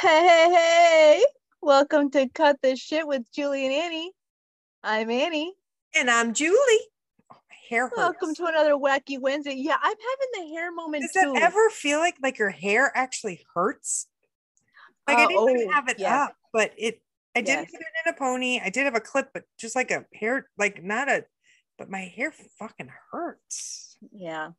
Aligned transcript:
Hey, 0.00 0.22
hey, 0.26 0.48
hey! 0.50 1.24
Welcome 1.60 2.10
to 2.12 2.26
Cut 2.30 2.56
the 2.62 2.74
Shit 2.74 3.06
with 3.06 3.30
Julie 3.32 3.66
and 3.66 3.74
Annie. 3.74 4.12
I'm 4.82 5.10
Annie. 5.10 5.52
And 5.94 6.10
I'm 6.10 6.32
Julie. 6.32 6.56
Oh, 7.30 7.36
hair 7.68 7.88
hurts. 7.88 7.96
Welcome 7.98 8.34
to 8.36 8.46
another 8.46 8.74
wacky 8.76 9.20
Wednesday. 9.20 9.54
Yeah, 9.56 9.76
I'm 9.80 9.94
having 9.96 10.48
the 10.48 10.54
hair 10.54 10.72
moment 10.72 11.02
Does 11.02 11.12
too. 11.12 11.32
that 11.34 11.42
ever 11.42 11.68
feel 11.70 11.98
like 11.98 12.16
like 12.22 12.38
your 12.38 12.48
hair 12.50 12.90
actually 12.94 13.44
hurts? 13.54 14.06
Like 15.06 15.18
I 15.18 15.24
Uh, 15.24 15.28
didn't 15.28 15.48
even 15.50 15.68
oh, 15.68 15.72
have 15.72 15.88
it 15.88 15.98
yes. 15.98 16.10
up, 16.12 16.36
but 16.52 16.72
it 16.78 17.02
I 17.36 17.42
didn't 17.42 17.64
Yes. 17.64 17.70
put 17.72 17.80
it 17.82 17.86
in 18.06 18.14
a 18.14 18.16
pony. 18.16 18.58
I 18.58 18.70
did 18.70 18.84
have 18.84 18.94
a 18.96 19.00
clip, 19.00 19.30
but 19.34 19.44
just 19.58 19.76
like 19.76 19.90
a 19.90 20.06
hair, 20.14 20.48
like 20.56 20.82
not 20.82 21.10
a 21.10 21.26
but 21.76 21.90
my 21.90 22.00
hair 22.00 22.32
fucking 22.58 22.90
hurts. 23.10 23.98
yeah, 24.12 24.52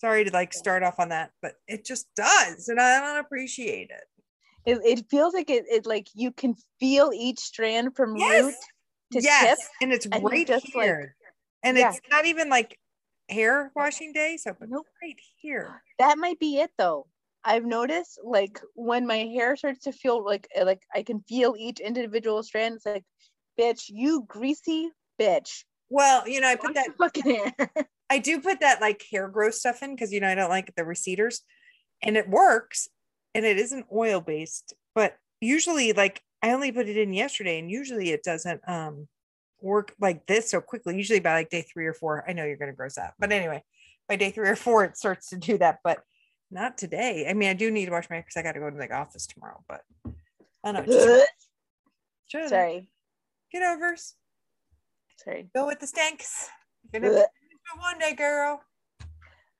Sorry 0.00 0.24
to 0.24 0.30
like 0.30 0.52
start 0.52 0.84
off 0.84 1.00
on 1.00 1.08
that, 1.08 1.32
but 1.42 1.54
it 1.66 1.84
just 1.84 2.06
does, 2.14 2.68
and 2.68 2.80
I 2.80 3.00
don't 3.00 3.18
appreciate 3.24 3.90
it. 3.90 4.04
It, 4.66 4.80
it 4.84 5.06
feels 5.10 5.32
like 5.34 5.48
it, 5.50 5.64
it 5.70 5.86
like 5.86 6.08
you 6.14 6.32
can 6.32 6.54
feel 6.80 7.10
each 7.14 7.38
strand 7.38 7.94
from 7.96 8.14
root 8.14 8.20
Yes. 8.20 8.56
to 9.12 9.22
yes, 9.22 9.58
tip. 9.58 9.68
and 9.82 9.92
it's 9.92 10.06
and 10.06 10.24
right 10.24 10.46
just, 10.46 10.74
like- 10.74 10.84
here. 10.84 11.16
and 11.62 11.78
Yeah. 11.78 11.90
it's 11.90 12.00
not 12.10 12.26
even 12.26 12.48
like 12.50 12.78
hair 13.28 13.72
washing 13.74 14.12
day, 14.12 14.36
so 14.36 14.54
Nope. 14.60 14.86
right 15.02 15.16
here. 15.40 15.82
That 15.98 16.18
might 16.18 16.38
be 16.38 16.58
it 16.58 16.70
though. 16.78 17.06
I've 17.44 17.64
noticed 17.64 18.18
like 18.24 18.60
when 18.74 19.06
my 19.06 19.18
hair 19.18 19.54
starts 19.56 19.84
to 19.84 19.92
feel 19.92 20.24
like 20.24 20.48
uh, 20.60 20.64
like 20.64 20.82
I 20.94 21.02
can 21.04 21.20
feel 21.28 21.54
each 21.56 21.78
individual 21.80 22.42
strand. 22.42 22.74
It's 22.76 22.86
like, 22.86 23.04
bitch, 23.58 23.84
you 23.88 24.24
greasy 24.26 24.90
bitch. 25.20 25.62
Well, 25.88 26.26
you 26.28 26.40
know, 26.40 26.48
I 26.48 26.56
put 26.56 26.74
that 26.74 26.96
fucking 26.98 27.22
hair. 27.56 27.70
I 28.10 28.18
do 28.18 28.40
put 28.40 28.60
that 28.60 28.80
like 28.80 29.04
hair 29.10 29.28
growth 29.28 29.54
stuff 29.54 29.82
in 29.82 29.94
because 29.94 30.12
you 30.12 30.18
know 30.20 30.28
I 30.28 30.34
don't 30.34 30.50
like 30.50 30.74
the 30.74 30.82
receders, 30.82 31.40
and 32.02 32.16
it 32.16 32.28
works, 32.28 32.88
and 33.36 33.46
it 33.46 33.58
isn't 33.58 33.86
oil 33.92 34.20
based. 34.20 34.74
But 34.94 35.16
usually, 35.40 35.92
like 35.92 36.22
I 36.42 36.52
only 36.52 36.72
put 36.72 36.88
it 36.88 36.96
in 36.96 37.12
yesterday, 37.12 37.58
and 37.58 37.70
usually 37.70 38.10
it 38.10 38.22
doesn't 38.22 38.60
um 38.68 39.08
work 39.60 39.94
like 40.00 40.26
this 40.26 40.50
so 40.50 40.60
quickly. 40.60 40.96
Usually 40.96 41.20
by 41.20 41.32
like 41.34 41.50
day 41.50 41.62
three 41.62 41.86
or 41.86 41.94
four, 41.94 42.24
I 42.28 42.32
know 42.32 42.44
you're 42.44 42.56
gonna 42.56 42.72
gross 42.72 42.98
out, 42.98 43.12
but 43.18 43.32
anyway, 43.32 43.62
by 44.08 44.16
day 44.16 44.30
three 44.30 44.48
or 44.48 44.56
four, 44.56 44.84
it 44.84 44.96
starts 44.96 45.30
to 45.30 45.36
do 45.36 45.58
that. 45.58 45.80
But 45.84 46.02
not 46.50 46.78
today. 46.78 47.26
I 47.28 47.32
mean, 47.34 47.48
I 47.48 47.54
do 47.54 47.70
need 47.70 47.86
to 47.86 47.90
wash 47.92 48.08
my 48.08 48.16
hair 48.16 48.22
because 48.22 48.36
I 48.36 48.42
got 48.42 48.52
to 48.52 48.60
go 48.60 48.70
to 48.70 48.76
the 48.76 48.92
office 48.94 49.26
tomorrow. 49.26 49.64
But 49.68 49.82
I 50.64 50.72
don't 50.72 50.86
know. 50.86 50.92
just- 50.92 52.50
Sorry, 52.50 52.88
Get 53.52 53.62
overs. 53.62 54.14
sorry. 55.16 55.48
Go 55.54 55.66
with 55.66 55.80
the 55.80 55.86
stanks. 55.86 56.48
You're 56.92 57.00
gonna 57.02 57.14
have 57.14 57.24
to 57.24 57.30
do 57.50 57.56
it 57.74 57.80
one 57.80 57.98
day, 57.98 58.14
girl. 58.14 58.60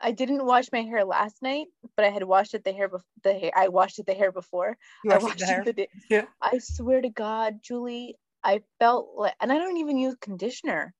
I 0.00 0.12
didn't 0.12 0.44
wash 0.44 0.66
my 0.72 0.82
hair 0.82 1.04
last 1.04 1.42
night, 1.42 1.68
but 1.96 2.04
I 2.04 2.10
had 2.10 2.22
washed 2.22 2.54
it 2.54 2.64
the 2.64 2.72
hair 2.72 2.88
before 2.88 3.06
the 3.22 3.32
hair. 3.34 3.50
I 3.56 3.68
washed 3.68 3.98
it 3.98 4.06
the 4.06 4.14
hair 4.14 4.30
before. 4.30 4.76
You 5.04 5.12
I 5.12 5.14
washed 5.14 5.24
washed 5.24 5.38
the 5.38 5.46
hair. 5.46 5.60
it 5.62 5.64
the 5.64 5.72
day. 5.72 5.88
Yeah. 6.10 6.24
I 6.40 6.58
swear 6.58 7.00
to 7.00 7.08
God, 7.08 7.60
Julie, 7.62 8.16
I 8.44 8.62
felt 8.78 9.08
like, 9.16 9.34
and 9.40 9.50
I 9.50 9.58
don't 9.58 9.78
even 9.78 9.98
use 9.98 10.14
conditioner. 10.20 10.94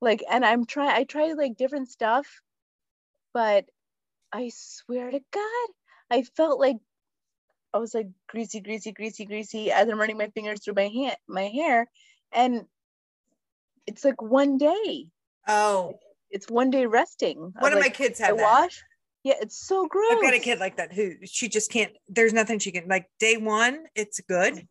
Like, 0.00 0.22
and 0.30 0.44
I'm 0.44 0.66
trying. 0.66 0.90
I 0.90 1.04
tried 1.04 1.32
like 1.32 1.56
different 1.56 1.88
stuff, 1.88 2.26
but 3.34 3.64
I 4.32 4.50
swear 4.54 5.10
to 5.10 5.20
God, 5.32 5.68
I 6.10 6.22
felt 6.22 6.60
like 6.60 6.76
I 7.74 7.78
was 7.78 7.94
like 7.94 8.08
greasy, 8.28 8.60
greasy, 8.60 8.92
greasy, 8.92 9.24
greasy 9.24 9.72
as 9.72 9.88
I'm 9.88 9.98
running 9.98 10.18
my 10.18 10.28
fingers 10.28 10.62
through 10.64 10.74
my 10.74 10.88
hand, 10.88 11.16
my 11.26 11.44
hair, 11.48 11.88
and 12.32 12.66
it's 13.86 14.04
like 14.04 14.22
one 14.22 14.58
day. 14.58 15.06
Oh, 15.48 15.98
It's 16.36 16.50
one 16.50 16.70
day 16.70 16.84
resting. 16.84 17.52
one 17.58 17.72
of 17.72 17.78
my 17.78 17.86
like, 17.86 17.94
kids 17.94 18.20
I 18.20 18.26
have 18.26 18.36
that. 18.36 18.42
wash. 18.42 18.82
Yeah, 19.24 19.34
it's 19.40 19.56
so 19.66 19.86
gross. 19.88 20.12
I've 20.12 20.20
got 20.20 20.34
a 20.34 20.38
kid 20.38 20.58
like 20.60 20.76
that 20.76 20.92
who 20.92 21.12
she 21.24 21.48
just 21.48 21.70
can't. 21.72 21.92
There's 22.08 22.34
nothing 22.34 22.58
she 22.58 22.70
can 22.72 22.86
like. 22.88 23.06
Day 23.18 23.38
one, 23.38 23.86
it's 23.94 24.20
good. 24.20 24.68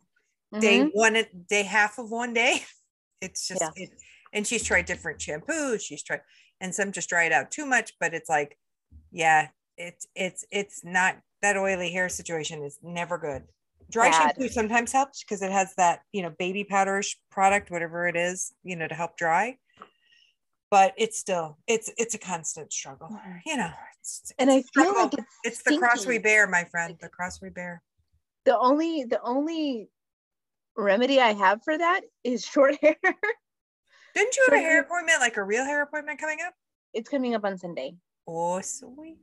Day 0.59 0.81
Mhm. 0.81 0.91
one, 0.93 1.17
day 1.49 1.63
half 1.63 1.97
of 1.97 2.11
one 2.11 2.33
day, 2.33 2.61
it's 3.21 3.47
just. 3.47 3.61
Yeah. 3.61 3.71
It, 3.75 3.89
and 4.31 4.45
she's 4.45 4.63
tried 4.63 4.85
different 4.85 5.19
shampoos. 5.19 5.81
She's 5.81 6.03
tried, 6.03 6.21
and 6.61 6.73
some 6.73 6.91
just 6.91 7.09
dry 7.09 7.23
it 7.23 7.31
out 7.31 7.49
too 7.49 7.65
much. 7.65 7.93
But 7.99 8.13
it's 8.13 8.29
like, 8.29 8.57
yeah, 9.11 9.47
it's 9.75 10.05
it's 10.15 10.45
it's 10.51 10.85
not 10.85 11.17
that 11.41 11.57
oily 11.57 11.91
hair 11.91 12.09
situation 12.09 12.61
is 12.63 12.77
never 12.83 13.17
good. 13.17 13.43
Dry 13.91 14.09
Bad. 14.11 14.35
shampoo 14.35 14.49
sometimes 14.49 14.91
helps 14.91 15.23
because 15.23 15.41
it 15.41 15.51
has 15.51 15.73
that 15.75 16.01
you 16.13 16.21
know 16.21 16.29
baby 16.37 16.63
powderish 16.63 17.15
product, 17.31 17.71
whatever 17.71 18.07
it 18.07 18.15
is, 18.15 18.53
you 18.63 18.75
know, 18.75 18.87
to 18.87 18.95
help 18.95 19.17
dry. 19.17 19.57
But 20.71 20.93
it's 20.97 21.17
still 21.19 21.57
it's 21.67 21.91
it's 21.97 22.15
a 22.15 22.17
constant 22.17 22.73
struggle, 22.73 23.09
oh 23.11 23.19
you 23.45 23.55
know. 23.57 23.71
It's, 24.01 24.31
and 24.39 24.49
I 24.51 24.55
it's 24.57 24.69
feel 24.71 24.83
struggle. 24.85 25.03
like 25.03 25.13
it's 25.43 25.59
It's 25.59 25.63
the 25.63 25.77
cross 25.77 26.05
we 26.05 26.17
bear, 26.17 26.47
my 26.47 26.63
friend. 26.65 26.95
The 26.99 27.09
cross 27.09 27.41
we 27.41 27.49
bear. 27.49 27.81
the 28.45 28.57
only 28.57 29.03
the 29.05 29.21
only 29.21 29.89
remedy 30.77 31.19
I 31.21 31.33
have 31.33 31.63
for 31.63 31.77
that 31.77 32.01
is 32.23 32.45
short 32.45 32.75
hair. 32.81 32.95
Didn't 34.15 34.35
you 34.37 34.45
have 34.49 34.53
a 34.53 34.57
hair 34.57 34.69
hair. 34.71 34.81
appointment, 34.81 35.19
like 35.19 35.37
a 35.37 35.43
real 35.43 35.63
hair 35.65 35.81
appointment 35.81 36.19
coming 36.19 36.39
up? 36.45 36.53
it's 36.93 37.09
coming 37.09 37.35
up 37.35 37.43
on 37.43 37.57
Sunday. 37.57 37.95
Oh, 38.27 38.61
sweet. 38.61 39.17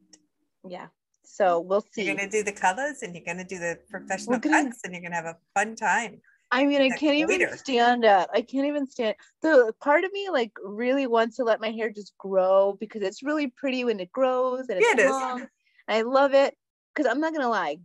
Yeah. 0.68 0.88
So 1.24 1.60
we'll 1.60 1.84
see. 1.92 2.04
You're 2.04 2.14
gonna 2.16 2.28
do 2.30 2.42
the 2.42 2.52
colors 2.52 3.02
and 3.02 3.14
you're 3.14 3.24
gonna 3.24 3.44
do 3.44 3.58
the 3.58 3.78
professional 3.90 4.38
gonna- 4.38 4.64
cuts 4.64 4.80
and 4.84 4.92
you're 4.92 5.02
gonna 5.02 5.14
have 5.16 5.24
a 5.24 5.38
fun 5.54 5.74
time. 5.76 6.20
I 6.52 6.66
mean, 6.66 6.82
I 6.82 6.90
can't 6.90 7.16
even 7.16 7.38
glitter. 7.38 7.56
stand 7.56 8.04
it. 8.04 8.28
I 8.32 8.42
can't 8.42 8.66
even 8.66 8.86
stand 8.86 9.16
the 9.40 9.72
part 9.80 10.04
of 10.04 10.12
me 10.12 10.28
like 10.30 10.52
really 10.62 11.06
wants 11.06 11.36
to 11.36 11.44
let 11.44 11.62
my 11.62 11.70
hair 11.70 11.88
just 11.88 12.12
grow 12.18 12.76
because 12.78 13.00
it's 13.00 13.22
really 13.22 13.46
pretty 13.46 13.84
when 13.84 13.98
it 14.00 14.12
grows 14.12 14.68
and 14.68 14.78
it's 14.78 14.86
Yeah, 14.94 15.06
it 15.06 15.10
long. 15.10 15.48
I 15.88 16.02
love 16.02 16.34
it. 16.34 16.54
Because 16.94 17.10
I'm 17.10 17.20
not 17.20 17.32
gonna 17.32 17.48
lie, 17.48 17.78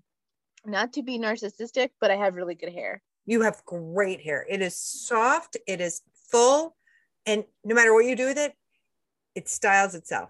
not 0.65 0.91
to 0.93 1.01
be 1.01 1.17
narcissistic, 1.17 1.91
but 2.01 2.11
I 2.11 2.17
have 2.17 2.35
really 2.35 2.55
good 2.55 2.73
hair. 2.73 3.01
You 3.25 3.41
have 3.41 3.63
great 3.65 4.19
hair. 4.19 4.45
It 4.49 4.61
is 4.61 4.77
soft, 4.77 5.55
it 5.65 5.79
is 5.79 6.01
full, 6.29 6.75
and 7.25 7.45
no 7.63 7.73
matter 7.73 7.93
what 7.93 8.03
you 8.03 8.17
do 8.17 8.25
with 8.25 8.37
it, 8.37 8.53
it 9.33 9.47
styles 9.47 9.95
itself. 9.95 10.29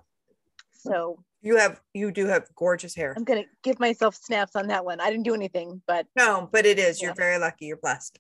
So 0.74 1.24
You 1.42 1.58
have 1.58 1.82
you 1.96 2.12
do 2.12 2.28
have 2.28 2.48
gorgeous 2.56 2.94
hair. 2.94 3.16
I'm 3.18 3.24
gonna 3.24 3.46
give 3.64 3.80
myself 3.80 4.16
snaps 4.16 4.56
on 4.56 4.68
that 4.68 4.86
one. 4.86 5.00
I 5.00 5.10
didn't 5.10 5.26
do 5.26 5.34
anything, 5.34 5.82
but 5.88 6.06
No, 6.16 6.48
but 6.52 6.68
it 6.68 6.78
is. 6.78 7.02
You're 7.02 7.16
very 7.16 7.40
lucky. 7.40 7.66
You're 7.66 7.78
blessed. 7.78 8.20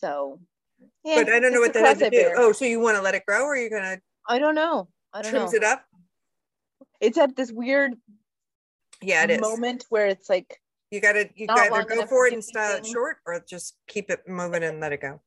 So 0.00 0.40
yeah. 1.04 1.22
but 1.22 1.32
I 1.32 1.40
don't 1.40 1.52
know 1.52 1.60
what 1.60 1.74
hell 1.74 1.84
cross 1.84 1.98
to 1.98 2.10
do. 2.10 2.16
bear. 2.16 2.34
Oh, 2.38 2.52
so 2.52 2.64
you 2.64 2.80
want 2.80 2.96
to 2.96 3.02
let 3.02 3.14
it 3.14 3.24
grow 3.26 3.44
or 3.44 3.56
you're 3.56 3.70
gonna 3.70 4.00
I 4.28 4.38
don't 4.38 4.54
know. 4.54 4.88
I 5.12 5.22
don't 5.22 5.30
trims 5.30 5.52
know. 5.52 5.56
it 5.58 5.64
up? 5.64 5.84
It's 7.00 7.18
at 7.18 7.36
this 7.36 7.50
weird 7.52 7.94
Yeah, 9.02 9.24
it 9.24 9.30
is. 9.30 9.40
moment 9.40 9.84
where 9.90 10.06
it's 10.06 10.28
like 10.28 10.60
You 10.90 11.00
gotta 11.00 11.28
you 11.34 11.46
gotta 11.46 11.72
either 11.74 11.84
go 11.84 12.06
for 12.06 12.26
it 12.26 12.32
and 12.32 12.42
style 12.44 12.76
it 12.76 12.86
short 12.86 13.18
or 13.26 13.42
just 13.48 13.76
keep 13.88 14.10
it 14.10 14.26
moving 14.28 14.62
and 14.62 14.80
let 14.80 14.92
it 14.92 15.00
go. 15.00 15.20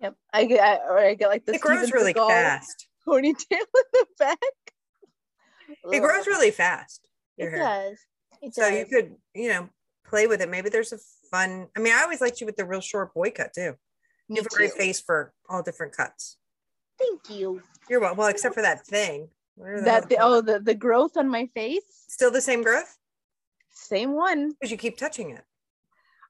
Yep. 0.00 0.14
I 0.32 0.44
get 0.44 0.60
I, 0.60 0.76
or 0.88 0.98
I 0.98 1.14
get 1.14 1.28
like 1.28 1.44
this. 1.46 1.56
It 1.56 1.62
grows 1.62 1.84
Steven 1.84 2.00
really 2.00 2.14
Seagal 2.14 2.28
fast. 2.28 2.88
ponytail 3.06 3.34
in 3.50 3.84
the 3.92 4.06
back. 4.18 4.38
It 5.92 6.00
grows 6.00 6.26
really 6.26 6.50
fast. 6.50 7.08
It 7.38 7.50
hair. 7.50 7.58
does. 7.58 7.98
It 8.42 8.54
So 8.54 8.62
does. 8.68 8.78
you 8.78 8.84
could, 8.86 9.14
you 9.34 9.48
know, 9.48 9.68
play 10.04 10.26
with 10.26 10.42
it. 10.42 10.50
Maybe 10.50 10.68
there's 10.68 10.92
a 10.92 10.98
fun. 11.30 11.68
I 11.76 11.80
mean, 11.80 11.92
I 11.94 12.02
always 12.02 12.20
liked 12.20 12.40
you 12.40 12.46
with 12.46 12.56
the 12.56 12.64
real 12.66 12.80
short 12.80 13.14
boy 13.14 13.30
cut 13.30 13.52
too. 13.54 13.74
You 14.36 14.42
have 14.42 14.46
a 14.46 14.56
great 14.56 14.72
face 14.72 15.00
for 15.00 15.32
all 15.48 15.62
different 15.62 15.96
cuts. 15.96 16.36
Thank 16.98 17.28
you. 17.30 17.62
You're 17.88 18.00
well, 18.00 18.14
well, 18.14 18.28
except 18.28 18.54
for 18.54 18.62
that 18.62 18.86
thing. 18.86 19.28
The 19.56 19.82
That 19.84 20.08
the, 20.08 20.16
oh 20.20 20.40
the 20.40 20.60
the 20.60 20.74
growth 20.74 21.16
on 21.16 21.28
my 21.28 21.46
face, 21.54 21.82
still 22.08 22.30
the 22.30 22.40
same 22.40 22.62
growth 22.62 22.96
same 23.70 24.12
one. 24.12 24.52
because 24.52 24.70
you 24.70 24.76
keep 24.78 24.96
touching 24.96 25.30
it. 25.30 25.44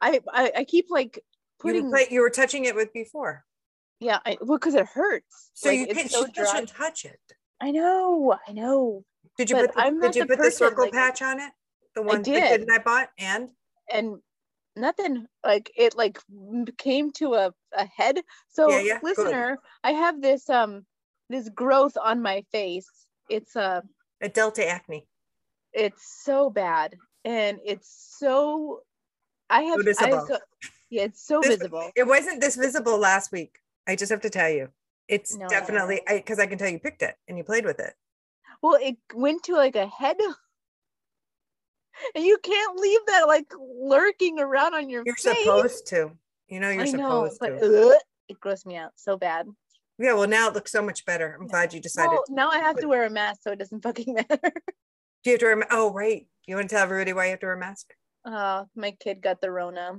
I 0.01 0.21
I, 0.33 0.53
I 0.59 0.65
keep 0.65 0.87
like 0.91 1.17
You 1.17 1.23
putting 1.61 1.85
were, 1.85 1.91
play, 1.91 2.07
you 2.11 2.21
were 2.21 2.31
touching 2.31 2.65
it 2.65 2.75
with 2.75 2.93
before, 2.93 3.45
yeah. 4.01 4.19
I, 4.27 4.37
well, 4.41 4.59
because 4.59 4.75
it 4.75 4.87
hurts. 4.87 5.51
so 5.55 5.69
Like, 5.69 5.79
you 5.79 5.87
can't. 5.87 6.11
so 6.11 6.27
you 6.27 6.47
shouldn't 6.47 6.69
touch 6.71 7.05
it. 7.05 7.21
I 7.61 7.71
know. 7.71 8.37
I 8.49 8.53
know. 8.53 9.05
Did 9.39 9.51
you 9.51 9.57
But 9.57 9.67
put 9.67 9.75
the, 9.77 9.81
I'm 9.83 10.01
did 10.01 10.17
you 10.17 10.23
the 10.23 10.37
put 10.37 10.43
the 10.43 10.51
circle 10.51 10.85
like- 10.85 10.93
patch 10.93 11.23
on 11.23 11.39
it? 11.39 11.53
The 11.95 12.03
one 12.03 12.23
the 12.23 12.33
did. 12.33 12.61
and 12.63 12.71
I 12.73 12.79
bought, 12.79 13.11
and 13.19 13.51
and 13.93 14.19
nothing 14.77 15.27
like 15.45 15.71
it 15.77 15.97
like 15.97 16.19
came 16.79 17.11
to 17.13 17.35
a, 17.35 17.53
a 17.77 17.85
head 17.97 18.21
so 18.49 18.69
Yeah, 18.69 18.81
yeah, 18.81 18.99
listener 19.03 19.59
i 19.85 19.93
have 19.93 20.21
this 20.23 20.49
um 20.49 20.85
this 21.29 21.49
growth 21.51 21.97
on 22.03 22.23
my 22.23 22.43
face 22.53 22.89
it's 23.29 23.55
uh 23.57 23.81
a 24.21 24.29
delta 24.29 24.67
acne. 24.67 25.07
it's 25.73 26.23
so 26.25 26.49
bad 26.51 26.97
and 27.25 27.59
it's 27.65 28.17
so 28.19 28.81
i 29.51 29.63
have 29.63 29.81
I 29.99 30.11
so, 30.11 30.39
yeah 30.91 31.03
it's 31.05 31.25
so 31.27 31.41
This- 31.43 31.57
visible 31.57 31.91
It 31.97 32.07
wasn't 32.07 32.41
this 32.41 32.57
visible 32.57 32.99
last 32.99 33.33
week. 33.33 33.59
I 33.87 33.97
just 33.97 34.11
have 34.11 34.21
to 34.23 34.31
tell 34.31 34.49
you, 34.49 34.69
it's 35.09 35.37
No. 35.37 35.49
definitely 35.49 36.01
because 36.09 36.39
I, 36.39 36.47
can 36.47 36.57
tell 36.59 36.69
you 36.69 36.79
picked 36.79 37.03
it 37.03 37.17
and 37.27 37.37
you 37.37 37.45
played 37.45 37.65
with 37.65 37.81
it. 37.81 37.95
well 38.63 38.79
it 38.81 38.97
went 39.15 39.43
to 39.45 39.55
like 39.55 39.77
a 39.77 39.87
head 39.87 40.17
and 42.15 42.25
you 42.25 42.39
can't 42.43 42.79
leave 42.79 43.01
that 43.07 43.25
like 43.27 43.47
lurking 43.59 44.39
around 44.39 44.75
on 44.75 44.89
your 44.91 45.05
face. 45.05 45.25
You're 45.25 45.35
face 45.35 45.45
supposed 45.45 45.87
to. 45.89 46.11
You 46.49 46.61
know, 46.61 46.69
you're 46.71 46.83
i 46.83 46.91
know 46.91 47.29
supposed 47.29 47.39
but 47.41 47.59
to. 47.61 47.91
ugh, 47.93 48.01
it 48.29 48.41
grossed 48.41 48.67
me 48.67 48.77
out 48.77 48.93
so 48.97 49.17
bad 49.17 49.47
Yeah, 49.99 50.13
well, 50.15 50.29
now 50.29 50.49
it 50.49 50.55
looks 50.55 50.71
so 50.73 50.83
much 50.83 51.05
better. 51.07 51.37
I'm 51.41 51.47
glad 51.47 51.73
you 51.73 51.81
decided. 51.81 52.11
well, 52.11 52.25
now 52.29 52.51
i 52.51 52.59
have 52.59 52.77
to 52.77 52.89
wear 52.89 53.05
a 53.07 53.11
mask 53.11 53.43
so 53.43 53.53
it 53.53 53.59
doesn't 53.59 53.83
fucking 53.83 54.15
matter 54.31 54.53
Do 55.25 55.31
you 55.31 55.33
have 55.33 55.41
to 55.41 55.47
wear? 55.47 55.61
a 55.61 55.67
Oh, 55.71 55.93
right. 55.93 56.27
You 56.47 56.57
want 56.57 56.69
to 56.69 56.75
tell 56.75 56.83
everybody 56.85 57.13
why 57.13 57.27
you 57.27 57.31
have 57.31 57.41
to 57.41 57.47
wear 57.47 57.55
a 57.55 57.59
mask? 57.59 57.95
Uh, 58.25 58.65
my 58.75 58.91
kid 59.01 59.21
got 59.23 59.41
the 59.41 59.51
Rona. 59.51 59.99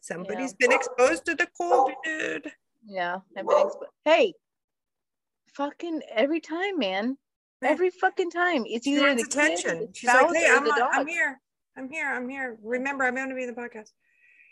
Somebody's 0.00 0.54
been 0.54 0.72
exposed 0.72 1.24
to 1.26 1.34
the 1.34 1.48
COVID. 1.60 2.50
Yeah, 2.86 3.16
I've 3.36 3.46
been 3.46 3.66
exposed. 3.66 3.78
Hey, 4.04 4.34
fucking 5.54 6.02
every 6.14 6.40
time, 6.40 6.78
man. 6.78 7.18
Yeah. 7.62 7.70
Every 7.70 7.90
fucking 7.90 8.30
time. 8.30 8.64
It's 8.66 8.86
either 8.86 9.14
the 9.14 9.22
attention. 9.22 9.88
She's 9.94 10.08
like, 10.08 10.34
hey, 10.34 10.46
I'm, 10.50 10.64
the 10.64 10.70
on- 10.70 10.78
dog. 10.78 10.90
I'm 10.92 11.06
here. 11.06 11.40
I'm 11.76 11.90
here. 11.90 12.12
I'm 12.12 12.28
here. 12.28 12.58
Remember, 12.62 13.04
I'm 13.04 13.14
going 13.14 13.28
to 13.28 13.34
be 13.34 13.44
in 13.44 13.54
the 13.54 13.60
podcast. 13.60 13.90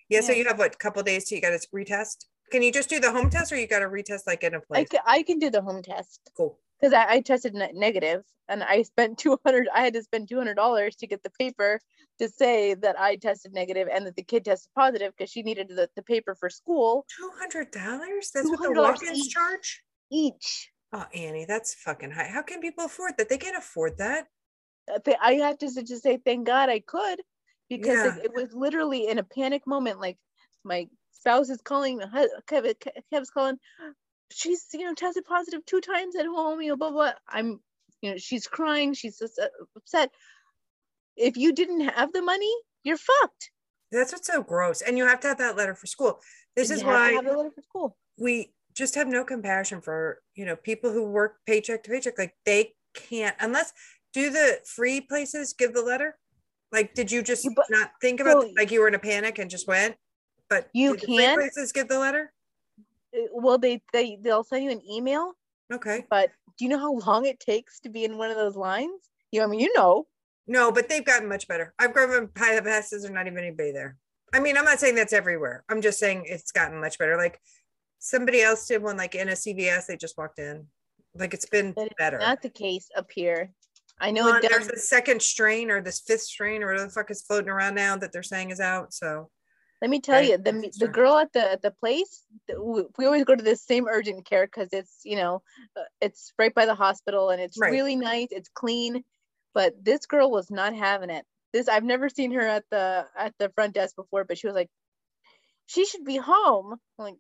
Yeah, 0.08 0.20
so 0.20 0.32
you 0.32 0.44
have 0.46 0.58
what, 0.58 0.74
a 0.74 0.78
couple 0.78 1.02
days 1.02 1.24
till 1.24 1.36
you 1.36 1.42
got 1.42 1.50
to 1.50 1.68
retest? 1.74 2.26
Can 2.52 2.62
you 2.62 2.72
just 2.72 2.88
do 2.88 3.00
the 3.00 3.10
home 3.10 3.28
test 3.28 3.52
or 3.52 3.56
you 3.56 3.66
got 3.66 3.80
to 3.80 3.86
retest 3.86 4.20
like 4.26 4.44
in 4.44 4.54
a 4.54 4.60
place? 4.60 4.88
can, 4.88 5.00
I 5.04 5.22
can 5.24 5.38
do 5.40 5.50
the 5.50 5.62
home 5.62 5.82
test 5.82 6.20
Cool. 6.36 6.58
because 6.80 6.92
I, 6.92 7.14
I 7.14 7.20
tested 7.20 7.54
ne- 7.54 7.72
negative 7.74 8.22
and 8.48 8.62
I 8.62 8.82
spent 8.82 9.18
200 9.18 9.66
I 9.74 9.80
had 9.80 9.94
to 9.94 10.02
spend 10.04 10.28
$200 10.28 10.96
to 10.96 11.06
get 11.08 11.24
the 11.24 11.30
paper 11.30 11.80
to 12.20 12.28
say 12.28 12.74
that 12.74 12.98
I 13.00 13.16
tested 13.16 13.52
negative 13.52 13.88
and 13.92 14.06
that 14.06 14.14
the 14.14 14.22
kid 14.22 14.44
tested 14.44 14.70
positive 14.76 15.12
because 15.16 15.30
she 15.30 15.42
needed 15.42 15.68
the, 15.70 15.88
the 15.96 16.02
paper 16.02 16.36
for 16.36 16.48
school 16.48 17.04
$200? 17.52 17.72
That's 17.72 18.48
what 18.48 18.60
the 18.62 18.68
$200 18.68 18.76
walk-ins 18.76 19.18
each. 19.18 19.32
charge? 19.34 19.82
each. 20.12 20.70
Oh, 20.92 21.04
Annie, 21.14 21.44
that's 21.46 21.74
fucking 21.74 22.12
high. 22.12 22.28
How 22.28 22.42
can 22.42 22.60
people 22.60 22.84
afford 22.84 23.14
that? 23.18 23.28
They 23.28 23.38
can't 23.38 23.56
afford 23.56 23.98
that. 23.98 24.28
Uh, 24.92 24.98
I 25.20 25.34
have 25.34 25.58
to 25.58 25.82
just 25.82 26.02
say 26.02 26.18
thank 26.24 26.46
God 26.46 26.68
I 26.68 26.80
could 26.80 27.20
because 27.68 28.04
Yeah. 28.04 28.14
it, 28.16 28.26
it 28.26 28.34
was 28.34 28.52
literally 28.54 29.08
in 29.08 29.18
a 29.18 29.24
panic 29.24 29.66
moment. 29.66 30.00
Like 30.00 30.16
my 30.64 30.88
spouse 31.12 31.50
is 31.50 31.60
calling, 31.60 31.98
the 31.98 32.06
hu- 32.08 32.28
Kev, 32.48 32.72
Ke- 32.80 33.02
Kev's 33.12 33.30
calling. 33.30 33.58
She's 34.32 34.66
you 34.72 34.84
know 34.84 34.94
tested 34.94 35.24
positive 35.24 35.64
two 35.66 35.80
times 35.80 36.14
at 36.16 36.26
home. 36.26 36.60
You 36.60 36.70
know, 36.70 36.76
blah 36.76 36.90
blah. 36.90 37.12
I'm 37.28 37.60
you 38.00 38.12
know 38.12 38.16
she's 38.16 38.46
crying. 38.46 38.94
She's 38.94 39.18
just, 39.18 39.38
uh, 39.38 39.48
upset. 39.76 40.10
If 41.16 41.36
you 41.36 41.52
didn't 41.52 41.80
have 41.80 42.12
the 42.12 42.22
money, 42.22 42.52
you're 42.84 42.98
fucked. 42.98 43.50
That's 43.90 44.12
what's 44.12 44.26
so 44.26 44.42
gross. 44.42 44.82
And 44.82 44.98
you 44.98 45.06
have 45.06 45.20
to 45.20 45.28
have 45.28 45.38
that 45.38 45.56
letter 45.56 45.74
for 45.74 45.86
school. 45.86 46.20
This 46.54 46.70
You 46.70 46.76
is 46.76 46.84
why 46.84 47.12
have 47.12 47.24
the 47.24 47.36
letter 47.36 47.50
for 47.54 47.62
school. 47.62 47.96
we 48.18 48.52
just 48.76 48.94
have 48.94 49.08
no 49.08 49.24
compassion 49.24 49.80
for 49.80 50.20
you 50.34 50.44
know 50.44 50.54
people 50.56 50.92
who 50.92 51.04
work 51.04 51.36
paycheck 51.46 51.82
to 51.84 51.90
paycheck. 51.90 52.18
Like 52.18 52.34
they 52.44 52.74
can't 52.94 53.36
unless 53.40 53.72
do 54.12 54.30
the 54.30 54.60
free 54.64 55.00
places 55.00 55.52
give 55.52 55.74
the 55.74 55.82
letter? 55.82 56.16
Like 56.72 56.94
did 56.94 57.10
you 57.10 57.22
just 57.22 57.48
but- 57.56 57.66
not 57.70 57.90
think 58.00 58.20
about 58.20 58.46
like 58.56 58.70
you 58.70 58.80
were 58.80 58.88
in 58.88 58.94
a 58.94 58.98
panic 58.98 59.38
and 59.38 59.50
just 59.50 59.66
went 59.66 59.96
but 60.48 60.68
You 60.72 60.96
the 60.96 61.06
can. 61.06 61.34
places 61.36 61.72
give 61.72 61.88
the 61.88 61.98
letter? 61.98 62.32
Uh, 63.16 63.22
Well, 63.32 63.58
they 63.58 63.82
they 63.92 64.16
they'll 64.20 64.44
send 64.44 64.64
you 64.64 64.70
an 64.70 64.82
email, 64.88 65.32
okay. 65.72 66.04
But 66.08 66.30
do 66.56 66.64
you 66.64 66.68
know 66.70 66.78
how 66.78 66.92
long 66.94 67.26
it 67.26 67.40
takes 67.40 67.80
to 67.80 67.88
be 67.88 68.04
in 68.04 68.16
one 68.16 68.30
of 68.30 68.36
those 68.36 68.56
lines? 68.56 69.00
You 69.32 69.40
know, 69.40 69.46
I 69.46 69.48
mean, 69.50 69.60
you 69.60 69.72
know. 69.76 70.06
no 70.46 70.70
but 70.70 70.88
they've 70.88 71.04
gotten 71.04 71.28
much 71.28 71.48
better. 71.48 71.74
I've 71.78 71.92
grown 71.92 72.28
pie 72.28 72.60
passes. 72.60 73.04
Are 73.04 73.10
not 73.10 73.26
even 73.26 73.38
anybody 73.38 73.72
there. 73.72 73.96
I 74.32 74.40
mean 74.40 74.56
i'm 74.56 74.64
not 74.64 74.80
saying 74.80 74.94
that's 74.96 75.12
everywhere. 75.12 75.64
I'm 75.68 75.80
just 75.82 75.98
saying 75.98 76.24
it's 76.26 76.52
gotten 76.52 76.80
much 76.80 76.98
better. 76.98 77.16
Like 77.16 77.40
somebody 77.98 78.42
else 78.42 78.66
did 78.66 78.82
one 78.82 78.96
like 78.96 79.14
in 79.14 79.28
a 79.28 79.32
cvs 79.32 79.86
they 79.86 79.96
just 79.96 80.16
walked 80.18 80.38
in 80.38 80.66
like 81.14 81.34
it's 81.34 81.46
been 81.46 81.72
That 81.74 81.96
better 81.96 82.18
not 82.18 82.42
the 82.42 82.50
case 82.50 82.88
up 82.96 83.10
here. 83.10 83.50
I 83.98 84.10
know 84.10 84.24
Well, 84.24 84.40
there's 84.42 84.68
a 84.68 84.76
second 84.76 85.22
strain 85.22 85.70
or 85.70 85.80
this 85.80 86.00
fifth 86.00 86.22
strain 86.22 86.62
or 86.62 86.66
whatever 86.66 86.86
the 86.86 86.92
fuck 86.92 87.10
is 87.10 87.22
floating 87.22 87.48
around 87.48 87.74
now 87.74 87.96
that 87.96 88.12
they're 88.12 88.22
saying 88.22 88.50
is 88.50 88.60
out. 88.60 88.92
So 88.92 89.30
Let 89.80 89.90
me 89.90 90.00
tell 90.00 90.20
Right, 90.20 90.30
you, 90.30 90.36
the 90.38 90.70
the 90.78 90.88
girl 90.88 91.16
at 91.16 91.32
the 91.32 91.52
at 91.52 91.62
the 91.62 91.70
place, 91.70 92.22
we 92.48 92.84
we 92.98 93.06
always 93.06 93.24
go 93.24 93.34
to 93.34 93.42
the 93.42 93.56
same 93.56 93.86
urgent 93.88 94.24
care 94.26 94.46
because 94.46 94.68
it's 94.72 95.00
you 95.04 95.16
know, 95.16 95.42
uh, 95.76 95.84
it's 96.00 96.32
right 96.38 96.54
by 96.54 96.66
the 96.66 96.74
hospital 96.74 97.30
and 97.30 97.40
it's 97.40 97.58
Right. 97.58 97.72
really 97.72 97.96
nice. 97.96 98.28
It's 98.30 98.50
clean, 98.50 99.02
but 99.54 99.72
this 99.82 100.06
girl 100.06 100.30
was 100.30 100.50
not 100.50 100.74
having 100.74 101.10
it. 101.10 101.24
This 101.52 101.68
I've 101.68 101.84
never 101.84 102.08
seen 102.08 102.32
her 102.32 102.40
at 102.42 102.64
the 102.70 103.06
at 103.16 103.34
the 103.38 103.50
front 103.50 103.74
desk 103.74 103.96
before, 103.96 104.24
but 104.24 104.36
she 104.38 104.46
was 104.46 104.54
like, 104.56 104.70
she 105.66 105.84
should 105.86 106.04
be 106.04 106.16
home. 106.16 106.72
I'm 106.98 107.04
like, 107.04 107.16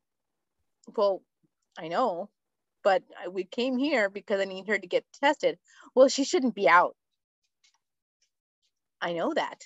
well, 0.94 1.22
I 1.78 1.88
know, 1.88 2.30
but 2.82 3.02
we 3.30 3.44
came 3.44 3.78
here 3.78 4.08
because 4.08 4.40
I 4.40 4.44
need 4.44 4.68
her 4.68 4.78
to 4.78 4.86
get 4.86 5.04
tested. 5.20 5.58
Well, 5.94 6.08
she 6.08 6.24
shouldn't 6.24 6.54
be 6.54 6.68
out. 6.68 6.96
I 9.00 9.12
know 9.12 9.32
that. 9.34 9.62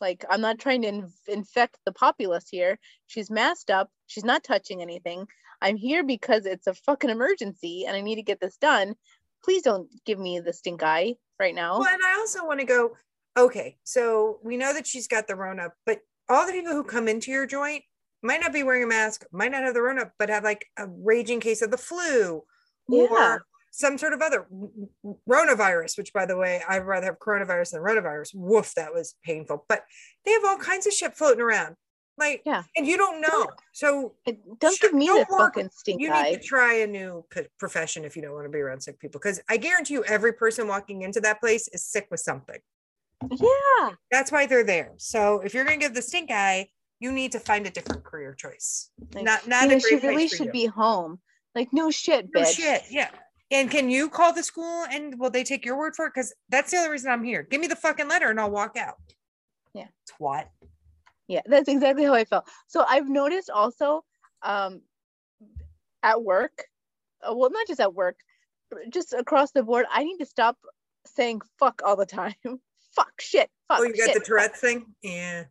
Like, 0.00 0.24
I'm 0.28 0.40
not 0.40 0.58
trying 0.58 0.82
to 0.82 0.88
inf- 0.88 1.28
infect 1.28 1.78
the 1.86 1.92
populace 1.92 2.48
here. 2.50 2.78
She's 3.06 3.30
masked 3.30 3.70
up. 3.70 3.90
She's 4.06 4.24
not 4.24 4.44
touching 4.44 4.82
anything. 4.82 5.26
I'm 5.62 5.76
here 5.76 6.04
because 6.04 6.44
it's 6.46 6.66
a 6.66 6.74
fucking 6.74 7.10
emergency 7.10 7.84
and 7.86 7.96
I 7.96 8.02
need 8.02 8.16
to 8.16 8.22
get 8.22 8.40
this 8.40 8.56
done. 8.56 8.94
Please 9.42 9.62
don't 9.62 9.88
give 10.04 10.18
me 10.18 10.40
the 10.40 10.52
stink 10.52 10.82
eye 10.82 11.14
right 11.38 11.54
now. 11.54 11.78
well, 11.78 11.88
and 11.92 12.02
I 12.04 12.16
also 12.18 12.44
want 12.44 12.60
to 12.60 12.66
go, 12.66 12.96
okay, 13.36 13.76
so 13.84 14.38
we 14.42 14.56
know 14.56 14.72
that 14.74 14.86
she's 14.86 15.08
got 15.08 15.26
the 15.26 15.36
Rona, 15.36 15.68
but 15.86 16.00
all 16.28 16.46
the 16.46 16.52
people 16.52 16.72
who 16.72 16.84
come 16.84 17.08
into 17.08 17.30
your 17.30 17.46
joint 17.46 17.84
might 18.24 18.40
not 18.40 18.52
be 18.52 18.62
wearing 18.64 18.82
a 18.82 18.86
mask, 18.86 19.24
might 19.30 19.52
not 19.52 19.62
have 19.62 19.74
the 19.74 19.82
Rona, 19.82 20.10
but 20.18 20.28
have 20.30 20.42
like 20.44 20.66
a 20.78 20.86
raging 20.88 21.38
case 21.40 21.62
of 21.62 21.70
the 21.70 21.76
flu 21.78 22.42
Yeah. 22.88 23.06
or 23.10 23.46
some 23.70 23.98
sort 23.98 24.12
of 24.12 24.22
other 24.22 24.46
coronavirus, 25.28 25.96
which 25.98 26.12
by 26.12 26.26
the 26.26 26.36
way, 26.36 26.62
I'd 26.68 26.86
rather 26.86 27.06
have 27.06 27.18
coronavirus 27.18 27.72
than 27.72 27.82
rotavirus. 27.82 28.30
Woof, 28.34 28.72
that 28.74 28.92
was 28.94 29.14
painful. 29.24 29.64
But 29.68 29.84
they 30.24 30.32
have 30.32 30.44
all 30.44 30.58
kinds 30.58 30.86
of 30.86 30.92
shit 30.92 31.16
floating 31.16 31.40
around. 31.40 31.76
Like, 32.16 32.42
Yeah. 32.46 32.62
and 32.76 32.86
you 32.86 32.96
don't 32.96 33.20
know. 33.20 33.48
So 33.72 34.14
It- 34.24 34.38
Don't 34.60 34.80
give 34.80 34.94
me 34.94 35.06
the 35.08 35.26
work- 35.28 35.54
fucking 35.54 35.70
stink 35.70 36.00
you 36.00 36.12
eye. 36.12 36.30
need 36.30 36.42
to 36.42 36.46
try 36.46 36.74
a 36.74 36.86
new 36.86 37.24
p- 37.30 37.48
profession 37.58 38.04
if 38.04 38.14
you 38.14 38.22
don't 38.22 38.32
want 38.34 38.44
to 38.44 38.48
be 38.50 38.60
around 38.60 38.80
sick 38.82 39.00
people 39.00 39.18
because 39.18 39.40
i 39.48 39.56
guarantee 39.56 39.94
you 39.94 40.04
every 40.04 40.32
person 40.32 40.68
walking 40.68 41.02
into 41.02 41.20
that 41.20 41.40
place 41.40 41.66
is 41.68 41.84
sick 41.84 42.06
with 42.12 42.20
something 42.20 42.60
Yeah. 43.30 43.90
that's 44.12 44.30
why 44.30 44.46
they're 44.46 44.62
there 44.62 44.92
so 44.96 45.40
if 45.40 45.54
you're 45.54 45.64
going 45.64 45.80
to 45.80 45.84
give 45.84 45.94
the 45.94 46.02
stink 46.02 46.30
eye 46.30 46.70
you 47.04 47.12
need 47.12 47.32
to 47.32 47.38
find 47.38 47.66
a 47.66 47.70
different 47.70 48.02
career 48.02 48.32
choice 48.34 48.90
Like, 49.14 49.24
not 49.24 49.46
not 49.46 49.68
you 49.68 49.76
a 49.76 49.80
she 49.80 49.96
really 49.96 50.26
should 50.26 50.52
be 50.52 50.64
home. 50.66 51.20
Like, 51.54 51.68
no 51.72 51.90
shit, 51.90 52.28
no 52.34 52.40
bitch. 52.40 52.56
shit 52.56 52.82
yeah 52.90 53.10
and 53.50 53.70
can 53.70 53.90
you 53.90 54.08
call 54.08 54.32
the 54.32 54.42
school 54.42 54.86
and 54.90 55.18
will 55.20 55.30
they 55.30 55.44
take 55.44 55.64
your 55.66 55.76
word 55.76 55.94
for 55.94 56.06
it 56.06 56.12
because 56.14 56.34
that's 56.48 56.70
the 56.70 56.78
only 56.78 56.90
reason 56.90 57.10
i'm 57.12 57.22
here 57.22 57.42
give 57.42 57.60
me 57.60 57.66
the 57.66 57.76
fucking 57.76 58.08
letter 58.08 58.30
and 58.30 58.40
i'll 58.40 58.50
walk 58.50 58.76
out 58.76 58.96
Yeah. 59.74 59.88
twat 60.10 60.46
Yeah, 61.28 61.42
that's 61.46 61.68
exactly 61.68 62.04
how 62.04 62.14
I 62.14 62.24
felt. 62.24 62.44
So 62.66 62.84
I've 62.88 63.08
noticed 63.08 63.50
also 63.50 64.04
um 64.42 64.80
at 66.02 66.22
work, 66.22 66.64
uh, 67.26 67.34
well, 67.34 67.50
not 67.50 67.66
just 67.66 67.80
at 67.80 67.94
work, 67.94 68.16
just 68.90 69.12
across 69.12 69.52
the 69.52 69.62
board, 69.62 69.86
I 69.90 70.04
need 70.04 70.18
to 70.18 70.26
stop 70.26 70.56
saying 71.06 71.40
fuck 71.58 71.80
all 71.84 71.96
the 71.96 72.06
time. 72.06 72.34
fuck 72.96 73.14
shit. 73.20 73.48
Fuck 73.68 73.80
oh 73.80 73.84
you 73.84 73.96
got 73.96 74.06
shit, 74.06 74.14
the 74.14 74.20
fuck, 74.20 74.26
tourette 74.26 74.56
thing 74.56 74.94
yeah 75.02 75.44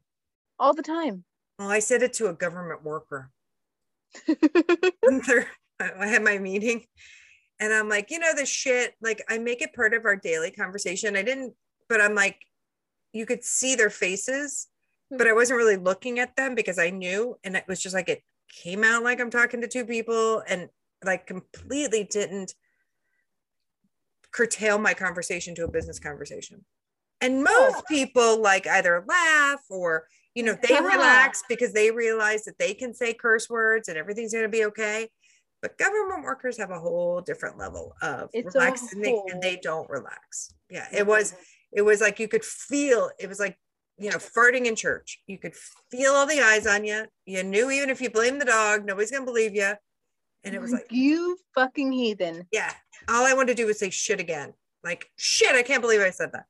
all 0.60 0.74
the 0.74 0.84
time. 0.84 1.24
Well 1.60 1.70
i 1.70 1.80
said 1.80 2.02
it 2.02 2.14
to 2.14 2.28
a 2.28 2.34
government 2.34 2.84
worker 2.84 3.32
I 5.80 6.08
had 6.08 6.24
my 6.24 6.38
meeting 6.38 6.86
and 7.60 7.74
I'm 7.74 7.90
like, 7.90 8.12
you 8.12 8.20
know, 8.20 8.34
the 8.36 8.46
shit, 8.46 8.96
like 9.02 9.24
I 9.30 9.38
make 9.38 9.62
it 9.62 9.74
part 9.74 9.94
of 9.94 10.06
our 10.06 10.16
daily 10.16 10.52
conversation. 10.52 11.16
I 11.16 11.24
didn't, 11.24 11.54
but 11.90 12.02
I'm 12.02 12.16
like, 12.16 12.40
you 13.12 13.26
could 13.26 13.44
see 13.44 13.76
their 13.76 13.90
faces, 13.90 14.68
hmm. 15.10 15.18
but 15.18 15.28
I 15.28 15.34
wasn't 15.34 15.58
really 15.58 15.78
looking 15.78 16.20
at 16.20 16.36
them 16.36 16.56
because 16.56 16.80
I 16.80 16.90
knew. 16.90 17.38
And 17.44 17.56
it 17.56 17.66
was 17.68 17.82
just 17.82 17.96
like, 17.96 18.10
it 18.10 18.24
came 18.50 18.84
out 18.84 19.04
like 19.04 19.20
I'm 19.20 19.30
talking 19.30 19.62
to 19.62 19.68
two 19.68 19.86
people 19.86 20.44
and 20.48 20.70
like 21.04 21.28
completely 21.28 22.04
didn't 22.04 22.54
curtail 24.32 24.78
my 24.78 24.94
conversation 24.94 25.54
to 25.56 25.66
a 25.66 25.72
business 25.72 26.00
conversation. 26.00 26.66
And 27.22 27.46
oh. 27.48 27.72
most 27.72 27.88
people 27.88 28.42
like 28.42 28.68
either 28.68 29.06
laugh 29.08 29.62
or, 29.70 30.08
you 30.36 30.44
know, 30.44 30.58
they 30.62 30.74
uh-huh. 30.76 30.84
relax 30.84 31.44
because 31.48 31.74
they 31.74 31.92
realize 31.92 32.44
that 32.46 32.58
they 32.58 32.74
can 32.74 32.94
say 32.94 33.14
curse 33.14 33.50
words 33.50 33.88
and 33.88 33.98
everything's 33.98 34.34
going 34.34 34.46
to 34.46 34.50
be 34.50 34.66
okay. 34.66 35.10
But 35.62 35.78
government 35.78 36.24
workers 36.24 36.58
have 36.58 36.72
a 36.72 36.80
whole 36.80 37.22
different 37.22 37.58
level 37.58 37.96
of 38.02 38.30
It's 38.34 38.54
relax 38.56 38.92
and 38.92 39.04
they, 39.04 39.22
and 39.32 39.42
they 39.42 39.58
don't 39.62 39.90
relax. 39.90 40.54
Yeah, 40.70 40.88
it 40.92 41.08
was 41.08 41.34
it 41.72 41.82
was 41.82 42.02
like 42.02 42.20
you 42.20 42.28
could 42.28 42.44
feel 42.44 43.10
it 43.18 43.30
was 43.30 43.40
like 43.40 43.58
you 43.98 44.10
know 44.10 44.18
farting 44.18 44.66
in 44.66 44.76
church. 44.76 45.22
You 45.26 45.38
could 45.38 45.54
feel 45.90 46.12
all 46.12 46.26
the 46.26 46.42
eyes 46.42 46.68
on 46.68 46.84
you. 46.84 47.06
You 47.26 47.44
knew 47.44 47.72
even 47.72 47.90
if 47.90 48.02
you 48.02 48.10
blame 48.10 48.40
the 48.40 48.46
dog, 48.46 48.86
nobody's 48.86 49.12
gonna 49.12 49.26
believe 49.26 49.56
you. 49.56 49.74
And 50.44 50.54
it 50.54 50.60
was 50.60 50.74
like, 50.74 50.88
you 50.90 51.38
fucking 51.56 51.94
heathen. 51.94 52.46
yeah, 52.52 52.74
all 53.08 53.26
I 53.26 53.34
wanted 53.34 53.56
to 53.56 53.64
do 53.64 53.68
was 53.68 53.80
say 53.80 53.90
shit 53.90 54.20
again. 54.20 54.54
Like 54.84 55.10
shit, 55.16 55.56
I 55.56 55.64
can't 55.64 55.82
believe 55.82 56.02
I 56.02 56.10
said 56.10 56.32
that. 56.34 56.46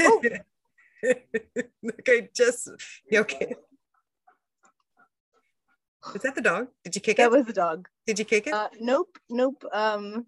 Oh. 0.00 0.22
I 2.08 2.28
just 2.34 2.68
you 3.10 3.20
okay. 3.20 3.54
Is 6.14 6.22
that 6.22 6.34
the 6.34 6.40
dog? 6.42 6.68
Did 6.84 6.94
you 6.94 7.00
kick 7.02 7.16
That 7.18 7.24
it? 7.26 7.30
That 7.30 7.36
was 7.38 7.46
the 7.46 7.52
dog. 7.52 7.88
Did 8.06 8.18
you 8.18 8.24
kick 8.24 8.46
it? 8.46 8.52
Uh, 8.54 8.68
nope, 8.80 9.18
nope. 9.28 9.62
Um, 9.72 10.26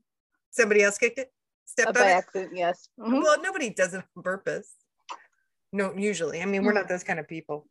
Somebody 0.51 0.83
else 0.83 0.99
kicked 0.99 1.19
it? 1.19 1.29
uh, 1.29 1.65
Stepped 1.65 1.95
by 1.95 2.01
on 2.03 2.07
it? 2.09 2.13
accident, 2.13 2.53
yes. 2.57 2.89
Mhm. 2.99 3.23
Well, 3.23 3.41
nobody 3.41 3.71
does 3.71 3.95
it 3.95 4.03
on 4.17 4.23
purpose. 4.23 4.75
No, 5.73 5.95
usually. 5.97 6.43
I 6.43 6.47
mean, 6.47 6.65
we're 6.65 6.73
not 6.73 6.89
those 6.89 7.05
kind 7.05 7.19
of 7.21 7.29
people. 7.29 7.67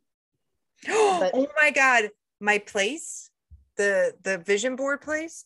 But- 0.86 1.32
oh 1.34 1.46
my 1.60 1.70
god, 1.70 2.10
my 2.40 2.58
place, 2.58 3.30
the 3.76 4.14
the 4.22 4.38
vision 4.38 4.76
board 4.76 5.02
place, 5.02 5.44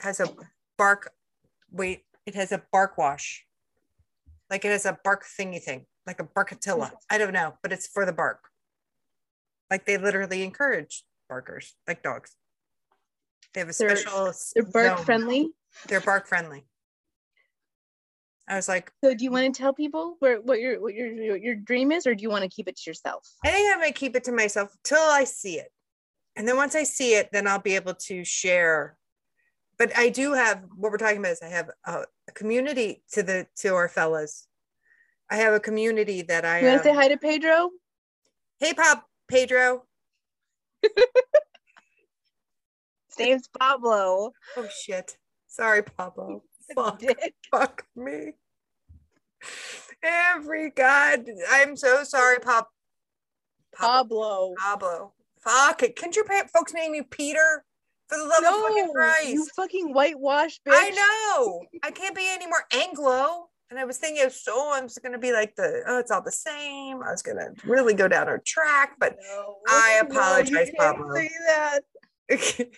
has 0.00 0.20
a 0.20 0.28
bark. 0.76 1.10
Wait, 1.70 2.02
it 2.26 2.34
has 2.34 2.52
a 2.52 2.62
bark 2.70 2.98
wash. 2.98 3.46
Like 4.50 4.64
it 4.64 4.70
has 4.70 4.84
a 4.84 4.98
bark 5.02 5.24
thingy 5.24 5.60
thing. 5.62 5.86
Like 6.06 6.20
a 6.20 6.24
barkatilla. 6.24 6.86
Mm-hmm. 6.86 6.94
I 7.10 7.18
don't 7.18 7.32
know, 7.32 7.54
but 7.62 7.72
it's 7.72 7.86
for 7.86 8.06
the 8.06 8.12
bark. 8.12 8.40
Like 9.70 9.84
they 9.86 9.98
literally 9.98 10.42
encourage 10.42 11.04
barkers, 11.28 11.74
like 11.88 12.02
dogs. 12.02 12.34
They 13.54 13.60
have 13.60 13.68
a 13.68 13.72
They're- 13.72 13.96
special. 13.96 14.32
They're 14.54 14.64
bark 14.64 14.96
zone. 14.98 15.04
friendly. 15.06 15.50
They're 15.88 16.00
bark 16.00 16.26
friendly. 16.26 16.66
I 18.48 18.54
was 18.54 18.68
like, 18.68 18.92
So 19.02 19.12
do 19.12 19.24
you 19.24 19.32
want 19.32 19.52
to 19.52 19.58
tell 19.60 19.72
people 19.72 20.16
where 20.20 20.40
what 20.40 20.60
your 20.60 20.80
what 20.80 20.94
your 20.94 21.12
your, 21.12 21.36
your 21.36 21.54
dream 21.56 21.90
is, 21.90 22.06
or 22.06 22.14
do 22.14 22.22
you 22.22 22.30
want 22.30 22.44
to 22.44 22.48
keep 22.48 22.68
it 22.68 22.76
to 22.76 22.90
yourself? 22.90 23.26
I 23.44 23.50
think 23.50 23.74
I 23.74 23.78
might 23.80 23.96
keep 23.96 24.14
it 24.14 24.22
to 24.24 24.32
myself 24.32 24.72
till 24.84 25.00
I 25.02 25.24
see 25.24 25.58
it. 25.58 25.72
And 26.36 26.46
then 26.46 26.56
once 26.56 26.74
I 26.76 26.84
see 26.84 27.14
it, 27.14 27.30
then 27.32 27.48
I'll 27.48 27.58
be 27.60 27.74
able 27.74 27.94
to 27.94 28.24
share. 28.24 28.96
But 29.78 29.96
I 29.96 30.10
do 30.10 30.34
have 30.34 30.62
what 30.76 30.92
we're 30.92 30.98
talking 30.98 31.18
about 31.18 31.32
is 31.32 31.42
I 31.42 31.48
have 31.48 31.70
a, 31.86 32.04
a 32.28 32.32
community 32.32 33.02
to 33.12 33.22
the 33.24 33.46
to 33.56 33.74
our 33.74 33.88
fellas. 33.88 34.46
I 35.30 35.36
have 35.36 35.54
a 35.54 35.60
community 35.60 36.22
that 36.22 36.44
I 36.44 36.60
You 36.60 36.66
want 36.66 36.78
to 36.78 36.84
say 36.84 36.90
um, 36.90 36.96
hi 36.96 37.08
to 37.08 37.16
Pedro? 37.16 37.70
Hey 38.60 38.72
Pop 38.74 39.06
Pedro. 39.28 39.84
His 40.82 40.94
name's 43.18 43.48
Pablo. 43.48 44.32
Oh 44.56 44.68
shit. 44.84 45.16
Sorry, 45.48 45.82
Pablo. 45.82 46.42
Fuck. 46.74 47.02
Fuck 47.50 47.86
me. 47.96 48.32
Every 50.02 50.70
God, 50.70 51.26
I'm 51.50 51.76
so 51.76 52.04
sorry, 52.04 52.38
Pop. 52.40 52.68
Pablo. 53.74 54.54
Pablo. 54.58 55.12
Fuck 55.40 55.82
it. 55.82 55.96
Can't 55.96 56.14
your 56.14 56.24
folks 56.52 56.74
name 56.74 56.94
you 56.94 57.04
Peter? 57.04 57.64
For 58.08 58.18
the 58.18 58.24
love 58.24 58.44
of 58.44 58.68
fucking 58.68 58.92
Christ. 58.94 59.28
you 59.28 59.46
fucking 59.56 59.92
whitewash 59.92 60.60
bitch. 60.66 60.74
I 60.74 60.90
know. 60.90 61.62
I 61.82 61.90
can't 61.90 62.14
be 62.14 62.26
any 62.28 62.46
more 62.46 62.64
Anglo. 62.72 63.48
And 63.70 63.78
I 63.80 63.84
was 63.84 63.98
thinking, 63.98 64.22
oh, 64.24 64.28
so 64.28 64.72
I'm 64.72 64.84
just 64.84 65.02
gonna 65.02 65.18
be 65.18 65.32
like 65.32 65.54
the 65.56 65.82
oh, 65.86 65.98
it's 65.98 66.10
all 66.10 66.22
the 66.22 66.30
same. 66.30 67.02
I 67.02 67.10
was 67.10 67.22
gonna 67.22 67.50
really 67.64 67.94
go 67.94 68.06
down 68.06 68.28
our 68.28 68.38
track, 68.46 68.94
but 68.98 69.16
No, 69.28 69.56
I 69.68 70.00
apologize, 70.02 70.70
Pablo. 70.78 71.14
Say 71.14 71.30
that. 71.48 71.80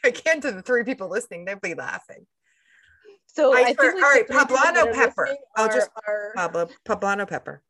I 0.04 0.10
can't 0.10 0.42
to 0.42 0.52
the 0.52 0.62
three 0.62 0.84
people 0.84 1.10
listening. 1.10 1.44
They'll 1.44 1.58
be 1.58 1.74
laughing. 1.74 2.26
So 3.26 3.54
I 3.54 3.60
I, 3.60 3.64
think 3.66 3.80
all 3.80 3.86
like, 3.94 4.02
right, 4.02 4.26
the 4.28 4.34
three 4.34 4.40
people 4.44 4.56
poblano 4.56 4.94
pepper. 4.94 5.28
I'll 5.56 5.68
just- 5.68 5.90
are 6.06 6.32
Pablo 6.34 6.68
Poblano 6.86 7.28
pepper. 7.28 7.62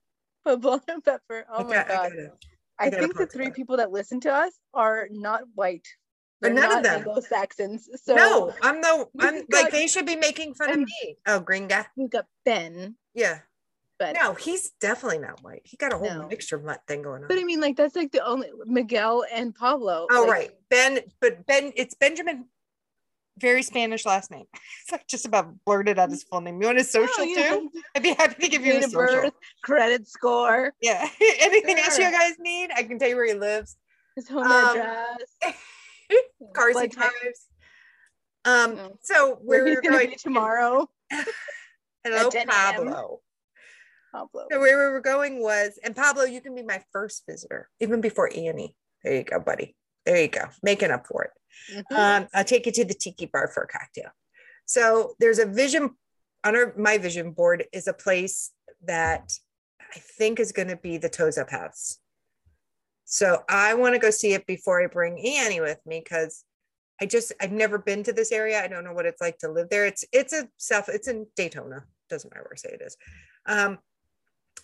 poblano 0.46 1.04
pepper. 1.04 1.44
Oh 1.52 1.58
I 1.58 1.62
my 1.64 1.70
I 1.84 1.88
god! 1.88 1.88
gotta- 1.88 2.32
I, 2.80 2.86
I 2.86 2.90
gotta 2.90 3.02
think 3.02 3.16
the 3.16 3.26
three 3.26 3.50
people 3.50 3.78
that 3.78 3.90
listen 3.90 4.20
to 4.20 4.32
us 4.32 4.52
are 4.72 5.08
not 5.10 5.42
white. 5.54 5.86
But 6.40 6.54
They're 6.54 6.68
none 6.68 6.78
of 6.78 6.82
them. 6.84 6.98
Anglo 7.00 7.20
Saxons. 7.20 7.88
So 8.02 8.14
no, 8.14 8.52
I'm 8.62 8.80
no. 8.80 9.10
I'm 9.20 9.42
like 9.50 9.72
they 9.72 9.86
should 9.88 10.06
be 10.06 10.16
making 10.16 10.54
fun 10.54 10.70
of 10.70 10.78
me. 10.78 11.16
Oh, 11.26 11.40
gringa. 11.40 11.86
we've 11.96 12.10
got 12.10 12.26
Ben, 12.44 12.94
Yeah. 13.14 13.40
but 13.98 14.14
No, 14.14 14.34
he's 14.34 14.70
definitely 14.80 15.18
not 15.18 15.42
white. 15.42 15.62
He 15.64 15.76
got 15.76 15.92
a 15.92 15.98
whole 15.98 16.08
No. 16.08 16.28
mixture 16.28 16.58
nut 16.58 16.80
thing 16.86 17.02
going 17.02 17.22
on. 17.22 17.28
but 17.28 17.38
I 17.38 17.42
mean 17.44 17.60
like 17.60 17.76
that's 17.76 17.96
like 17.96 18.12
the 18.12 18.24
only 18.24 18.50
Miguel 18.66 19.24
and 19.32 19.52
Pablo. 19.54 20.06
Oh, 20.10 20.22
like, 20.22 20.30
right. 20.30 20.50
Ben, 20.70 21.00
but 21.20 21.44
Ben, 21.46 21.72
it's 21.74 21.94
Benjamin, 21.96 22.44
very 23.38 23.62
Spanish 23.64 24.06
last 24.06 24.30
name. 24.30 24.46
So 24.86 24.96
I 24.96 25.00
just 25.08 25.26
about 25.26 25.52
blurted 25.66 25.98
out 25.98 26.10
his 26.10 26.22
full 26.22 26.40
name. 26.40 26.60
You 26.62 26.68
want 26.68 26.78
his 26.78 26.88
social 26.90 27.12
oh, 27.18 27.22
you 27.24 27.36
too? 27.36 27.70
I'd 27.96 28.02
be 28.04 28.14
happy 28.14 28.42
to 28.44 28.48
give 28.48 28.64
you 28.64 28.74
his 28.74 28.92
social. 28.92 29.22
birth, 29.22 29.32
credit 29.64 30.06
score, 30.08 30.72
Yeah. 30.80 31.06
Anything 31.40 31.78
else 31.78 31.98
you 31.98 32.10
guys 32.10 32.34
need? 32.38 32.70
I 32.76 32.84
can 32.84 32.98
tell 33.00 33.08
you 33.08 33.16
where 33.16 33.26
he 33.26 33.34
lives. 33.34 33.76
his 34.16 34.28
home 34.28 34.44
Um, 34.44 34.76
address, 34.78 35.56
Cars 36.54 36.74
type, 36.76 36.90
drives. 36.92 37.46
Um, 38.44 38.76
Mm. 38.76 38.96
so 39.02 39.34
where 39.42 39.64
we're 39.64 39.80
gonna 39.82 39.98
be 40.06 40.16
tomorrow. 40.16 40.88
Hello, 42.04 42.26
at 42.26 42.30
10 42.30 42.48
a.m. 42.48 42.48
Pablo. 42.48 43.20
Pablo. 44.12 44.46
So 44.50 44.60
where 44.60 44.86
we 44.86 44.92
were 44.92 45.00
going 45.00 45.42
was, 45.42 45.78
and 45.84 45.94
Pablo, 45.94 46.24
you 46.24 46.40
can 46.40 46.54
be 46.54 46.62
my 46.62 46.82
first 46.92 47.24
visitor, 47.28 47.68
even 47.80 48.00
before 48.00 48.30
Annie. 48.34 48.74
There 49.04 49.14
you 49.14 49.24
go, 49.24 49.38
buddy. 49.38 49.76
There 50.06 50.20
you 50.20 50.28
go, 50.28 50.44
making 50.62 50.90
up 50.90 51.06
for 51.06 51.24
it. 51.24 51.30
Mhm. 51.90 51.98
Um, 52.22 52.28
I'll 52.32 52.44
take 52.44 52.64
you 52.66 52.72
to 52.72 52.84
the 52.84 52.94
tiki 52.94 53.26
bar 53.26 53.48
for 53.48 53.64
a 53.64 53.68
cocktail. 53.68 54.10
So 54.64 55.14
there's 55.18 55.38
a 55.38 55.46
vision 55.46 55.96
on 56.44 56.56
our 56.56 56.72
my 56.76 56.98
vision 56.98 57.32
board 57.32 57.64
is 57.72 57.88
a 57.88 57.92
place 57.92 58.52
that 58.82 59.32
I 59.94 59.98
think 59.98 60.38
is 60.40 60.52
going 60.52 60.68
to 60.68 60.76
be 60.76 60.96
the 60.98 61.08
Toes 61.08 61.36
Up 61.36 61.50
House. 61.50 61.98
So 63.10 63.42
I 63.48 63.72
want 63.72 63.94
to 63.94 63.98
go 63.98 64.10
see 64.10 64.34
it 64.34 64.46
before 64.46 64.82
I 64.82 64.86
bring 64.86 65.18
Annie 65.18 65.62
with 65.62 65.80
me 65.86 66.02
because 66.04 66.44
I 67.00 67.06
just 67.06 67.32
I've 67.40 67.52
never 67.52 67.78
been 67.78 68.02
to 68.02 68.12
this 68.12 68.32
area. 68.32 68.62
I 68.62 68.68
don't 68.68 68.84
know 68.84 68.92
what 68.92 69.06
it's 69.06 69.22
like 69.22 69.38
to 69.38 69.50
live 69.50 69.70
there. 69.70 69.86
It's 69.86 70.04
it's 70.12 70.34
a 70.34 70.46
self 70.58 70.90
it's 70.90 71.08
in 71.08 71.26
Daytona. 71.34 71.84
Doesn't 72.10 72.30
matter 72.30 72.42
where 72.42 72.52
I 72.52 72.56
say 72.56 72.68
it 72.68 72.82
is. 72.84 72.98
Um, 73.46 73.78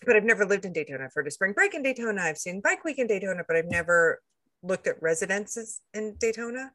but 0.05 0.15
I've 0.15 0.25
never 0.25 0.45
lived 0.45 0.67
in 0.67 0.75
Daytona. 0.75 1.05
I've 1.05 1.15
heard 1.15 1.27
of 1.27 1.33
spring 1.33 1.55
break 1.55 1.73
in 1.73 1.83
Daytona. 1.83 2.21
I've 2.21 2.37
seen 2.37 2.61
bike 2.61 2.85
week 2.85 2.99
in 2.99 3.07
Daytona, 3.07 3.45
but 3.49 3.57
I've 3.57 3.71
never 3.71 4.21
looked 4.63 4.89
at 4.89 5.01
residences 5.01 5.81
in 5.95 6.17
Daytona. 6.21 6.71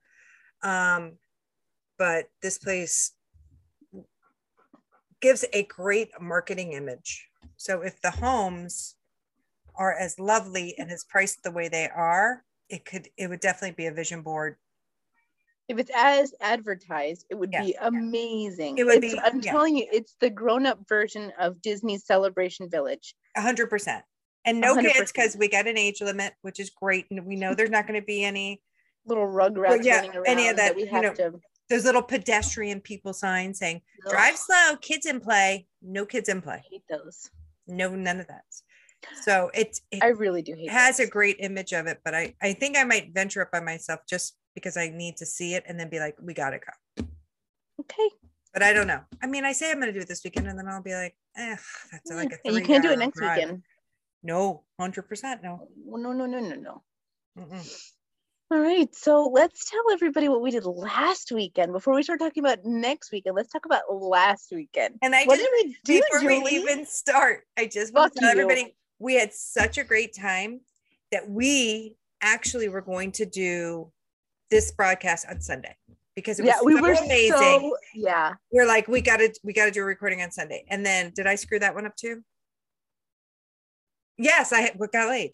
Um, 0.64 1.18
but 2.00 2.30
this 2.42 2.58
place 2.58 3.12
gives 5.22 5.46
a 5.54 5.66
great 5.66 6.20
marketing 6.20 6.74
image. 6.74 7.28
So 7.58 7.82
if 7.82 8.02
the 8.02 8.10
homes 8.10 8.96
are 9.80 9.94
as 9.94 10.20
lovely 10.20 10.76
and 10.78 10.92
as 10.92 11.04
priced 11.06 11.42
the 11.42 11.52
way 11.52 11.68
they 11.70 11.88
are, 11.90 12.44
it 12.70 12.86
could 12.86 13.08
it 13.18 13.28
would 13.30 13.40
definitely 13.40 13.74
be 13.76 13.88
a 13.88 13.92
vision 13.92 14.22
board. 14.22 14.58
If 15.68 15.78
it's 15.78 15.92
as 15.96 16.34
advertised, 16.42 17.26
it 17.30 17.36
would 17.36 17.52
Yeah. 17.54 17.64
be 17.64 17.76
amazing. 17.80 18.78
It 18.78 18.86
would 18.86 18.98
It's- 19.04 19.14
be- 19.14 19.20
I'm 19.20 19.40
yeah. 19.40 19.52
telling 19.52 19.78
you, 19.78 19.88
it's 19.92 20.16
the 20.20 20.30
grown-up 20.30 20.88
version 20.88 21.32
of 21.40 21.62
Disney's 21.62 22.06
Celebration 22.06 22.70
Village. 22.70 23.16
Hundred 23.38 23.68
percent. 23.68 24.04
And 24.46 24.60
no 24.60 24.76
kids 24.76 24.94
100%. 24.94 25.14
because 25.14 25.38
we 25.38 25.48
got 25.48 25.68
an 25.68 25.78
age 25.78 26.02
limit, 26.02 26.34
which 26.42 26.60
is 26.60 26.70
great. 26.70 27.06
And 27.12 27.26
we 27.26 27.36
know 27.36 27.54
there's 27.54 27.70
not 27.70 27.88
going 27.88 28.00
to 28.00 28.06
be 28.06 28.24
any 28.24 28.62
Little 29.06 29.26
rugrats 29.28 29.84
yeah, 29.84 29.98
running 29.98 30.16
around 30.18 30.28
any 30.28 30.48
of 30.50 30.58
that, 30.58 30.76
we 30.76 30.84
you 30.86 30.92
know, 30.92 31.14
to 31.14 31.40
those 31.70 31.86
little 31.86 32.02
pedestrian 32.04 32.82
people 32.82 33.14
signs 33.14 33.60
saying 33.60 33.82
drive 34.10 34.38
slow, 34.38 34.76
kids 34.82 35.06
in 35.06 35.20
play, 35.20 35.68
no 35.82 36.06
kids 36.06 36.30
in 36.30 36.42
play. 36.42 36.64
hate 36.70 36.84
those. 36.90 37.30
No, 37.68 37.96
none 37.96 38.20
of 38.20 38.28
that. 38.28 38.44
So 39.22 39.50
it's 39.54 39.82
it 39.92 40.04
I 40.04 40.08
really 40.08 40.42
do 40.42 40.54
hate 40.54 40.70
has 40.70 41.00
a 41.00 41.08
great 41.08 41.38
image 41.40 41.74
of 41.74 41.88
it, 41.88 42.00
but 42.04 42.14
I 42.16 42.36
I 42.42 42.54
think 42.54 42.78
I 42.78 42.84
might 42.84 43.14
venture 43.14 43.42
up 43.42 43.52
by 43.52 43.60
myself 43.60 44.02
just 44.10 44.36
because 44.56 44.78
I 44.78 44.90
need 44.90 45.18
to 45.18 45.26
see 45.26 45.54
it 45.54 45.64
and 45.68 45.80
then 45.80 45.90
be 45.90 46.00
like, 46.00 46.16
we 46.22 46.34
gotta 46.34 46.60
go. 46.60 47.06
Okay. 47.82 48.10
But 48.54 48.64
I 48.64 48.74
don't 48.74 48.88
know. 48.88 49.02
I 49.22 49.28
mean, 49.28 49.46
I 49.46 49.52
say 49.54 49.72
I'm 49.72 49.80
gonna 49.80 49.94
do 49.94 50.00
it 50.00 50.08
this 50.08 50.24
weekend, 50.24 50.48
and 50.48 50.58
then 50.58 50.68
I'll 50.68 50.82
be 50.82 50.94
like, 50.94 51.16
eh, 51.38 51.56
that's 51.92 52.12
like 52.12 52.34
a 52.44 52.52
you 52.52 52.62
can't 52.62 52.84
do 52.84 52.92
it 52.92 53.00
next 53.00 53.18
drive. 53.20 53.38
weekend. 53.38 53.64
No, 54.24 54.64
hundred 54.80 55.04
percent 55.04 55.42
no. 55.44 55.68
No, 55.86 56.12
no, 56.12 56.26
no, 56.26 56.40
no, 56.40 56.56
no. 56.56 56.84
Mm-mm. 57.38 57.82
All 58.52 58.60
right. 58.60 58.94
So 58.96 59.30
let's 59.32 59.70
tell 59.70 59.84
everybody 59.94 60.28
what 60.28 60.42
we 60.42 60.50
did 60.50 60.66
last 60.66 61.32
weekend 61.32 61.72
before 61.72 61.94
we 61.94 62.02
start 62.04 62.20
talking 62.20 62.44
about 62.44 62.66
next 62.66 63.12
weekend. 63.12 63.36
Let's 63.36 63.52
talk 63.52 63.66
about 63.66 63.84
last 63.94 64.52
weekend. 64.52 64.96
And 65.04 65.14
I 65.16 65.24
What 65.26 65.38
just 65.38 65.50
did 65.52 65.68
we 65.68 65.78
do, 65.86 66.02
before 66.12 66.20
Julie? 66.22 66.44
we 66.44 66.50
even 66.58 66.86
start, 66.88 67.46
I 67.58 67.68
just 67.68 67.94
want 67.94 68.06
Fuck 68.08 68.14
to 68.16 68.20
tell 68.22 68.36
you. 68.36 68.42
everybody 68.42 68.76
we 69.00 69.16
had 69.16 69.34
such 69.34 69.78
a 69.78 69.84
great 69.84 70.14
time 70.14 70.62
that 71.12 71.30
we 71.30 71.96
actually 72.22 72.70
were 72.70 72.82
going 72.82 73.12
to 73.14 73.26
do 73.26 73.92
this 74.52 74.72
broadcast 74.72 75.26
on 75.30 75.42
Sunday 75.42 75.76
because 76.16 76.40
it 76.40 76.44
was 76.44 76.50
yeah, 76.50 76.60
we 76.64 76.76
were 76.76 76.94
amazing. 76.94 77.38
so 77.38 77.78
yeah. 77.96 78.34
we're 78.52 78.68
like, 78.68 78.88
we 78.88 79.02
gotta 79.02 79.34
we 79.44 79.54
gotta 79.54 79.72
do 79.72 79.82
a 79.82 79.86
recording 79.86 80.22
on 80.22 80.32
Sunday. 80.32 80.66
And 80.70 80.86
then 80.86 81.12
did 81.16 81.28
I 81.28 81.36
screw 81.36 81.60
that 81.60 81.74
one 81.74 81.86
up 81.86 81.96
too? 81.96 82.24
Yes, 84.18 84.52
I 84.52 84.72
got 84.92 85.08
laid. 85.08 85.32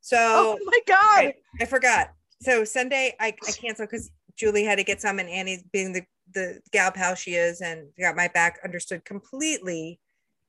So 0.00 0.16
Oh 0.18 0.58
my 0.64 0.80
god. 0.86 1.16
right, 1.16 1.34
I 1.60 1.64
forgot. 1.66 2.12
So 2.40 2.64
Sunday 2.64 3.14
I, 3.20 3.34
I 3.46 3.52
canceled 3.52 3.90
because 3.90 4.10
Julie 4.36 4.64
had 4.64 4.78
to 4.78 4.84
get 4.84 5.00
some 5.00 5.18
and 5.18 5.28
Annie 5.28 5.64
being 5.72 5.92
the 5.92 6.02
the 6.34 6.60
gal 6.72 6.90
pal 6.90 7.14
she 7.14 7.34
is 7.34 7.60
and 7.60 7.88
got 8.00 8.16
my 8.16 8.28
back 8.28 8.58
understood 8.64 9.04
completely. 9.04 10.00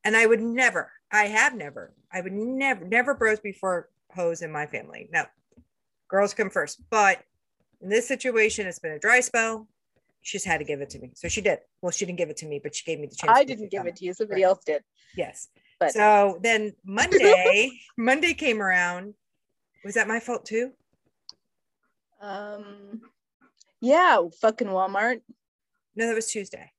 And 0.04 0.16
I 0.18 0.26
would 0.26 0.42
never, 0.42 0.92
I 1.12 1.26
have 1.26 1.56
never, 1.56 1.94
I 2.12 2.22
would 2.22 2.34
never, 2.34 2.84
never 2.86 3.14
bros 3.14 3.40
before 3.40 3.90
hoes 4.14 4.42
in 4.42 4.52
my 4.52 4.66
family. 4.66 5.10
No, 5.12 5.26
girls 6.10 6.34
come 6.34 6.50
first. 6.50 6.82
But 6.90 7.24
in 7.82 7.90
this 7.90 8.08
situation, 8.08 8.68
it's 8.68 8.80
been 8.80 8.92
a 8.92 9.00
dry 9.00 9.22
spell. 9.22 9.68
She's 10.22 10.44
had 10.46 10.60
to 10.60 10.64
give 10.66 10.82
it 10.82 10.90
to 10.92 11.00
me. 11.00 11.12
So 11.16 11.28
she 11.28 11.42
did. 11.42 11.60
Well, 11.82 11.92
she 11.92 12.06
didn't 12.06 12.18
give 12.18 12.30
it 12.30 12.38
to 12.38 12.46
me, 12.46 12.60
but 12.62 12.74
she 12.76 12.84
gave 12.86 13.00
me 13.00 13.08
the 13.08 13.16
chance. 13.16 13.38
I 13.38 13.44
didn't 13.44 13.72
give 13.72 13.86
it 13.86 13.96
to 13.98 14.06
you. 14.06 14.14
Somebody 14.14 14.42
Right. 14.44 14.48
else 14.50 14.64
did. 14.66 14.84
Yes. 15.16 15.50
But 15.80 15.92
So 15.92 16.40
then 16.42 16.74
Monday, 16.86 17.72
Monday 17.98 18.34
came 18.34 18.62
around. 18.62 19.16
Was 19.84 19.96
that 19.96 20.08
my 20.08 20.20
fault 20.20 20.46
too? 20.46 20.72
um 22.22 23.02
yeah, 23.82 24.22
fucking 24.40 24.68
Walmart. 24.68 25.20
No, 25.96 26.08
that 26.08 26.16
was 26.16 26.28
Tuesday. 26.32 26.72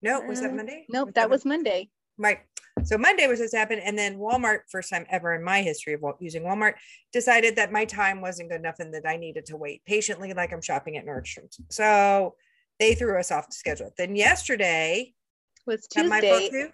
No, 0.00 0.20
was 0.22 0.40
that 0.40 0.52
Uh, 0.52 0.54
Monday? 0.54 0.86
Nope, 0.88 1.12
that 1.14 1.28
was 1.28 1.44
Monday. 1.44 1.90
Right. 2.18 2.40
So 2.82 2.98
Monday 2.98 3.26
was 3.28 3.38
this 3.38 3.52
happened, 3.52 3.82
and 3.84 3.96
then 3.96 4.18
Walmart, 4.18 4.60
first 4.68 4.90
time 4.90 5.06
ever 5.08 5.32
in 5.34 5.42
my 5.42 5.62
history 5.62 5.94
of 5.94 6.02
using 6.20 6.42
Walmart, 6.42 6.74
decided 7.12 7.56
that 7.56 7.70
my 7.72 7.84
time 7.84 8.20
wasn't 8.20 8.50
good 8.50 8.60
enough 8.60 8.80
and 8.80 8.92
that 8.94 9.06
I 9.06 9.16
needed 9.16 9.46
to 9.46 9.56
wait 9.56 9.82
patiently, 9.86 10.32
like 10.34 10.52
I'm 10.52 10.60
shopping 10.60 10.96
at 10.96 11.06
Nordstrom's. 11.06 11.60
So 11.70 12.34
they 12.80 12.94
threw 12.94 13.18
us 13.18 13.30
off 13.30 13.46
the 13.48 13.54
schedule. 13.54 13.92
Then 13.96 14.16
yesterday, 14.16 15.14
Was 15.66 15.86
that 15.94 16.06
my 16.06 16.20
fault 16.20 16.40
Tuesday. 16.40 16.72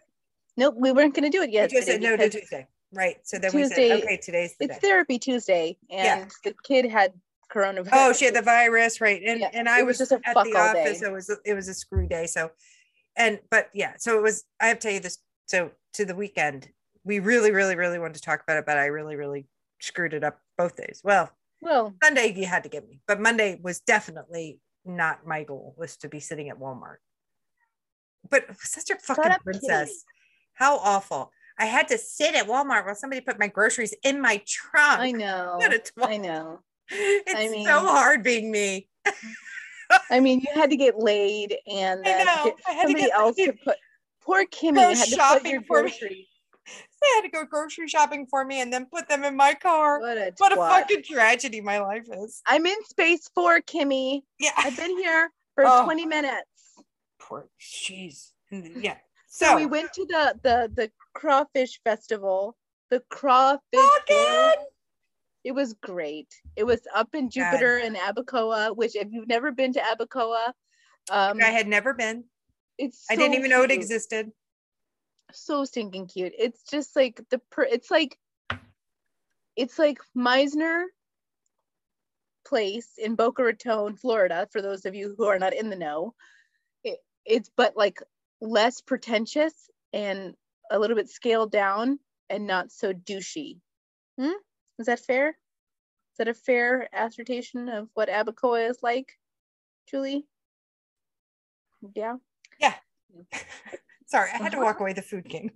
Nope, 0.56 0.74
we 0.78 0.90
weren't 0.90 1.14
gonna 1.14 1.30
do 1.30 1.42
it 1.42 1.50
yet. 1.50 1.70
just 1.70 1.86
said 1.86 2.00
no 2.00 2.16
to 2.16 2.28
Tuesday. 2.30 2.66
right. 2.92 3.16
So 3.22 3.38
then 3.38 3.50
Tuesday- 3.50 3.90
we 3.90 4.00
said, 4.00 4.04
okay, 4.04 4.16
today's 4.16 4.54
the 4.58 4.64
It's 4.64 4.74
day. 4.78 4.80
therapy 4.88 5.18
Tuesday, 5.18 5.76
and 5.90 6.22
Yeah. 6.22 6.28
the 6.44 6.54
kid 6.64 6.86
had 6.90 7.12
coronavirus. 7.52 7.88
Oh, 7.92 8.12
she 8.14 8.24
had 8.24 8.34
the 8.34 8.42
virus, 8.42 9.00
right? 9.00 9.22
And 9.24 9.40
Yeah, 9.40 9.50
and 9.52 9.68
I 9.68 9.82
was 9.82 9.98
was, 9.98 10.08
just 10.08 10.22
at 10.24 10.34
the 10.34 10.56
office. 10.56 11.00
day. 11.00 11.06
It 11.06 11.12
was 11.12 11.30
it 11.44 11.54
was 11.54 11.68
a 11.68 11.74
screw 11.74 12.06
day. 12.08 12.26
So, 12.26 12.50
and 13.16 13.38
but 13.50 13.68
yeah, 13.74 13.94
so 13.98 14.16
it 14.18 14.22
was. 14.22 14.44
I 14.60 14.68
have 14.68 14.78
to 14.78 14.88
tell 14.88 14.94
you 14.94 15.00
this. 15.00 15.18
So 15.50 15.72
to 15.94 16.04
the 16.04 16.14
weekend, 16.14 16.68
we 17.02 17.18
really, 17.18 17.50
really, 17.50 17.74
really 17.74 17.98
wanted 17.98 18.14
to 18.14 18.20
talk 18.20 18.40
about 18.40 18.56
it, 18.58 18.66
but 18.66 18.78
I 18.78 18.86
really, 18.86 19.16
really 19.16 19.48
screwed 19.80 20.14
it 20.14 20.22
up 20.22 20.38
both 20.56 20.76
days. 20.76 21.00
Well, 21.02 21.28
Well, 21.60 21.92
Sunday 22.00 22.32
you 22.36 22.46
had 22.46 22.62
to 22.62 22.68
give 22.68 22.88
me, 22.88 23.00
but 23.08 23.20
Monday 23.20 23.58
was 23.60 23.80
definitely 23.80 24.60
not 24.84 25.26
my 25.26 25.42
goal. 25.42 25.74
Was 25.76 25.96
to 25.98 26.08
be 26.08 26.20
sitting 26.20 26.50
at 26.50 26.60
Walmart. 26.60 26.98
But 28.28 28.44
such 28.60 28.90
a 28.90 28.96
fucking 28.96 29.38
princess. 29.42 30.04
How 30.54 30.76
awful! 30.78 31.32
I 31.58 31.64
had 31.64 31.88
to 31.88 31.98
sit 31.98 32.36
at 32.36 32.46
Walmart 32.46 32.84
while 32.84 32.94
somebody 32.94 33.20
put 33.20 33.40
my 33.40 33.48
groceries 33.48 33.92
in 34.04 34.20
my 34.20 34.40
trunk. 34.46 35.00
I 35.00 35.10
know. 35.10 35.54
What 35.56 35.74
a 35.74 35.78
twat. 35.80 36.06
I 36.06 36.16
know. 36.18 36.60
It's 36.90 37.50
mean- 37.50 37.66
so 37.66 37.80
hard 37.80 38.22
being 38.22 38.52
me. 38.52 38.88
I 40.10 40.20
mean, 40.20 40.40
you 40.40 40.54
had 40.54 40.70
to 40.70 40.76
get 40.76 40.96
laid, 40.96 41.56
and 41.66 42.02
I 42.06 42.22
know. 42.22 42.54
I 42.68 42.72
had 42.72 42.82
to 42.82 42.88
somebody 42.88 43.06
get 43.06 43.14
else 43.18 43.36
laid. 43.36 43.46
to 43.46 43.52
put. 43.64 43.76
Poor 44.30 44.46
Kimmy 44.46 44.74
Go 44.76 44.94
had 44.94 45.08
to 45.08 45.10
shopping 45.10 45.64
for 45.66 45.82
me. 45.82 46.28
They 46.66 47.08
had 47.16 47.22
to 47.22 47.28
go 47.30 47.44
grocery 47.44 47.88
shopping 47.88 48.26
for 48.30 48.44
me 48.44 48.60
and 48.60 48.72
then 48.72 48.86
put 48.86 49.08
them 49.08 49.24
in 49.24 49.34
my 49.34 49.54
car. 49.54 49.98
What 49.98 50.16
a 50.18 50.32
What 50.36 50.52
a 50.52 50.56
fucking 50.56 51.02
tragedy 51.02 51.60
my 51.60 51.80
life 51.80 52.06
is. 52.12 52.40
I'm 52.46 52.64
in 52.64 52.84
space 52.84 53.28
four, 53.34 53.60
Kimmy. 53.60 54.22
Yeah. 54.38 54.50
I've 54.56 54.76
been 54.76 54.96
here 54.98 55.30
for 55.56 55.64
Oh. 55.66 55.84
20 55.84 56.06
minutes. 56.06 56.46
Poor 57.18 57.48
jeez. 57.60 58.30
Yeah. 58.50 58.98
So, 59.26 59.46
So, 59.46 59.56
we 59.56 59.66
went 59.66 59.92
to 59.94 60.04
the 60.06 60.38
the 60.42 60.70
the 60.74 60.92
crawfish 61.14 61.80
festival. 61.82 62.56
The 62.90 63.02
crawfish. 63.10 63.60
It 65.42 65.52
was 65.52 65.72
great. 65.74 66.28
It 66.54 66.64
was 66.64 66.80
up 66.94 67.14
in 67.14 67.30
Jupiter 67.30 67.78
and 67.78 67.96
Abacoa, 67.96 68.76
which 68.76 68.94
if 68.94 69.08
you've 69.10 69.28
never 69.28 69.50
been 69.50 69.72
to 69.72 69.80
Abacoa, 69.80 70.52
um, 71.10 71.40
I 71.40 71.50
had 71.50 71.66
never 71.66 71.94
been. 71.94 72.24
It's 72.80 73.06
I 73.10 73.16
didn't 73.16 73.34
so 73.34 73.38
even 73.38 73.50
know 73.50 73.62
it 73.62 73.68
cute. 73.68 73.82
existed. 73.82 74.32
so 75.32 75.64
stinking 75.64 76.06
cute. 76.08 76.32
It's 76.38 76.62
just 76.64 76.96
like 76.96 77.20
the 77.30 77.38
per 77.50 77.62
it's 77.64 77.90
like 77.90 78.18
it's 79.56 79.78
like 79.78 79.98
Mizner 80.16 80.84
place 82.46 82.92
in 82.98 83.16
Boca 83.16 83.42
Raton, 83.44 83.96
Florida, 83.96 84.48
for 84.50 84.62
those 84.62 84.86
of 84.86 84.94
you 84.94 85.14
who 85.18 85.26
are 85.26 85.38
not 85.38 85.52
in 85.52 85.70
the 85.70 85.76
know. 85.76 86.14
It, 86.84 86.98
it's 87.26 87.50
but 87.56 87.76
like 87.76 88.02
less 88.40 88.80
pretentious 88.80 89.70
and 89.92 90.34
a 90.70 90.78
little 90.78 90.96
bit 90.96 91.10
scaled 91.10 91.52
down 91.52 91.98
and 92.30 92.46
not 92.46 92.72
so 92.72 92.92
douchey. 92.94 93.58
Hmm? 94.18 94.32
Is 94.78 94.86
that 94.86 95.00
fair? 95.00 95.28
Is 95.30 96.16
that 96.18 96.28
a 96.28 96.34
fair 96.34 96.88
assertion 96.92 97.68
of 97.68 97.88
what 97.94 98.08
Abacoa 98.08 98.70
is 98.70 98.78
like, 98.82 99.18
Julie? 99.88 100.24
Yeah. 101.94 102.16
Sorry, 104.06 104.30
I 104.32 104.36
had 104.38 104.52
to 104.52 104.58
walk 104.58 104.80
away. 104.80 104.92
The 104.92 105.02
food 105.02 105.28
came. 105.28 105.50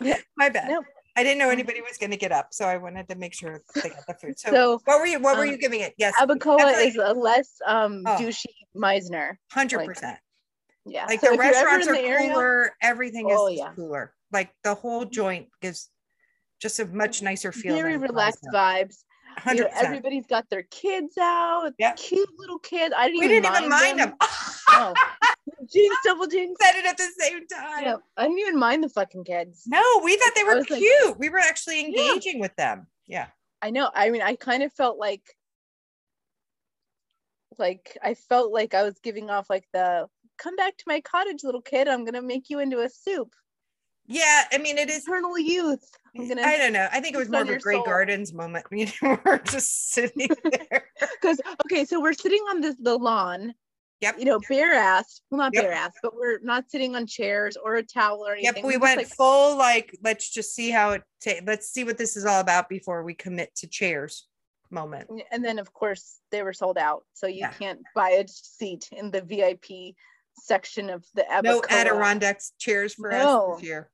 Yeah. 0.00 0.18
My 0.36 0.48
bad. 0.48 0.68
No. 0.70 0.82
I 1.16 1.24
didn't 1.24 1.38
know 1.38 1.50
anybody 1.50 1.80
was 1.80 1.98
going 1.98 2.12
to 2.12 2.16
get 2.16 2.30
up, 2.32 2.48
so 2.52 2.64
I 2.66 2.76
wanted 2.76 3.08
to 3.08 3.16
make 3.16 3.34
sure 3.34 3.60
they 3.74 3.88
got 3.90 4.06
the 4.06 4.14
food. 4.14 4.38
So, 4.38 4.50
So 4.50 4.80
what 4.84 5.00
were 5.00 5.06
you? 5.06 5.18
What 5.18 5.36
were 5.36 5.42
um, 5.44 5.50
you 5.50 5.58
giving 5.58 5.80
it? 5.80 5.92
Yes, 5.98 6.14
Abacoa 6.20 6.86
is 6.86 6.96
a 6.96 7.12
less 7.12 7.50
um 7.66 8.04
Oh. 8.06 8.16
douchey 8.16 8.46
Mizner. 8.76 9.32
hundred 9.52 9.84
percent. 9.84 10.18
Yeah. 10.86 11.06
Like 11.06 11.20
So 11.20 11.32
the 11.32 11.38
restaurants 11.38 11.88
are 11.88 11.94
the 11.94 12.00
area- 12.00 12.30
cooler. 12.32 12.72
Everything 12.80 13.26
Oh, 13.28 13.48
is 13.48 13.58
yeah. 13.58 13.72
cooler. 13.74 14.14
Like 14.32 14.50
the 14.62 14.74
whole 14.74 15.04
joint 15.04 15.48
gives 15.60 15.90
just 16.62 16.78
a 16.78 16.86
much 16.86 17.22
nicer 17.22 17.50
feel. 17.52 17.74
very 17.74 17.96
relaxed 17.96 18.46
vibes. 18.54 18.98
You 19.48 19.54
know, 19.62 19.68
everybody's 19.74 20.26
got 20.26 20.48
their 20.48 20.62
kids 20.70 21.16
out. 21.18 21.72
Yeah. 21.78 21.92
Cute 21.92 22.28
little 22.38 22.58
kids. 22.60 22.94
I 22.96 23.06
didn't 23.08 23.20
We 23.20 23.26
even 23.26 23.42
didn't 23.42 23.56
even 23.58 23.68
mind 23.68 23.98
them. 23.98 24.14
Oh. 24.72 24.94
Jinx, 25.72 25.96
double 26.04 26.26
jinx. 26.26 26.60
Said 26.64 26.78
it 26.78 26.86
at 26.86 26.96
the 26.96 27.08
same 27.18 27.46
time. 27.46 27.84
Yeah, 27.84 27.96
I 28.16 28.22
didn't 28.24 28.38
even 28.38 28.58
mind 28.58 28.84
the 28.84 28.88
fucking 28.88 29.24
kids. 29.24 29.62
No, 29.66 29.82
we 30.04 30.16
thought 30.16 30.32
they 30.34 30.44
were 30.44 30.56
was 30.56 30.70
like- 30.70 30.80
cute. 30.80 31.18
we 31.18 31.28
were 31.28 31.38
actually 31.38 31.80
Yeah. 31.80 32.08
engaging 32.12 32.40
with 32.40 32.54
them. 32.56 32.86
Yeah. 33.06 33.26
I 33.62 33.70
know. 33.70 33.90
I 33.94 34.10
mean, 34.10 34.22
I 34.22 34.36
kind 34.36 34.62
of 34.62 34.72
felt 34.72 34.98
like, 34.98 35.22
like 37.58 37.98
I 38.02 38.14
felt 38.14 38.52
like 38.52 38.74
I 38.74 38.82
was 38.82 38.98
giving 39.02 39.30
off 39.30 39.50
like 39.50 39.66
the 39.72 40.06
come 40.38 40.56
back 40.56 40.76
to 40.78 40.84
my 40.86 41.00
cottage, 41.00 41.44
little 41.44 41.60
kid. 41.62 41.88
I'm 41.88 42.04
gonna 42.04 42.22
make 42.22 42.48
you 42.48 42.58
into 42.60 42.80
a 42.80 42.88
soup. 42.88 43.34
Yeah. 44.06 44.44
I 44.50 44.58
mean, 44.58 44.78
it 44.78 44.88
is. 44.90 45.04
Eternal 45.06 45.38
youth. 45.38 45.86
I'm 46.16 46.26
gonna 46.28 46.42
I 46.42 46.56
don't 46.56 46.72
know. 46.72 46.88
I 46.90 47.00
think 47.00 47.14
it 47.14 47.18
was 47.18 47.28
more 47.28 47.42
of 47.42 47.48
a 47.48 47.52
your 47.52 47.60
Grey 47.60 47.74
soul. 47.76 47.84
Gardens 47.84 48.32
moment. 48.32 48.64
You 48.72 48.86
know, 49.02 49.18
we're 49.24 49.38
just 49.38 49.92
sitting 49.92 50.28
there. 50.70 50.84
because 51.20 51.40
okay, 51.66 51.84
so 51.84 52.00
we're 52.00 52.12
sitting 52.14 52.40
on 52.50 52.60
this 52.60 52.76
the 52.80 52.96
lawn. 52.96 53.54
Yep. 54.00 54.18
You 54.18 54.24
know, 54.24 54.40
bare 54.48 54.72
ass. 54.72 55.20
Well, 55.30 55.38
not 55.38 55.52
Yep. 55.54 55.62
bare 55.64 55.72
ass, 55.72 55.92
but 56.02 56.14
we're 56.14 56.38
not 56.40 56.70
sitting 56.70 56.96
on 56.96 57.06
chairs 57.06 57.56
or 57.56 57.76
a 57.76 57.82
towel 57.82 58.26
or 58.26 58.32
anything. 58.32 58.56
Yep, 58.56 58.64
we 58.64 58.76
We're 58.76 58.80
went 58.82 58.98
like, 58.98 59.08
full 59.08 59.56
like 59.58 59.96
let's 60.02 60.30
just 60.30 60.54
see 60.54 60.70
how 60.70 60.92
it 60.92 61.02
ta- 61.22 61.40
let's 61.46 61.68
see 61.68 61.84
what 61.84 61.98
this 61.98 62.16
is 62.16 62.24
all 62.24 62.40
about 62.40 62.68
before 62.68 63.02
we 63.04 63.14
commit 63.14 63.54
to 63.56 63.66
chairs 63.66 64.26
moment. 64.70 65.10
and 65.32 65.44
then 65.44 65.58
of 65.58 65.72
course 65.72 66.18
they 66.30 66.42
were 66.42 66.52
sold 66.52 66.78
out, 66.78 67.04
so 67.12 67.26
you 67.26 67.40
Yeah. 67.40 67.52
can't 67.52 67.80
buy 67.94 68.10
a 68.10 68.26
seat 68.28 68.88
in 68.92 69.10
the 69.10 69.20
VIP 69.20 69.96
section 70.34 70.88
of 70.88 71.04
the 71.14 71.26
No 71.42 71.60
Abacoa. 71.60 71.68
Adirondacks 71.70 72.52
chairs 72.58 72.94
for 72.94 73.12
us 73.12 73.56
this 73.60 73.64
year. 73.68 73.90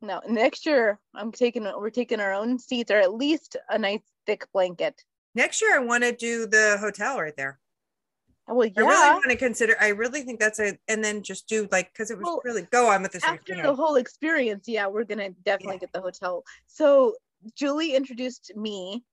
No, 0.00 0.20
next 0.28 0.64
year 0.66 0.98
I'm 1.14 1.30
taking 1.30 1.62
we're 1.64 1.90
taking 1.90 2.20
our 2.20 2.32
own 2.32 2.58
seats 2.58 2.90
or 2.90 2.96
at 2.96 3.12
least 3.14 3.56
a 3.68 3.78
nice 3.78 4.02
thick 4.26 4.50
blanket. 4.52 5.04
Next 5.34 5.60
year 5.62 5.76
I 5.76 5.78
want 5.78 6.02
to 6.04 6.12
do 6.12 6.46
the 6.46 6.78
hotel 6.80 7.20
right 7.20 7.36
there. 7.36 7.60
Well, 8.48 8.68
I 8.76 8.80
really 8.80 9.10
want 9.12 9.30
to 9.30 9.36
consider 9.36 9.76
I 9.80 9.88
really 9.88 10.22
think 10.22 10.40
that's 10.40 10.58
a 10.58 10.78
and 10.88 11.04
then 11.04 11.22
just 11.22 11.48
do 11.48 11.68
like 11.70 11.92
because 11.92 12.10
it 12.10 12.16
was 12.16 12.24
Well, 12.24 12.40
really 12.44 12.62
go 12.62 12.88
on 12.88 13.02
with 13.02 13.12
this 13.12 13.24
After 13.24 13.54
the 13.60 13.74
whole 13.74 13.96
experience, 13.96 14.66
yeah, 14.66 14.86
we're 14.86 15.04
gonna 15.04 15.30
definitely 15.44 15.74
Yeah. 15.76 15.80
get 15.80 15.92
the 15.92 16.00
hotel. 16.00 16.44
So 16.66 17.14
Julie 17.54 17.94
introduced 17.94 18.52
me 18.56 19.04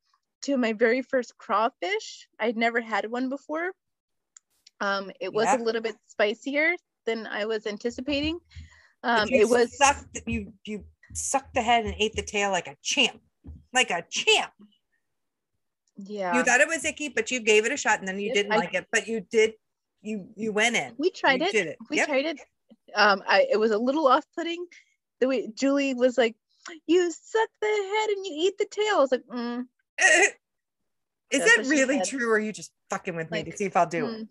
to 0.44 0.58
my 0.58 0.74
very 0.74 1.02
first 1.02 1.38
crawfish. 1.38 2.28
I'd 2.40 2.58
never 2.58 2.80
had 2.82 3.10
one 3.12 3.30
before. 3.30 3.72
Um, 4.80 5.12
it 5.20 5.34
was 5.34 5.46
Yeah. 5.46 5.58
a 5.58 5.64
little 5.64 5.82
bit 5.82 5.96
spicier 6.08 6.76
than 7.06 7.28
I 7.28 7.46
was 7.46 7.66
anticipating. 7.68 8.40
Um, 9.04 9.28
it 9.32 9.48
was 9.48 9.78
sucked 9.78 10.22
you 10.26 10.54
you 10.66 10.86
sucked 11.14 11.54
the 11.54 11.62
head 11.62 11.86
and 11.86 11.96
ate 12.00 12.16
the 12.16 12.24
tail 12.24 12.52
like 12.52 12.68
a 12.68 12.76
champ. 12.82 13.22
Like 13.74 13.92
a 13.92 14.04
champ. 14.10 14.52
Yeah. 15.98 16.36
You 16.38 16.44
thought 16.44 16.62
it 16.62 16.68
was 16.68 16.84
icky, 16.86 17.10
but 17.10 17.32
you 17.32 17.40
gave 17.40 17.66
it 17.66 17.72
a 17.72 17.78
shot 17.78 18.00
and 18.00 18.08
then 18.08 18.20
you 18.20 18.34
didn't 18.34 18.52
I- 18.52 18.58
like 18.58 18.74
it, 18.74 18.88
but 18.92 19.08
you 19.08 19.22
did 19.22 19.54
you 20.02 20.28
you 20.36 20.52
went 20.52 20.76
in. 20.76 20.94
we 20.98 21.10
tried 21.10 21.42
it. 21.42 21.54
it. 21.56 21.78
We 21.90 21.98
Yep. 21.98 22.08
tried 22.08 22.26
it. 22.26 22.40
Um, 22.94 23.24
I 23.28 23.48
it 23.52 23.58
was 23.58 23.72
a 23.72 23.78
little 23.78 24.08
off-putting. 24.08 24.66
The 25.20 25.28
way 25.28 25.48
Julie 25.54 25.94
was 25.94 26.18
like, 26.18 26.36
"You 26.88 27.10
suck 27.12 27.50
the 27.62 27.68
head 27.68 28.10
and 28.10 28.26
you 28.26 28.34
eat 28.48 28.58
the 28.58 28.68
tail." 28.70 28.96
I 28.96 29.00
was 29.00 29.12
like, 29.12 29.24
mm, 29.32 29.66
Is 31.32 31.40
That's 31.40 31.56
that 31.56 31.66
really 31.68 32.02
true 32.02 32.30
or 32.30 32.36
are 32.36 32.40
you 32.40 32.52
just 32.54 32.72
fucking 32.90 33.16
with 33.16 33.32
me 33.32 33.44
to 33.44 33.52
see 33.58 33.66
if 33.66 33.76
I'll 33.76 33.88
do 33.88 34.06
it? 34.06 34.10
mm. 34.12 34.28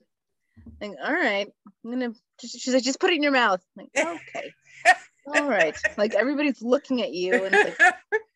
Like, 0.81 0.93
all 1.05 1.13
right, 1.13 1.49
I'm 1.85 1.91
gonna. 1.91 2.13
just- 2.41 2.61
She's 2.61 2.73
like, 2.73 2.85
just 2.85 3.01
put 3.01 3.11
it 3.11 3.17
in 3.17 3.23
your 3.23 3.33
mouth. 3.33 3.61
I'm 3.77 3.89
like, 3.95 4.21
okay, 4.37 4.53
all 5.27 5.49
right. 5.49 5.77
Like 5.99 6.15
everybody's 6.15 6.63
looking 6.63 7.03
at 7.03 7.13
you, 7.13 7.35
and 7.45 7.55
it's 7.55 7.81
like, 7.81 7.95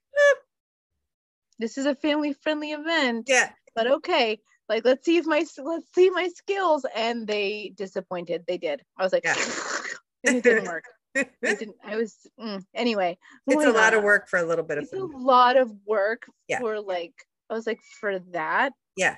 this 1.59 1.77
is 1.79 1.87
a 1.87 1.95
family-friendly 1.95 2.73
event. 2.73 3.25
yeah. 3.29 3.51
but 3.75 3.87
okay 3.87 4.39
like 4.69 4.85
let's 4.85 5.05
see 5.05 5.17
if 5.17 5.27
my 5.27 5.45
let's 5.65 5.93
see 5.95 6.11
my 6.11 6.29
skills 6.29 6.85
and 6.95 7.27
they 7.27 7.73
disappointed 7.77 8.45
they 8.47 8.59
did 8.59 8.83
i 8.99 9.03
was 9.03 9.13
like 9.13 9.25
Yeah. 9.25 9.35
it 10.25 10.43
didn't 10.43 10.67
work 10.67 10.85
it 11.15 11.31
didn't 11.43 11.77
i 11.85 11.97
was 11.97 12.17
mm. 12.41 12.63
anyway 12.75 13.17
It's 13.47 13.65
a 13.65 13.71
lot 13.71 13.95
of 13.95 14.03
work 14.03 14.29
for 14.29 14.39
a 14.39 14.45
little 14.45 14.65
bit 14.65 14.79
of 14.79 14.85
it's 14.85 14.93
a 14.93 14.99
lot 14.99 15.57
of 15.57 15.73
work 15.87 16.27
Yeah. 16.49 16.61
for 16.61 16.81
like 16.81 17.15
i 17.51 17.55
was 17.55 17.67
like 17.67 17.81
for 18.01 18.19
that 18.33 18.73
Yeah. 18.97 19.17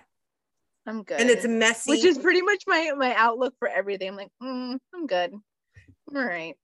i'm 0.86 1.02
good 1.02 1.20
And 1.20 1.30
it's 1.30 1.46
messy. 1.46 1.90
which 1.90 2.04
is 2.04 2.18
pretty 2.18 2.42
much 2.42 2.62
my 2.66 2.92
my 2.96 3.14
outlook 3.14 3.54
for 3.58 3.68
everything 3.68 4.08
i'm 4.10 4.16
like 4.16 4.30
mm, 4.42 4.78
i'm 4.94 5.06
good 5.06 5.32
all 6.14 6.22
right 6.24 6.54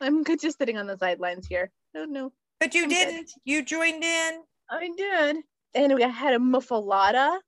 i'm 0.00 0.22
good 0.22 0.40
just 0.40 0.58
sitting 0.58 0.76
on 0.78 0.86
the 0.86 0.96
sidelines 0.98 1.46
here 1.46 1.70
no 1.94 2.04
no 2.04 2.32
but 2.60 2.74
you 2.74 2.84
I'm 2.84 2.88
didn't. 2.88 3.30
You 3.44 3.62
joined 3.62 4.02
in. 4.02 4.40
I 4.70 4.90
did. 4.96 5.36
And 5.74 5.94
we 5.94 6.02
had 6.02 6.34
a 6.34 6.38
muffalata, 6.38 7.38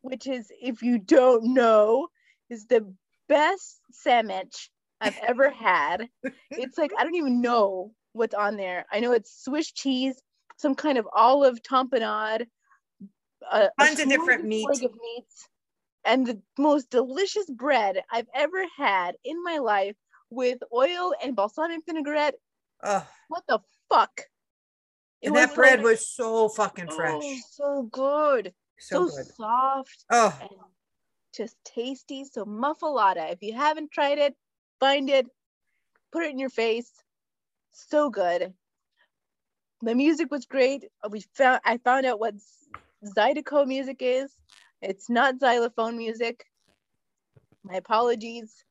which 0.00 0.26
is, 0.26 0.50
if 0.62 0.82
you 0.82 0.98
don't 0.98 1.54
know, 1.54 2.08
is 2.48 2.66
the 2.66 2.92
best 3.28 3.80
sandwich 3.92 4.70
I've 5.00 5.18
ever 5.26 5.50
had. 5.50 6.08
It's 6.50 6.78
like, 6.78 6.92
I 6.98 7.04
don't 7.04 7.14
even 7.14 7.40
know 7.40 7.92
what's 8.12 8.34
on 8.34 8.56
there. 8.56 8.86
I 8.90 9.00
know 9.00 9.12
it's 9.12 9.44
Swiss 9.44 9.70
cheese, 9.70 10.20
some 10.56 10.74
kind 10.74 10.98
of 10.98 11.06
olive 11.14 11.62
tapenade, 11.62 12.46
a, 13.52 13.58
a 13.60 13.70
Tons 13.78 14.00
of 14.00 14.08
different 14.08 14.44
meat. 14.44 14.66
of 14.68 14.80
meats, 14.80 15.48
and 16.04 16.26
the 16.26 16.40
most 16.58 16.90
delicious 16.90 17.48
bread 17.50 18.02
I've 18.10 18.28
ever 18.34 18.64
had 18.76 19.14
in 19.24 19.42
my 19.44 19.58
life 19.58 19.94
with 20.30 20.58
oil 20.74 21.14
and 21.22 21.36
balsamic 21.36 21.80
vinaigrette. 21.86 22.34
Oh, 22.82 23.06
What 23.28 23.44
the 23.46 23.60
fuck? 23.90 24.22
And 25.22 25.34
that 25.36 25.54
bread 25.54 25.78
like- 25.80 25.84
was 25.84 26.08
so 26.08 26.48
fucking 26.48 26.86
oh, 26.90 26.94
fresh. 26.96 27.22
Oh, 27.22 27.38
so 27.50 27.82
good. 27.90 28.54
so 28.78 29.08
So, 29.08 29.16
good. 29.16 29.26
soft 29.34 30.04
Oh, 30.10 30.36
and 30.40 30.50
just 31.34 31.56
tasty. 31.64 32.24
So 32.24 32.44
muffalata. 32.44 33.32
If 33.32 33.42
you 33.42 33.54
haven't 33.54 33.90
tried 33.90 34.18
it, 34.18 34.34
find 34.80 35.08
it, 35.10 35.26
put 36.12 36.24
it 36.24 36.30
in 36.30 36.38
your 36.38 36.50
face. 36.50 36.90
So 37.70 38.10
good. 38.10 38.52
The 39.82 39.94
music 39.94 40.30
was 40.30 40.46
great. 40.46 40.84
We 41.08 41.20
found 41.34 41.60
I 41.64 41.78
found 41.78 42.06
out 42.06 42.18
what 42.18 42.34
Zydeco 43.04 43.66
music 43.66 43.98
is. 44.00 44.32
It's 44.82 45.08
not 45.08 45.38
xylophone 45.40 45.96
music. 45.96 46.44
My 47.64 47.74
apologies. 47.74 48.64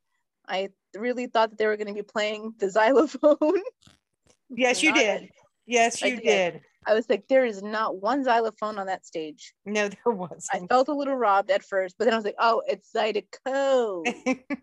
I 0.47 0.69
really 0.95 1.27
thought 1.27 1.49
that 1.51 1.57
they 1.60 1.67
were 1.67 1.77
going 1.77 1.88
to 1.88 1.93
be 1.93 2.01
playing 2.03 2.53
the 2.57 2.69
xylophone. 2.77 3.62
yes, 4.49 4.81
you 4.83 4.93
did. 4.93 5.29
Yes, 5.67 6.01
I 6.01 6.08
you 6.08 6.15
did. 6.17 6.23
did. 6.53 6.62
I 6.88 6.93
was 6.93 7.10
like, 7.10 7.27
there 7.27 7.45
is 7.45 7.62
not 7.62 8.01
one 8.01 8.23
xylophone 8.23 8.80
on 8.80 8.88
that 8.88 9.06
stage. 9.06 9.53
No, 9.65 9.89
there 9.89 10.13
wasn't. 10.13 10.45
I 10.53 10.65
felt 10.67 10.88
a 10.88 10.93
little 10.93 11.15
robbed 11.17 11.51
at 11.51 11.63
first, 11.63 11.95
but 11.99 12.06
then 12.06 12.13
I 12.13 12.17
was 12.17 12.23
like, 12.25 12.36
oh, 12.39 12.63
it's 12.67 12.89
Zydeco, 12.93 14.06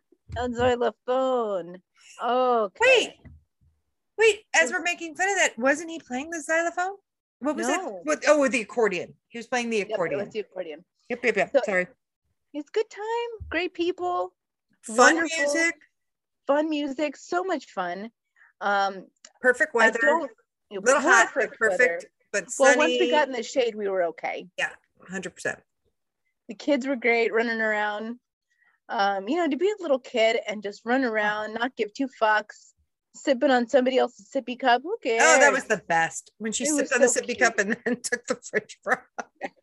not 0.35 0.53
xylophone. 0.55 1.83
Oh, 2.23 2.71
Wait, 2.81 3.12
wait. 4.19 4.40
As 4.55 4.73
we're 4.73 4.81
making 4.83 5.14
fun 5.17 5.29
of 5.29 5.37
that, 5.37 5.59
wasn't 5.59 5.90
he 5.90 5.99
playing 6.01 6.31
the 6.31 6.40
xylophone? 6.40 6.97
What 7.40 7.57
was 7.57 7.69
No. 7.69 7.75
that? 7.75 8.01
What? 8.05 8.25
Oh, 8.27 8.40
with 8.40 8.53
the 8.53 8.62
accordion. 8.62 9.12
He 9.29 9.38
was 9.38 9.47
playing 9.47 9.69
the 9.69 9.79
Yep, 9.79 9.90
accordion. 9.90 10.21
was 10.25 10.33
the 10.33 10.40
accordion. 10.40 10.83
Yep, 11.11 11.25
yep, 11.25 11.37
yep. 11.37 11.51
So- 11.55 11.61
Sorry. 11.64 11.87
It's 12.55 12.71
good 12.71 12.88
time, 12.88 13.49
great 13.51 13.75
people, 13.75 14.33
Fun 14.83 14.97
wonderful. 15.17 15.38
music, 15.38 15.75
fun 16.47 16.71
music, 16.71 17.17
so 17.17 17.43
much 17.43 17.67
fun. 17.73 18.11
Um, 18.61 19.09
perfect 19.43 19.75
I 19.75 19.79
weather. 19.90 19.99
A 20.77 20.81
little 20.81 21.01
hot, 21.01 21.31
but 21.35 21.53
perfect 21.57 21.81
weather. 21.81 22.01
but 22.33 22.45
Well, 22.59 22.77
once 22.77 22.91
we 22.99 23.11
got 23.11 23.29
in 23.29 23.33
the 23.35 23.43
shade, 23.43 23.75
we 23.75 23.89
were 23.89 24.05
okay. 24.05 24.49
Yeah, 24.59 24.71
hundred 25.09 25.35
percent. 25.35 25.61
The 26.49 26.55
kids 26.55 26.87
were 26.87 26.97
great, 26.97 27.33
running 27.33 27.61
around. 27.61 28.19
Um, 28.89 29.29
you 29.29 29.37
know, 29.37 29.49
to 29.49 29.57
be 29.57 29.69
a 29.69 29.83
little 29.83 29.99
kid 29.99 30.39
and 30.47 30.63
just 30.63 30.83
run 30.85 31.05
around, 31.05 31.55
not 31.55 31.75
give 31.75 31.95
two 31.95 32.09
fucks, 32.21 32.73
sipping 33.15 33.51
on 33.51 33.67
somebody 33.67 33.97
else's 33.97 34.29
sippy 34.35 34.59
cup. 34.59 34.83
Who 34.83 34.97
cares? 35.03 35.23
Oh, 35.25 35.41
that 35.41 35.53
was 35.53 35.65
the 35.65 35.83
best 35.89 36.33
when 36.39 36.53
she 36.53 36.65
It 36.65 36.69
sipped 36.69 36.81
was 36.81 36.93
on 36.93 37.01
the 37.01 37.09
so 37.09 37.21
sippy 37.21 37.39
cup 37.39 37.59
and 37.59 37.77
then 37.85 37.97
took 38.03 38.27
the 38.27 38.37
French 38.37 38.79
fry. 38.83 38.99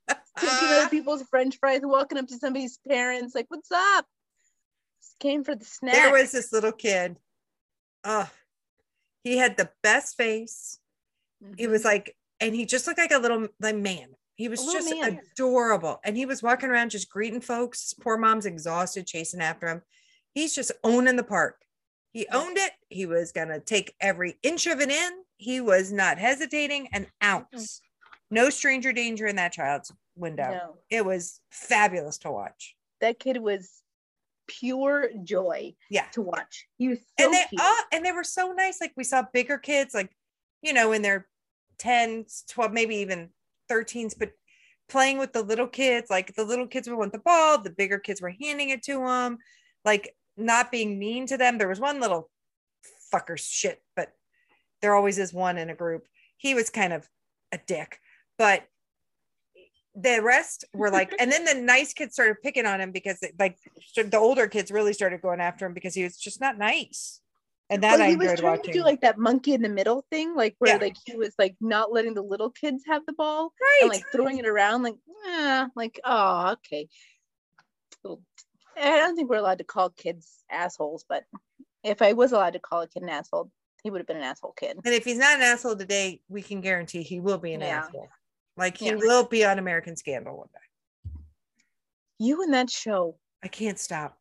taking 0.40 0.68
other 0.70 0.90
people's 0.90 1.22
French 1.30 1.58
fries, 1.60 1.82
walking 1.84 2.18
up 2.18 2.28
to 2.28 2.38
somebody's 2.38 2.80
parents, 2.88 3.36
like, 3.36 3.46
"What's 3.50 3.72
up?" 3.72 4.08
Just 5.04 5.20
came 5.20 5.44
for 5.44 5.56
the 5.56 5.66
snack. 5.66 5.94
there 5.94 6.12
was 6.12 6.32
this 6.32 6.52
little 6.52 6.72
kid. 6.72 7.18
Oh, 8.04 8.28
he 9.24 9.38
had 9.38 9.56
the 9.58 9.70
best 9.84 10.18
face. 10.18 10.80
He 11.58 11.66
Mhm. 11.66 11.72
was 11.72 11.84
like, 11.86 12.16
and 12.40 12.56
he 12.56 12.66
just 12.66 12.88
looked 12.88 13.00
like 13.00 13.12
a 13.12 13.18
little 13.20 13.48
like 13.60 13.76
man. 13.76 14.16
He 14.36 14.48
was 14.48 14.64
just 14.66 14.90
man. 14.90 15.20
adorable. 15.34 16.00
And 16.04 16.18
he 16.18 16.26
was 16.26 16.42
walking 16.42 16.70
around 16.70 16.90
just 16.92 17.10
greeting 17.10 17.42
folks. 17.42 17.94
Poor 17.94 18.18
mom's 18.18 18.46
exhausted, 18.46 19.06
chasing 19.06 19.42
after 19.42 19.68
him. 19.68 19.82
He's 20.34 20.56
just 20.56 20.72
owning 20.84 21.16
the 21.18 21.24
park. 21.24 21.64
He 22.12 22.28
owned 22.30 22.58
it. 22.58 22.74
He 22.90 23.06
was 23.06 23.32
gonna 23.32 23.60
take 23.60 23.96
every 24.00 24.40
inch 24.44 24.66
of 24.68 24.80
it 24.82 24.90
in. 24.90 25.24
He 25.38 25.62
was 25.62 25.92
not 25.92 26.18
hesitating 26.18 26.88
an 26.94 27.08
ounce. 27.24 27.82
No 28.30 28.50
stranger 28.50 28.92
danger 28.94 29.28
in 29.28 29.36
that 29.36 29.52
child's 29.54 29.92
window. 30.16 30.50
no, 30.52 30.78
It 30.90 31.06
was 31.06 31.42
fabulous 31.52 32.18
to 32.20 32.32
watch. 32.32 32.76
that 33.00 33.20
kid 33.20 33.38
was 33.38 33.82
pure 34.48 35.10
joy 35.24 35.76
Yeah. 35.90 36.08
to 36.12 36.22
watch. 36.22 36.68
He 36.78 36.90
was 36.90 37.00
so 37.00 37.26
and 37.26 37.34
they 37.34 37.46
uh, 37.58 37.82
and 37.92 38.06
they 38.06 38.12
were 38.12 38.24
so 38.24 38.52
nice. 38.54 38.82
Like 38.82 38.94
we 38.98 39.04
saw 39.04 39.24
bigger 39.34 39.58
kids, 39.58 39.94
like 39.94 40.12
you 40.62 40.74
know, 40.74 40.92
in 40.92 41.02
their 41.02 41.28
10s, 41.82 42.48
12, 42.50 42.72
maybe 42.72 42.96
even 42.98 43.30
13s, 43.70 44.14
but 44.18 44.32
playing 44.90 45.18
with 45.18 45.34
the 45.34 45.42
little 45.42 45.68
kids. 45.68 46.10
Like 46.10 46.36
the 46.36 46.44
little 46.44 46.68
kids 46.68 46.88
would 46.88 46.98
want 46.98 47.14
the 47.14 47.20
ball, 47.20 47.62
the 47.62 47.70
bigger 47.70 47.98
kids 47.98 48.22
were 48.22 48.34
handing 48.42 48.70
it 48.70 48.84
to 48.84 49.00
them, 49.06 49.38
like 49.86 50.16
not 50.38 50.72
being 50.72 51.00
mean 51.00 51.26
to 51.28 51.38
them. 51.38 51.58
There 51.58 51.70
was 51.70 51.80
one 51.80 52.00
little 52.00 52.30
fucker 53.14 53.38
shit, 53.38 53.82
but 53.96 54.12
there 54.82 54.96
always 54.96 55.18
is 55.18 55.34
one 55.34 55.58
in 55.58 55.70
a 55.70 55.76
group. 55.76 56.08
He 56.38 56.54
was 56.54 56.70
kind 56.70 56.94
of 56.94 57.08
a 57.52 57.60
dick, 57.66 58.00
but 58.38 58.64
the 59.96 60.22
rest 60.22 60.66
were 60.74 60.90
like, 60.90 61.14
and 61.20 61.32
then 61.32 61.46
the 61.46 61.56
nice 61.56 61.94
kids 61.94 62.14
started 62.14 62.42
picking 62.44 62.66
on 62.66 62.82
him 62.82 62.92
because 62.92 63.20
like 63.40 63.58
the 63.96 64.18
older 64.18 64.48
kids 64.48 64.72
really 64.72 64.94
started 64.94 65.22
going 65.22 65.40
after 65.40 65.66
him 65.66 65.74
because 65.74 65.94
he 65.94 66.04
was 66.04 66.18
just 66.18 66.42
not 66.42 66.58
nice. 66.58 67.22
And 67.72 67.82
that 67.84 68.00
Well, 68.00 68.02
I 68.02 68.10
he 68.10 68.16
was 68.18 68.38
trying 68.38 68.58
watching. 68.58 68.74
to 68.74 68.80
do 68.80 68.84
like 68.84 69.00
that 69.02 69.18
monkey 69.18 69.54
in 69.54 69.62
the 69.62 69.70
middle 69.70 70.06
thing, 70.12 70.36
like 70.36 70.56
where 70.60 70.74
Yeah. 70.74 70.82
like 70.82 70.98
he 71.06 71.16
was 71.16 71.34
like 71.40 71.56
not 71.62 71.92
letting 71.94 72.14
the 72.14 72.22
little 72.22 72.50
kids 72.50 72.84
have 72.86 73.06
the 73.06 73.14
ball 73.14 73.54
right. 73.62 73.80
and 73.84 73.90
like 73.92 74.04
throwing 74.12 74.38
it 74.40 74.46
around, 74.46 74.84
like 74.84 74.96
ah, 75.26 75.70
like 75.74 76.00
oh 76.04 76.52
okay. 76.54 76.90
I 78.06 78.98
don't 79.00 79.16
think 79.16 79.30
we're 79.30 79.38
allowed 79.38 79.60
to 79.60 79.64
call 79.64 79.90
kids 79.90 80.44
assholes, 80.52 81.06
but 81.08 81.24
if 81.82 82.02
I 82.02 82.12
was 82.12 82.34
allowed 82.34 82.54
to 82.54 82.60
call 82.60 82.82
a 82.82 82.88
kid 82.88 83.04
an 83.04 83.10
asshole, 83.10 83.50
he 83.84 83.90
would 83.90 84.00
have 84.00 84.08
been 84.08 84.18
an 84.18 84.24
asshole 84.24 84.54
kid. 84.54 84.78
and 84.84 84.94
if 84.94 85.06
he's 85.06 85.18
not 85.18 85.38
an 85.38 85.42
asshole 85.42 85.78
today, 85.78 86.22
we 86.28 86.42
can 86.42 86.60
guarantee 86.60 87.04
he 87.04 87.22
will 87.22 87.38
be 87.38 87.54
an 87.54 87.62
Yeah. 87.62 87.84
asshole. 87.84 88.10
Like 88.58 88.78
he 88.78 88.88
Yeah. 88.88 88.96
will 88.98 89.24
be 89.26 89.46
on 89.46 89.60
American 89.60 89.96
Scandal 89.96 90.38
one 90.38 90.50
day. 90.54 91.22
You 92.20 92.44
and 92.44 92.54
that 92.54 92.70
show, 92.70 93.18
I 93.42 93.48
can't 93.48 93.80
stop. 93.80 94.18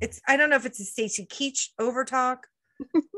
It's 0.00 0.20
I 0.26 0.36
don't 0.36 0.50
know 0.50 0.56
if 0.56 0.66
it's 0.66 0.80
a 0.80 0.84
Stacy 0.84 1.26
Keach 1.26 1.68
over 1.78 2.04
talk. 2.04 2.48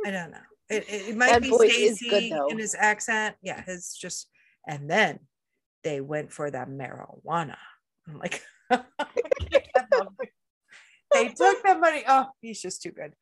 I 0.06 0.10
don't 0.10 0.30
know. 0.30 0.38
It, 0.68 0.84
it, 0.88 1.08
it 1.10 1.16
might 1.16 1.30
That 1.32 1.42
be 1.42 1.50
Stacy 1.50 2.32
in 2.48 2.58
his 2.58 2.76
accent. 2.78 3.36
Yeah, 3.42 3.60
his 3.62 3.96
just 4.00 4.28
and 4.66 4.88
then 4.88 5.18
they 5.84 6.00
went 6.00 6.32
for 6.32 6.50
the 6.50 6.58
marijuana. 6.58 7.56
I'm 8.08 8.18
like 8.18 8.42
they 11.12 11.28
took 11.28 11.62
the 11.62 11.76
money. 11.80 12.02
Oh, 12.06 12.26
he's 12.40 12.60
just 12.62 12.82
too 12.82 12.92
good. 12.92 13.12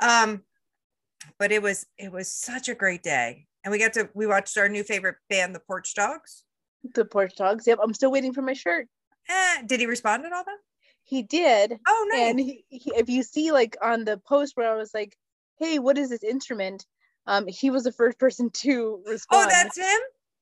Um, 0.00 0.42
but 1.38 1.52
it 1.52 1.62
was 1.62 1.86
it 1.98 2.12
was 2.12 2.32
such 2.32 2.68
a 2.68 2.74
great 2.74 3.02
day. 3.02 3.46
And 3.64 3.72
we 3.72 3.78
got 3.78 3.94
to 3.94 4.08
we 4.14 4.26
watched 4.26 4.56
our 4.58 4.68
new 4.68 4.84
favorite 4.84 5.16
band, 5.28 5.54
the 5.54 5.60
Porch 5.60 5.94
Dogs. 5.94 6.44
the 6.94 7.04
porch 7.04 7.34
dogs. 7.36 7.66
Yep, 7.66 7.78
I'm 7.82 7.94
still 7.94 8.12
waiting 8.12 8.32
for 8.32 8.42
my 8.42 8.52
shirt. 8.52 8.86
Eh, 9.28 9.62
did 9.66 9.80
he 9.80 9.86
respond 9.86 10.24
at 10.24 10.32
all 10.32 10.44
though? 10.44 10.52
He 11.02 11.22
did, 11.22 11.78
Oh 11.86 12.08
nice. 12.10 12.30
and 12.30 12.40
he, 12.40 12.64
he, 12.68 12.92
if 12.96 13.08
you 13.08 13.22
see 13.22 13.52
like 13.52 13.76
on 13.80 14.04
the 14.04 14.18
post 14.18 14.56
where 14.56 14.70
I 14.70 14.74
was 14.76 14.92
like, 14.92 15.16
"Hey, 15.58 15.78
what 15.78 15.98
is 15.98 16.10
this 16.10 16.22
instrument?" 16.24 16.86
Um, 17.26 17.46
he 17.48 17.70
was 17.70 17.82
the 17.84 17.92
first 17.92 18.18
person 18.18 18.50
to 18.50 19.02
respond. 19.06 19.46
oh, 19.46 19.48
that's 19.50 19.76
him. 19.76 20.00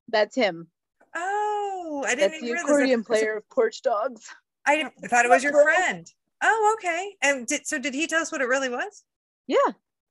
that's 0.09 0.35
him. 0.37 0.69
Oh, 1.17 2.05
I 2.07 2.15
didn't 2.15 2.31
That's 2.33 2.41
the 2.41 2.47
even 2.47 2.53
realize 2.55 2.63
that- 2.67 2.73
accordion 2.73 3.05
player 3.05 3.37
of 3.39 3.49
Porch 3.49 3.83
Dogs. 3.83 4.27
I 4.67 4.91
thought 5.07 5.25
it 5.25 5.31
was 5.31 5.43
your 5.43 5.53
friend. 5.63 6.07
Oh, 6.43 6.77
okay. 6.79 7.15
And 7.23 7.47
did 7.47 7.67
so? 7.67 7.79
Did 7.79 7.95
he 7.95 8.07
tell 8.07 8.21
us 8.23 8.33
what 8.33 8.41
it 8.43 8.49
really 8.49 8.69
was? 8.69 9.05
Yeah, 9.47 9.57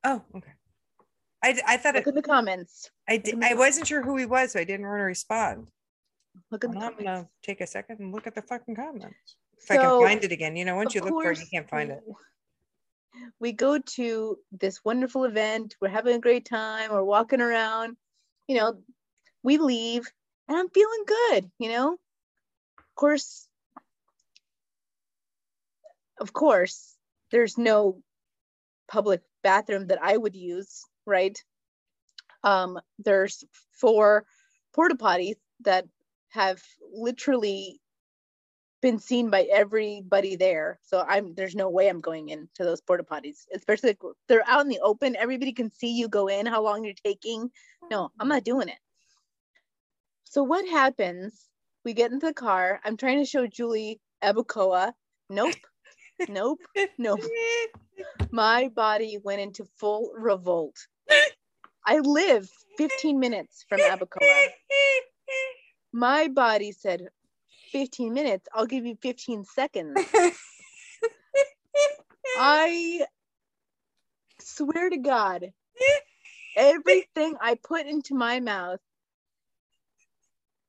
Oh, 0.04 0.22
okay. 0.36 0.52
I, 1.44 1.60
I 1.68 1.78
thought 1.78 1.96
look 1.96 2.08
it. 2.08 2.10
in 2.10 2.16
the 2.16 2.22
comments. 2.22 2.90
I 3.10 3.18
did, 3.18 3.44
I 3.44 3.54
wasn't 3.54 3.88
sure 3.88 4.02
who 4.02 4.16
he 4.18 4.26
was, 4.26 4.52
so 4.54 4.60
I 4.60 4.64
didn't 4.64 4.86
want 4.88 5.00
to 5.00 5.04
respond. 5.04 5.70
Look 6.52 6.64
in 6.64 6.72
the 6.72 6.78
I'm 6.78 6.82
comments. 6.94 7.04
gonna 7.04 7.30
take 7.44 7.62
a 7.62 7.68
second 7.68 8.00
and 8.00 8.12
look 8.14 8.26
at 8.28 8.34
the 8.36 8.42
fucking 8.42 8.76
comments. 8.76 9.36
If 9.58 9.70
I 9.72 9.78
can 9.78 10.02
find 10.02 10.24
it 10.24 10.32
again, 10.32 10.56
you 10.56 10.66
know, 10.66 10.76
once 10.76 10.96
you 10.96 11.02
look 11.02 11.12
for 11.22 11.32
it, 11.32 11.40
you 11.40 11.46
can't 11.52 11.70
find 11.70 11.92
it. 11.92 12.02
We 13.40 13.52
go 13.52 13.80
to 13.80 14.38
this 14.52 14.84
wonderful 14.84 15.26
event. 15.26 15.76
We're 15.80 15.90
having 15.90 16.16
a 16.16 16.20
great 16.20 16.46
time. 16.46 16.92
We're 16.92 17.04
walking 17.04 17.42
around. 17.42 17.98
You 18.48 18.58
know, 18.58 18.80
we 19.44 19.58
leave, 19.58 20.12
and 20.48 20.58
I'm 20.58 20.70
feeling 20.70 21.04
good. 21.08 21.52
You 21.60 21.70
know, 21.70 21.92
of 21.94 22.96
course, 22.96 23.48
of 26.20 26.34
course, 26.34 26.96
there's 27.32 27.58
no 27.58 28.02
public 28.88 29.22
bathroom 29.44 29.88
that 29.88 30.02
I 30.02 30.16
would 30.16 30.36
use, 30.36 30.84
right? 31.06 31.38
Um, 32.44 32.80
there's 33.00 33.44
four 33.72 34.26
porta 34.74 34.96
potties 34.96 35.36
that 35.62 35.86
have 36.30 36.62
literally 36.94 37.80
been 38.84 39.00
seen 39.00 39.30
by 39.30 39.48
everybody 39.52 40.36
there. 40.36 40.78
So 40.84 41.04
I'm 41.08 41.34
there's 41.34 41.56
no 41.56 41.70
way 41.70 41.88
I'm 41.88 42.02
going 42.02 42.30
into 42.30 42.64
those 42.64 42.82
porta 42.82 43.04
potties, 43.04 43.48
especially 43.56 43.92
if 43.92 43.98
they're 44.28 44.48
out 44.48 44.62
in 44.62 44.68
the 44.68 44.82
open. 44.82 45.16
Everybody 45.16 45.54
can 45.54 45.72
see 45.72 45.98
you 45.98 46.08
go 46.10 46.28
in, 46.28 46.46
how 46.46 46.62
long 46.62 46.84
you're 46.84 46.94
taking. 46.94 47.50
No, 47.90 48.12
I'm 48.20 48.28
not 48.28 48.44
doing 48.44 48.68
it. 48.68 48.78
So 50.26 50.44
what 50.44 50.68
happens? 50.68 51.50
We 51.86 51.94
get 51.94 52.12
into 52.12 52.28
the 52.28 52.34
car. 52.34 52.82
I'm 52.84 52.98
trying 52.98 53.20
to 53.20 53.26
show 53.26 53.48
Julie 53.48 54.00
Abacoa. 54.22 54.92
Nope. 55.30 55.56
Nope. 56.28 56.60
Nope. 56.98 57.22
My 58.32 58.70
body 58.76 59.18
went 59.24 59.42
into 59.42 59.66
full 59.78 60.12
revolt. 60.18 60.76
I 61.86 62.00
live 62.00 62.50
15 62.78 63.20
minutes 63.20 63.66
from 63.70 63.80
Abacoa. 63.80 64.48
My 65.94 66.28
body 66.28 66.72
said, 66.72 67.08
15 67.74 68.14
minutes, 68.14 68.48
I'll 68.54 68.68
give 68.68 68.86
you 68.86 68.96
15 69.02 69.44
seconds. 69.44 70.00
I 72.38 73.02
swear 74.40 74.90
to 74.90 74.98
God, 74.98 75.52
everything 76.56 77.36
I 77.42 77.56
put 77.56 77.88
into 77.88 78.16
my 78.16 78.40
mouth 78.40 78.80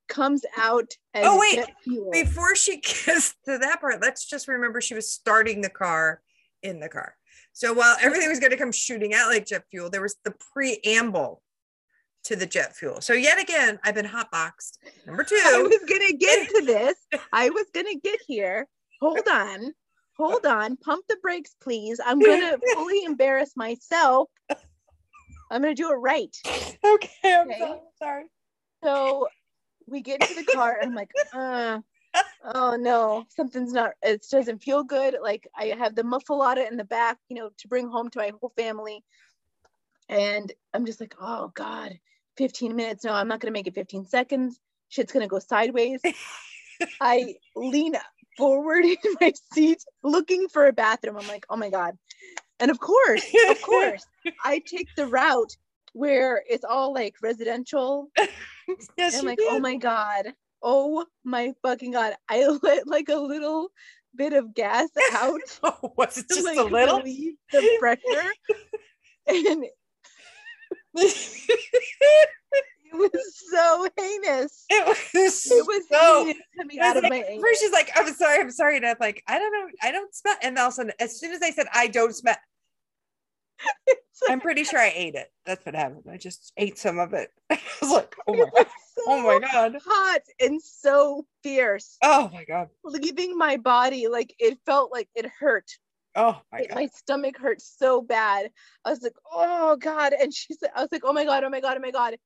comes 0.09 0.45
out 0.57 0.97
as 1.13 1.27
Oh, 1.27 1.39
wait. 1.39 1.65
Before 2.11 2.57
she 2.57 2.77
gets 3.07 3.35
to 3.45 3.59
that 3.59 3.81
part, 3.81 4.01
let's 4.01 4.27
just 4.27 4.49
remember 4.49 4.81
she 4.81 4.95
was 4.95 5.11
starting 5.11 5.61
the 5.61 5.71
car 5.71 6.23
in 6.63 6.81
the 6.81 6.89
car. 6.89 7.17
So 7.53 7.73
while 7.73 7.97
everything 8.01 8.31
was 8.31 8.41
going 8.41 8.51
to 8.51 8.57
come 8.57 8.73
shooting 8.73 9.15
out 9.15 9.29
like 9.29 9.47
jet 9.47 9.65
fuel, 9.71 9.91
there 9.91 10.03
was 10.03 10.17
the 10.25 10.35
preamble 10.53 11.43
to 12.25 12.37
the 12.37 12.47
jet 12.47 12.75
fuel. 12.75 13.01
So 13.01 13.13
yet 13.13 13.41
again, 13.41 13.79
I've 13.85 13.95
been 13.95 14.07
hotboxed. 14.07 14.79
Number 15.07 15.25
two. 15.29 15.37
I 15.37 15.63
was 15.63 15.79
gonna 15.89 16.13
get 16.13 16.49
to 16.49 16.63
this. 16.67 16.97
I 17.33 17.51
was 17.51 17.67
gonna 17.75 17.95
get 18.03 18.21
here. 18.27 18.67
Hold 19.01 19.29
on. 19.31 19.73
Hold 20.17 20.47
on. 20.47 20.77
Pump 20.77 21.05
the 21.09 21.17
brakes, 21.23 21.55
please. 21.63 22.01
I'm 22.05 22.21
gonna 22.21 22.59
fully 22.75 23.05
embarrass 23.05 23.57
myself. 23.57 24.31
I'm 25.51 25.63
gonna 25.63 25.75
do 25.75 25.91
it 25.91 25.97
right. 25.97 26.37
Okay, 26.85 27.35
I'm 27.35 27.49
Okay. 27.49 27.59
so 27.61 27.81
sorry. 27.99 28.25
So 28.83 29.29
we 29.87 30.01
get 30.01 30.21
into 30.21 30.35
the 30.35 30.45
car 30.45 30.79
and 30.81 30.91
I'm 30.91 30.95
like, 30.95 31.11
uh, 31.33 31.81
oh 32.55 32.77
no, 32.77 33.25
something's 33.29 33.73
not, 33.73 33.93
it 34.03 34.25
doesn't 34.31 34.63
feel 34.63 34.83
good. 34.83 35.17
Like 35.23 35.47
I 35.57 35.67
have 35.79 35.95
the 35.95 36.03
muffalata 36.03 36.69
in 36.71 36.77
the 36.77 36.85
back, 36.85 37.19
you 37.29 37.37
know, 37.37 37.51
to 37.59 37.69
bring 37.69 37.89
home 37.89 38.11
to 38.11 38.19
my 38.19 38.33
whole 38.41 38.53
family. 38.57 39.05
And 40.09 40.53
I'm 40.73 40.85
just 40.87 41.01
like, 41.01 41.15
oh 41.21 41.51
God, 41.55 41.99
15 42.37 42.75
minutes. 42.75 43.05
No, 43.05 43.13
I'm 43.13 43.29
not 43.29 43.41
gonna 43.41 43.53
make 43.53 43.67
it 43.67 43.75
15 43.75 44.07
seconds. 44.07 44.59
Shit's 44.89 45.13
gonna 45.13 45.29
go 45.29 45.39
sideways. 45.39 46.01
I 47.01 47.37
lean 47.55 47.95
forward 48.37 48.85
in 48.85 48.97
my 49.21 49.33
seat 49.53 49.85
looking 50.03 50.49
for 50.49 50.67
a 50.67 50.73
bathroom. 50.73 51.17
I'm 51.17 51.29
like, 51.29 51.47
oh 51.51 51.57
my 51.57 51.71
God. 51.71 51.97
And 52.61 52.71
of 52.71 52.79
course, 52.81 53.25
of 53.51 53.61
course, 53.63 54.07
I 54.45 54.61
take 54.67 54.89
the 54.97 55.07
route 55.07 55.57
where 55.93 56.43
it's 56.49 56.65
all 56.65 56.93
like 56.93 57.17
residential 57.23 58.11
Yes, 58.97 59.15
and 59.15 59.21
I'm 59.21 59.27
like, 59.27 59.39
oh 59.43 59.51
did. 59.53 59.57
oh 59.57 59.61
my 59.61 59.77
god, 59.77 60.35
oh 60.63 61.07
my 61.25 61.53
fucking 61.63 61.93
god! 61.93 62.15
I 62.29 62.47
let 62.63 62.87
like 62.87 63.09
a 63.09 63.17
little 63.17 63.69
bit 64.17 64.33
of 64.33 64.55
gas 64.55 64.89
out 65.13 65.41
Oh, 65.63 65.93
was 65.97 66.19
it 66.19 66.29
just 66.29 66.45
like 66.45 66.59
a 66.59 66.63
little? 66.63 67.03
the 67.03 67.77
pressure, 67.79 68.33
and 69.27 69.67
it 70.95 72.29
was 72.93 73.43
so 73.51 73.89
heinous. 73.97 74.65
it 74.71 74.87
was. 74.87 74.99
It 75.47 75.67
was 75.67 75.89
so. 75.91 76.33
coming 76.57 76.81
out 76.81 76.97
of 76.97 77.03
my 77.05 77.25
anus. 77.29 77.43
First, 77.43 77.61
she's 77.61 77.73
like, 77.73 77.91
"I'm 77.97 78.13
sorry, 78.15 78.41
I'm 78.41 78.51
sorry," 78.51 78.77
and 78.77 78.87
I'm 78.87 78.97
like, 79.01 79.23
"I 79.27 79.39
don't 79.39 79.53
know, 79.53 79.69
I 79.83 79.91
don't 79.91 80.15
smell." 80.15 80.37
And 80.43 80.59
all 80.59 80.67
of 80.69 80.73
a 80.73 80.77
sudden, 80.77 80.93
as 81.01 81.19
soon 81.19 81.33
as 81.33 81.43
I 81.43 81.51
said, 81.51 81.67
"I 81.73 81.89
don't 81.89 82.15
smell," 82.15 82.37
I'm 84.29 84.41
pretty 84.41 84.65
sure 84.65 84.79
I 84.79 84.93
ate 84.95 85.15
it. 85.15 85.31
That's 85.47 85.65
what 85.67 85.75
happened. 85.75 86.05
I 86.11 86.17
just 86.17 86.53
ate 86.57 86.79
some 86.79 86.99
of 86.99 87.13
it. 87.13 87.31
I 87.51 87.61
was 87.81 87.91
like, 87.91 88.15
"Oh 88.27 88.35
my 88.35 88.45
god! 88.45 88.53
was 88.55 88.67
Oh 89.07 89.23
my 89.23 89.39
god! 89.41 89.79
hot 89.85 90.21
and 90.41 90.63
so 90.63 91.27
fierce, 91.43 91.99
Oh 92.03 92.31
my 92.33 92.45
god! 92.45 92.69
leaving 92.85 93.37
my 93.37 93.57
body 93.57 94.07
like 94.09 94.35
it 94.39 94.59
felt 94.65 94.93
like 94.93 95.09
it 95.15 95.27
hurt. 95.27 95.71
Oh 96.17 96.41
my 96.53 96.61
It- 96.61 96.69
god!" 96.69 96.75
my 96.77 96.87
stomach 96.87 97.39
hurt 97.39 97.61
so 97.61 98.01
bad. 98.01 98.51
I 98.85 98.91
was 98.91 99.03
like, 99.03 99.17
oh 99.33 99.77
God. 99.77 100.13
And 100.13 100.33
she 100.33 100.55
said, 100.55 100.71
I 100.75 100.81
was 100.81 100.89
like, 100.93 101.03
oh 101.05 101.13
my 101.13 101.25
God, 101.25 101.45
oh 101.45 101.51
my 101.51 101.61
God, 101.61 101.77
oh 101.77 101.81
my 101.81 101.91
God. 101.91 102.17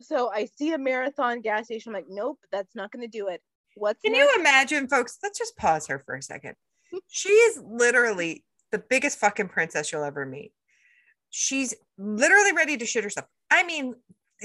So 0.00 0.30
I 0.30 0.46
see 0.46 0.72
a 0.72 0.78
marathon 0.78 1.40
gas 1.40 1.66
station. 1.66 1.90
I'm 1.90 1.94
like, 1.94 2.06
nope, 2.08 2.38
that's 2.52 2.74
not 2.74 2.90
gonna 2.90 3.08
do 3.08 3.28
it. 3.28 3.40
What's 3.76 4.02
Can 4.02 4.12
next? 4.12 4.22
you 4.22 4.40
imagine, 4.40 4.88
folks? 4.88 5.18
Let's 5.22 5.38
just 5.38 5.56
pause 5.56 5.86
her 5.88 6.02
for 6.04 6.14
a 6.14 6.22
second. 6.22 6.54
She 7.08 7.30
is 7.30 7.60
literally 7.64 8.44
the 8.70 8.78
biggest 8.78 9.18
fucking 9.18 9.48
princess 9.48 9.90
you'll 9.92 10.04
ever 10.04 10.24
meet. 10.26 10.52
She's 11.30 11.74
literally 11.98 12.52
ready 12.52 12.76
to 12.76 12.86
shit 12.86 13.04
herself. 13.04 13.26
I 13.50 13.64
mean, 13.64 13.94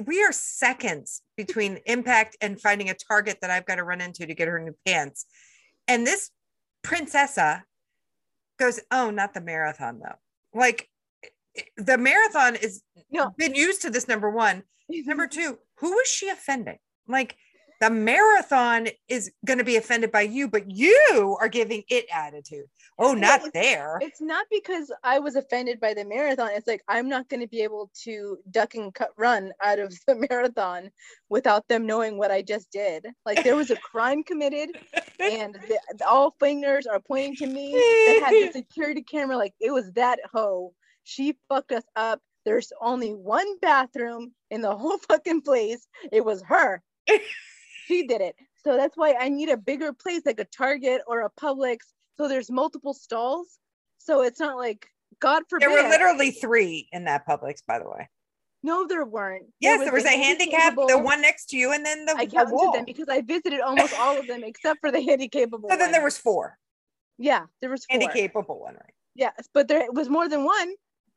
we 0.06 0.24
are 0.24 0.32
seconds 0.32 1.22
between 1.38 1.80
impact 1.86 2.38
and 2.42 2.60
finding 2.60 2.90
a 2.90 2.94
target 2.96 3.38
that 3.42 3.50
I've 3.52 3.66
got 3.66 3.76
to 3.76 3.84
run 3.84 4.02
into 4.02 4.26
to 4.26 4.34
get 4.34 4.48
her 4.48 4.60
new 4.60 4.76
pants. 4.86 5.26
And 5.88 6.06
this 6.08 6.32
princessa 6.84 7.64
goes, 8.60 8.80
Oh, 8.92 9.10
not 9.10 9.34
the 9.34 9.42
marathon, 9.42 10.00
though. 10.00 10.16
Like, 10.54 10.90
the 11.78 11.98
marathon 11.98 12.56
is 12.56 12.84
No. 13.12 13.32
been 13.38 13.56
used 13.56 13.82
to 13.82 13.90
this 13.90 14.08
number 14.08 14.30
one 14.30 14.64
Number 14.90 15.28
two, 15.28 15.58
who 15.78 16.00
is 16.00 16.08
she 16.08 16.30
offending? 16.30 16.78
Like 17.08 17.36
the 17.80 17.90
marathon 17.90 18.88
is 19.08 19.32
going 19.46 19.58
to 19.60 19.64
be 19.64 19.78
offended 19.78 20.12
by 20.12 20.22
you, 20.22 20.50
but 20.50 20.70
you 20.70 21.38
are 21.40 21.48
giving 21.48 21.84
it 21.90 22.06
attitude. 22.14 22.66
Oh, 22.98 23.14
not 23.14 23.40
it's- 23.40 23.52
there. 23.54 23.98
It's 24.02 24.20
not 24.20 24.46
because 24.52 24.92
I 25.04 25.20
was 25.20 25.36
offended 25.36 25.80
by 25.80 25.94
the 25.94 26.04
marathon. 26.04 26.50
It's 26.54 26.68
like 26.68 26.84
I'm 26.90 27.08
not 27.08 27.30
going 27.30 27.40
to 27.40 27.48
be 27.48 27.62
able 27.62 27.90
to 28.04 28.38
duck 28.52 28.76
and 28.76 28.94
cut 28.94 29.12
run 29.18 29.54
out 29.64 29.80
of 29.80 29.94
the 30.08 30.16
marathon 30.30 30.92
without 31.30 31.68
them 31.70 31.86
knowing 31.86 32.18
what 32.18 32.32
I 32.32 32.42
just 32.42 32.70
did. 32.72 33.06
Like 33.26 33.44
there 33.44 33.56
was 33.56 33.72
a 33.72 33.78
crime 33.78 34.24
committed, 34.24 34.72
and 35.20 35.54
the, 35.56 35.80
the- 35.98 36.08
all 36.08 36.36
fingers 36.40 36.86
are 36.86 37.00
pointing 37.00 37.36
to 37.38 37.48
me. 37.48 37.72
They 37.74 38.20
had 38.20 38.32
the 38.34 38.52
security 38.54 39.04
camera. 39.04 39.38
Like 39.38 39.54
it 39.62 39.72
was 39.72 39.90
that 39.94 40.20
hoe. 40.34 40.74
She 41.06 41.38
fucked 41.48 41.72
us 41.72 41.86
up. 41.96 42.20
There's 42.46 42.72
only 42.82 43.12
one 43.12 43.58
bathroom 43.60 44.34
in 44.52 44.62
the 44.62 44.76
whole 44.76 44.98
fucking 45.08 45.42
place. 45.44 45.88
It 46.12 46.26
was 46.26 46.42
her. 46.44 46.82
She 47.90 48.06
did 48.08 48.22
it. 48.22 48.36
So 48.64 48.78
that's 48.78 48.96
why 48.96 49.16
I 49.20 49.30
need 49.30 49.50
a 49.50 49.58
bigger 49.58 49.92
place 49.94 50.22
like 50.26 50.40
a 50.40 50.46
Target 50.46 51.02
or 51.08 51.22
a 51.22 51.30
Publix. 51.32 51.80
So 52.18 52.28
there's 52.28 52.52
multiple 52.52 52.94
stalls. 52.94 53.58
So 53.98 54.22
it's 54.22 54.40
not 54.40 54.58
like 54.58 54.88
God 55.20 55.44
forbid. 55.50 55.68
There 55.68 55.84
were 55.84 55.90
literally 55.90 56.32
three 56.32 56.88
in 56.92 57.06
that 57.06 57.26
Publix, 57.28 57.62
by 57.68 57.80
the 57.80 57.90
way. 57.90 58.08
no, 58.64 58.86
there 58.88 59.06
weren't. 59.06 59.48
Yes, 59.60 59.80
there 59.80 59.94
was 59.94 60.04
the 60.04 60.10
a 60.10 60.18
handicap, 60.18 60.76
the 60.76 61.00
one 61.00 61.22
next 61.22 61.50
to 61.50 61.58
you, 61.58 61.72
and 61.74 61.86
then 61.86 62.06
the, 62.06 62.16
I 62.16 62.26
counted 62.26 62.74
them 62.74 62.86
because 62.86 63.08
I 63.10 63.22
visited 63.22 63.62
almost 63.62 63.98
all 64.00 64.20
of 64.20 64.28
them 64.28 64.44
except 64.44 64.80
for 64.82 64.92
the 64.92 65.00
handicapable. 65.00 65.70
So 65.70 65.78
then 65.78 65.92
there 65.92 66.04
was 66.04 66.18
four. 66.18 66.58
yeah, 67.18 67.46
there 67.62 67.70
was 67.70 67.86
four. 67.86 68.00
Handicapable 68.00 68.60
one, 68.60 68.76
right? 68.76 68.94
Yes, 69.16 69.50
but 69.54 69.68
there 69.68 69.92
was 69.92 70.10
more 70.10 70.30
than 70.30 70.44
one 70.44 70.70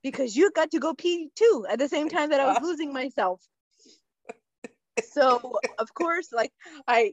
because 0.02 0.36
you 0.36 0.50
got 0.52 0.70
to 0.72 0.78
go 0.78 0.94
pee 0.94 1.28
too 1.36 1.66
at 1.68 1.78
the 1.78 1.88
same 1.88 2.08
time 2.08 2.30
that 2.30 2.40
I 2.40 2.46
was 2.46 2.58
losing 2.62 2.92
myself. 2.92 3.40
So 5.12 5.58
of 5.78 5.94
course, 5.94 6.32
like 6.32 6.52
I 6.86 7.12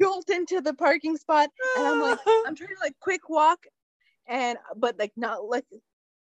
jolt 0.00 0.30
into 0.30 0.60
the 0.60 0.74
parking 0.74 1.16
spot 1.16 1.50
and 1.76 1.86
I'm 1.86 2.00
like, 2.00 2.18
I'm 2.46 2.54
trying 2.54 2.68
to 2.68 2.80
like 2.82 2.94
quick 3.00 3.28
walk 3.28 3.58
and 4.28 4.58
but 4.76 4.98
like 4.98 5.12
not 5.16 5.44
like 5.44 5.64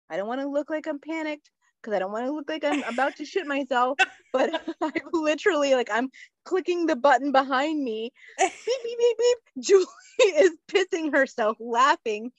I 0.10 0.18
don't 0.18 0.28
want 0.28 0.42
to 0.42 0.50
look 0.50 0.70
like 0.70 0.88
I'm 0.88 1.00
panicked 1.00 1.50
because 1.82 1.96
I 1.96 2.00
don't 2.00 2.12
want 2.12 2.26
to 2.26 2.32
look 2.32 2.50
like 2.50 2.64
I'm 2.64 2.84
about 2.84 3.16
to 3.18 3.26
shit 3.26 3.48
myself. 3.48 3.98
But 4.34 4.50
I'm 4.82 4.92
literally 5.14 5.76
like 5.76 5.90
I'm 5.92 6.10
clicking 6.44 6.86
the 6.86 6.96
button 6.96 7.32
behind 7.32 7.84
me. 7.84 8.12
Beep 8.38 8.52
beep 8.66 8.98
beep 8.98 9.18
beep. 9.18 9.38
Julie 9.64 9.86
is 10.20 10.52
pissing 10.68 11.14
herself, 11.14 11.58
laughing, 11.60 12.32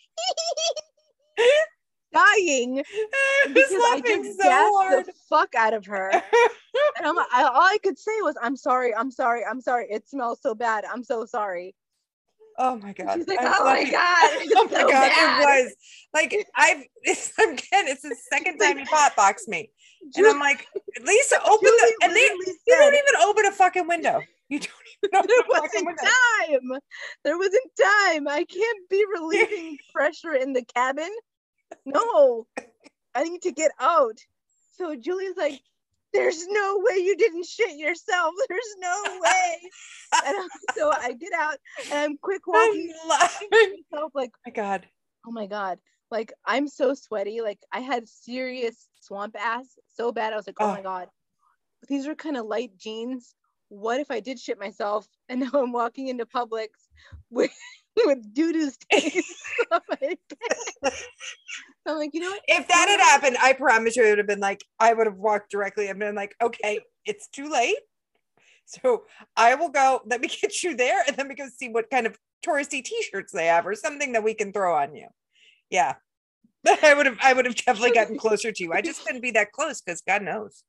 dying 2.12 2.79
I 2.79 3.46
was 3.46 3.55
because 3.55 3.73
I 3.73 4.01
just 4.05 4.40
so 4.40 4.49
hard. 4.51 5.07
the 5.07 5.12
fuck 5.29 5.55
out 5.55 5.75
of 5.75 5.87
her. 5.87 6.11
And 6.99 7.07
I'm, 7.07 7.18
I, 7.18 7.42
all 7.42 7.62
I 7.62 7.79
could 7.83 7.99
say 7.99 8.12
was, 8.23 8.37
"I'm 8.40 8.57
sorry, 8.57 8.94
I'm 8.94 9.11
sorry, 9.11 9.42
I'm 9.44 9.61
sorry. 9.61 9.87
It 9.90 10.09
smells 10.09 10.40
so 10.40 10.55
bad. 10.55 10.85
I'm 10.85 11.03
so 11.03 11.25
sorry." 11.27 11.75
Oh 12.59 12.77
my 12.79 12.92
god! 12.92 13.16
She's 13.16 13.27
like, 13.29 13.40
I'm 13.40 13.53
"Oh 13.59 13.64
my 13.64 13.90
god, 13.90 14.31
Oh 14.57 14.64
my 14.70 14.70
so 14.70 14.88
god! 14.88 14.90
bad." 14.90 15.42
It 15.42 15.64
was 15.64 15.75
like 16.14 16.46
I've 16.55 16.85
it's, 17.03 17.33
again. 17.38 17.88
It's 17.88 18.03
the 18.03 18.16
second 18.31 18.59
time 18.59 18.79
you 18.79 18.85
hot 18.88 19.16
boxed 19.16 19.49
me, 19.49 19.70
and 20.16 20.27
I'm 20.27 20.38
like, 20.38 20.66
Lisa, 21.03 21.37
open 21.42 21.59
the 21.64 21.94
and 22.05 22.14
they 22.14 22.20
you 22.20 22.57
don't 22.68 22.94
even 22.94 23.16
open 23.25 23.46
a 23.46 23.53
fucking 23.53 23.88
window. 23.88 24.20
You 24.49 24.59
don't 24.61 24.70
even 25.05 25.16
open 25.18 25.29
There 25.29 25.40
a 25.40 25.61
fucking 25.61 25.85
wasn't 25.85 25.87
window. 25.87 26.03
time. 26.70 26.81
There 27.25 27.38
wasn't 27.38 27.70
time. 27.81 28.29
I 28.29 28.44
can't 28.44 28.88
be 28.88 29.05
relieving 29.12 29.79
pressure 29.92 30.35
in 30.35 30.53
the 30.53 30.64
cabin. 30.64 31.11
No, 31.87 32.46
I 33.14 33.24
need 33.24 33.42
to 33.42 33.52
get 33.52 33.72
out. 33.80 34.18
So 34.76 34.94
Julie's 34.96 35.37
like, 35.37 35.61
"There's 36.12 36.46
no 36.46 36.80
way 36.83 36.98
you 36.98 37.16
didn't 37.16 37.46
shit 37.46 37.76
yourself. 37.76 38.35
There's 38.48 38.76
no 38.78 39.02
way." 39.20 39.70
And 40.26 40.37
I'm- 40.37 40.48
so 40.76 40.90
I 40.92 41.12
get 41.12 41.33
out 41.37 41.56
and 41.90 41.98
I'm 41.98 42.16
quick 42.18 42.46
walking 42.46 42.92
I'm 43.02 43.09
laughing. 43.09 43.48
myself 43.92 44.12
like 44.14 44.30
oh 44.35 44.40
my 44.46 44.52
god. 44.52 44.87
oh 45.26 45.30
my 45.33 45.46
god 45.46 45.78
like 46.11 46.33
i'm 46.44 46.66
so 46.66 46.92
sweaty 46.94 47.40
like 47.40 47.61
i 47.72 47.78
had 47.78 48.09
serious 48.09 48.88
swamp 49.00 49.37
ass 49.38 49.66
so 49.94 50.11
bad 50.11 50.33
i 50.33 50.37
was 50.37 50.46
like 50.48 50.56
oh, 50.59 50.66
my 50.66 50.80
Oh. 50.80 50.83
god 50.83 51.09
these 51.88 52.09
are 52.09 52.16
kind 52.16 52.37
of 52.37 52.46
light 52.46 52.72
jeans 52.76 53.35
what 53.68 54.00
if 54.00 54.11
i 54.11 54.18
did 54.18 54.40
shit 54.40 54.59
myself 54.59 55.06
and 55.28 55.40
now 55.40 55.50
i'm 55.54 55.70
walking 55.72 56.09
into 56.09 56.26
publix 56.26 56.68
with 57.30 57.52
with 58.07 58.35
doo-doo 58.35 58.70
stains 58.70 59.26
on 59.72 59.81
my 59.88 59.96
pants. 59.96 60.72
i'm 61.87 61.96
like 61.96 62.11
you 62.14 62.20
know 62.20 62.31
what 62.31 62.42
If 62.46 62.68
that 62.68 62.87
had 62.88 63.00
happened, 63.00 63.37
I 63.40 63.53
promise 63.53 63.96
you, 63.96 64.05
it 64.05 64.11
would 64.11 64.18
have 64.18 64.26
been 64.26 64.40
like 64.40 64.64
I 64.79 64.92
would 64.92 65.07
have 65.07 65.16
walked 65.16 65.50
directly 65.50 65.88
and 65.88 65.98
been 65.98 66.14
like, 66.14 66.35
okay, 66.42 66.81
it's 67.05 67.29
too 67.29 67.50
late. 67.50 67.76
So 68.66 69.05
I 69.37 69.57
will 69.57 69.70
go. 69.70 70.00
Let 70.07 70.20
me 70.20 70.29
get 70.29 70.62
you 70.62 70.76
there, 70.76 71.03
and 71.07 71.16
then 71.16 71.29
we 71.29 71.35
go 71.35 71.48
see 71.55 71.68
what 71.68 71.90
kind 71.90 72.07
of 72.07 72.16
touristy 72.46 72.85
T-shirts 72.85 73.33
they 73.33 73.46
have, 73.46 73.66
or 73.66 73.74
something 73.74 74.12
that 74.12 74.22
we 74.22 74.35
can 74.35 74.53
throw 74.53 74.76
on 74.76 74.94
you. 74.94 75.09
Yeah, 75.70 75.94
I 76.83 76.94
would 76.94 77.07
have. 77.07 77.18
I 77.22 77.33
would 77.33 77.46
have 77.46 77.57
definitely 77.57 77.92
gotten 77.92 78.18
closer 78.18 78.53
to 78.53 78.62
you. 78.62 78.72
I 78.72 78.81
just 78.81 79.05
couldn't 79.05 79.22
be 79.22 79.33
that 79.33 79.53
close 79.53 79.81
because 79.81 80.03
God 80.03 80.22
knows. 80.22 80.62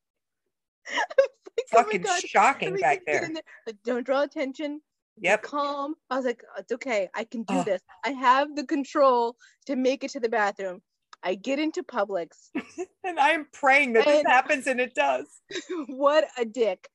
Like, 0.90 1.06
oh 1.20 1.84
Fucking 1.84 2.02
God, 2.02 2.22
shocking 2.22 2.76
back 2.78 3.06
get 3.06 3.22
there. 3.22 3.30
Like, 3.66 3.78
don't 3.86 4.06
draw 4.06 4.24
attention. 4.24 4.82
Yep. 5.18 5.44
Calm. 5.44 5.96
I 6.10 6.18
was 6.18 6.26
like, 6.26 6.44
it's 6.58 6.72
okay. 6.72 7.10
I 7.14 7.24
can 7.26 7.44
do 7.44 7.56
Oh. 7.58 7.64
this. 7.64 7.82
I 8.04 8.12
have 8.12 8.56
the 8.56 8.66
control 8.66 9.36
to 9.68 9.76
make 9.76 10.04
it 10.04 10.12
to 10.12 10.20
the 10.20 10.30
bathroom. 10.30 10.82
I 11.24 11.36
get 11.36 11.60
into 11.60 11.84
Publix. 11.84 12.30
And 13.04 13.20
I'm 13.20 13.48
praying 13.52 13.94
that 13.94 14.06
this 14.06 14.24
happens 14.26 14.68
and 14.68 14.80
it 14.80 14.94
does. 14.96 15.26
what 15.88 16.28
a 16.38 16.46
dick. 16.46 16.88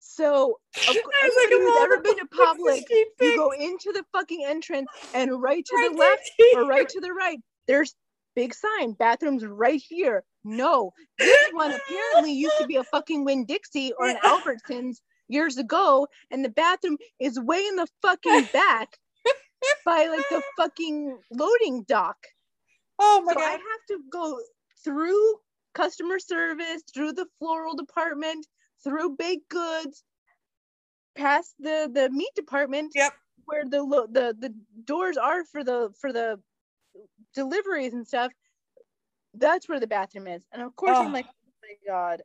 So, 0.00 0.58
of 0.76 0.82
I 0.82 0.84
course, 0.86 0.96
was 1.22 1.34
like, 1.36 1.52
anybody 1.52 1.62
who's 1.64 1.74
"Oh, 1.76 1.84
ever 1.84 2.00
been 2.02 2.18
to 2.18 2.26
Publix, 2.26 2.82
you 3.20 3.36
go 3.36 3.50
into 3.52 3.92
the 3.92 4.04
fucking 4.12 4.44
entrance 4.46 4.88
and 5.14 5.40
right 5.40 5.64
to 5.64 5.76
Right 5.76 5.92
the 5.92 5.96
left 5.98 6.30
or 6.56 6.66
right 6.66 6.88
to 6.88 7.00
the 7.00 7.12
right. 7.12 7.38
There's 7.68 7.94
big 8.34 8.52
sign, 8.52 8.92
bathrooms 8.94 9.44
right 9.46 9.80
here. 9.88 10.24
No, 10.44 10.92
this 11.18 11.48
one 11.52 11.72
apparently 11.72 12.32
used 12.32 12.58
to 12.58 12.66
be 12.66 12.76
a 12.76 12.84
fucking 12.84 13.24
Winn 13.24 13.46
Dixie 13.46 13.92
or 13.96 14.08
an 14.08 14.16
Albertsons 14.24 14.96
years 15.28 15.56
ago, 15.58 16.06
and 16.30 16.44
the 16.44 16.48
bathroom 16.50 16.98
is 17.20 17.38
way 17.38 17.64
in 17.66 17.76
the 17.76 17.86
fucking 18.02 18.46
back 18.52 18.98
by 19.84 20.06
like 20.06 20.28
the 20.30 20.42
fucking 20.56 21.18
loading 21.30 21.84
dock. 21.84 22.16
Oh 22.98 23.22
my 23.24 23.32
so 23.32 23.40
I 23.40 23.50
have 23.50 23.86
to 23.88 23.98
go 24.10 24.38
through 24.84 25.34
customer 25.74 26.18
service, 26.18 26.82
through 26.92 27.12
the 27.12 27.26
floral 27.38 27.74
department, 27.74 28.46
through 28.84 29.16
baked 29.16 29.48
goods, 29.48 30.04
past 31.14 31.54
the 31.58 31.90
the 31.92 32.10
meat 32.10 32.30
department 32.34 32.92
Yep. 32.94 33.12
where 33.44 33.64
the 33.64 33.82
lo- 33.82 34.06
the 34.10 34.34
the 34.38 34.54
doors 34.84 35.16
are 35.16 35.44
for 35.44 35.64
the 35.64 35.90
for 36.00 36.12
the 36.12 36.38
deliveries 37.34 37.92
and 37.92 38.06
stuff. 38.06 38.32
That's 39.34 39.68
where 39.68 39.80
the 39.80 39.86
bathroom 39.86 40.26
is, 40.26 40.44
and 40.52 40.60
of 40.62 40.76
course 40.76 40.96
Oh. 40.98 41.04
I'm 41.04 41.12
like, 41.12 41.26
oh 41.26 41.52
my 41.62 41.92
god. 41.92 42.22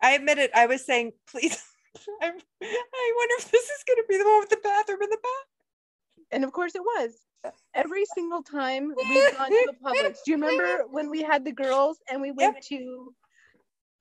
I 0.00 0.12
admit 0.12 0.38
it. 0.38 0.52
I 0.54 0.66
was 0.66 0.84
saying, 0.86 1.12
please. 1.28 1.60
I'm, 2.22 2.34
I 2.62 3.12
wonder 3.16 3.34
if 3.38 3.50
this 3.50 3.64
is 3.64 3.84
going 3.86 3.96
to 3.96 4.04
be 4.08 4.18
the 4.18 4.24
one 4.24 4.40
with 4.40 4.50
the 4.50 4.60
bathroom 4.62 5.02
in 5.02 5.10
the 5.10 5.16
back. 5.16 5.46
And 6.30 6.44
of 6.44 6.52
course 6.52 6.74
it 6.74 6.82
was. 6.82 7.12
Every 7.74 8.04
single 8.14 8.42
time 8.42 8.92
we've 9.08 9.36
gone 9.36 9.50
to 9.50 9.72
a 9.72 9.84
Publix. 9.84 10.18
Do 10.24 10.32
you 10.32 10.36
remember 10.36 10.84
when 10.90 11.10
we 11.10 11.22
had 11.22 11.44
the 11.44 11.52
girls 11.52 11.98
and 12.10 12.20
we 12.20 12.32
went 12.32 12.62
to 12.64 13.14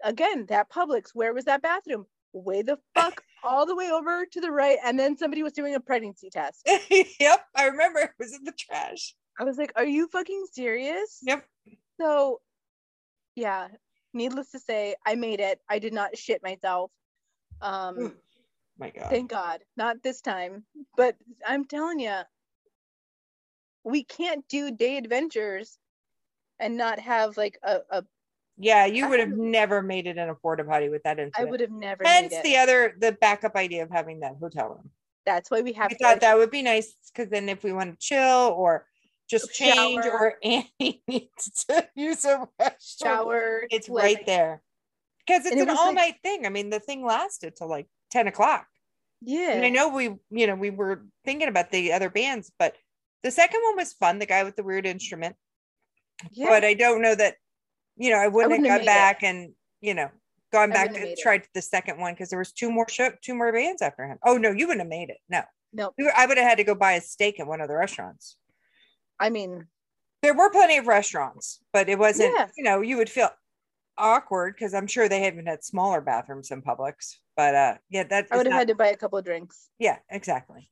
again 0.03 0.45
that 0.49 0.71
Publix? 0.71 1.11
Where 1.13 1.33
was 1.33 1.45
that 1.45 1.61
bathroom? 1.61 2.05
Way 2.33 2.61
the 2.61 2.77
fuck 2.93 3.23
all 3.43 3.65
the 3.65 3.75
way 3.75 3.89
over 3.91 4.25
to 4.25 4.41
the 4.41 4.51
right, 4.51 4.77
and 4.83 4.99
then 4.99 5.17
somebody 5.17 5.41
was 5.43 5.53
doing 5.53 5.75
a 5.75 5.79
pregnancy 5.79 6.29
test. 6.29 6.69
yep. 7.19 7.45
I 7.55 7.65
remember 7.65 7.99
it 7.99 8.11
was 8.19 8.33
in 8.33 8.43
the 8.43 8.51
trash. 8.51 9.15
I 9.39 9.43
was 9.43 9.57
like, 9.57 9.71
"Are 9.75 9.85
you 9.85 10.07
fucking 10.09 10.45
serious?" 10.51 11.19
Yep. 11.23 11.45
So, 11.99 12.41
yeah. 13.35 13.69
Needless 14.13 14.51
to 14.51 14.59
say, 14.59 14.95
I 15.05 15.15
made 15.15 15.39
it. 15.39 15.59
I 15.69 15.79
did 15.79 15.93
not 15.93 16.17
shit 16.17 16.41
myself. 16.43 16.91
Um, 17.61 18.15
My 18.77 18.89
God. 18.89 19.09
thank 19.09 19.29
God, 19.29 19.61
not 19.75 20.03
this 20.03 20.21
time. 20.21 20.63
But 20.95 21.15
I'm 21.45 21.65
telling 21.65 21.99
you, 21.99 22.19
we 23.83 24.03
can't 24.03 24.47
do 24.49 24.71
day 24.71 24.97
adventures 24.97 25.77
and 26.59 26.77
not 26.77 26.99
have 26.99 27.37
like 27.37 27.57
a, 27.63 27.79
a 27.89 28.03
yeah, 28.59 28.85
you 28.85 29.07
would 29.07 29.19
have 29.19 29.29
never 29.29 29.83
made 29.83 30.07
it 30.07 30.17
in 30.17 30.29
a 30.29 30.35
porta 30.35 30.63
potty 30.63 30.89
with 30.89 31.03
that 31.03 31.19
I 31.37 31.43
would 31.43 31.59
have 31.59 31.69
never 31.69 32.03
Hence 32.03 32.31
made 32.31 32.37
it. 32.39 32.43
the 32.43 32.57
other, 32.57 32.95
the 32.99 33.11
backup 33.11 33.55
idea 33.55 33.83
of 33.83 33.91
having 33.91 34.21
that 34.21 34.35
hotel 34.39 34.69
room. 34.69 34.89
That's 35.27 35.51
why 35.51 35.61
we 35.61 35.73
have 35.73 35.91
I 35.91 35.95
thought 35.95 36.21
that 36.21 36.37
would 36.37 36.49
be 36.51 36.63
nice 36.63 36.95
because 37.13 37.29
then 37.29 37.49
if 37.49 37.63
we 37.63 37.71
want 37.73 37.91
to 37.99 38.05
chill 38.05 38.55
or 38.57 38.85
just 39.29 39.53
change 39.53 40.03
Shower. 40.05 40.11
or 40.11 40.35
Annie 40.43 41.03
needs 41.07 41.65
to 41.69 41.87
use 41.95 42.25
a 42.25 42.47
restroom, 42.59 42.73
shower. 43.03 43.67
it's 43.69 43.89
like- 43.89 44.03
right 44.17 44.25
there. 44.25 44.61
Because 45.27 45.45
it's 45.45 45.61
an 45.61 45.69
all 45.69 45.87
like- 45.87 45.95
night 45.95 46.15
thing. 46.23 46.45
I 46.45 46.49
mean, 46.49 46.69
the 46.69 46.79
thing 46.79 47.05
lasted 47.05 47.55
till 47.55 47.69
like 47.69 47.87
10 48.11 48.27
o'clock. 48.27 48.65
Yeah. 49.21 49.51
And 49.51 49.65
I 49.65 49.69
know 49.69 49.89
we, 49.89 50.15
you 50.29 50.47
know, 50.47 50.55
we 50.55 50.69
were 50.69 51.05
thinking 51.25 51.47
about 51.49 51.71
the 51.71 51.91
other 51.93 52.09
bands, 52.09 52.51
but 52.57 52.75
the 53.23 53.31
second 53.31 53.61
one 53.63 53.75
was 53.75 53.93
fun. 53.93 54.19
The 54.19 54.25
guy 54.25 54.43
with 54.43 54.55
the 54.55 54.63
weird 54.63 54.85
instrument, 54.85 55.35
yeah. 56.31 56.47
but 56.49 56.63
I 56.63 56.75
don't 56.75 57.01
know 57.01 57.15
that, 57.15 57.35
you 57.97 58.11
know, 58.11 58.17
I 58.17 58.27
wouldn't, 58.27 58.51
wouldn't 58.51 58.67
have 58.69 58.79
gone 58.79 58.85
made 58.85 58.91
it. 58.91 58.95
back 58.95 59.23
and, 59.23 59.53
you 59.81 59.95
know, 59.95 60.09
gone 60.53 60.71
I 60.71 60.73
back 60.75 60.87
and 60.89 61.01
made 61.03 61.17
it. 61.17 61.47
the 61.53 61.61
second 61.61 61.99
one 61.99 62.13
because 62.13 62.29
there 62.29 62.39
was 62.39 62.51
two 62.53 62.71
more 62.71 62.87
show, 62.87 63.09
two 63.21 63.33
more 63.33 63.51
bands 63.51 63.81
after 63.81 64.05
him. 64.05 64.17
Oh 64.23 64.37
no, 64.37 64.51
you 64.51 64.67
wouldn't 64.67 64.81
have 64.81 64.87
made 64.89 65.09
it. 65.09 65.17
No, 65.29 65.41
no, 65.73 65.91
were- 65.97 66.13
I 66.15 66.25
would 66.27 66.37
have 66.37 66.47
had 66.47 66.57
to 66.59 66.63
go 66.63 66.75
buy 66.75 66.93
a 66.93 67.01
steak 67.01 67.39
at 67.39 67.47
one 67.47 67.59
of 67.59 67.67
the 67.67 67.75
restaurants. 67.75 68.37
I 69.19 69.29
mean, 69.31 69.65
There 70.21 70.35
were 70.35 70.51
plenty 70.51 70.77
of 70.77 70.85
restaurants, 70.87 71.59
but 71.73 71.89
it 71.89 71.97
wasn't, 71.97 72.33
Yeah. 72.37 72.47
you 72.55 72.63
know, 72.63 72.81
you 72.81 72.97
would 72.97 73.09
feel 73.09 73.29
awkward 73.97 74.55
because 74.55 74.73
I'm 74.73 74.87
sure 74.87 75.07
they 75.09 75.21
haven't 75.21 75.47
had 75.47 75.63
smaller 75.63 76.01
bathrooms 76.01 76.51
in 76.51 76.61
Publix. 76.61 77.15
But 77.35 77.55
uh 77.55 77.77
yeah, 77.89 78.03
that 78.05 78.27
I 78.31 78.37
would 78.37 78.45
have 78.45 78.51
not- 78.51 78.59
had 78.59 78.67
to 78.69 78.75
buy 78.75 78.87
a 78.87 78.97
couple 78.97 79.17
of 79.19 79.25
drinks. 79.25 79.69
yeah, 79.79 79.97
exactly. 80.09 80.69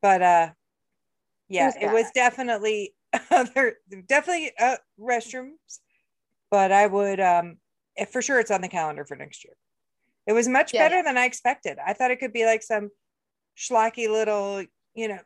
But 0.00 0.22
uh 0.22 0.50
yeah, 1.48 1.66
was 1.66 1.76
it 1.80 1.92
was 1.92 2.10
definitely 2.14 2.94
other, 3.30 3.76
definitely 4.06 4.52
uh 4.58 4.76
restrooms, 4.98 5.80
but 6.50 6.72
I 6.72 6.86
would 6.86 7.20
um 7.20 7.58
if 7.96 8.10
for 8.10 8.22
sure 8.22 8.40
it's 8.40 8.50
on 8.50 8.60
the 8.62 8.68
calendar 8.68 9.04
for 9.04 9.16
next 9.16 9.44
year. 9.44 9.54
It 10.26 10.32
was 10.32 10.48
much 10.48 10.72
Yes. 10.72 10.88
better 10.88 11.02
than 11.02 11.18
I 11.18 11.24
expected. 11.26 11.78
I 11.84 11.92
thought 11.94 12.10
it 12.12 12.20
could 12.20 12.32
be 12.32 12.46
like 12.46 12.62
some 12.62 12.90
schlocky 13.58 14.08
little, 14.08 14.64
you 14.94 15.08
know, 15.08 15.18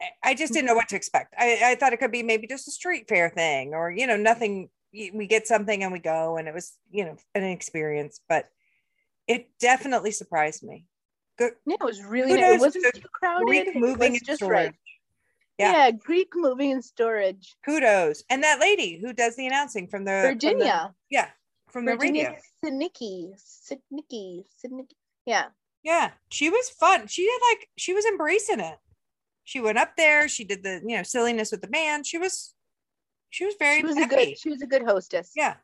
I- 0.00 0.30
I 0.30 0.34
just 0.34 0.52
didn't 0.52 0.66
know 0.66 0.74
what 0.74 0.88
to 0.90 0.96
expect. 0.96 1.34
I, 1.38 1.58
I 1.72 1.74
thought 1.74 1.92
it 1.94 1.96
could 1.98 2.12
be 2.12 2.22
maybe 2.22 2.46
just 2.46 2.68
a 2.68 2.70
street 2.70 3.08
fair 3.08 3.30
thing 3.30 3.72
or, 3.74 3.90
you 3.90 4.06
know, 4.06 4.16
nothing. 4.16 4.68
We 5.14 5.26
get 5.26 5.46
something 5.46 5.82
and 5.82 5.92
we 5.92 5.98
go, 5.98 6.36
and 6.36 6.48
it 6.48 6.54
was, 6.54 6.76
you 6.90 7.04
know, 7.04 7.16
an 7.34 7.44
experience, 7.44 8.20
but 8.28 8.48
it 9.26 9.48
definitely 9.60 10.10
surprised 10.12 10.62
me. 10.62 10.86
Good, 11.38 11.52
Yeah, 11.66 11.74
it 11.80 11.84
was 11.84 12.02
really 12.02 12.34
nice. 12.40 12.54
It 12.54 12.60
wasn't 12.60 12.94
too 12.94 13.08
crowded. 13.12 13.46
Greek 13.46 13.74
moving 13.76 14.12
was 14.12 14.20
and 14.20 14.26
just 14.26 14.38
storage. 14.40 14.66
right. 14.66 14.74
Yeah. 15.58 15.72
Yeah. 15.72 15.90
Greek 15.90 16.28
moving 16.34 16.72
and 16.72 16.84
storage. 16.84 17.54
Kudos. 17.64 18.24
And 18.30 18.42
that 18.42 18.60
lady 18.60 18.98
who 18.98 19.12
does 19.12 19.36
the 19.36 19.46
announcing 19.46 19.86
from 19.88 20.04
the 20.04 20.10
from 20.12 20.22
the- 20.22 20.28
Virginia. 20.48 20.94
yeah, 21.10 21.28
from 21.70 21.84
the 21.84 21.92
Virginia 21.96 22.36
radio. 22.62 22.88
Sidnicki. 22.90 23.32
Sidnicki. 23.38 24.44
Sidnicki. 24.64 24.94
Yeah. 25.26 25.46
Yeah, 25.82 26.10
she 26.30 26.50
was 26.50 26.68
fun. 26.70 27.06
She 27.06 27.22
did 27.22 27.40
like 27.50 27.68
she 27.76 27.92
was 27.92 28.04
embracing 28.06 28.60
it. 28.60 28.78
She 29.44 29.60
went 29.60 29.78
up 29.78 29.96
there. 29.96 30.28
She 30.28 30.42
did 30.44 30.62
the 30.64 30.80
you 30.86 30.96
know 30.96 31.02
silliness 31.02 31.52
with 31.52 31.60
the 31.60 31.68
band. 31.68 32.06
She 32.06 32.18
was 32.18 32.54
she 33.30 33.44
was 33.44 33.54
very 33.58 33.80
She 33.80 33.86
was 33.86 33.96
a 33.96 34.06
good 34.06 34.38
she 34.38 34.50
was 34.50 34.62
a 34.62 34.66
good 34.66 34.82
hostess. 34.82 35.32
Yeah. 35.34 35.56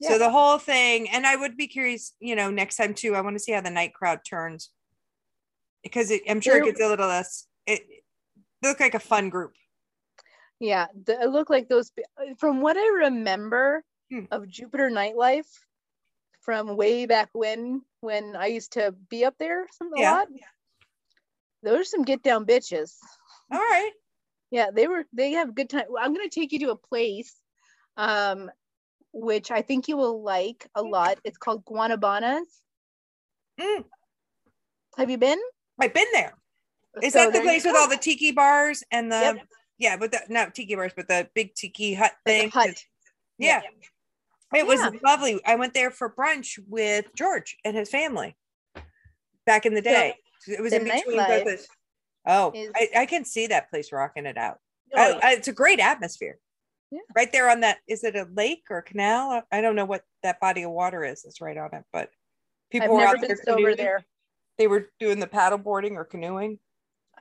Yeah. 0.00 0.10
So 0.10 0.18
the 0.18 0.30
whole 0.30 0.58
thing, 0.58 1.08
and 1.10 1.26
I 1.26 1.36
would 1.36 1.56
be 1.56 1.66
curious, 1.66 2.14
you 2.20 2.36
know, 2.36 2.50
next 2.50 2.76
time 2.76 2.94
too. 2.94 3.14
I 3.14 3.20
want 3.20 3.34
to 3.36 3.40
see 3.40 3.52
how 3.52 3.60
the 3.60 3.70
night 3.70 3.94
crowd 3.94 4.20
turns 4.28 4.70
because 5.82 6.10
it, 6.10 6.22
I'm 6.28 6.40
sure 6.40 6.56
it 6.58 6.64
gets 6.64 6.80
a 6.80 6.88
little 6.88 7.08
less. 7.08 7.46
It, 7.66 7.82
looked 8.62 8.80
like 8.80 8.94
a 8.94 9.00
fun 9.00 9.28
group. 9.28 9.54
Yeah, 10.60 10.86
the, 11.04 11.20
it 11.20 11.30
looked 11.30 11.50
like 11.50 11.68
those. 11.68 11.92
From 12.38 12.60
what 12.60 12.76
I 12.76 13.04
remember 13.06 13.84
Hmm. 14.10 14.24
of 14.30 14.48
Jupiter 14.48 14.88
nightlife, 14.90 15.46
from 16.40 16.76
way 16.76 17.04
back 17.04 17.28
when, 17.34 17.82
when 18.00 18.36
I 18.36 18.46
used 18.46 18.72
to 18.72 18.94
be 19.10 19.26
up 19.26 19.34
there 19.38 19.66
some 19.76 19.92
a 19.92 20.00
Yeah. 20.00 20.12
lot. 20.12 20.28
Those 21.62 21.80
are 21.80 21.84
some 21.84 22.04
get 22.04 22.22
down 22.22 22.46
bitches. 22.46 22.94
All 23.52 23.58
right. 23.58 23.92
Yeah, 24.50 24.70
they 24.74 24.86
were. 24.86 25.04
They 25.12 25.32
have 25.32 25.50
a 25.50 25.52
good 25.52 25.68
time. 25.68 25.84
I'm 26.00 26.14
gonna 26.14 26.28
take 26.28 26.52
you 26.52 26.58
to 26.60 26.70
a 26.70 26.76
place, 26.76 27.34
um, 27.96 28.50
which 29.12 29.50
I 29.50 29.62
think 29.62 29.88
you 29.88 29.96
will 29.96 30.22
like 30.22 30.66
a 30.74 30.82
lot. 30.82 31.18
It's 31.24 31.38
called 31.38 31.64
Guanabanas. 31.64 32.46
Mm. 33.60 33.84
Have 34.96 35.10
you 35.10 35.18
been? 35.18 35.38
I've 35.80 35.92
been 35.94 36.06
there. 36.12 36.34
Is 37.02 37.12
So 37.12 37.24
that 37.24 37.32
the 37.32 37.40
place 37.40 37.64
with 37.64 37.76
all 37.76 37.88
the 37.88 37.96
tiki 37.96 38.32
bars 38.32 38.82
and 38.90 39.12
the 39.12 39.20
Yep. 39.36 39.46
yeah, 39.78 39.96
but 39.96 40.12
the 40.12 40.20
not 40.28 40.54
tiki 40.54 40.74
bars, 40.74 40.92
but 40.96 41.08
the 41.08 41.28
big 41.34 41.54
tiki 41.54 41.94
hut 41.94 42.12
thing? 42.24 42.50
hut. 42.50 42.82
Yeah. 43.36 43.60
It 44.54 44.66
was 44.66 44.80
Yeah. 44.80 44.90
lovely. 45.02 45.40
I 45.44 45.56
went 45.56 45.74
there 45.74 45.90
for 45.90 46.12
brunch 46.12 46.58
with 46.66 47.14
George 47.14 47.56
and 47.64 47.76
his 47.76 47.90
family 47.90 48.36
back 49.44 49.66
in 49.66 49.74
the 49.74 49.82
So, 49.82 49.90
day. 49.90 50.16
it 50.46 50.60
was 50.60 50.72
in 50.72 50.84
between 50.84 51.18
nightlife 51.18 51.44
both. 51.44 51.66
Oh, 52.28 52.52
is- 52.54 52.70
I, 52.76 52.88
I 53.00 53.06
can 53.06 53.24
see 53.24 53.46
that 53.48 53.70
place 53.70 53.90
rocking 53.90 54.26
it 54.26 54.36
out. 54.36 54.58
Oh, 54.94 55.00
I- 55.00 55.08
yeah. 55.08 55.20
I- 55.24 55.32
it's 55.32 55.48
a 55.48 55.52
great 55.52 55.80
atmosphere. 55.80 56.38
Yeah. 56.90 57.00
Right 57.14 57.30
there 57.32 57.50
on 57.50 57.60
that, 57.60 57.78
is 57.86 58.02
it 58.04 58.16
a 58.16 58.26
lake 58.34 58.64
or 58.70 58.78
a 58.78 58.82
canal? 58.82 59.42
I 59.52 59.60
don't 59.60 59.74
know 59.76 59.84
what 59.84 60.04
that 60.22 60.40
body 60.40 60.62
of 60.62 60.70
water 60.70 61.04
is. 61.04 61.24
It's 61.26 61.40
right 61.40 61.56
on 61.56 61.70
it, 61.74 61.84
but 61.92 62.10
people 62.70 62.86
I've 62.86 62.92
were 62.92 63.06
out 63.06 63.20
there 63.20 63.36
canoeing. 63.36 63.76
there. 63.76 64.04
They 64.56 64.66
were 64.68 64.88
doing 64.98 65.20
the 65.20 65.26
paddle 65.26 65.58
boarding 65.58 65.96
or 65.96 66.04
canoeing. 66.04 66.58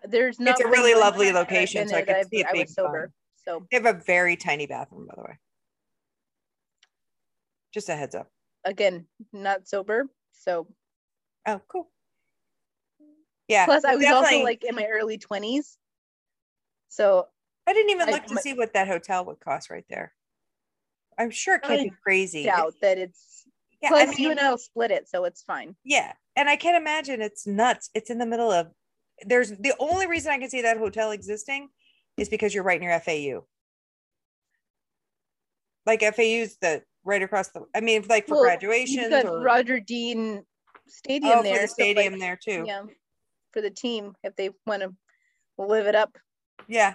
There's 0.07 0.39
not. 0.39 0.51
It's 0.51 0.61
a 0.61 0.67
really 0.69 0.93
lovely 0.93 1.25
time 1.25 1.33
that 1.33 1.39
I've 1.41 1.49
location, 1.49 1.87
so 1.89 1.97
I 1.97 2.01
could 2.03 2.27
see 2.29 2.39
it 2.39 2.47
I 2.47 2.53
being 2.53 2.67
sober. 2.67 3.01
fun. 3.01 3.13
So 3.43 3.67
They 3.69 3.77
have 3.77 3.85
a 3.85 3.99
very 3.99 4.37
tiny 4.37 4.67
bathroom, 4.67 5.05
by 5.07 5.15
the 5.17 5.23
way. 5.23 5.37
Just 7.73 7.89
a 7.89 7.95
heads 7.95 8.15
up. 8.15 8.29
again, 8.63 9.05
not 9.33 9.67
sober. 9.67 10.07
So 10.31 10.67
Oh, 11.45 11.61
cool. 11.67 11.89
Yeah. 13.47 13.65
plus, 13.65 13.83
I 13.85 13.95
was 13.95 14.05
also 14.05 14.43
like 14.43 14.63
in 14.63 14.75
my 14.75 14.85
early 14.85 15.17
20s. 15.17 15.77
So 16.89 17.27
I 17.65 17.73
didn't 17.73 17.91
even 17.91 18.09
I- 18.09 18.11
look 18.11 18.25
to 18.25 18.35
my- 18.35 18.41
see 18.41 18.53
what 18.53 18.73
that 18.73 18.87
hotel 18.87 19.25
would 19.25 19.39
cost 19.39 19.69
right 19.69 19.85
there. 19.89 20.13
I'm 21.17 21.31
sure 21.31 21.55
it 21.55 21.63
can't 21.63 21.81
I 21.81 21.83
be 21.85 21.91
crazy. 22.03 22.43
doubt 22.43 22.75
that 22.81 22.97
it's 22.97 23.43
Yeah, 23.81 23.89
Plus, 23.89 24.07
I 24.09 24.11
mean, 24.11 24.19
you 24.19 24.31
and 24.31 24.39
I'll 24.39 24.57
split 24.57 24.91
it, 24.91 25.07
so 25.09 25.25
it's 25.25 25.43
fine. 25.43 25.75
yeah, 25.83 26.13
and 26.35 26.49
I 26.49 26.55
can't 26.55 26.75
imagine 26.77 27.21
it's 27.21 27.45
nuts. 27.47 27.89
It's 27.93 28.09
in 28.09 28.17
the 28.17 28.25
middle 28.25 28.51
of. 28.51 28.71
There's 29.25 29.49
the 29.51 29.73
only 29.79 30.07
reason 30.07 30.31
I 30.31 30.37
can 30.39 30.49
see 30.49 30.61
that 30.63 30.77
hotel 30.77 31.11
existing 31.11 31.69
is 32.17 32.29
because 32.29 32.53
you're 32.53 32.63
right 32.63 32.79
near 32.81 32.91
FAU. 32.99 33.45
Like 35.85 36.01
FAU's 36.01 36.57
the 36.61 36.83
right 37.03 37.21
across 37.21 37.49
the. 37.49 37.65
I 37.75 37.81
mean, 37.81 38.03
like 38.09 38.27
for 38.27 38.35
Well, 38.35 38.43
graduations 38.43 39.13
or 39.25 39.41
Roger 39.41 39.79
Dean 39.79 40.43
Stadium 40.87 41.39
oh, 41.39 41.43
there. 41.43 41.61
the 41.61 41.67
so, 41.67 41.75
like, 41.83 41.91
stadium 41.97 42.19
there 42.19 42.37
too. 42.41 42.63
yeah, 42.67 42.83
for 43.57 43.61
the 43.61 43.71
team 43.71 44.13
if 44.23 44.35
they 44.35 44.51
want 44.67 44.83
to 44.83 44.93
live 45.57 45.87
it 45.87 45.95
up. 45.95 46.15
Yeah, 46.67 46.93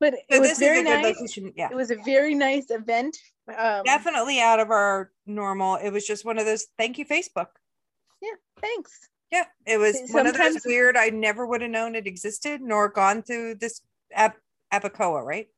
But 0.00 0.14
so 0.14 0.20
it 0.36 0.40
was 0.40 0.58
very 0.58 0.82
nice. 0.82 1.04
location. 1.04 1.52
Yeah, 1.54 1.68
It 1.70 1.76
was 1.76 1.92
a 1.92 1.96
very 2.04 2.34
nice 2.34 2.70
event. 2.70 3.16
Um, 3.56 3.84
definitely 3.84 4.40
out 4.40 4.58
of 4.58 4.70
our 4.70 5.12
normal. 5.26 5.76
It 5.76 5.90
was 5.90 6.04
just 6.04 6.24
one 6.24 6.38
of 6.38 6.44
those. 6.44 6.66
Thank 6.76 6.98
you, 6.98 7.04
Facebook. 7.06 7.46
Yeah, 8.20 8.34
thanks. 8.60 8.90
Yeah, 9.30 9.44
it 9.64 9.78
was 9.78 9.96
See, 9.96 10.12
one 10.12 10.26
of 10.26 10.32
those 10.34 10.42
sometimes- 10.54 10.66
weird. 10.66 10.96
I 10.96 11.10
never 11.10 11.46
would 11.46 11.60
have 11.62 11.70
known 11.70 11.94
it 11.94 12.06
existed 12.08 12.60
nor 12.60 12.88
gone 12.88 13.22
through 13.22 13.56
this 13.56 13.80
Ab- 14.12 14.32
Abacoa, 14.72 15.22
right? 15.24 15.48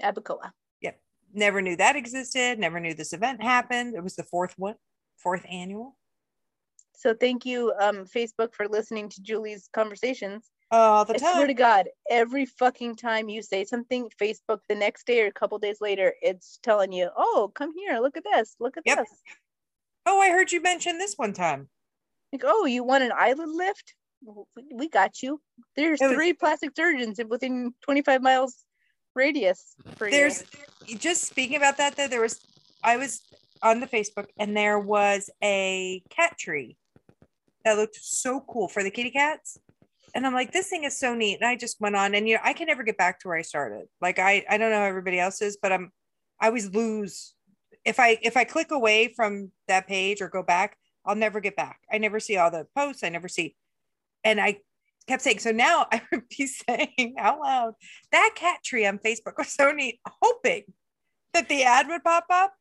Abacoa. 0.00 0.52
Yep. 0.80 1.00
Never 1.34 1.60
knew 1.60 1.74
that 1.76 1.96
existed. 1.96 2.58
Never 2.60 2.78
knew 2.78 2.94
this 2.94 3.12
event 3.12 3.42
happened. 3.42 3.96
It 3.96 4.02
was 4.04 4.14
the 4.14 4.22
fourth 4.22 4.54
one, 4.58 4.76
fourth 5.16 5.44
annual. 5.48 5.96
So 6.98 7.14
thank 7.14 7.46
you, 7.46 7.72
um, 7.80 8.06
Facebook, 8.06 8.52
for 8.52 8.66
listening 8.66 9.08
to 9.10 9.22
Julie's 9.22 9.68
conversations. 9.72 10.50
All 10.72 11.04
the 11.04 11.14
I 11.14 11.18
swear 11.18 11.46
to 11.46 11.54
God, 11.54 11.88
every 12.10 12.44
fucking 12.44 12.96
time 12.96 13.28
you 13.28 13.40
say 13.40 13.64
something, 13.64 14.10
Facebook 14.20 14.58
the 14.68 14.74
next 14.74 15.06
day 15.06 15.22
or 15.22 15.28
a 15.28 15.32
couple 15.32 15.56
days 15.60 15.80
later, 15.80 16.12
it's 16.20 16.58
telling 16.60 16.90
you, 16.90 17.08
"Oh, 17.16 17.52
come 17.54 17.72
here, 17.72 18.00
look 18.00 18.16
at 18.16 18.24
this, 18.24 18.56
look 18.58 18.76
at 18.76 18.82
Yep. 18.84 18.98
this." 18.98 19.22
Oh, 20.06 20.20
I 20.20 20.30
heard 20.30 20.50
you 20.50 20.60
mention 20.60 20.98
this 20.98 21.16
one 21.16 21.32
time. 21.32 21.70
Like, 22.32 22.42
"Oh, 22.44 22.64
you 22.64 22.82
want 22.82 23.04
an 23.04 23.12
eyelid 23.12 23.48
lift? 23.48 23.94
We- 24.72 24.88
got 24.88 25.22
you. 25.22 25.40
There's 25.76 26.00
was- 26.00 26.12
three 26.12 26.32
plastic 26.32 26.72
surgeons 26.74 27.20
within 27.28 27.74
25 27.82 28.22
miles 28.22 28.66
radius 29.14 29.76
for 29.96 30.06
you." 30.06 30.10
There's 30.10 30.42
just 30.84 31.24
speaking 31.24 31.56
about 31.56 31.76
that. 31.76 31.94
Though 31.94 32.08
there 32.08 32.20
was, 32.20 32.40
I 32.82 32.96
was 32.96 33.22
on 33.62 33.78
the 33.80 33.86
Facebook 33.86 34.26
and 34.36 34.56
there 34.56 34.78
was 34.78 35.30
a 35.42 36.02
cat 36.10 36.36
tree 36.38 36.76
that 37.64 37.76
looked 37.76 37.98
so 38.00 38.40
cool 38.48 38.68
for 38.68 38.82
the 38.82 38.90
kitty 38.90 39.10
cats. 39.10 39.58
And 40.14 40.26
I'm 40.26 40.32
like, 40.32 40.52
this 40.52 40.68
thing 40.68 40.84
is 40.84 40.98
so 40.98 41.14
neat. 41.14 41.38
And 41.40 41.48
I 41.48 41.56
just 41.56 41.80
went 41.80 41.96
on, 41.96 42.14
and 42.14 42.28
you 42.28 42.34
know, 42.34 42.40
I 42.42 42.54
can 42.54 42.66
never 42.66 42.82
get 42.82 42.96
back 42.96 43.20
to 43.20 43.28
where 43.28 43.36
I 43.36 43.42
started. 43.42 43.86
Like 44.00 44.18
I, 44.18 44.44
I 44.48 44.56
don't 44.58 44.70
know 44.70 44.78
how 44.78 44.84
everybody 44.84 45.20
else 45.20 45.42
is, 45.42 45.58
but 45.60 45.72
I'm, 45.72 45.92
I 46.40 46.46
always 46.46 46.70
lose 46.70 47.34
if 47.88 47.98
I 47.98 48.18
if 48.22 48.36
I 48.36 48.44
click 48.44 48.70
away 48.70 49.12
from 49.14 49.50
that 49.66 49.86
page 49.86 50.20
or 50.20 50.28
go 50.28 50.42
back, 50.42 50.76
I'll 51.04 51.16
never 51.16 51.40
get 51.40 51.56
back. 51.56 51.80
I 51.90 51.98
never 51.98 52.20
see 52.20 52.36
all 52.36 52.50
the 52.50 52.66
posts. 52.76 53.02
I 53.02 53.08
never 53.08 53.28
see, 53.28 53.56
and 54.24 54.40
I 54.40 54.58
kept 55.06 55.22
saying. 55.22 55.38
So 55.38 55.52
now 55.52 55.86
I 55.92 56.02
would 56.12 56.28
be 56.28 56.46
saying 56.46 57.14
out 57.18 57.40
loud, 57.40 57.74
that 58.12 58.32
cat 58.34 58.60
tree 58.62 58.86
on 58.86 58.98
Facebook 58.98 59.38
was 59.38 59.48
so 59.48 59.72
neat, 59.72 60.00
hoping 60.22 60.64
that 61.32 61.48
the 61.48 61.64
ad 61.64 61.88
would 61.88 62.04
pop 62.04 62.26
up. 62.30 62.52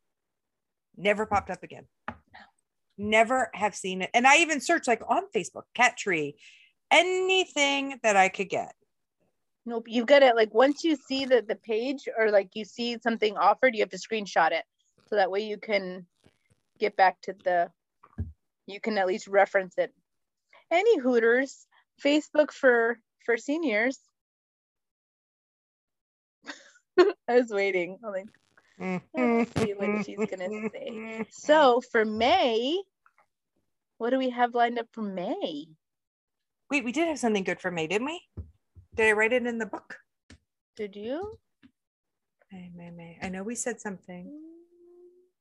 Never 0.96 1.26
popped 1.26 1.50
up 1.50 1.62
again. 1.62 1.86
Never 2.98 3.50
have 3.54 3.76
seen 3.76 4.02
it. 4.02 4.10
And 4.14 4.26
I 4.26 4.38
even 4.38 4.60
searched 4.60 4.88
like 4.88 5.02
on 5.08 5.24
Facebook, 5.36 5.64
cat 5.76 5.98
tree, 5.98 6.36
anything 6.90 8.00
that 8.04 8.16
I 8.16 8.30
could 8.30 8.50
get. 8.50 8.74
Nope, 9.66 9.86
you 9.88 10.06
got 10.06 10.24
it. 10.24 10.36
Like 10.36 10.54
once 10.54 10.84
you 10.84 10.96
see 10.96 11.26
the 11.26 11.44
the 11.46 11.56
page 11.56 12.08
or 12.18 12.32
like 12.32 12.52
you 12.54 12.64
see 12.64 12.98
something 13.04 13.36
offered, 13.38 13.76
you 13.76 13.82
have 13.82 13.90
to 13.90 13.98
screenshot 13.98 14.52
it 14.52 14.64
so 15.10 15.18
that 15.18 15.30
way 15.30 15.42
you 15.42 15.58
can 15.58 16.06
get 16.80 16.96
back 16.96 17.20
to 17.24 17.36
the. 17.44 17.70
You 18.66 18.80
can 18.80 18.98
at 18.98 19.08
least 19.08 19.28
reference 19.28 19.76
it. 19.78 19.94
Any 20.72 21.00
Hooters, 21.00 21.68
Facebook 22.04 22.52
for 22.52 22.98
for 23.26 23.38
seniors. 23.38 24.00
I 27.00 27.40
was 27.40 27.50
waiting. 27.50 28.00
I'm 28.04 28.12
like, 28.12 28.26
Let's 28.80 29.52
see 29.62 29.74
what 29.74 30.06
she's 30.06 30.18
gonna 30.18 30.70
say. 30.72 31.26
so 31.32 31.82
for 31.92 32.06
May, 32.06 32.82
what 33.98 34.12
do 34.12 34.18
we 34.18 34.30
have 34.30 34.54
lined 34.54 34.78
up 34.80 34.88
for 34.92 35.02
May? 35.02 35.68
Wait, 36.70 36.84
we 36.84 36.92
did 36.92 37.08
have 37.08 37.20
something 37.20 37.44
good 37.44 37.60
for 37.60 37.72
May, 37.72 37.88
didn't 37.88 38.06
we? 38.08 38.22
Did 38.96 39.10
I 39.10 39.12
write 39.14 39.34
it 39.34 39.46
in 39.46 39.58
the 39.58 39.66
book? 39.66 39.98
Did 40.76 40.96
you? 40.96 41.38
May, 42.52 42.70
May, 42.76 42.92
May. 42.92 43.18
I 43.22 43.30
know 43.30 43.44
we 43.44 43.56
said 43.56 43.80
something. 43.80 44.32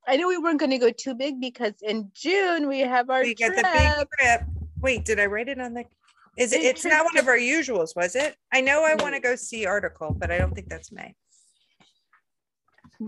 I 0.08 0.16
know 0.16 0.28
we 0.28 0.38
weren't 0.38 0.60
going 0.60 0.70
to 0.70 0.78
go 0.78 0.90
too 0.90 1.14
big 1.14 1.40
because 1.40 1.72
in 1.82 2.10
June 2.14 2.68
we 2.68 2.80
have 2.80 3.10
our 3.10 3.22
We 3.22 3.34
trip. 3.34 3.56
the 3.56 3.62
big 3.62 4.08
trip. 4.20 4.42
Wait, 4.80 5.04
did 5.04 5.18
I 5.18 5.26
write 5.26 5.48
it 5.48 5.60
on 5.60 5.74
the? 5.74 5.84
Is 6.38 6.52
it? 6.52 6.62
It's 6.62 6.84
not 6.84 7.04
one 7.04 7.16
of 7.18 7.26
our 7.28 7.36
usuals, 7.36 7.96
was 7.96 8.14
it? 8.14 8.36
I 8.52 8.60
know 8.60 8.84
I 8.84 8.94
want 9.02 9.14
to 9.14 9.20
go 9.20 9.34
see 9.36 9.66
article, 9.66 10.14
but 10.16 10.30
I 10.30 10.38
don't 10.38 10.54
think 10.54 10.68
that's 10.68 10.92
May. 10.92 11.14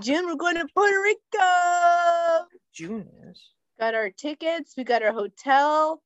June 0.00 0.26
we're 0.26 0.34
going 0.36 0.56
to 0.56 0.66
Puerto 0.74 1.00
Rico. 1.02 2.46
June 2.74 3.08
is. 3.30 3.40
Got 3.80 3.94
our 3.94 4.10
tickets. 4.10 4.74
We 4.76 4.84
got 4.84 5.02
our 5.02 5.12
hotel. 5.12 6.02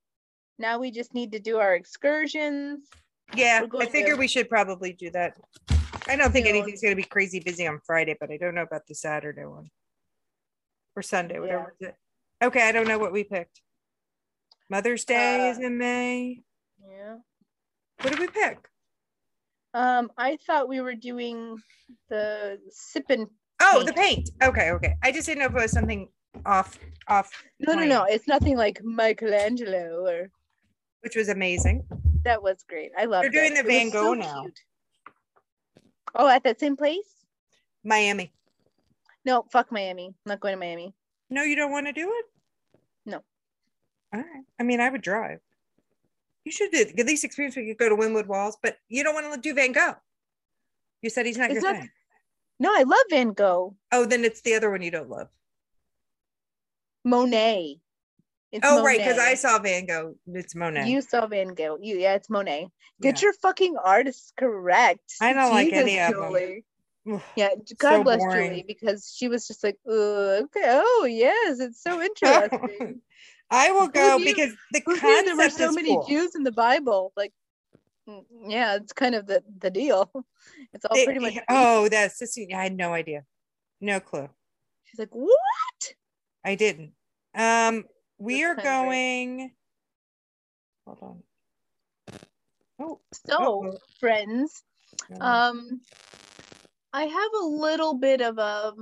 Now 0.59 0.79
we 0.79 0.91
just 0.91 1.15
need 1.15 1.33
to 1.33 1.39
do 1.41 1.59
our 1.59 1.75
excursions. 1.75 2.87
Yeah, 3.35 3.67
I 3.81 3.87
figure 3.87 4.15
to- 4.15 4.19
we 4.19 4.29
should 4.29 4.49
probably 4.49 4.93
do 4.93 5.11
that. 5.11 5.37
I 6.09 6.17
don't 6.17 6.33
think 6.33 6.47
You 6.47 6.53
know, 6.53 6.59
anything's 6.59 6.83
going 6.83 6.93
to 6.93 6.97
be 7.03 7.05
crazy 7.09 7.41
busy 7.41 7.67
on 7.67 7.81
Friday, 7.87 8.17
but 8.21 8.31
I 8.31 8.37
don't 8.37 8.55
know 8.55 8.63
about 8.63 8.87
the 8.87 8.95
Saturday 8.95 9.45
one 9.45 9.71
or 10.95 11.03
Sunday, 11.03 11.39
whatever. 11.39 11.75
it 11.81 11.87
is. 11.87 11.93
Okay, 12.43 12.69
I 12.69 12.73
don't 12.73 12.89
know 12.89 12.99
what 12.99 13.13
we 13.13 13.25
picked. 13.25 13.61
Mother's 14.69 15.05
Day 15.05 15.51
is 15.51 15.59
Uh, 15.59 15.63
in 15.63 15.79
May. 15.79 16.43
Yeah. 16.87 17.17
What 18.01 18.11
did 18.11 18.19
we 18.19 18.27
pick? 18.29 18.59
Um, 19.75 20.11
I 20.19 20.37
thought 20.47 20.69
we 20.69 20.81
were 20.81 20.95
doing 20.95 21.57
the 22.09 22.61
sipping. 22.71 23.29
Oh, 23.63 23.83
the 23.85 23.93
paint. 23.93 24.31
Okay, 24.43 24.71
okay. 24.73 24.95
I 25.03 25.13
just 25.13 25.27
didn't 25.27 25.41
know 25.41 25.47
if 25.47 25.53
it 25.53 25.63
was 25.63 25.73
something 25.73 26.09
off, 26.47 26.79
off, 27.09 27.31
No, 27.61 27.75
no, 27.75 27.85
no. 27.85 28.05
It's 28.05 28.27
nothing 28.29 28.57
like 28.57 28.81
Michelangelo 28.83 30.05
or 30.07 30.31
which 31.01 31.17
was 31.17 31.29
amazing. 31.29 31.85
that 32.25 32.43
was 32.43 32.65
great. 32.69 32.91
I 32.99 33.05
love. 33.07 33.23
They're 33.23 33.31
doing 33.31 33.55
the 33.55 33.63
Van 33.63 33.91
Gogh 33.91 34.15
now. 34.15 34.47
Oh, 36.15 36.29
at 36.29 36.45
that 36.45 36.61
same 36.61 36.77
place? 36.77 37.25
Miami. 37.85 38.33
No, 39.25 39.45
fuck 39.51 39.73
Miami. 39.73 40.07
I'm 40.09 40.15
not 40.31 40.41
going 40.41 40.53
to 40.53 40.59
Miami. 40.59 40.95
No, 41.31 41.43
you 41.43 41.57
don't 41.57 41.71
want 41.73 41.87
to 41.87 41.93
do 41.93 42.09
it? 42.13 42.25
No. 43.07 43.23
All 44.13 44.21
right. 44.21 44.45
I 44.61 44.63
mean, 44.63 44.81
I 44.81 44.91
would 44.91 45.01
drive. 45.03 45.41
You 46.45 46.53
should 46.53 46.71
do 46.73 46.85
at 46.99 47.07
least 47.07 47.25
experience 47.25 47.57
we 47.57 47.67
could 47.69 47.79
go 47.79 47.89
to 47.89 47.97
Wynwood 47.97 48.27
Walls, 48.27 48.57
but 48.63 48.77
you 48.89 49.03
don't 49.05 49.15
want 49.15 49.33
to 49.33 49.41
do 49.41 49.55
Van 49.55 49.73
Gogh. 49.73 49.95
You 51.01 51.11
said 51.11 51.25
he's 51.27 51.39
not 51.39 51.51
It's 51.51 51.63
your 51.63 51.73
not- 51.73 51.81
thing. 51.81 51.91
No, 52.63 52.71
I 52.73 52.85
love 52.85 53.03
Van 53.11 53.33
Gogh. 53.33 53.75
Oh, 53.91 54.05
then 54.05 54.25
it's 54.25 54.41
the 54.43 54.55
other 54.55 54.71
one 54.71 54.83
you 54.83 54.93
don't 54.93 55.11
love. 55.11 55.27
Monet. 57.05 57.81
It's 58.53 58.65
oh, 58.65 58.85
right, 58.85 58.99
because 58.99 59.19
I 59.19 59.35
saw 59.35 59.59
Van 59.59 59.85
Gogh. 59.85 60.15
It's 60.29 60.55
Monet. 60.55 60.89
You 60.89 61.01
saw 61.03 61.27
Van 61.27 61.55
Gogh. 61.55 61.79
You, 61.83 61.99
yeah, 61.99 62.15
it's 62.15 62.31
Monet. 62.31 62.69
Get 63.01 63.17
Yeah. 63.17 63.27
your 63.27 63.33
fucking 63.33 63.77
artists 63.77 64.33
correct. 64.37 65.13
I 65.21 65.33
don't 65.33 65.51
like 65.51 65.73
any 65.73 65.99
of 65.99 66.15
them. 66.15 66.23
Julie. 66.23 66.65
Yeah, 67.35 67.49
God 67.79 67.97
So 67.97 68.05
bless 68.05 68.19
boring. 68.21 68.51
Julie 68.51 68.65
because 68.65 69.13
she 69.13 69.27
was 69.27 69.49
just 69.49 69.65
like, 69.65 69.79
okay, 69.85 70.63
oh 70.65 71.05
yes, 71.11 71.59
it's 71.59 71.83
so 71.83 72.01
interesting. 72.01 73.01
I 73.51 73.73
will 73.73 73.89
go 73.89 74.21
because 74.21 74.53
the 74.71 74.83
concept 74.83 75.27
there 75.27 75.37
were 75.37 75.51
so 75.51 75.73
many 75.73 75.97
cool. 75.97 76.07
Jews 76.09 76.37
in 76.37 76.45
the 76.45 76.53
Bible? 76.53 77.13
Like, 77.17 77.33
mm, 78.09 78.23
yeah, 78.47 78.77
it's 78.77 78.93
kind 78.93 79.17
of 79.17 79.27
the 79.27 79.43
the 79.59 79.71
deal. 79.71 80.13
It's 80.75 80.85
all 80.85 81.05
pretty 81.05 81.21
much. 81.21 81.35
oh, 81.49 81.89
that's 81.89 82.19
just, 82.19 82.39
I 82.55 82.63
had 82.63 82.77
no 82.77 82.93
idea. 82.93 83.25
No 83.81 84.01
clue. 84.01 84.29
She's 84.85 84.99
like, 84.99 85.11
what? 85.15 85.95
I 86.45 86.55
didn't. 86.55 86.93
Um, 87.35 87.85
we 88.19 88.45
are 88.45 88.55
That's 88.55 88.67
kinda 88.67 88.87
great. 88.89 88.89
going. 88.89 89.53
Hold 90.87 90.99
on. 91.03 91.23
Oh, 92.79 93.01
So, 93.13 93.37
Uh-oh. 93.37 93.79
friends, 94.01 94.65
um, 95.21 95.81
I 96.93 97.05
have 97.05 97.33
a 97.43 97.45
little 97.47 97.95
bit 97.95 98.21
of 98.21 98.39
a 98.39 98.75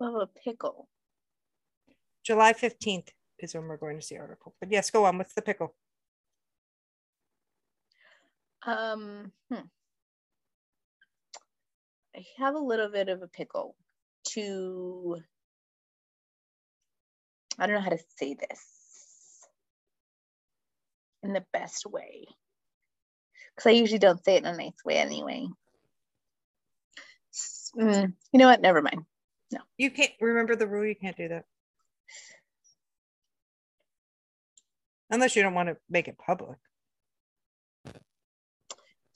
of 0.00 0.14
a 0.14 0.26
pickle. 0.26 0.88
July 2.22 2.52
15th 2.52 3.08
is 3.38 3.54
when 3.54 3.64
we're 3.66 3.76
going 3.78 3.98
to 3.98 4.02
see 4.04 4.18
article. 4.18 4.54
But 4.60 4.70
yes, 4.70 4.90
go 4.90 5.04
on. 5.06 5.16
What's 5.18 5.32
the 5.34 5.42
pickle? 5.42 5.74
Um, 8.66 9.30
hmm. 9.48 9.60
I 12.16 12.24
have 12.38 12.54
a 12.54 12.58
little 12.58 12.90
bit 12.90 13.08
of 13.08 13.22
a 13.22 13.28
pickle 13.28 13.76
to, 14.30 15.18
I 17.58 17.66
don't 17.66 17.76
know 17.76 17.82
how 17.82 17.90
to 17.90 17.98
say 18.16 18.34
this 18.34 19.46
in 21.22 21.32
the 21.32 21.44
best 21.52 21.86
way. 21.86 22.26
Because 23.54 23.68
I 23.68 23.72
usually 23.72 23.98
don't 23.98 24.22
say 24.24 24.36
it 24.36 24.44
in 24.44 24.46
a 24.46 24.56
nice 24.56 24.84
way 24.84 24.96
anyway. 24.96 25.46
Mm, 27.78 28.14
you 28.32 28.38
know 28.38 28.48
what? 28.48 28.60
Never 28.60 28.82
mind. 28.82 29.04
No. 29.52 29.60
You 29.78 29.90
can't 29.90 30.12
remember 30.20 30.56
the 30.56 30.66
rule. 30.66 30.84
You 30.84 30.96
can't 30.96 31.16
do 31.16 31.28
that. 31.28 31.44
Unless 35.10 35.36
you 35.36 35.42
don't 35.42 35.54
want 35.54 35.68
to 35.68 35.76
make 35.88 36.08
it 36.08 36.18
public. 36.18 36.58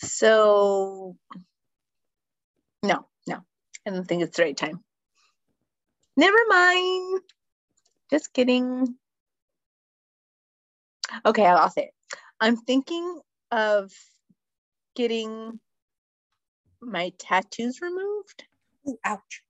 So, 0.03 1.16
no, 2.82 3.07
no, 3.26 3.36
I 3.86 3.90
don't 3.90 4.07
think 4.07 4.22
it's 4.22 4.36
the 4.36 4.44
right 4.44 4.57
time. 4.57 4.82
Never 6.16 6.38
mind. 6.48 7.20
Just 8.11 8.32
kidding. 8.32 8.96
Okay, 11.24 11.44
I'll, 11.44 11.59
I'll 11.59 11.70
say 11.70 11.84
it. 11.84 11.94
I'm 12.40 12.57
thinking 12.57 13.20
of 13.51 13.92
getting 14.96 15.61
my 16.80 17.12
tattoos 17.18 17.80
removed. 17.80 18.44
Ooh, 18.88 18.98
ouch. 19.05 19.42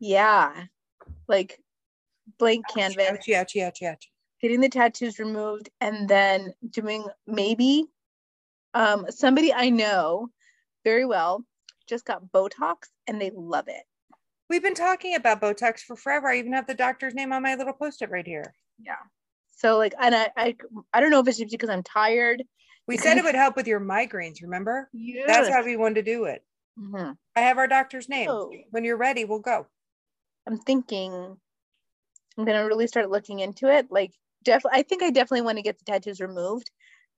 Yeah, 0.00 0.64
like 1.28 1.60
blank 2.38 2.66
canvas, 2.68 3.06
Ouchie, 3.06 3.34
ouchie, 3.34 3.62
ouchie, 3.62 3.82
ouchie. 3.82 4.08
getting 4.40 4.60
the 4.60 4.68
tattoos 4.68 5.18
removed, 5.18 5.70
and 5.80 6.08
then 6.08 6.52
doing 6.70 7.04
maybe 7.26 7.86
um, 8.74 9.06
somebody 9.10 9.52
I 9.52 9.70
know 9.70 10.28
very 10.84 11.04
well 11.04 11.44
just 11.88 12.04
got 12.04 12.30
Botox 12.32 12.88
and 13.06 13.20
they 13.20 13.30
love 13.34 13.68
it. 13.68 13.82
We've 14.48 14.62
been 14.62 14.74
talking 14.74 15.14
about 15.14 15.40
Botox 15.40 15.80
for 15.80 15.96
forever. 15.96 16.28
I 16.28 16.38
even 16.38 16.52
have 16.52 16.66
the 16.66 16.74
doctor's 16.74 17.14
name 17.14 17.32
on 17.32 17.42
my 17.42 17.54
little 17.54 17.72
post-it 17.72 18.10
right 18.10 18.26
here. 18.26 18.54
Yeah. 18.78 18.96
So 19.50 19.76
like, 19.78 19.94
and 20.00 20.14
I, 20.14 20.30
I, 20.36 20.56
I 20.92 21.00
don't 21.00 21.10
know 21.10 21.20
if 21.20 21.28
it's 21.28 21.38
just 21.38 21.50
because 21.50 21.70
I'm 21.70 21.82
tired. 21.82 22.42
We 22.86 22.96
said 22.96 23.18
it 23.18 23.24
would 23.24 23.34
help 23.34 23.56
with 23.56 23.68
your 23.68 23.80
migraines, 23.80 24.42
remember? 24.42 24.88
Yeah. 24.92 25.24
That's 25.26 25.48
how 25.48 25.64
we 25.64 25.76
wanted 25.76 25.96
to 25.96 26.02
do 26.02 26.24
it. 26.24 26.44
Mhm. 26.78 27.16
I 27.36 27.40
have 27.40 27.58
our 27.58 27.68
doctor's 27.68 28.08
name. 28.08 28.30
Oh. 28.30 28.52
When 28.70 28.84
you're 28.84 28.96
ready, 28.96 29.24
we'll 29.24 29.38
go. 29.38 29.66
I'm 30.46 30.58
thinking 30.58 31.36
I'm 32.36 32.44
gonna 32.44 32.66
really 32.66 32.86
start 32.86 33.10
looking 33.10 33.40
into 33.40 33.68
it. 33.68 33.86
Like, 33.90 34.12
definitely, 34.42 34.80
I 34.80 34.82
think 34.82 35.02
I 35.02 35.10
definitely 35.10 35.42
want 35.42 35.58
to 35.58 35.62
get 35.62 35.78
the 35.78 35.84
tattoos 35.84 36.20
removed. 36.20 36.70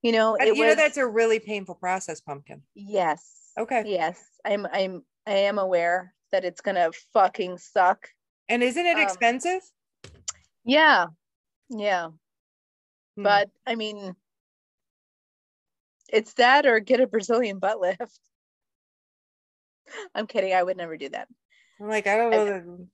You 0.03 0.11
know, 0.13 0.37
you 0.41 0.55
know 0.67 0.75
that's 0.75 0.97
a 0.97 1.07
really 1.07 1.39
painful 1.39 1.77
process, 1.77 2.21
pumpkin. 2.21 2.63
yes, 2.75 3.25
Okay. 3.59 3.85
yes. 3.87 4.21
I'm, 4.45 4.67
I'm, 4.73 5.03
I 5.27 5.33
am 5.33 5.59
aware 5.59 6.13
that 6.33 6.45
it's 6.45 6.61
gonna 6.61 6.91
fucking 7.13 7.59
suck. 7.59 8.09
And 8.49 8.63
isn't 8.65 8.85
it 8.85 8.97
Um, 8.97 9.03
expensive? 9.03 9.61
Yeah, 10.65 11.07
yeah. 11.71 12.09
Hmm. 13.17 13.23
But 13.23 13.51
I 13.67 13.77
mean, 13.77 14.17
it's 16.13 16.35
that 16.35 16.67
or 16.67 16.81
get 16.81 17.01
a 17.01 17.07
Brazilian 17.07 17.59
butt 17.61 17.81
lift. 17.81 18.19
I'm 20.15 20.27
kidding. 20.27 20.53
I 20.55 20.63
would 20.63 20.77
never 20.77 20.97
do 20.97 21.09
that. 21.11 21.29
I'm 21.81 21.89
like, 21.89 22.07
I 22.07 22.17
don't 22.17 22.33
I- 22.35 22.37
know. 22.37 22.45
that- 22.47 22.89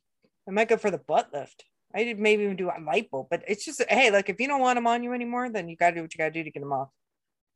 I 0.48 0.50
might 0.50 0.68
go 0.68 0.76
for 0.78 0.90
the 0.90 0.98
butt 0.98 1.30
lift. 1.32 1.64
I 1.94 2.04
did 2.04 2.18
maybe 2.18 2.42
even 2.44 2.56
do 2.56 2.68
a 2.70 2.72
lipo, 2.80 3.26
but 3.30 3.42
it's 3.48 3.64
just 3.64 3.82
hey, 3.88 4.10
like 4.10 4.28
if 4.28 4.40
you 4.40 4.48
don't 4.48 4.60
want 4.60 4.76
them 4.76 4.86
on 4.86 5.02
you 5.02 5.12
anymore, 5.14 5.48
then 5.50 5.68
you 5.68 5.76
gotta 5.76 5.96
do 5.96 6.02
what 6.02 6.12
you 6.14 6.18
gotta 6.18 6.30
do 6.30 6.42
to 6.44 6.50
get 6.50 6.60
them 6.60 6.72
off. 6.72 6.88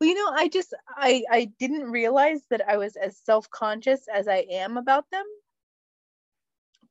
Well, 0.03 0.09
you 0.09 0.17
know, 0.17 0.33
I 0.35 0.49
just 0.49 0.75
I 0.89 1.23
I 1.31 1.45
didn't 1.61 1.89
realize 1.89 2.43
that 2.51 2.69
I 2.69 2.77
was 2.77 2.97
as 2.97 3.17
self-conscious 3.19 4.09
as 4.13 4.27
I 4.27 4.39
am 4.51 4.77
about 4.77 5.09
them. 5.13 5.25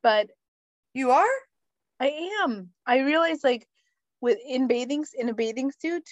But 0.01 0.32
You 0.93 1.12
are? 1.12 1.36
I 1.99 2.07
am. 2.41 2.70
I 2.88 2.99
realize 2.99 3.43
like 3.43 3.68
with 4.22 4.38
in 4.47 4.66
bathing 4.68 5.03
in 5.14 5.28
a 5.28 5.34
bathing 5.34 5.74
suit, 5.78 6.07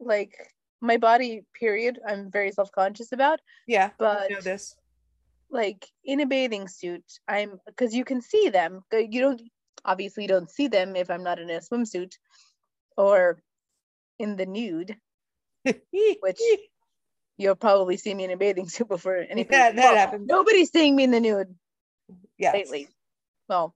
like 0.00 0.54
my 0.80 0.96
body 0.96 1.44
period, 1.52 1.98
I'm 2.08 2.30
very 2.30 2.50
self-conscious 2.50 3.12
about. 3.12 3.40
Yeah. 3.66 3.88
I 3.88 3.92
But 3.98 4.30
know 4.30 4.40
this. 4.40 4.74
like 5.50 5.84
in 6.02 6.20
a 6.20 6.26
bathing 6.26 6.66
suit, 6.66 7.04
I'm 7.28 7.60
because 7.66 7.94
you 7.94 8.06
can 8.06 8.22
see 8.22 8.48
them. 8.48 8.80
You 8.90 9.20
don't 9.20 9.42
obviously 9.84 10.22
you 10.24 10.28
don't 10.28 10.50
see 10.50 10.68
them 10.68 10.96
if 10.96 11.10
I'm 11.10 11.22
not 11.22 11.38
in 11.38 11.50
a 11.50 11.60
swimsuit 11.60 12.14
or 12.96 13.42
in 14.18 14.36
the 14.36 14.46
nude. 14.46 14.96
Which- 15.64 16.40
You'll 17.40 17.54
probably 17.54 17.96
see 17.98 18.12
me 18.12 18.24
in 18.24 18.32
a 18.32 18.36
bathing 18.36 18.68
suit 18.68 18.88
before 18.88 19.16
anything. 19.30 19.52
That- 19.52 19.76
that 19.76 19.84
well, 19.84 19.94
happens. 19.94 20.26
Nobody's 20.26 20.72
seeing 20.72 20.96
me 20.96 21.04
in 21.04 21.12
the 21.12 21.20
nude 21.20 21.54
yeah. 22.36 22.52
lately. 22.52 22.88
Well, 23.48 23.74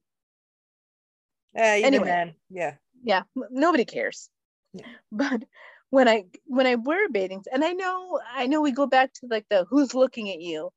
Uh, 1.57 1.61
Anyway. 1.63 2.07
then, 2.07 2.35
yeah. 2.51 2.75
yeah, 3.05 3.23
nobody 3.51 3.85
cares. 3.85 4.29
Yeah. 4.73 4.87
But 5.13 5.45
when 5.91 6.09
I 6.09 6.25
when 6.47 6.67
I 6.67 6.75
wear 6.77 7.09
bathing, 7.11 7.45
and 7.53 7.63
I 7.65 7.73
know 7.73 8.19
I 8.35 8.47
know 8.47 8.63
we 8.63 8.73
go 8.73 8.87
back 8.87 9.13
to 9.15 9.27
like 9.31 9.47
the 9.51 9.65
who's 9.69 9.95
looking 9.95 10.31
at 10.31 10.41
you, 10.41 10.71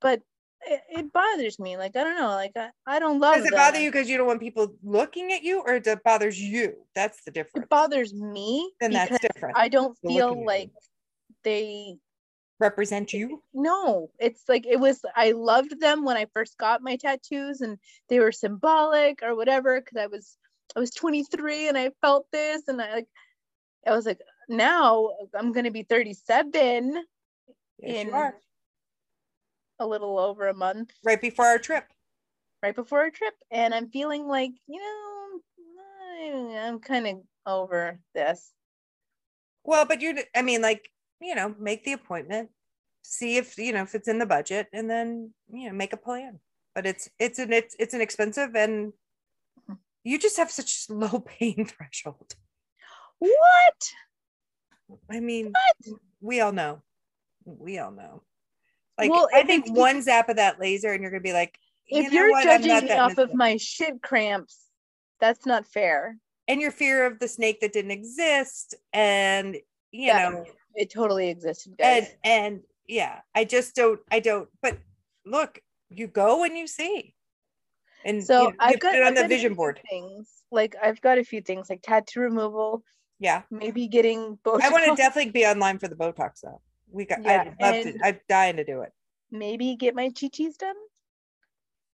but 0.00 0.20
it, 0.68 0.80
it 0.90 1.12
bothers 1.12 1.58
me. 1.58 1.76
Like 1.76 1.96
I 1.96 2.04
don't 2.04 2.16
know, 2.16 2.28
like 2.28 2.52
I, 2.56 2.70
I 2.86 2.98
don't 2.98 3.20
love 3.20 3.36
Does 3.36 3.46
it 3.46 3.50
that. 3.50 3.72
bother 3.72 3.80
you 3.80 3.90
because 3.90 4.08
you 4.08 4.16
don't 4.18 4.26
want 4.26 4.40
people 4.40 4.74
looking 4.82 5.32
at 5.32 5.42
you, 5.42 5.60
or 5.60 5.74
it 5.76 6.04
bothers 6.04 6.40
you? 6.40 6.74
That's 6.94 7.22
the 7.24 7.30
difference. 7.30 7.64
It 7.64 7.68
bothers 7.68 8.14
me 8.14 8.70
then 8.80 8.92
that's 8.92 9.18
different. 9.18 9.56
I 9.56 9.68
don't 9.68 9.96
feel 10.06 10.44
like 10.44 10.70
they 11.44 11.96
Represent 12.60 13.12
you. 13.12 13.40
no 13.54 14.10
it's 14.18 14.42
like 14.48 14.66
it 14.66 14.80
was 14.80 15.00
i 15.14 15.30
loved 15.30 15.78
them 15.80 16.04
when 16.04 16.16
i 16.16 16.26
first 16.34 16.58
got 16.58 16.82
my 16.82 16.96
tattoos 16.96 17.60
and 17.60 17.78
they 18.08 18.18
were 18.18 18.32
symbolic 18.32 19.22
or 19.22 19.36
whatever 19.36 19.80
because 19.80 19.96
i 19.96 20.08
was 20.08 20.36
i 20.74 20.80
was 20.80 20.90
23 20.90 21.68
and 21.68 21.78
i 21.78 21.90
felt 22.00 22.26
this 22.32 22.66
and 22.66 22.82
i 22.82 22.92
like 22.96 23.06
i 23.86 23.92
was 23.92 24.06
like 24.06 24.18
now 24.48 25.10
i'm 25.38 25.52
gonna 25.52 25.70
be 25.70 25.84
37 25.84 26.94
Yes, 27.78 28.00
In- 28.02 28.08
you 28.08 28.12
are. 28.14 28.34
A 29.78 29.86
little 29.86 30.18
over 30.18 30.48
a 30.48 30.54
month 30.54 30.90
Right 31.04 31.20
before 31.20 31.46
our 31.46 31.58
trip. 31.58 31.84
right 32.62 32.74
before 32.74 33.00
our 33.00 33.10
trip 33.10 33.34
and 33.50 33.72
i'm 33.74 33.88
feeling 33.90 34.26
like 34.26 34.50
you 34.66 34.80
know 34.80 35.40
i'm 36.66 36.80
kind 36.80 37.06
of 37.06 37.16
over 37.46 37.98
this 38.14 38.52
Well, 39.64 39.84
but 39.84 40.00
you're. 40.00 40.14
I 40.34 40.42
mean, 40.42 40.62
like 40.62 40.90
you 41.20 41.34
know, 41.34 41.54
make 41.58 41.84
the 41.84 41.92
appointment, 41.92 42.50
see 43.02 43.36
if 43.36 43.56
you 43.58 43.72
know 43.72 43.82
if 43.82 43.94
it's 43.94 44.08
in 44.08 44.18
the 44.18 44.26
budget, 44.26 44.66
and 44.72 44.88
then 44.88 45.32
you 45.52 45.68
know 45.68 45.74
make 45.74 45.92
a 45.92 45.96
plan. 46.00 46.40
But 46.74 46.86
it's 46.86 47.08
it's 47.18 47.38
an 47.38 47.52
it's 47.52 47.76
it's 47.78 47.94
an 47.94 48.00
expensive 48.00 48.54
and 48.56 48.92
you 50.04 50.18
just 50.18 50.36
have 50.38 50.50
such 50.50 50.86
low 50.90 51.20
pain 51.20 51.66
threshold. 51.66 52.32
what 53.18 53.80
I 55.10 55.20
mean, 55.20 55.52
What? 55.52 56.00
we 56.20 56.40
all 56.40 56.52
know. 56.52 56.82
We 57.44 57.78
all 57.78 57.90
know. 57.92 58.22
Like 58.98 59.10
Well, 59.10 59.28
I 59.32 59.44
think 59.44 59.70
one 59.70 60.02
zap 60.02 60.28
of 60.28 60.36
that 60.36 60.58
laser, 60.60 60.92
and 60.92 61.00
you're 61.02 61.10
gonna 61.10 61.20
be 61.22 61.32
like, 61.32 61.58
you 61.86 62.02
if 62.02 62.12
you're 62.12 62.30
what? 62.30 62.42
Judging 62.44 62.84
me 62.84 62.92
off 62.92 63.16
of 63.18 63.32
my 63.34 63.56
shit 63.56 64.02
cramps 64.02 64.64
that's 65.20 65.46
not 65.46 65.66
fair 65.66 66.16
and 66.48 66.60
your 66.60 66.70
fear 66.70 67.04
of 67.06 67.18
the 67.18 67.28
snake 67.28 67.60
that 67.60 67.72
didn't 67.72 67.90
exist, 67.90 68.74
and 68.92 69.54
you 69.90 70.06
Yeah. 70.06 70.30
know, 70.30 70.44
it 70.74 70.90
totally 70.90 71.28
existed 71.28 71.76
guys. 71.78 72.08
and 72.24 72.42
and 72.50 72.60
yeah, 72.86 73.20
I 73.34 73.44
just 73.44 73.76
don't. 73.76 74.00
I 74.10 74.20
don't. 74.20 74.48
But 74.62 74.78
look, 75.26 75.60
you 75.90 76.06
go 76.08 76.44
and 76.44 76.56
you 76.56 76.66
see, 76.66 77.14
and 78.04 78.24
So 78.24 78.42
you, 78.42 78.48
know, 78.48 78.54
I've 78.58 78.80
got 78.80 78.94
it 78.94 79.02
on 79.02 79.08
I've 79.08 79.16
the 79.16 79.28
vision 79.28 79.54
board. 79.54 79.80
things. 79.90 80.28
Like 80.50 80.74
I've 80.82 81.00
got 81.00 81.18
a 81.18 81.24
few 81.24 81.42
things 81.42 81.68
like 81.68 81.82
tattoo 81.82 82.20
removal, 82.20 82.82
Yeah, 83.18 83.42
maybe 83.50 83.86
getting 83.86 84.38
Botox, 84.44 84.62
I 84.62 84.70
want 84.70 84.86
to 84.86 84.94
definitely 84.96 85.32
be 85.32 85.44
online 85.44 85.78
for 85.78 85.88
the 85.88 85.96
Botox 85.96 86.40
though. 86.42 86.62
We 86.90 87.04
got. 87.04 87.22
Yeah, 87.22 87.52
I'd 87.60 87.60
love 87.60 87.84
to. 87.84 87.98
I'm 88.04 88.20
dying 88.28 88.56
to 88.56 88.64
do 88.64 88.82
it. 88.82 88.92
maybe 89.30 89.76
get 89.76 89.94
my 89.94 90.10
chi-chis 90.10 90.56
done. 90.56 90.74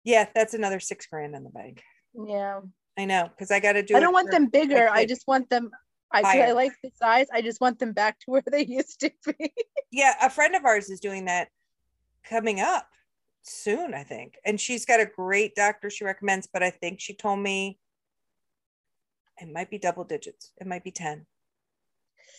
Yeah, 0.04 0.26
that's 0.34 0.54
another 0.54 0.80
six 0.80 1.06
grand 1.06 1.34
in 1.34 1.44
the 1.44 1.50
bank. 1.50 1.82
Yeah. 2.14 2.60
I 2.96 3.06
know 3.06 3.28
because 3.28 3.50
I 3.50 3.58
got 3.60 3.72
to 3.72 3.82
do. 3.82 3.96
I 3.96 4.00
don't 4.00 4.12
want 4.12 4.30
them 4.30 4.46
bigger. 4.46 4.88
I 4.88 5.04
just 5.04 5.26
want 5.26 5.50
them 5.50 5.70
I 6.12 6.42
I 6.42 6.52
like 6.52 6.72
the 6.82 6.90
size. 6.94 7.26
I 7.32 7.42
just 7.42 7.60
want 7.60 7.78
them 7.80 7.92
back 7.92 8.20
to 8.20 8.24
where 8.30 8.42
they 8.46 8.64
used 8.64 9.00
to 9.00 9.10
be. 9.26 9.52
yeah 9.90 10.14
a 10.22 10.30
friend 10.30 10.54
of 10.54 10.64
ours 10.64 10.88
is 10.90 11.00
doing 11.00 11.24
that 11.24 11.48
coming 12.28 12.60
up 12.60 12.88
soon 13.42 13.92
i 13.92 14.02
think 14.02 14.38
and 14.46 14.58
she's 14.58 14.86
got 14.86 15.00
a 15.00 15.04
great 15.04 15.54
doctor 15.54 15.90
she 15.90 16.04
recommends 16.04 16.48
but 16.50 16.62
i 16.62 16.70
think 16.70 16.98
she 16.98 17.14
told 17.14 17.38
me 17.38 17.78
it 19.38 19.52
might 19.52 19.68
be 19.68 19.76
double 19.78 20.04
digits 20.04 20.52
it 20.58 20.66
might 20.66 20.82
be 20.82 20.90
10 20.90 21.26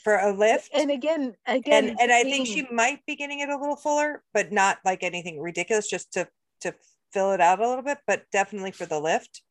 for 0.06 0.18
a 0.18 0.32
lift 0.32 0.70
and 0.74 0.92
again, 0.92 1.34
again, 1.48 1.90
and 1.90 2.00
and 2.00 2.12
i 2.12 2.24
think 2.24 2.46
she 2.48 2.66
might 2.72 3.04
be 3.08 3.16
getting 3.16 3.40
it 3.40 3.50
a 3.50 3.58
little 3.58 3.76
fuller 3.76 4.24
but 4.36 4.52
not 4.52 4.78
like 4.86 5.02
anything 5.02 5.42
ridiculous 5.42 5.90
just 5.90 6.14
to 6.14 6.28
to 6.62 6.74
fill 7.12 7.32
it 7.32 7.42
out 7.42 7.60
a 7.60 7.68
little 7.68 7.84
bit 7.84 7.98
but 8.06 8.24
definitely 8.32 8.72
for 8.72 8.86
the 8.86 9.00
lift 9.00 9.42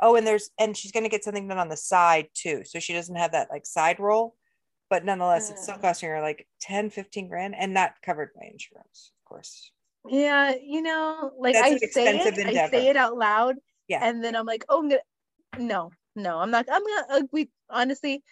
oh 0.00 0.16
and 0.16 0.26
there's 0.26 0.50
and 0.58 0.76
she's 0.76 0.92
going 0.92 1.04
to 1.04 1.10
get 1.10 1.22
something 1.22 1.46
done 1.46 1.58
on 1.58 1.68
the 1.68 1.76
side 1.76 2.26
too 2.32 2.62
so 2.64 2.80
she 2.80 2.94
doesn't 2.94 3.16
have 3.16 3.32
that 3.32 3.48
like 3.50 3.66
side 3.66 4.00
roll 4.00 4.34
but 4.88 5.04
nonetheless 5.04 5.50
it's 5.50 5.62
still 5.62 5.76
Mm. 5.76 5.82
costing 5.82 6.08
her 6.08 6.22
like 6.22 6.48
10 6.62 6.88
15 6.88 7.28
grand 7.28 7.54
and 7.54 7.74
not 7.74 7.92
covered 8.02 8.30
by 8.34 8.48
insurance 8.50 9.12
of 9.20 9.28
course 9.28 9.70
Yeah, 10.08 10.54
you 10.62 10.80
know, 10.80 11.32
like 11.38 11.54
That's 11.54 11.82
I 11.82 11.86
say 11.88 12.18
it, 12.18 12.46
I 12.46 12.70
say 12.70 12.86
it 12.88 12.96
out 12.96 13.18
loud, 13.18 13.56
Yeah. 13.88 14.00
and 14.02 14.24
then 14.24 14.34
I'm 14.36 14.46
like, 14.46 14.64
oh, 14.70 14.78
I'm 14.80 14.88
gonna, 14.88 15.02
no, 15.58 15.90
no, 16.16 16.38
I'm 16.38 16.50
not. 16.50 16.66
I'm 16.72 16.82
gonna. 16.82 17.06
Uh, 17.10 17.26
we 17.32 17.50
honestly, 17.68 18.22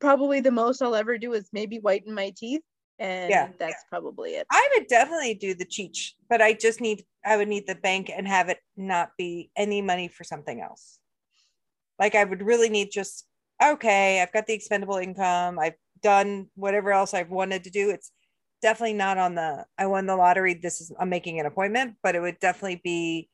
probably 0.00 0.40
the 0.40 0.50
most 0.50 0.82
I'll 0.82 0.94
ever 0.94 1.18
do 1.18 1.32
is 1.32 1.48
maybe 1.52 1.78
whiten 1.78 2.14
my 2.14 2.32
teeth, 2.36 2.62
and 2.98 3.30
Yeah. 3.30 3.48
that's 3.58 3.84
probably 3.88 4.32
it. 4.32 4.46
I 4.50 4.68
would 4.74 4.86
definitely 4.86 5.34
do 5.34 5.54
the 5.54 5.66
cheech, 5.66 6.12
but 6.28 6.40
I 6.42 6.52
just 6.52 6.80
need 6.80 7.04
I 7.24 7.36
would 7.36 7.48
need 7.48 7.66
the 7.66 7.76
bank 7.76 8.10
and 8.14 8.26
have 8.26 8.48
it 8.48 8.58
not 8.76 9.12
be 9.16 9.50
any 9.56 9.80
money 9.80 10.08
for 10.08 10.24
something 10.24 10.60
else. 10.60 10.98
Like 11.98 12.14
I 12.14 12.24
would 12.24 12.42
really 12.42 12.68
need 12.68 12.90
just 12.90 13.26
okay, 13.62 14.20
I've 14.20 14.32
got 14.32 14.46
the 14.46 14.54
expendable 14.54 14.96
income. 14.96 15.58
I've 15.58 15.76
done 16.02 16.48
whatever 16.56 16.92
else 16.92 17.14
I've 17.14 17.30
wanted 17.30 17.64
to 17.64 17.70
do. 17.70 17.90
It's 17.90 18.10
definitely 18.60 18.94
not 18.94 19.18
on 19.18 19.34
the 19.34 19.66
I 19.78 19.86
won 19.86 20.06
the 20.06 20.16
lottery. 20.16 20.54
This 20.54 20.80
is 20.80 20.92
I'm 20.98 21.08
making 21.08 21.38
an 21.40 21.46
appointment, 21.46 21.96
but 22.02 22.14
it 22.16 22.20
would 22.20 22.40
definitely 22.40 22.80
be 22.82 23.28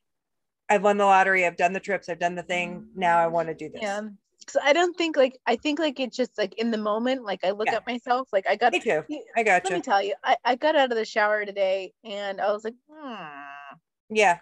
I've 0.69 0.83
won 0.83 0.99
the 0.99 1.07
lottery, 1.07 1.47
I've 1.47 1.57
done 1.57 1.73
the 1.73 1.81
trips, 1.81 2.09
I've 2.09 2.19
done 2.19 2.35
the 2.35 2.43
thing. 2.43 2.81
Mm. 2.81 2.97
Now 2.97 3.19
I 3.19 3.27
want 3.27 3.49
to 3.49 3.55
do 3.55 3.71
this. 3.71 3.81
Yeah. 3.83 4.03
So 4.49 4.61
I 4.63 4.73
don't 4.73 4.97
think 4.97 5.17
like 5.17 5.39
I 5.47 5.57
think 5.57 5.79
like 5.79 6.01
it's 6.01 6.17
just 6.17 6.37
like 6.39 6.55
in 6.55 6.71
the 6.71 6.79
moment, 6.79 7.25
like 7.25 7.45
I 7.45 7.51
look 7.51 7.67
Yeah. 7.69 7.77
at 7.77 7.87
myself, 7.87 8.29
like 8.33 8.47
I 8.49 8.57
got 8.57 8.73
Me 8.73 8.81
too. 8.81 9.05
you- 9.09 9.25
I 9.37 9.43
got 9.43 9.65
let 9.65 9.73
me 9.75 9.81
tell 9.81 10.03
you, 10.03 10.15
I, 10.25 10.37
I 10.45 10.55
got 10.57 10.77
out 10.77 10.91
of 10.91 10.97
the 10.97 11.05
shower 11.05 11.45
today 11.45 11.93
and 12.05 12.41
I 12.41 12.51
was 12.53 12.65
like, 12.65 12.75
hmm. 12.91 13.77
Yeah. 14.11 14.39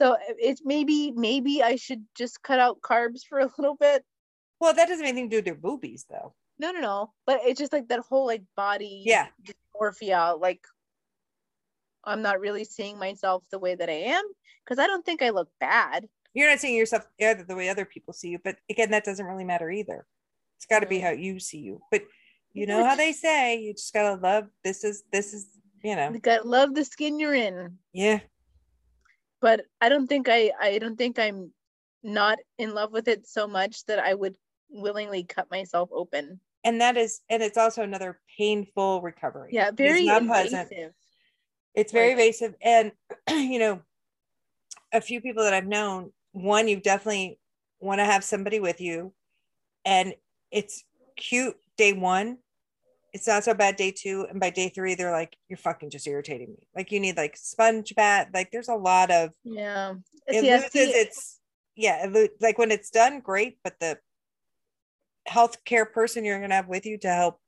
So 0.00 0.16
it's 0.38 0.62
maybe 0.64 1.10
maybe 1.12 1.62
I 1.62 1.76
should 1.76 2.04
just 2.14 2.42
cut 2.42 2.58
out 2.60 2.80
carbs 2.82 3.22
for 3.28 3.38
a 3.40 3.50
little 3.58 3.76
bit. 3.76 4.04
Well, 4.60 4.74
that 4.74 4.88
doesn't 4.88 5.04
have 5.04 5.12
anything 5.12 5.28
to 5.30 5.34
do 5.34 5.38
with 5.38 5.44
their 5.46 5.54
boobies 5.54 6.06
though. 6.08 6.34
No, 6.58 6.70
no, 6.72 6.80
no. 6.80 7.12
But 7.26 7.40
it's 7.44 7.58
just 7.58 7.72
like 7.72 7.88
that 7.88 8.00
whole 8.00 8.26
like 8.26 8.42
body 8.56 9.02
Yeah. 9.06 9.28
dysmorphia. 9.42 10.40
Like 10.40 10.60
I'm 12.04 12.22
not 12.22 12.40
really 12.40 12.64
seeing 12.64 12.98
myself 12.98 13.42
the 13.50 13.58
way 13.58 13.74
that 13.74 13.88
I 13.90 13.92
am 14.14 14.24
because 14.64 14.78
I 14.78 14.86
don't 14.86 15.04
think 15.04 15.22
I 15.22 15.30
look 15.30 15.48
bad. 15.60 16.06
You're 16.36 16.50
not 16.50 16.60
seeing 16.60 16.76
yourself 16.76 17.06
the 17.18 17.56
way 17.56 17.70
other 17.70 17.86
people 17.86 18.12
see 18.12 18.28
you, 18.28 18.38
but 18.44 18.56
again, 18.68 18.90
that 18.90 19.04
doesn't 19.04 19.24
really 19.24 19.44
matter 19.44 19.70
either. 19.70 20.06
It's 20.58 20.66
got 20.66 20.80
to 20.80 20.86
be 20.86 20.98
how 20.98 21.10
you 21.10 21.40
see 21.40 21.60
you. 21.60 21.80
But 21.90 22.02
you 22.52 22.66
know 22.66 22.84
how 22.84 22.94
they 22.94 23.12
say 23.12 23.58
you 23.58 23.72
just 23.72 23.94
gotta 23.94 24.20
love. 24.20 24.48
This 24.62 24.84
is 24.84 25.04
this 25.10 25.32
is 25.32 25.46
you 25.82 25.96
know 25.96 26.10
Like, 26.12 26.28
I 26.28 26.40
love 26.44 26.74
the 26.74 26.84
skin 26.84 27.18
you're 27.18 27.34
in, 27.34 27.78
yeah 27.92 28.20
but 29.40 29.62
I 29.80 29.88
don't 29.88 30.06
think 30.06 30.28
I 30.28 30.52
I 30.60 30.78
don't 30.78 30.96
think 30.96 31.18
I'm 31.18 31.52
not 32.02 32.38
in 32.58 32.74
love 32.74 32.92
with 32.92 33.08
it 33.08 33.26
so 33.26 33.46
much 33.46 33.84
that 33.86 33.98
I 33.98 34.12
would 34.14 34.34
willingly 34.68 35.24
cut 35.24 35.50
myself 35.50 35.88
open. 35.92 36.40
and 36.64 36.80
that 36.80 36.96
is 36.96 37.20
and 37.30 37.42
it's 37.42 37.58
also 37.58 37.82
another 37.82 38.20
painful 38.38 39.00
recovery. 39.02 39.50
Yeah, 39.52 39.70
very 39.70 40.04
not 40.04 40.26
pleasant. 40.26 40.70
It's 41.74 41.92
very 41.92 42.12
evasive. 42.12 42.54
And, 42.62 42.92
you 43.28 43.58
know, 43.58 43.82
a 44.92 45.00
few 45.00 45.20
people 45.20 45.44
that 45.44 45.52
I've 45.52 45.66
known, 45.66 46.10
one, 46.36 46.68
you 46.68 46.76
definitely 46.78 47.38
want 47.80 47.98
to 47.98 48.04
have 48.04 48.22
somebody 48.22 48.60
with 48.60 48.80
you. 48.80 49.12
And 49.84 50.14
it's 50.50 50.84
cute 51.16 51.56
day 51.78 51.92
one. 51.92 52.38
It's 53.12 53.26
not 53.26 53.44
so 53.44 53.54
bad 53.54 53.76
day 53.76 53.90
two. 53.90 54.26
And 54.28 54.38
by 54.38 54.50
day 54.50 54.68
three, 54.68 54.94
they're 54.94 55.12
like, 55.12 55.36
you're 55.48 55.56
fucking 55.56 55.90
just 55.90 56.06
irritating 56.06 56.50
me. 56.50 56.68
Like 56.74 56.92
you 56.92 57.00
need 57.00 57.16
like 57.16 57.36
sponge 57.36 57.94
bath. 57.94 58.28
Like 58.34 58.50
there's 58.50 58.68
a 58.68 58.74
lot 58.74 59.10
of, 59.10 59.30
Yeah. 59.44 59.94
it 60.26 60.42
loses 60.42 60.94
its, 60.94 61.40
yeah, 61.74 62.06
it 62.06 62.32
like 62.40 62.58
when 62.58 62.70
it's 62.70 62.90
done, 62.90 63.20
great. 63.20 63.58
But 63.64 63.80
the 63.80 63.98
healthcare 65.28 65.90
person 65.90 66.24
you're 66.24 66.38
going 66.38 66.50
to 66.50 66.56
have 66.56 66.68
with 66.68 66.84
you 66.84 66.98
to 66.98 67.08
help 67.08 67.40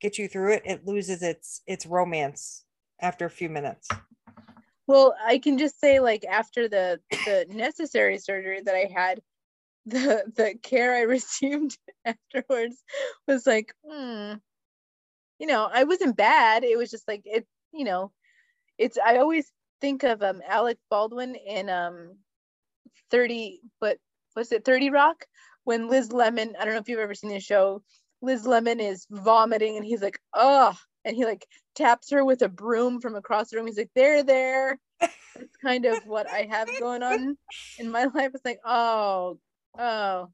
get 0.00 0.16
you 0.16 0.28
through 0.28 0.54
it, 0.54 0.62
it 0.64 0.86
loses 0.86 1.22
its, 1.22 1.60
its 1.66 1.84
romance 1.84 2.64
after 3.00 3.26
a 3.26 3.30
few 3.30 3.50
minutes. 3.50 3.88
Well, 4.86 5.14
I 5.24 5.38
can 5.38 5.58
just 5.58 5.80
say 5.80 6.00
like 6.00 6.24
after 6.24 6.68
the 6.68 7.00
the 7.10 7.46
necessary 7.50 8.18
surgery 8.18 8.60
that 8.62 8.74
I 8.74 8.90
had, 8.94 9.20
the 9.86 10.24
the 10.36 10.56
care 10.62 10.94
I 10.94 11.02
received 11.02 11.78
afterwards 12.04 12.82
was 13.28 13.46
like, 13.46 13.74
hmm, 13.88 14.34
you 15.38 15.46
know, 15.46 15.68
I 15.72 15.84
wasn't 15.84 16.16
bad. 16.16 16.64
It 16.64 16.78
was 16.78 16.90
just 16.90 17.08
like 17.08 17.22
it, 17.24 17.46
you 17.72 17.84
know, 17.84 18.12
it's 18.78 18.98
I 19.04 19.18
always 19.18 19.50
think 19.80 20.04
of 20.04 20.22
um 20.22 20.42
Alec 20.48 20.78
Baldwin 20.90 21.34
in 21.36 21.68
um 21.70 22.16
30 23.10 23.60
but 23.80 23.98
was 24.36 24.52
it 24.52 24.64
30 24.64 24.90
Rock 24.90 25.26
when 25.64 25.88
Liz 25.88 26.12
Lemon, 26.12 26.54
I 26.60 26.64
don't 26.64 26.74
know 26.74 26.80
if 26.80 26.88
you've 26.88 27.00
ever 27.00 27.14
seen 27.14 27.30
the 27.30 27.40
show, 27.40 27.82
Liz 28.22 28.46
Lemon 28.46 28.80
is 28.80 29.06
vomiting 29.10 29.76
and 29.76 29.84
he's 29.84 30.02
like, 30.02 30.18
oh, 30.34 30.74
and 31.04 31.16
he 31.16 31.24
like 31.24 31.46
taps 31.74 32.10
her 32.10 32.24
with 32.24 32.42
a 32.42 32.48
broom 32.48 33.00
from 33.00 33.14
across 33.16 33.50
the 33.50 33.56
room. 33.56 33.66
He's 33.66 33.78
like, 33.78 33.90
there, 33.94 34.22
they're 34.22 34.78
there. 35.00 35.10
That's 35.34 35.56
kind 35.62 35.84
of 35.84 35.98
what 36.06 36.30
I 36.30 36.46
have 36.50 36.68
going 36.78 37.02
on 37.02 37.36
in 37.78 37.90
my 37.90 38.04
life. 38.04 38.30
It's 38.34 38.44
like, 38.44 38.60
oh, 38.64 39.38
oh, 39.78 40.28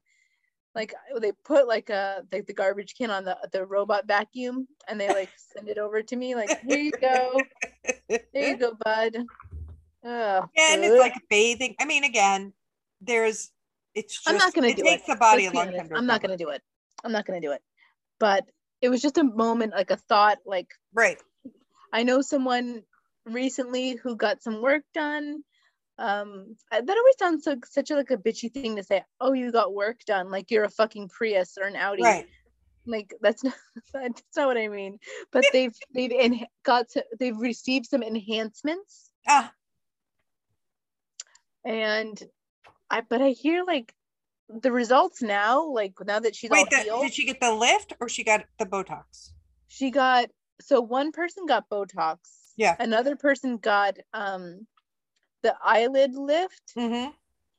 like 0.73 0.93
they 1.19 1.31
put 1.43 1.67
like 1.67 1.89
a 1.89 2.23
like 2.31 2.47
the 2.47 2.53
garbage 2.53 2.95
can 2.95 3.11
on 3.11 3.25
the 3.25 3.37
the 3.51 3.65
robot 3.65 4.07
vacuum 4.07 4.67
and 4.87 4.99
they 4.99 5.09
like 5.09 5.29
send 5.55 5.67
it 5.67 5.77
over 5.77 6.01
to 6.01 6.15
me. 6.15 6.35
Like, 6.35 6.61
here 6.61 6.79
you 6.79 6.91
go, 6.91 7.41
there 8.07 8.21
you 8.33 8.57
go, 8.57 8.73
bud. 8.83 9.17
Oh, 10.03 10.45
Yeah, 10.55 10.73
and 10.73 10.83
it's 10.83 10.99
like 10.99 11.15
bathing. 11.29 11.75
I 11.79 11.85
mean, 11.85 12.03
again, 12.03 12.53
there's 13.01 13.51
it's 13.93 14.15
just 14.15 14.29
I'm 14.29 14.37
not 14.37 14.53
gonna 14.53 14.67
it 14.67 14.77
do 14.77 14.83
takes 14.83 15.03
it. 15.03 15.13
the 15.13 15.15
body 15.17 15.43
Let's 15.43 15.55
a 15.55 15.57
long 15.57 15.73
time 15.73 15.89
to 15.89 15.95
I'm 15.95 16.05
not 16.05 16.21
gonna 16.21 16.37
do 16.37 16.49
it. 16.49 16.61
I'm 17.03 17.11
not 17.11 17.25
gonna 17.25 17.41
do 17.41 17.51
it. 17.51 17.61
But 18.19 18.49
it 18.81 18.89
was 18.89 19.01
just 19.01 19.17
a 19.17 19.23
moment, 19.23 19.73
like 19.73 19.91
a 19.91 19.97
thought, 19.97 20.37
like 20.45 20.69
right. 20.93 21.17
I 21.91 22.03
know 22.03 22.21
someone 22.21 22.83
recently 23.25 23.95
who 23.95 24.15
got 24.15 24.41
some 24.41 24.61
work 24.61 24.83
done. 24.93 25.43
Um, 25.97 26.55
that 26.71 26.89
always 26.89 27.15
sounds 27.19 27.43
so 27.43 27.57
such 27.69 27.91
a 27.91 27.95
like 27.95 28.11
a 28.11 28.17
bitchy 28.17 28.51
thing 28.51 28.75
to 28.77 28.83
say. 28.83 29.03
Oh, 29.19 29.33
you 29.33 29.51
got 29.51 29.73
work 29.73 30.03
done, 30.05 30.31
like 30.31 30.49
you're 30.49 30.63
a 30.63 30.69
fucking 30.69 31.09
Prius 31.09 31.57
or 31.61 31.67
an 31.67 31.75
Audi. 31.75 32.01
Right. 32.01 32.27
Like 32.87 33.13
that's 33.21 33.43
not 33.43 33.53
that's 33.93 34.23
not 34.35 34.47
what 34.47 34.57
I 34.57 34.67
mean. 34.67 34.97
But 35.31 35.45
they've 35.53 35.75
they've 35.93 36.11
en- 36.11 36.45
got 36.63 36.89
to, 36.89 37.05
they've 37.19 37.37
received 37.37 37.85
some 37.85 38.01
enhancements, 38.01 39.11
Ah, 39.27 39.53
and 41.63 42.21
I 42.89 43.01
but 43.01 43.21
I 43.21 43.29
hear 43.29 43.63
like 43.63 43.93
the 44.49 44.71
results 44.71 45.21
now, 45.21 45.65
like 45.67 45.93
now 46.03 46.19
that 46.19 46.35
she's 46.35 46.49
wait, 46.49 46.59
all 46.59 46.65
the, 46.71 46.77
healed. 46.77 47.01
did 47.03 47.13
she 47.13 47.25
get 47.25 47.39
the 47.39 47.53
lift 47.53 47.93
or 47.99 48.09
she 48.09 48.23
got 48.23 48.45
the 48.57 48.65
Botox? 48.65 49.31
she 49.67 49.91
got 49.91 50.29
so 50.61 50.81
one 50.81 51.11
person 51.11 51.45
got 51.45 51.69
botox 51.69 52.17
Yeah. 52.57 52.75
another 52.79 53.15
person 53.15 53.57
got 53.57 53.97
um 54.13 54.67
the 55.43 55.55
eyelid 55.63 56.13
lift 56.15 56.73
Mm-hmm. 56.77 57.11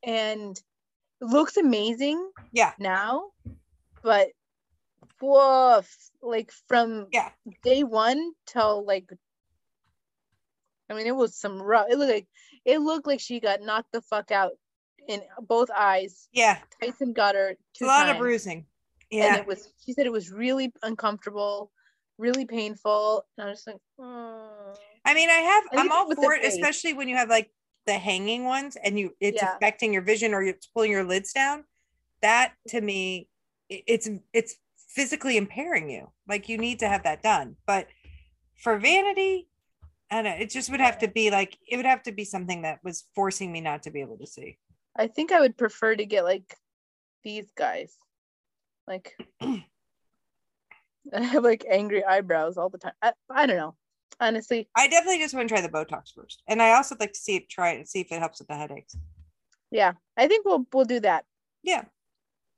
and 0.05 0.61
looks 1.20 1.57
amazing 1.57 2.30
Yeah. 2.53 2.72
now 2.78 3.30
but 4.03 4.28
woof 5.20 6.11
like 6.20 6.50
from 6.68 7.07
Yeah. 7.12 7.30
day 7.62 7.84
one 7.84 8.32
till 8.46 8.84
like 8.84 9.09
i 10.90 10.94
mean 10.94 11.07
it 11.07 11.14
was 11.16 11.36
some 11.36 11.61
rough 11.62 11.86
it 11.90 11.98
looked 11.98 12.12
like 12.12 12.28
it 12.64 12.78
looked 12.80 13.07
like 13.07 13.20
she 13.20 13.40
got 13.40 13.61
knocked 13.62 13.92
the 13.92 14.00
fuck 14.03 14.30
out 14.30 14.53
in 15.09 15.20
both 15.40 15.70
eyes 15.70 16.28
Yeah. 16.32 16.59
tyson 16.80 17.12
got 17.12 17.34
her 17.34 17.55
two 17.74 17.84
a 17.84 17.86
lot 17.86 18.05
times 18.07 18.11
of 18.12 18.18
bruising. 18.18 18.66
and 19.11 19.34
Yeah. 19.34 19.36
it 19.38 19.46
was 19.46 19.72
she 19.84 19.92
said 19.92 20.07
it 20.07 20.12
was 20.12 20.30
really 20.30 20.72
uncomfortable 20.82 21.70
really 22.22 22.46
painful 22.46 23.24
and 23.36 23.46
i 23.46 23.50
was 23.50 23.58
just 23.58 23.66
like 23.66 23.82
oh. 24.00 24.74
I 25.04 25.14
mean, 25.14 25.28
I 25.28 25.40
have 25.52 25.64
And 25.72 25.80
I'm 25.80 25.90
all 25.90 26.14
for 26.14 26.32
it, 26.32 26.42
face. 26.42 26.54
especially 26.54 26.92
when 26.92 27.08
you 27.08 27.16
have 27.16 27.28
like 27.28 27.50
the 27.86 27.94
hanging 27.94 28.44
ones 28.44 28.76
and 28.84 28.96
you 28.98 29.06
it's 29.20 29.42
Yeah. 29.42 29.56
affecting 29.56 29.92
your 29.92 30.02
vision 30.02 30.32
or 30.32 30.42
it's 30.42 30.66
pulling 30.68 30.92
your 30.92 31.02
lids 31.02 31.32
down. 31.32 31.64
That 32.22 32.52
to 32.68 32.80
me, 32.80 33.28
it's 33.68 34.08
it's 34.32 34.54
physically 34.94 35.36
impairing 35.36 35.90
you. 35.90 36.12
Like 36.28 36.48
you 36.48 36.56
need 36.56 36.78
to 36.78 36.88
have 36.88 37.02
that 37.02 37.20
done. 37.20 37.56
But 37.66 37.88
for 38.62 38.78
vanity, 38.78 39.48
I 40.08 40.22
don't 40.22 40.24
know, 40.24 40.36
it 40.44 40.50
just 40.50 40.70
would 40.70 40.80
have 40.80 40.98
to 40.98 41.08
be 41.08 41.32
like 41.32 41.58
it 41.68 41.76
would 41.76 41.86
have 41.86 42.04
to 42.04 42.12
be 42.12 42.24
something 42.24 42.62
that 42.62 42.78
was 42.84 43.04
forcing 43.16 43.50
me 43.50 43.60
not 43.60 43.82
to 43.82 43.90
be 43.90 44.00
able 44.06 44.18
to 44.18 44.26
see. 44.26 44.56
i 44.96 45.06
think 45.08 45.32
i 45.32 45.40
would 45.40 45.56
prefer 45.58 45.96
to 45.96 46.06
get 46.06 46.22
like 46.32 46.54
these 47.24 47.50
guys 47.56 47.96
like 48.86 49.16
I 51.14 51.22
have 51.22 51.42
like 51.44 51.64
angry 51.70 52.05
eyebrows 52.05 52.57
all 52.57 52.68
the 52.68 52.78
time 52.78 52.92
i, 53.03 53.12
I 53.30 53.46
don't 53.46 53.57
know 53.57 53.74
honestly 54.20 54.68
I 54.76 54.88
definitely 54.88 55.18
just 55.18 55.34
want 55.34 55.48
to 55.48 55.55
try 55.55 55.61
the 55.62 55.68
Botox 55.68 56.12
first. 56.14 56.42
And 56.48 56.62
I 56.62 56.72
also 56.74 56.94
like 57.00 57.12
to 57.12 57.18
see 57.18 57.36
it 57.36 57.48
try 57.48 57.72
it 57.72 57.76
and 57.78 57.88
see 57.88 58.00
if 58.00 58.12
it 58.12 58.18
helps 58.18 58.38
with 58.38 58.48
the 58.48 58.57
headaches. 58.57 58.96
yeah 59.70 59.92
i 60.16 60.26
think 60.28 60.44
we'll 60.44 60.66
we'll 60.72 60.84
do 60.84 61.00
that 61.00 61.24
Yeah. 61.62 61.84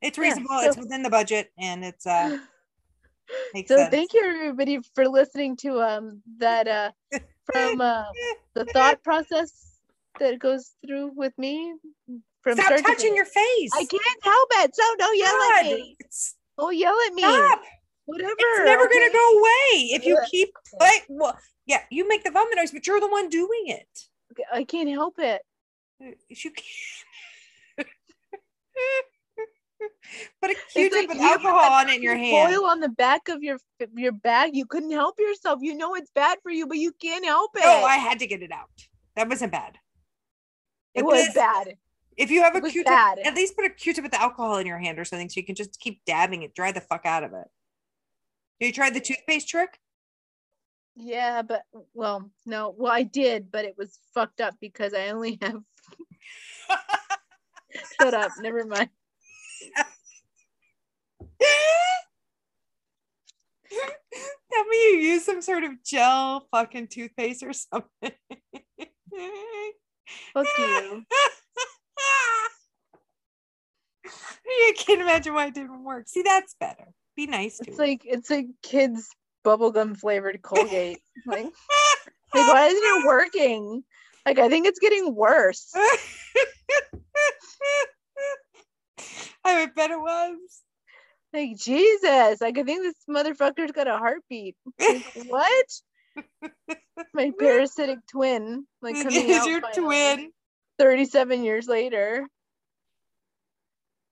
It's 0.02 0.18
Yeah, 0.18 0.24
reasonable, 0.24 0.58
so- 0.60 0.66
it's 0.66 0.76
within 0.76 1.02
the 1.02 1.10
budget 1.10 1.50
and 1.58 1.84
it's 1.84 2.06
uh 2.06 2.36
makes 3.54 3.68
so 3.70 3.76
sense. 3.76 3.90
thank 3.90 4.12
you 4.12 4.22
everybody 4.24 4.78
for 4.94 5.08
listening 5.08 5.56
to 5.58 5.80
um 5.80 6.22
that 6.38 6.68
uh 6.68 6.90
from 7.52 7.80
uh 7.80 8.04
the 8.54 8.64
thought 8.66 9.02
process 9.02 9.78
that 10.20 10.38
goes 10.38 10.72
through 10.86 11.12
with 11.16 11.32
me 11.38 11.74
from 12.42 12.54
Stop 12.54 12.66
start 12.66 12.84
to 12.84 12.90
touching 12.92 13.16
your 13.16 13.24
face. 13.24 13.72
i 13.74 13.84
can't 13.84 14.20
help 14.22 14.48
it 14.62 14.74
so 14.76 14.82
don't 14.98 15.18
yell 15.18 15.38
at 15.58 15.64
me 15.64 15.96
It's, 16.00 16.36
oh 16.58 16.70
yell 16.70 16.96
at 17.06 17.14
me 17.14 17.22
stop. 17.22 17.60
Whatever 18.06 18.32
It's 18.38 18.64
never 18.64 18.84
okay? 18.84 18.94
gonna 18.94 19.12
go 19.12 19.38
away 19.38 19.80
if 19.94 20.04
you 20.04 20.18
keep 20.30 20.50
play. 20.78 20.90
Well, 21.08 21.38
yeah, 21.66 21.80
you 21.90 22.06
make 22.08 22.24
the 22.24 22.30
vomit 22.30 22.56
noise, 22.56 22.70
but 22.72 22.86
you're 22.86 23.00
the 23.00 23.08
one 23.08 23.28
doing 23.28 23.64
it. 23.66 23.88
i 24.52 24.64
can't 24.64 24.88
help 24.90 25.14
it 25.18 25.42
If 26.28 26.44
you 26.44 26.50
can't. 26.50 27.88
Put 30.40 30.50
a 30.50 30.54
Q-tip 30.72 30.92
like 30.92 31.08
with 31.08 31.18
alcohol 31.20 31.72
on 31.72 31.88
it 31.90 31.96
in 31.96 32.02
your 32.02 32.16
hand. 32.16 32.54
Oil 32.54 32.64
on 32.66 32.80
the 32.80 32.88
back 32.88 33.28
of 33.28 33.42
your 33.42 33.58
your 33.94 34.12
bag. 34.12 34.56
You 34.56 34.64
couldn't 34.64 34.92
help 34.92 35.18
yourself. 35.18 35.58
You 35.62 35.74
know 35.76 35.94
it's 35.94 36.10
bad 36.14 36.38
for 36.42 36.50
you, 36.50 36.66
but 36.66 36.78
you 36.78 36.92
can't 36.92 37.24
help 37.24 37.50
it. 37.56 37.60
No, 37.64 37.84
I 37.84 37.96
had 37.96 38.18
to 38.20 38.26
get 38.26 38.42
it 38.42 38.50
out. 38.52 38.70
That 39.16 39.28
wasn't 39.28 39.52
bad. 39.52 39.76
it 40.94 41.02
But 41.02 41.06
was 41.06 41.26
this- 41.26 41.34
bad. 41.34 41.76
If 42.16 42.30
you 42.30 42.42
have 42.44 42.54
It 42.54 42.64
a 42.64 42.70
Q-tip, 42.70 42.86
bad. 42.86 43.18
at 43.18 43.34
least 43.34 43.56
put 43.56 43.64
a 43.66 43.70
Q-tip 43.70 44.04
with 44.04 44.14
alcohol 44.14 44.56
in 44.58 44.66
your 44.68 44.78
hand 44.78 45.00
or 45.00 45.04
something 45.04 45.28
so 45.28 45.40
you 45.40 45.44
can 45.44 45.56
just 45.56 45.80
keep 45.80 46.00
dabbing 46.06 46.42
it, 46.44 46.54
dry 46.54 46.70
the 46.70 46.80
fuck 46.80 47.04
out 47.04 47.24
of 47.24 47.32
it. 47.32 47.48
You 48.64 48.72
tried 48.72 48.94
the 48.94 49.00
toothpaste 49.00 49.48
trick? 49.48 49.78
Yeah, 50.96 51.42
but 51.42 51.62
well, 51.92 52.30
no. 52.46 52.74
Well, 52.76 52.92
I 52.92 53.02
did, 53.02 53.50
but 53.50 53.66
it 53.66 53.74
was 53.76 53.98
fucked 54.14 54.40
up 54.40 54.54
because 54.60 54.94
I 54.94 55.08
only 55.08 55.38
have. 55.42 55.60
Shut 58.00 58.14
up. 58.14 58.30
Never 58.40 58.64
mind. 58.64 58.88
Tell 64.52 64.64
me 64.66 64.76
you 64.76 64.98
use 64.98 65.24
some 65.24 65.42
sort 65.42 65.64
of 65.64 65.72
gel 65.84 66.46
fucking 66.52 66.86
toothpaste 66.86 67.42
or 67.42 67.52
something. 67.52 68.12
Fuck 70.32 70.46
you. 70.58 71.04
you 74.46 74.74
can't 74.76 75.00
imagine 75.00 75.34
why 75.34 75.46
it 75.46 75.54
didn't 75.54 75.82
work. 75.82 76.08
See, 76.08 76.22
that's 76.22 76.54
better. 76.58 76.94
Be 77.16 77.26
nice 77.26 77.58
to 77.58 77.64
It's 77.68 77.78
it. 77.78 77.82
like 77.82 78.02
it's 78.04 78.30
like 78.30 78.46
kids 78.62 79.08
bubblegum 79.44 79.96
flavored 79.96 80.42
Colgate. 80.42 81.00
like, 81.26 81.44
like 81.44 81.52
why 82.32 82.66
isn't 82.66 82.82
it 82.82 83.06
working? 83.06 83.84
Like 84.26 84.38
I 84.38 84.48
think 84.48 84.66
it's 84.66 84.78
getting 84.78 85.14
worse. 85.14 85.72
I 89.44 89.66
bet 89.66 89.90
it 89.90 90.00
was. 90.00 90.38
Like 91.32 91.56
Jesus, 91.58 92.40
like 92.40 92.58
I 92.58 92.62
think 92.62 92.82
this 92.82 92.94
motherfucker's 93.08 93.72
got 93.72 93.88
a 93.88 93.98
heartbeat. 93.98 94.56
Like, 94.78 95.04
what? 95.26 95.66
My 97.12 97.32
parasitic 97.38 97.98
twin, 98.10 98.66
like 98.80 98.94
coming 99.02 99.28
Is 99.28 99.38
out 99.38 99.48
your 99.48 99.60
twin. 99.74 100.30
37 100.78 101.44
years 101.44 101.68
later. 101.68 102.26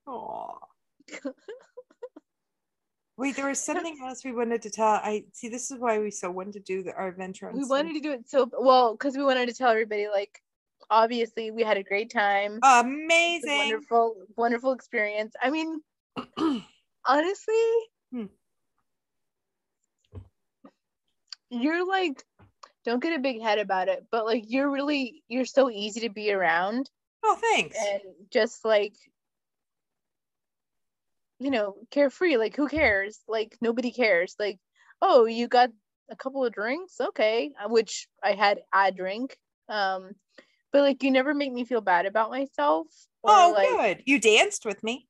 Aw. 0.06 0.58
Wait, 3.16 3.36
there 3.36 3.48
was 3.48 3.60
something 3.64 3.98
else 4.04 4.24
we 4.24 4.32
wanted 4.32 4.62
to 4.62 4.70
tell. 4.70 4.86
I 4.86 5.24
see. 5.32 5.48
This 5.48 5.70
is 5.70 5.78
why 5.78 5.98
we 5.98 6.10
so 6.10 6.30
wanted 6.30 6.54
to 6.54 6.60
do 6.60 6.82
the, 6.82 6.92
our 6.94 7.08
adventure. 7.08 7.50
We 7.52 7.64
wanted 7.64 7.94
to 7.94 8.00
do 8.00 8.12
it 8.12 8.28
so 8.28 8.48
well 8.58 8.92
because 8.94 9.16
we 9.16 9.24
wanted 9.24 9.48
to 9.48 9.54
tell 9.54 9.70
everybody 9.70 10.08
like 10.08 10.42
obviously 10.90 11.50
we 11.50 11.62
had 11.62 11.76
a 11.76 11.82
great 11.82 12.10
time. 12.12 12.58
Amazing. 12.62 13.56
wonderful, 13.56 14.16
wonderful 14.36 14.72
experience. 14.72 15.34
I 15.40 15.50
mean, 15.50 15.80
honestly, 17.06 17.64
Hmm. 18.12 18.26
you're 21.50 21.86
like, 21.86 22.22
don't 22.84 23.02
get 23.02 23.16
a 23.16 23.22
big 23.22 23.40
head 23.40 23.58
about 23.58 23.88
it, 23.88 24.04
but 24.10 24.26
like, 24.26 24.44
you're 24.48 24.70
really, 24.70 25.22
you're 25.28 25.44
so 25.46 25.70
easy 25.70 26.00
to 26.00 26.10
be 26.10 26.32
around, 26.32 26.90
Oh, 27.24 27.36
thanks. 27.40 27.76
and 27.80 28.00
just 28.30 28.64
like, 28.64 28.94
you 31.42 31.50
know, 31.50 31.74
carefree. 31.90 32.36
Like, 32.36 32.56
who 32.56 32.68
cares? 32.68 33.20
Like, 33.26 33.56
nobody 33.60 33.90
cares. 33.90 34.36
Like, 34.38 34.58
oh, 35.00 35.26
you 35.26 35.48
got 35.48 35.70
a 36.10 36.16
couple 36.16 36.44
of 36.44 36.52
drinks, 36.52 37.00
okay, 37.00 37.50
uh, 37.62 37.68
which 37.68 38.06
I 38.22 38.32
had 38.32 38.60
a 38.74 38.92
drink. 38.92 39.36
Um, 39.68 40.12
but 40.72 40.82
like, 40.82 41.02
you 41.02 41.10
never 41.10 41.34
make 41.34 41.52
me 41.52 41.64
feel 41.64 41.80
bad 41.80 42.06
about 42.06 42.30
myself. 42.30 42.86
or, 43.22 43.32
oh, 43.32 43.52
like, 43.54 43.68
good. 43.68 44.02
You 44.06 44.20
danced 44.20 44.64
with 44.64 44.82
me. 44.82 45.06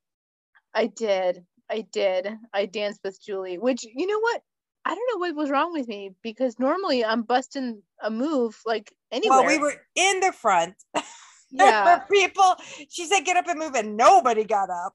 I 0.75 0.87
did. 0.87 1.45
I 1.71 1.83
did. 1.93 2.29
I 2.53 2.67
danced 2.67 3.01
with 3.05 3.23
Julie, 3.23 3.59
which 3.59 3.85
you 3.85 4.07
know 4.07 4.21
what? 4.21 4.43
I 4.85 4.95
don't 4.95 5.09
know 5.13 5.19
what 5.19 5.37
was 5.37 5.51
wrong 5.51 5.73
with 5.73 5.87
me 5.87 6.11
because 6.23 6.59
normally 6.59 7.05
I'm 7.05 7.23
busting 7.23 7.83
a 8.03 8.11
move 8.11 8.59
like 8.67 8.93
anywhere. 9.13 9.39
Well, 9.39 9.47
we 9.47 9.59
were 9.59 9.75
in 9.95 10.21
the 10.21 10.33
front. 10.33 10.75
yeah, 11.51 12.01
For 12.01 12.07
people, 12.11 12.57
she 12.89 13.07
said, 13.07 13.21
"Get 13.21 13.37
up 13.37 13.47
and 13.49 13.59
move," 13.59 13.75
and 13.75 13.97
nobody 13.97 14.45
got 14.45 14.71
up. 14.71 14.95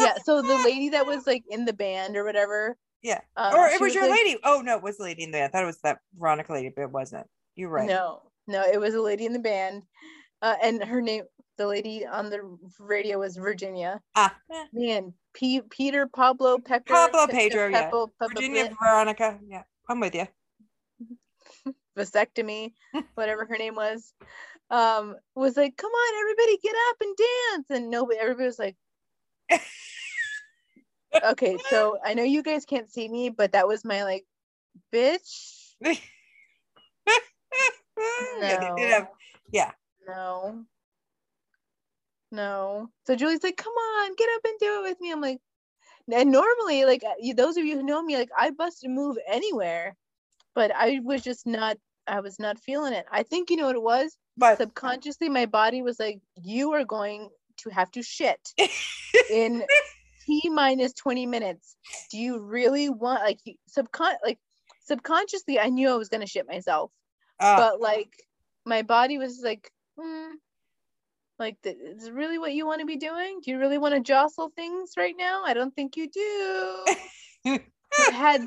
Yeah. 0.00 0.14
So 0.24 0.42
the 0.42 0.56
lady 0.64 0.90
that 0.90 1.06
was 1.06 1.26
like 1.26 1.44
in 1.48 1.64
the 1.64 1.72
band 1.72 2.16
or 2.16 2.24
whatever. 2.24 2.76
Yeah. 3.02 3.20
um, 3.36 3.54
or 3.54 3.66
it 3.68 3.80
was, 3.80 3.94
your 3.94 4.08
like- 4.08 4.18
lady. 4.18 4.38
Oh 4.44 4.60
no, 4.64 4.76
it 4.76 4.82
was 4.82 4.96
the 4.98 5.04
lady 5.04 5.22
in 5.22 5.30
there. 5.30 5.44
I 5.44 5.48
thought 5.48 5.62
it 5.62 5.66
was 5.66 5.80
that 5.82 5.98
Veronica 6.16 6.52
lady, 6.52 6.70
but 6.74 6.82
it 6.82 6.90
wasn't. 6.90 7.26
You're 7.54 7.70
right. 7.70 7.88
No, 7.88 8.22
no, 8.46 8.62
it 8.62 8.80
was 8.80 8.94
a 8.94 9.00
lady 9.00 9.24
in 9.26 9.32
the 9.32 9.38
band, 9.38 9.82
uh, 10.42 10.54
and 10.62 10.82
her 10.82 11.00
name, 11.00 11.22
the 11.56 11.66
lady 11.66 12.06
on 12.06 12.30
the 12.30 12.56
radio 12.78 13.18
was 13.18 13.36
Virginia. 13.36 14.00
Ah, 14.16 14.36
Man, 14.72 15.12
P- 15.34 15.60
Peter 15.70 16.06
Pablo 16.06 16.58
Pecker. 16.58 16.92
Pablo 16.92 17.26
Pe- 17.26 17.32
Pedro, 17.32 17.68
yeah. 17.68 17.90
Pepo- 17.90 18.08
Pepo- 18.20 18.28
Virginia 18.34 18.66
Pe- 18.66 18.74
Veronica. 18.80 19.38
Yeah, 19.46 19.62
I'm 19.88 20.00
with 20.00 20.14
you. 20.14 20.26
vasectomy, 21.98 22.72
whatever 23.14 23.44
her 23.46 23.56
name 23.56 23.74
was, 23.74 24.12
um, 24.70 25.16
was 25.34 25.56
like, 25.56 25.76
"Come 25.76 25.90
on, 25.90 26.20
everybody, 26.20 26.58
get 26.62 26.74
up 26.90 26.96
and 27.00 27.16
dance!" 27.16 27.70
And 27.70 27.90
nobody, 27.90 28.18
everybody 28.20 28.46
was 28.46 28.58
like, 28.58 28.76
"Okay." 31.24 31.56
So 31.70 31.98
I 32.04 32.14
know 32.14 32.22
you 32.22 32.42
guys 32.42 32.64
can't 32.64 32.90
see 32.90 33.08
me, 33.08 33.30
but 33.30 33.52
that 33.52 33.66
was 33.68 33.84
my 33.84 34.04
like, 34.04 34.24
bitch. 34.92 35.74
Yeah, 38.40 38.74
did 38.76 38.90
have- 38.90 39.08
yeah. 39.50 39.72
No, 40.06 40.64
no. 42.30 42.88
So 43.06 43.16
Julie's 43.16 43.42
like, 43.42 43.56
"Come 43.56 43.72
on, 43.72 44.14
get 44.16 44.28
up 44.36 44.40
and 44.44 44.58
do 44.60 44.78
it 44.78 44.82
with 44.88 45.00
me." 45.00 45.10
I'm 45.12 45.20
like, 45.20 45.40
and 46.12 46.30
normally, 46.30 46.84
like 46.84 47.02
uh, 47.04 47.14
those 47.36 47.56
of 47.56 47.64
you 47.64 47.76
who 47.76 47.82
know 47.82 48.02
me, 48.02 48.16
like 48.16 48.30
I 48.36 48.50
bust 48.50 48.84
a 48.84 48.88
move 48.88 49.18
anywhere, 49.26 49.96
but 50.54 50.70
I 50.74 51.00
was 51.02 51.22
just 51.22 51.46
not. 51.46 51.76
I 52.06 52.20
was 52.20 52.38
not 52.38 52.58
feeling 52.58 52.94
it. 52.94 53.04
I 53.12 53.22
think 53.22 53.50
you 53.50 53.56
know 53.56 53.66
what 53.66 53.76
it 53.76 53.82
was. 53.82 54.16
But 54.36 54.58
subconsciously 54.58 55.28
my 55.28 55.44
body 55.46 55.82
was 55.82 55.98
like 55.98 56.20
you 56.36 56.72
are 56.72 56.84
going 56.84 57.28
to 57.58 57.70
have 57.70 57.90
to 57.92 58.02
shit 58.02 58.52
in 59.30 59.64
t 60.26 60.48
minus 60.50 60.92
20 60.94 61.26
minutes. 61.26 61.76
Do 62.10 62.18
you 62.18 62.40
really 62.40 62.88
want 62.88 63.22
like 63.22 63.40
subcon 63.70 64.14
like 64.24 64.38
subconsciously 64.84 65.60
i 65.60 65.68
knew 65.68 65.90
i 65.90 65.96
was 65.96 66.08
going 66.08 66.22
to 66.22 66.26
shit 66.26 66.48
myself 66.48 66.90
uh, 67.40 67.56
but 67.56 67.78
like 67.78 68.10
my 68.64 68.80
body 68.80 69.18
was 69.18 69.40
like 69.44 69.70
hmm, 69.98 70.30
like 71.38 71.56
is 71.64 72.10
really 72.10 72.38
what 72.38 72.52
you 72.52 72.66
want 72.66 72.80
to 72.80 72.86
be 72.86 72.96
doing? 72.96 73.40
Do 73.42 73.50
you 73.50 73.58
really 73.58 73.78
want 73.78 73.94
to 73.94 74.00
jostle 74.00 74.50
things 74.54 74.92
right 74.96 75.14
now? 75.16 75.42
I 75.44 75.54
don't 75.54 75.74
think 75.74 75.96
you 75.96 76.08
do. 76.08 76.84
It 78.00 78.12
had 78.12 78.46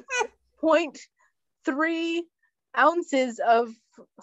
0.3 0.62 2.22
ounces 2.78 3.40
of 3.40 3.74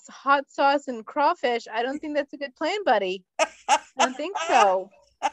hot 0.09 0.45
sauce 0.49 0.87
and 0.87 1.05
crawfish. 1.05 1.65
I 1.71 1.83
don't 1.83 1.99
think 1.99 2.17
that's 2.17 2.33
a 2.33 2.39
good 2.39 2.55
plan, 2.55 2.85
buddy. 2.85 3.25
I 3.69 3.79
don't 3.99 4.17
think 4.17 4.37
so. 4.47 4.91
I 5.23 5.31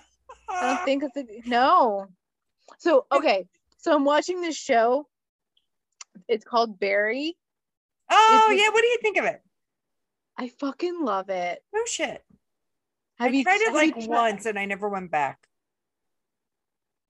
don't 0.61 0.86
think 0.86 1.03
it's 1.03 1.17
a 1.17 1.49
no. 1.49 2.07
So 2.79 3.05
okay, 3.11 3.47
so 3.77 3.93
I'm 3.95 4.05
watching 4.05 4.41
this 4.41 4.57
show. 4.57 5.07
It's 6.27 6.45
called 6.45 6.79
Barry. 6.79 7.36
oh 8.11 8.47
it's- 8.51 8.61
yeah, 8.61 8.71
what 8.71 8.81
do 8.81 8.88
you 8.88 8.97
think 9.01 9.17
of 9.17 9.25
it? 9.25 9.41
I 10.38 10.49
fucking 10.59 11.01
love 11.01 11.29
it. 11.29 11.63
No 11.73 11.81
shit. 11.86 12.23
Have 13.19 13.31
I 13.31 13.36
you 13.36 13.43
tried 13.43 13.61
it 13.61 13.73
like 13.73 13.93
tried- 13.93 14.07
once 14.07 14.45
and 14.45 14.59
I 14.59 14.65
never 14.65 14.89
went 14.89 15.09
back. 15.11 15.39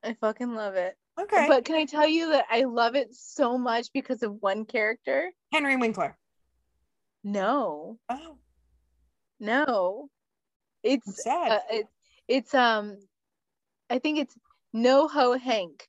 I 0.04 0.14
fucking 0.14 0.54
love 0.54 0.76
it. 0.76 0.96
Okay. 1.20 1.46
But 1.48 1.66
can 1.66 1.76
I 1.76 1.86
tell 1.86 2.08
you 2.08 2.32
that 2.32 2.46
I 2.52 2.66
love 2.66 2.96
it 2.96 3.16
so 3.16 3.58
much 3.58 3.88
because 3.94 4.22
of 4.22 4.42
one 4.42 4.66
character? 4.66 5.32
Henry 5.52 5.76
Winkler. 5.78 6.16
No, 7.24 7.98
Oh, 8.10 8.38
no. 9.40 10.10
I'm 10.86 10.92
It's 10.94 11.24
sad. 11.24 11.52
uh, 11.52 11.60
it, 11.72 11.88
it's 12.28 12.54
um 12.54 12.98
I 13.90 14.00
think 14.00 14.20
it's 14.20 14.36
No 14.74 15.08
Ho 15.08 15.34
Hank. 15.38 15.88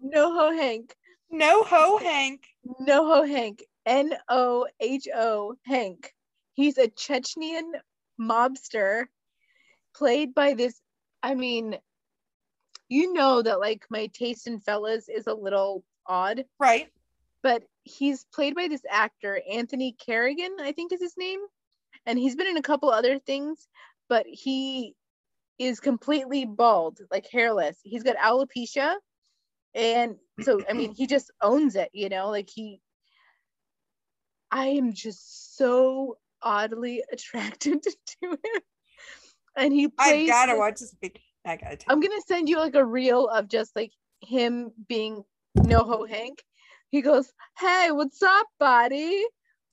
no 0.00 0.32
Ho 0.34 0.52
Hank. 0.56 0.94
no 1.30 1.62
ho 1.62 1.98
Hank. 1.98 2.46
NoHo 2.88 3.28
Hank. 3.28 3.64
N 3.86 4.12
O 4.28 4.66
H 4.80 5.08
O 5.14 5.56
Hank. 5.66 6.12
He's 6.54 6.78
a 6.78 6.88
Chechnyan 6.88 7.72
mobster 8.20 9.06
played 9.96 10.34
by 10.34 10.54
this. 10.54 10.80
I 11.22 11.34
mean, 11.34 11.76
you 12.88 13.12
know 13.12 13.42
that 13.42 13.58
like 13.60 13.84
my 13.90 14.06
taste 14.08 14.46
in 14.46 14.60
fellas 14.60 15.08
is 15.08 15.26
a 15.26 15.34
little 15.34 15.82
odd, 16.06 16.44
Right. 16.60 16.88
but 17.42 17.64
he's 17.84 18.24
played 18.32 18.54
by 18.54 18.68
this 18.68 18.82
actor, 18.88 19.40
Anthony 19.50 19.92
Carrigan, 20.04 20.56
I 20.60 20.72
think 20.72 20.92
is 20.92 21.00
his 21.00 21.16
name. 21.16 21.40
And 22.06 22.18
he's 22.18 22.36
been 22.36 22.46
in 22.46 22.56
a 22.56 22.62
couple 22.62 22.90
other 22.90 23.18
things, 23.18 23.68
but 24.08 24.26
he 24.26 24.94
is 25.58 25.80
completely 25.80 26.44
bald, 26.44 26.98
like 27.10 27.26
hairless. 27.30 27.78
He's 27.82 28.02
got 28.02 28.16
alopecia. 28.16 28.94
And 29.74 30.16
so, 30.40 30.60
I 30.68 30.72
mean, 30.72 30.94
he 30.94 31.06
just 31.06 31.30
owns 31.40 31.76
it, 31.76 31.90
you 31.92 32.08
know, 32.08 32.28
like 32.30 32.50
he, 32.52 32.80
I 34.50 34.66
am 34.68 34.92
just 34.92 35.56
so 35.56 36.18
oddly 36.42 37.02
attracted 37.12 37.82
to 37.82 37.92
him. 38.20 38.36
And 39.56 39.72
he 39.72 39.88
I 39.98 40.26
gotta 40.26 40.52
this- 40.52 40.58
watch 40.58 40.80
this. 40.80 40.94
I 41.44 41.56
gotta. 41.56 41.78
I'm 41.88 42.00
gonna 42.00 42.20
send 42.26 42.48
you 42.48 42.58
like 42.58 42.74
a 42.74 42.84
reel 42.84 43.28
of 43.28 43.48
just 43.48 43.74
like 43.76 43.92
him 44.20 44.70
being 44.88 45.24
NoHo 45.58 46.08
Hank. 46.08 46.42
He 46.92 47.00
goes, 47.00 47.32
"Hey, 47.58 47.90
what's 47.90 48.22
up, 48.22 48.46
buddy? 48.60 49.24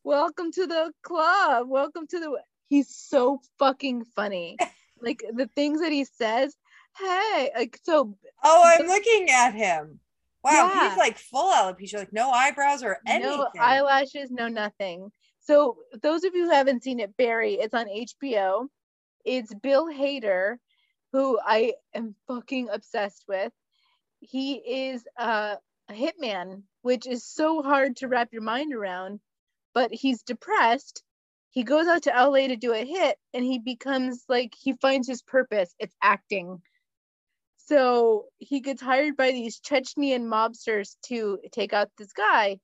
Welcome 0.06 0.54
to 0.54 0.66
the 0.66 0.94
club. 1.04 1.68
Welcome 1.68 2.08
to 2.08 2.20
the." 2.20 2.42
He's 2.70 2.88
so 2.96 3.42
fucking 3.60 4.06
funny. 4.16 4.56
like 5.02 5.22
the 5.34 5.48
things 5.54 5.82
that 5.82 5.92
he 5.92 6.06
says. 6.06 6.56
Hey, 6.98 7.52
like 7.56 7.78
so. 7.84 8.18
Oh, 8.42 8.64
I'm 8.66 8.88
looking 8.88 9.30
at 9.30 9.54
him. 9.54 10.00
Wow, 10.46 10.72
Yeah. 10.74 10.90
he's 10.90 10.98
like 10.98 11.18
full 11.18 11.52
alopecia, 11.52 11.98
like 11.98 12.14
no 12.14 12.32
eyebrows 12.32 12.84
or 12.84 13.00
anything. 13.06 13.38
No 13.38 13.50
eyelashes, 13.60 14.32
no 14.32 14.48
nothing. 14.48 15.12
So 15.42 15.78
those 16.02 16.24
of 16.24 16.34
you 16.34 16.46
who 16.46 16.52
haven't 16.52 16.84
seen 16.84 17.02
it, 17.02 17.18
Barry, 17.18 17.56
it's 17.56 17.74
on 17.74 17.88
HBO. 17.88 18.68
It's 19.26 19.54
Bill 19.56 19.88
Hader, 19.88 20.56
who 21.12 21.38
I 21.46 21.74
am 21.94 22.16
fucking 22.28 22.70
obsessed 22.72 23.26
with. 23.28 23.52
He 24.22 24.54
is 24.54 25.04
a, 25.18 25.58
a 25.90 25.94
hitman, 25.94 26.64
which 26.82 27.08
is 27.08 27.26
so 27.26 27.62
hard 27.62 27.98
to 27.98 28.08
wrap 28.08 28.30
your 28.32 28.42
mind 28.42 28.74
around. 28.74 29.20
But 29.74 29.94
he's 29.94 30.24
depressed. 30.24 31.04
He 31.52 31.64
goes 31.64 31.88
out 31.88 32.04
to 32.04 32.12
LA 32.12 32.48
to 32.48 32.56
do 32.56 32.74
a 32.74 32.86
hit, 32.86 33.18
and 33.34 33.44
he 33.44 33.60
becomes 33.60 34.24
like 34.30 34.54
he 34.60 34.74
finds 34.74 35.08
his 35.08 35.22
purpose. 35.22 35.74
It's 35.80 35.96
acting. 36.02 36.62
So 37.58 38.26
he 38.40 38.62
gets 38.62 38.82
hired 38.82 39.16
by 39.16 39.32
these 39.32 39.60
Chechnyan 39.60 40.24
mobsters 40.24 40.96
to 41.08 41.40
take 41.52 41.74
out 41.74 41.90
this 41.98 42.14
guy 42.14 42.60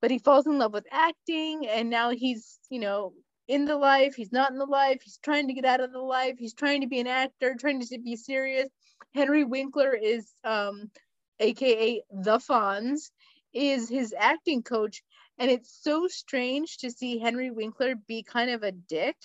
but 0.00 0.10
he 0.10 0.18
falls 0.18 0.46
in 0.46 0.58
love 0.58 0.72
with 0.72 0.86
acting 0.92 1.66
and 1.66 1.90
now 1.90 2.10
he's 2.10 2.58
you 2.70 2.78
know 2.80 3.12
in 3.48 3.64
the 3.64 3.76
life 3.76 4.14
he's 4.14 4.32
not 4.32 4.50
in 4.50 4.58
the 4.58 4.66
life 4.66 5.00
he's 5.02 5.18
trying 5.22 5.48
to 5.48 5.54
get 5.54 5.64
out 5.64 5.80
of 5.80 5.92
the 5.92 5.98
life 5.98 6.34
he's 6.38 6.54
trying 6.54 6.80
to 6.80 6.86
be 6.86 7.00
an 7.00 7.06
actor 7.06 7.54
trying 7.58 7.80
to 7.80 7.98
be 7.98 8.16
serious 8.16 8.68
henry 9.14 9.44
winkler 9.44 9.92
is 9.94 10.30
um 10.44 10.90
aka 11.40 12.02
the 12.10 12.38
fonz 12.38 13.10
is 13.56 13.88
his 13.88 14.14
acting 14.16 14.62
coach 14.62 15.02
and 15.38 15.50
it's 15.50 15.78
so 15.82 16.06
strange 16.08 16.78
to 16.78 16.90
see 16.90 17.18
henry 17.18 17.50
winkler 17.50 17.94
be 18.06 18.22
kind 18.22 18.50
of 18.50 18.62
a 18.62 18.72
dick 18.72 19.16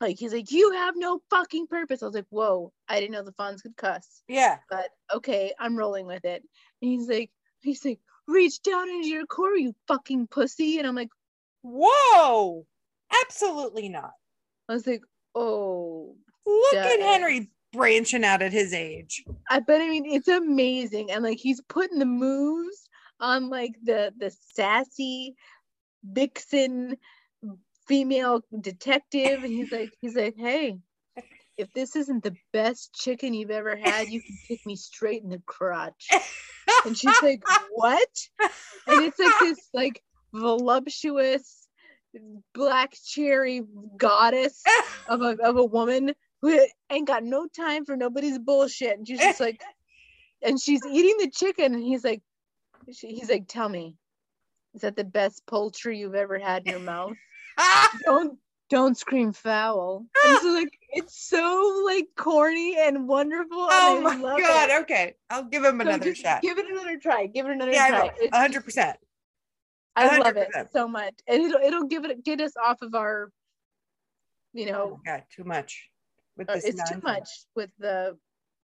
like 0.00 0.18
he's 0.18 0.32
like 0.32 0.50
you 0.50 0.72
have 0.72 0.94
no 0.96 1.20
fucking 1.30 1.66
purpose 1.66 2.02
i 2.02 2.06
was 2.06 2.14
like 2.14 2.26
whoa 2.30 2.72
i 2.88 2.98
didn't 2.98 3.12
know 3.12 3.22
the 3.22 3.32
fonz 3.32 3.62
could 3.62 3.76
cuss 3.76 4.22
Yeah. 4.28 4.56
but 4.70 4.88
okay, 5.14 5.52
I'm 5.58 5.76
rolling 5.76 6.06
with 6.06 6.24
it. 6.24 6.42
And 6.80 6.90
he's 6.90 7.08
like, 7.08 7.30
he's 7.60 7.84
like, 7.84 7.98
reach 8.26 8.62
down 8.62 8.88
into 8.88 9.08
your 9.08 9.26
core, 9.26 9.56
you 9.56 9.74
fucking 9.88 10.28
pussy. 10.28 10.78
And 10.78 10.86
I'm 10.86 10.94
like, 10.94 11.10
Whoa. 11.62 12.64
Absolutely 13.26 13.88
not. 13.88 14.12
I 14.68 14.72
was 14.74 14.86
like, 14.86 15.02
oh, 15.34 16.14
Look 16.46 16.74
at 16.74 17.00
Henry 17.00 17.50
branching 17.72 18.24
out 18.24 18.42
at 18.42 18.52
his 18.52 18.72
age. 18.72 19.24
I 19.48 19.60
but 19.60 19.80
I 19.80 19.88
mean 19.88 20.06
it's 20.06 20.28
amazing. 20.28 21.10
And 21.10 21.22
like 21.22 21.38
he's 21.38 21.60
putting 21.68 21.98
the 21.98 22.06
moves 22.06 22.88
on 23.20 23.50
like 23.50 23.74
the 23.82 24.12
the 24.18 24.34
sassy 24.54 25.36
vixen 26.04 26.96
female 27.90 28.42
detective. 28.60 29.42
And 29.42 29.52
he's 29.52 29.72
like, 29.72 29.92
he's 30.00 30.14
like, 30.14 30.36
hey, 30.36 30.78
if 31.58 31.72
this 31.74 31.96
isn't 31.96 32.22
the 32.22 32.36
best 32.52 32.94
chicken 32.94 33.34
you've 33.34 33.50
ever 33.50 33.76
had, 33.76 34.08
you 34.08 34.22
can 34.22 34.38
kick 34.46 34.60
me 34.64 34.76
straight 34.76 35.22
in 35.22 35.28
the 35.28 35.42
crotch. 35.44 36.08
And 36.86 36.96
she's 36.96 37.20
like, 37.22 37.42
what? 37.72 38.08
and 38.86 39.04
it's 39.04 39.18
like 39.18 39.34
this 39.40 39.58
like 39.74 40.02
voluptuous 40.32 41.66
black 42.54 42.94
cherry 43.04 43.62
goddess 43.96 44.62
of 45.08 45.20
a, 45.20 45.36
of 45.42 45.56
a 45.56 45.64
woman 45.64 46.14
who 46.42 46.66
ain't 46.90 47.06
got 47.06 47.22
no 47.22 47.46
time 47.46 47.84
for 47.84 47.96
nobody's 47.96 48.38
bullshit 48.38 48.96
and 48.96 49.06
she's 49.06 49.20
just 49.20 49.40
like 49.40 49.60
and 50.42 50.60
she's 50.60 50.84
eating 50.86 51.16
the 51.18 51.30
chicken 51.30 51.74
and 51.74 51.82
he's 51.82 52.04
like 52.04 52.22
she, 52.92 53.08
he's 53.08 53.30
like 53.30 53.46
tell 53.46 53.68
me 53.68 53.96
is 54.74 54.82
that 54.82 54.96
the 54.96 55.04
best 55.04 55.44
poultry 55.46 55.98
you've 55.98 56.14
ever 56.14 56.38
had 56.38 56.62
in 56.64 56.70
your 56.70 56.80
mouth 56.80 57.16
don't 58.04 58.38
don't 58.68 58.96
scream 58.96 59.32
foul 59.32 60.06
and 60.24 60.36
so 60.38 60.48
like 60.48 60.78
it's 60.92 61.28
so 61.28 61.82
like 61.84 62.06
corny 62.16 62.76
and 62.78 63.08
wonderful 63.08 63.68
oh 63.70 63.96
and 63.96 64.04
my 64.04 64.38
god. 64.38 64.70
it. 64.70 64.82
Okay. 64.82 65.14
I'll 65.28 65.44
give 65.44 65.64
him 65.64 65.80
another 65.80 66.14
shot. 66.14 66.42
give 66.42 66.58
it 66.58 66.66
another 66.70 66.96
try 66.96 67.26
give 67.26 67.46
it 67.46 67.52
another 67.52 67.72
Yeah, 67.72 67.88
try 67.88 68.10
will. 68.20 68.28
Hundred 68.32 68.64
percent. 68.64 68.96
I 69.96 70.18
love 70.18 70.36
it 70.36 70.48
so 70.72 70.88
much, 70.88 71.14
and 71.26 71.42
it'll 71.42 71.60
it'll 71.60 71.86
give 71.86 72.04
it 72.04 72.24
get 72.24 72.40
us 72.40 72.52
off 72.56 72.80
of 72.82 72.94
our, 72.94 73.30
you 74.52 74.66
Oh 74.66 74.72
know, 74.72 75.00
my 75.04 75.12
god, 75.12 75.24
too 75.34 75.44
much. 75.44 75.90
With 76.36 76.48
uh, 76.48 76.54
this 76.54 76.64
it's 76.64 76.90
too 76.90 77.00
much 77.02 77.28
with 77.54 77.70
the 77.78 78.16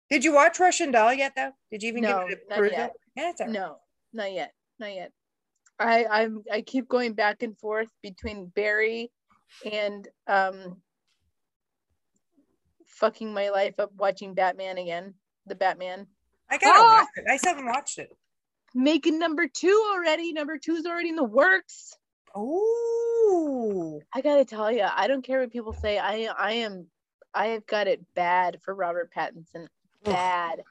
Did 0.09 0.23
you 0.23 0.33
watch 0.33 0.59
Russian 0.59 0.91
Doll 0.91 1.13
yet 1.13 1.33
though? 1.35 1.51
Did 1.71 1.83
you 1.83 1.89
even 1.89 2.03
No, 2.03 2.25
give 2.27 2.37
it 2.39 2.45
a 2.49 2.59
not 2.61 2.71
yet. 2.71 2.95
Yeah, 3.15 3.31
no, 3.47 3.77
not 4.13 4.31
yet, 4.31 4.53
not 4.79 4.93
yet. 4.93 5.11
I 5.77 6.05
I'm 6.05 6.43
I 6.51 6.61
keep 6.61 6.87
going 6.87 7.13
back 7.13 7.43
and 7.43 7.57
forth 7.57 7.89
between 8.01 8.47
Barry 8.47 9.11
and 9.71 10.07
um 10.27 10.81
fucking 12.85 13.33
my 13.33 13.49
life 13.49 13.79
up 13.79 13.91
watching 13.97 14.33
Batman 14.33 14.77
again, 14.77 15.13
the 15.45 15.55
Batman. 15.55 16.07
I 16.49 16.57
gotta 16.57 16.79
Ah! 16.81 16.99
watch 17.01 17.07
it. 17.15 17.25
I 17.29 17.37
still 17.37 17.53
haven't 17.53 17.67
watched 17.67 17.99
it. 17.99 18.09
Making 18.75 19.19
number 19.19 19.47
two 19.47 19.91
already. 19.93 20.33
Number 20.33 20.57
two's 20.57 20.85
already 20.85 21.09
in 21.09 21.15
the 21.15 21.23
works. 21.23 21.95
Oh, 22.35 24.01
I 24.13 24.21
gotta 24.21 24.45
tell 24.45 24.71
you, 24.71 24.83
I 24.83 25.07
don't 25.07 25.23
care 25.23 25.39
what 25.39 25.51
people 25.51 25.73
say. 25.73 25.97
I 25.97 26.29
I 26.37 26.51
am 26.53 26.87
I 27.33 27.47
have 27.47 27.65
got 27.65 27.87
it 27.87 28.01
bad 28.15 28.59
for 28.61 28.73
Robert 28.73 29.11
Pattinson. 29.15 29.67
Bad. 30.03 30.63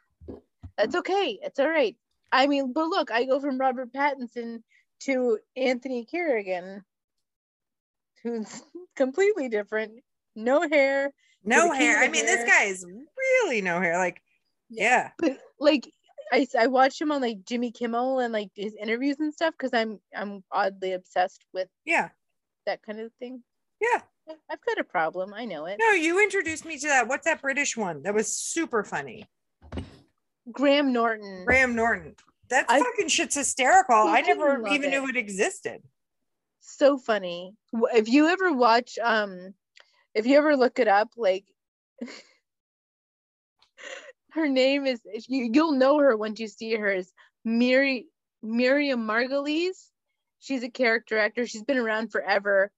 That's 0.76 0.94
okay. 0.96 1.38
It's 1.42 1.59
all 1.59 1.68
right. 1.68 1.96
I 2.32 2.46
mean, 2.46 2.72
but 2.72 2.88
look, 2.88 3.11
I 3.11 3.24
go 3.24 3.40
from 3.40 3.59
Robert 3.59 3.92
Pattinson 3.92 4.62
to 5.00 5.38
Anthony 5.56 6.04
Carrigan, 6.04 6.84
who's 8.22 8.62
completely 8.96 9.48
different. 9.48 9.92
No 10.36 10.68
hair, 10.68 11.12
no 11.44 11.72
hair. 11.72 11.98
I 11.98 12.09
mean, 12.09 12.26
this 12.26 12.48
guy 12.48 12.64
is 12.64 12.84
really 12.84 13.61
no 13.61 13.80
hair. 13.80 13.98
Like, 13.98 14.22
yeah. 14.68 15.11
but 15.18 15.38
like 15.59 15.90
I 16.32 16.46
I 16.59 16.66
watched 16.68 17.00
him 17.00 17.11
on 17.11 17.20
like 17.20 17.44
Jimmy 17.44 17.72
Kimmel 17.72 18.20
and 18.20 18.32
like 18.32 18.50
his 18.54 18.74
interviews 18.80 19.16
and 19.18 19.32
stuff 19.32 19.54
because 19.59 19.72
I'm 19.74 19.98
I'm 20.14 20.44
oddly 20.52 20.92
obsessed 20.92 21.44
with 21.52 21.68
Yeah. 21.84 22.11
that 22.66 22.82
kind 22.82 23.00
of 23.00 23.12
thing. 23.18 23.42
Yeah. 23.80 24.02
I've 24.50 24.64
got 24.64 24.78
a 24.78 24.84
problem. 24.84 25.32
I 25.34 25.44
know 25.44 25.66
it. 25.66 25.76
No, 25.80 25.90
you 25.90 26.22
introduced 26.22 26.64
me 26.64 26.78
to 26.78 26.86
that. 26.88 27.08
What's 27.08 27.24
that 27.24 27.40
British 27.40 27.76
one? 27.76 28.02
That 28.02 28.14
was 28.14 28.34
super 28.34 28.82
funny. 28.84 29.26
Graham 30.50 30.92
Norton. 30.92 31.44
Graham 31.44 31.74
Norton. 31.74 32.14
That 32.50 32.66
I 32.68 32.80
fucking 32.80 33.08
shit's 33.08 33.34
hysterical. 33.34 33.94
I 33.94 34.22
never 34.22 34.66
even 34.68 34.84
it. 34.84 34.90
knew 34.90 35.08
it 35.08 35.16
existed. 35.16 35.82
so 36.60 36.96
funny. 36.96 37.54
If 37.94 38.08
you 38.08 38.28
ever 38.28 38.52
watch, 38.52 38.98
um, 39.02 39.54
if 40.14 40.26
you 40.26 40.38
ever 40.38 40.56
look 40.56 40.78
it 40.78 40.88
up, 40.88 41.08
like 41.16 41.44
her 44.30 44.48
name 44.48 44.86
is, 44.86 45.00
you 45.28 45.50
you'll 45.52 45.72
know 45.72 45.98
her 45.98 46.16
once 46.16 46.40
you 46.40 46.48
see 46.48 46.74
her 46.74 46.90
is 46.90 47.12
Miri 47.44 48.06
Miriam 48.42 49.06
Margolyes. 49.06 49.90
She's 50.38 50.62
a 50.62 50.70
character 50.70 51.18
actor. 51.18 51.46
She's 51.46 51.64
been 51.64 51.78
around 51.78 52.12
forever, 52.12 52.70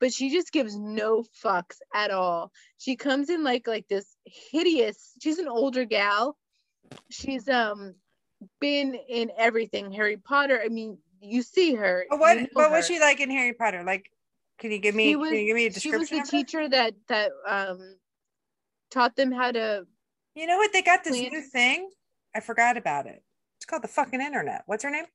but 0.00 0.12
she 0.12 0.30
just 0.30 0.52
gives 0.52 0.76
no 0.76 1.24
fucks 1.44 1.76
at 1.94 2.10
all. 2.10 2.52
She 2.78 2.96
comes 2.96 3.30
in 3.30 3.44
like 3.44 3.66
like 3.66 3.88
this 3.88 4.16
hideous. 4.24 5.12
She's 5.22 5.38
an 5.38 5.48
older 5.48 5.84
gal. 5.84 6.36
She's 7.10 7.48
um 7.48 7.94
been 8.60 8.94
in 9.08 9.30
everything. 9.36 9.92
Harry 9.92 10.16
Potter. 10.16 10.60
I 10.64 10.68
mean, 10.68 10.98
you 11.20 11.42
see 11.42 11.74
her. 11.74 12.06
What 12.10 12.36
you 12.36 12.42
know 12.42 12.48
what 12.52 12.70
was 12.70 12.86
she 12.86 13.00
like 13.00 13.20
in 13.20 13.30
Harry 13.30 13.52
Potter? 13.52 13.82
Like, 13.84 14.10
can 14.58 14.70
you 14.70 14.78
give 14.78 14.94
me 14.94 15.16
was- 15.16 15.28
can 15.28 15.38
you 15.38 15.46
give 15.46 15.56
me 15.56 15.66
a 15.66 15.70
description? 15.70 16.06
she 16.06 16.14
was 16.16 16.30
the 16.30 16.36
her? 16.36 16.44
teacher 16.44 16.68
that 16.68 16.94
that 17.08 17.32
um 17.46 17.96
taught 18.90 19.16
them 19.16 19.32
how 19.32 19.52
to 19.52 19.86
You 20.34 20.46
know 20.46 20.56
what? 20.56 20.72
They 20.72 20.82
got 20.82 21.04
this 21.04 21.14
new 21.14 21.42
thing. 21.42 21.90
I 22.34 22.40
forgot 22.40 22.76
about 22.76 23.06
it. 23.06 23.22
It's 23.56 23.66
called 23.66 23.82
the 23.82 23.88
fucking 23.88 24.20
internet. 24.20 24.62
What's 24.66 24.84
her 24.84 24.90
name? 24.90 25.06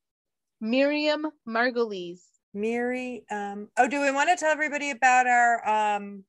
Miriam 0.59 1.27
Margolyes. 1.47 2.21
Miri. 2.53 3.25
Um, 3.31 3.69
oh, 3.77 3.87
do 3.87 4.01
we 4.01 4.11
want 4.11 4.29
to 4.29 4.35
tell 4.35 4.51
everybody 4.51 4.91
about 4.91 5.27
our 5.27 5.67
um 5.97 6.23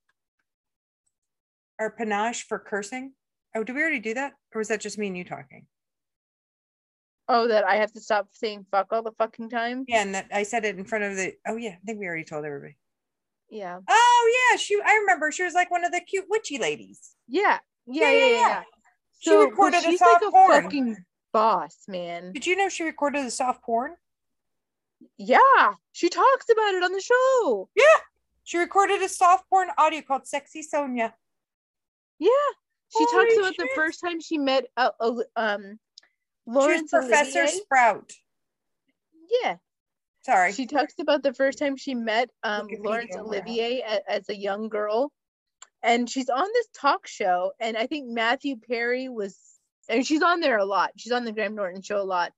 our 1.79 1.91
panache 1.91 2.45
for 2.47 2.59
cursing? 2.59 3.13
Oh, 3.55 3.63
did 3.65 3.75
we 3.77 3.83
already 3.83 4.01
do 4.01 4.15
that? 4.15 4.33
Or 4.55 4.59
was 4.59 4.69
that 4.69 4.81
just 4.81 4.99
me 4.99 5.09
and 5.09 5.17
you 5.17 5.25
talking? 5.25 5.67
Oh, 7.29 7.49
that 7.49 7.65
I 7.65 7.77
have 7.77 7.93
to 7.93 8.01
stop 8.01 8.29
saying 8.33 8.67
fuck 8.71 8.89
all 8.93 9.03
the 9.03 9.13
fucking 9.19 9.49
time. 9.51 9.85
Yeah, 9.89 10.03
and 10.03 10.15
that 10.15 10.27
I 10.33 10.43
said 10.43 10.65
it 10.65 10.77
in 10.79 10.85
front 10.85 11.05
of 11.05 11.17
the 11.17 11.35
oh 11.47 11.57
yeah, 11.57 11.71
I 11.73 11.79
think 11.87 11.99
we 12.01 12.07
already 12.07 12.25
told 12.25 12.45
everybody. 12.45 12.77
Yeah. 13.51 13.79
Oh 13.89 14.49
yeah, 14.51 14.57
she 14.57 14.79
I 14.85 14.97
remember 15.01 15.31
she 15.31 15.43
was 15.43 15.55
like 15.55 15.71
one 15.71 15.85
of 15.85 15.93
the 15.93 16.01
cute 16.01 16.27
witchy 16.29 16.59
ladies. 16.59 17.15
Yeah. 17.29 17.59
Yeah. 17.87 18.11
Yeah, 18.11 18.13
Yeah. 18.13 18.27
yeah, 18.27 18.39
Yeah. 18.49 18.63
She 19.21 19.31
So, 19.31 19.41
recorded 19.49 19.85
a 19.85 19.97
soft 19.97 20.23
like 20.23 20.29
a 20.29 20.31
porn. 20.31 20.63
fucking 20.65 20.97
boss, 21.33 21.77
man. 21.89 22.33
Did 22.33 22.47
you 22.47 22.57
know 22.57 22.69
she 22.69 22.85
recorded 22.85 23.25
the 23.25 23.31
soft 23.31 23.63
porn? 23.63 23.95
Yeah. 25.19 25.75
She 25.93 26.09
talks 26.09 26.47
about 26.51 26.75
it 26.75 26.83
on 26.83 26.93
the 26.93 27.01
show. 27.01 27.69
Yeah, 27.75 27.85
she 28.43 28.59
recorded 28.59 29.03
a 29.03 29.09
soft 29.09 29.49
porn 29.49 29.69
audio 29.79 30.03
called 30.03 30.27
Sexy 30.27 30.63
Sonia. 30.63 31.15
Yeah. 32.19 32.29
She 32.97 33.05
Holy 33.11 33.27
talks 33.27 33.39
about 33.39 33.57
the 33.57 33.69
first 33.75 34.01
time 34.01 34.21
she 34.21 34.39
met 34.39 34.67
uh, 34.77 34.91
uh, 35.01 35.15
um 35.37 35.63
She 35.63 36.51
was 36.51 36.57
Laurence 36.57 36.91
Professor 36.91 37.41
Olivier. 37.41 37.61
Sprout. 37.61 38.13
Yeah. 39.43 39.57
Sorry. 40.23 40.53
She 40.53 40.67
talks 40.67 40.95
about 41.01 41.23
the 41.23 41.35
first 41.35 41.59
time 41.59 41.77
she 41.77 41.95
met 41.95 42.31
um, 42.43 42.67
Laurence 42.81 43.15
Olivier 43.17 43.81
a- 43.81 44.11
as 44.11 44.29
a 44.29 44.37
young 44.37 44.69
girl, 44.69 45.13
and 45.83 46.09
she's 46.09 46.31
on 46.31 46.47
this 46.55 46.67
talk 46.75 47.07
show, 47.07 47.53
and 47.61 47.77
I 47.77 47.87
think 47.87 48.09
Matthew 48.09 48.57
Perry 48.57 49.09
was, 49.11 49.37
and 49.89 50.07
she's 50.07 50.23
on 50.23 50.41
there 50.41 50.57
a 50.57 50.65
lot. 50.65 50.93
She's 50.97 51.13
on 51.13 51.25
the 51.25 51.33
Graham 51.33 51.55
Norton 51.55 51.83
show 51.83 52.01
a 52.01 52.05
lot, 52.05 52.33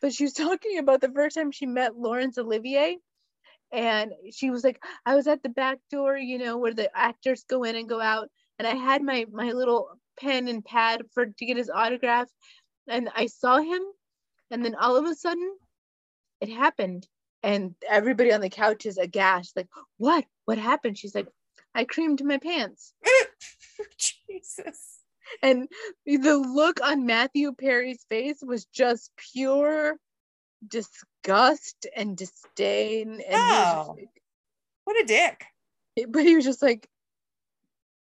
but 0.00 0.12
she 0.12 0.24
was 0.24 0.32
talking 0.34 0.78
about 0.78 1.00
the 1.00 1.12
first 1.12 1.36
time 1.36 1.50
she 1.50 1.66
met 1.66 1.96
Laurence 1.96 2.38
Olivier, 2.38 2.98
and 3.72 4.12
she 4.32 4.50
was 4.50 4.64
like, 4.64 4.82
I 5.04 5.14
was 5.14 5.26
at 5.26 5.42
the 5.42 5.50
back 5.50 5.78
door, 5.90 6.16
you 6.16 6.38
know, 6.38 6.56
where 6.56 6.74
the 6.74 6.90
actors 6.96 7.44
go 7.48 7.64
in 7.64 7.76
and 7.76 7.88
go 7.88 8.00
out, 8.00 8.28
and 8.58 8.66
I 8.66 8.74
had 8.74 9.02
my 9.02 9.26
my 9.32 9.52
little 9.52 9.88
pen 10.20 10.48
and 10.48 10.64
pad 10.64 11.02
for 11.14 11.26
to 11.26 11.46
get 11.46 11.56
his 11.56 11.70
autograph, 11.70 12.28
and 12.88 13.10
I 13.14 13.26
saw 13.26 13.58
him, 13.58 13.82
and 14.50 14.64
then 14.64 14.74
all 14.74 14.96
of 14.96 15.04
a 15.04 15.14
sudden 15.14 15.56
it 16.40 16.48
happened 16.48 17.06
and 17.42 17.74
everybody 17.88 18.32
on 18.32 18.40
the 18.40 18.50
couch 18.50 18.86
is 18.86 18.98
aghast 18.98 19.56
like 19.56 19.68
what? 19.96 20.24
What 20.44 20.58
happened? 20.58 20.98
She's 20.98 21.14
like 21.14 21.28
i 21.74 21.84
creamed 21.84 22.24
my 22.24 22.38
pants. 22.38 22.92
Jesus. 24.28 24.97
And 25.42 25.68
the 26.06 26.36
look 26.36 26.80
on 26.82 27.06
matthew 27.06 27.52
perry's 27.52 28.04
face 28.08 28.38
was 28.42 28.64
just 28.66 29.10
pure 29.32 29.96
disgust 30.66 31.86
and 31.96 32.16
disdain 32.16 33.20
and 33.20 33.22
Oh. 33.32 33.96
just 33.96 34.08
What 34.84 35.00
a 35.02 35.04
dick. 35.06 35.44
like, 35.96 36.10
but 36.12 36.24
he 36.24 36.36
was 36.36 36.44
just 36.44 36.62
like 36.62 36.88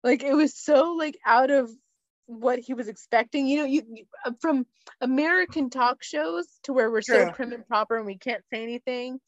like 0.02 0.22
it 0.22 0.34
was 0.34 0.54
so 0.56 0.94
like 0.94 1.18
out 1.26 1.50
of 1.50 1.70
what 2.26 2.58
he 2.60 2.74
was 2.74 2.88
expecting 2.88 3.46
you 3.46 3.58
know 3.58 3.64
you, 3.64 3.82
you 3.92 4.04
uh, 4.24 4.30
from 4.40 4.64
american 5.00 5.68
talk 5.68 6.02
shows 6.02 6.46
to 6.62 6.72
where 6.72 6.90
we're 6.90 7.02
so 7.02 7.24
True. 7.24 7.32
prim 7.32 7.52
and 7.52 7.66
proper 7.66 7.96
and 7.96 8.06
we 8.06 8.16
can't 8.16 8.44
say 8.52 8.62
anything 8.62 9.18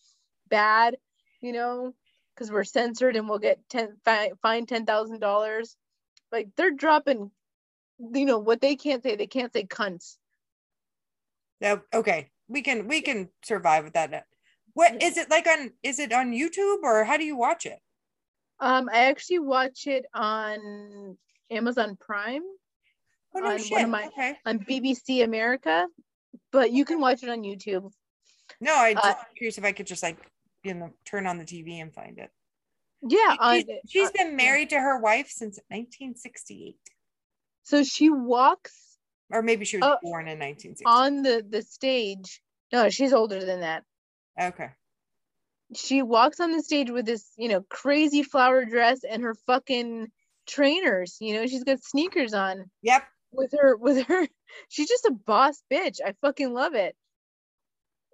bad 0.49 0.97
you 1.41 1.53
know 1.53 1.93
because 2.35 2.51
we're 2.51 2.63
censored 2.65 3.17
and 3.17 3.29
we'll 3.29 3.39
get 3.41 3.59
10 3.71 3.97
fi- 4.05 4.31
fined 4.41 4.69
ten 4.69 4.87
thousand 4.87 5.19
dollars 5.21 5.77
like 6.31 6.49
they're 6.57 6.71
dropping 6.71 7.31
you 8.15 8.25
know 8.25 8.39
what 8.39 8.61
they 8.61 8.75
can't 8.77 9.03
say 9.03 9.17
they 9.17 9.27
can't 9.27 9.53
say 9.53 9.65
cunts 9.65 10.17
No, 11.61 11.81
okay. 11.95 12.31
We 12.49 12.63
can 12.63 12.89
we 12.89 13.01
can 13.01 13.29
survive 13.45 13.85
with 13.85 13.95
that. 13.95 14.27
What 14.75 15.03
is 15.03 15.17
it 15.17 15.31
like 15.31 15.47
on 15.47 15.71
is 15.83 15.99
it 15.99 16.13
on 16.13 16.33
YouTube 16.33 16.83
or 16.83 17.05
how 17.05 17.17
do 17.17 17.25
you 17.25 17.37
watch 17.37 17.67
it? 17.67 17.79
um 18.61 18.89
i 18.93 19.07
actually 19.11 19.39
watch 19.41 19.87
it 19.87 20.05
on 20.15 21.17
amazon 21.51 21.97
prime 21.99 22.43
Oh 23.35 23.41
no 23.41 23.47
On 23.47 23.53
one 23.53 23.59
shit. 23.63 23.83
of 23.83 23.89
my- 23.89 24.07
okay. 24.09 24.37
on 24.45 24.59
bbc 24.61 25.25
america 25.25 25.87
but 26.53 26.71
you 26.71 26.85
can 26.85 27.01
watch 27.01 27.23
it 27.25 27.31
on 27.31 27.43
youtube 27.43 27.91
No, 28.61 28.75
I 28.77 28.93
just 28.95 29.07
uh, 29.07 29.15
curious 29.37 29.57
if 29.59 29.65
I 29.65 29.73
could 29.73 29.87
just 29.87 30.03
like 30.03 30.19
you 30.65 30.75
know 30.75 30.91
turn 31.11 31.27
on 31.27 31.39
the 31.39 31.45
TV 31.45 31.81
and 31.83 31.93
find 31.93 32.19
it. 32.19 32.31
yeah 33.09 33.33
She's, 33.53 33.65
she's 33.89 34.09
uh, 34.11 34.13
been 34.19 34.37
married 34.37 34.71
to 34.71 34.79
her 34.79 34.99
wife 35.01 35.29
since 35.29 35.57
1968. 35.69 36.77
So 37.63 37.83
she 37.85 38.11
walks 38.11 38.99
Or 39.31 39.43
maybe 39.43 39.65
she 39.65 39.79
was 39.79 39.85
Oh, 39.87 39.97
born 40.03 40.29
in 40.29 40.39
1960. 40.39 40.85
on 40.87 41.23
the 41.23 41.45
the 41.49 41.63
stage 41.63 42.43
no 42.73 42.89
she's 42.91 43.13
older 43.13 43.45
than 43.45 43.61
that 43.61 43.85
okay. 44.41 44.71
she 45.75 46.03
walks 46.03 46.41
on 46.41 46.53
the 46.53 46.63
stage 46.63 46.91
with 46.91 47.07
this 47.07 47.31
you 47.37 47.49
know 47.49 47.65
crazy 47.71 48.23
flower 48.23 48.65
dress 48.65 49.05
and 49.05 49.23
her 49.23 49.35
fucking 49.47 50.09
trainers 50.47 51.17
you 51.21 51.35
know 51.35 51.47
she's 51.47 51.65
got 51.65 51.83
sneakers 51.83 52.35
on 52.35 52.71
Yep. 52.83 53.05
with 53.33 53.53
her 53.59 53.77
with 53.77 54.07
her 54.07 54.27
she's 54.69 54.89
just 54.89 55.05
a 55.07 55.13
boss 55.13 55.63
bitch 55.73 55.99
i 56.05 56.13
fucking 56.21 56.53
love 56.53 56.75
it 56.75 56.97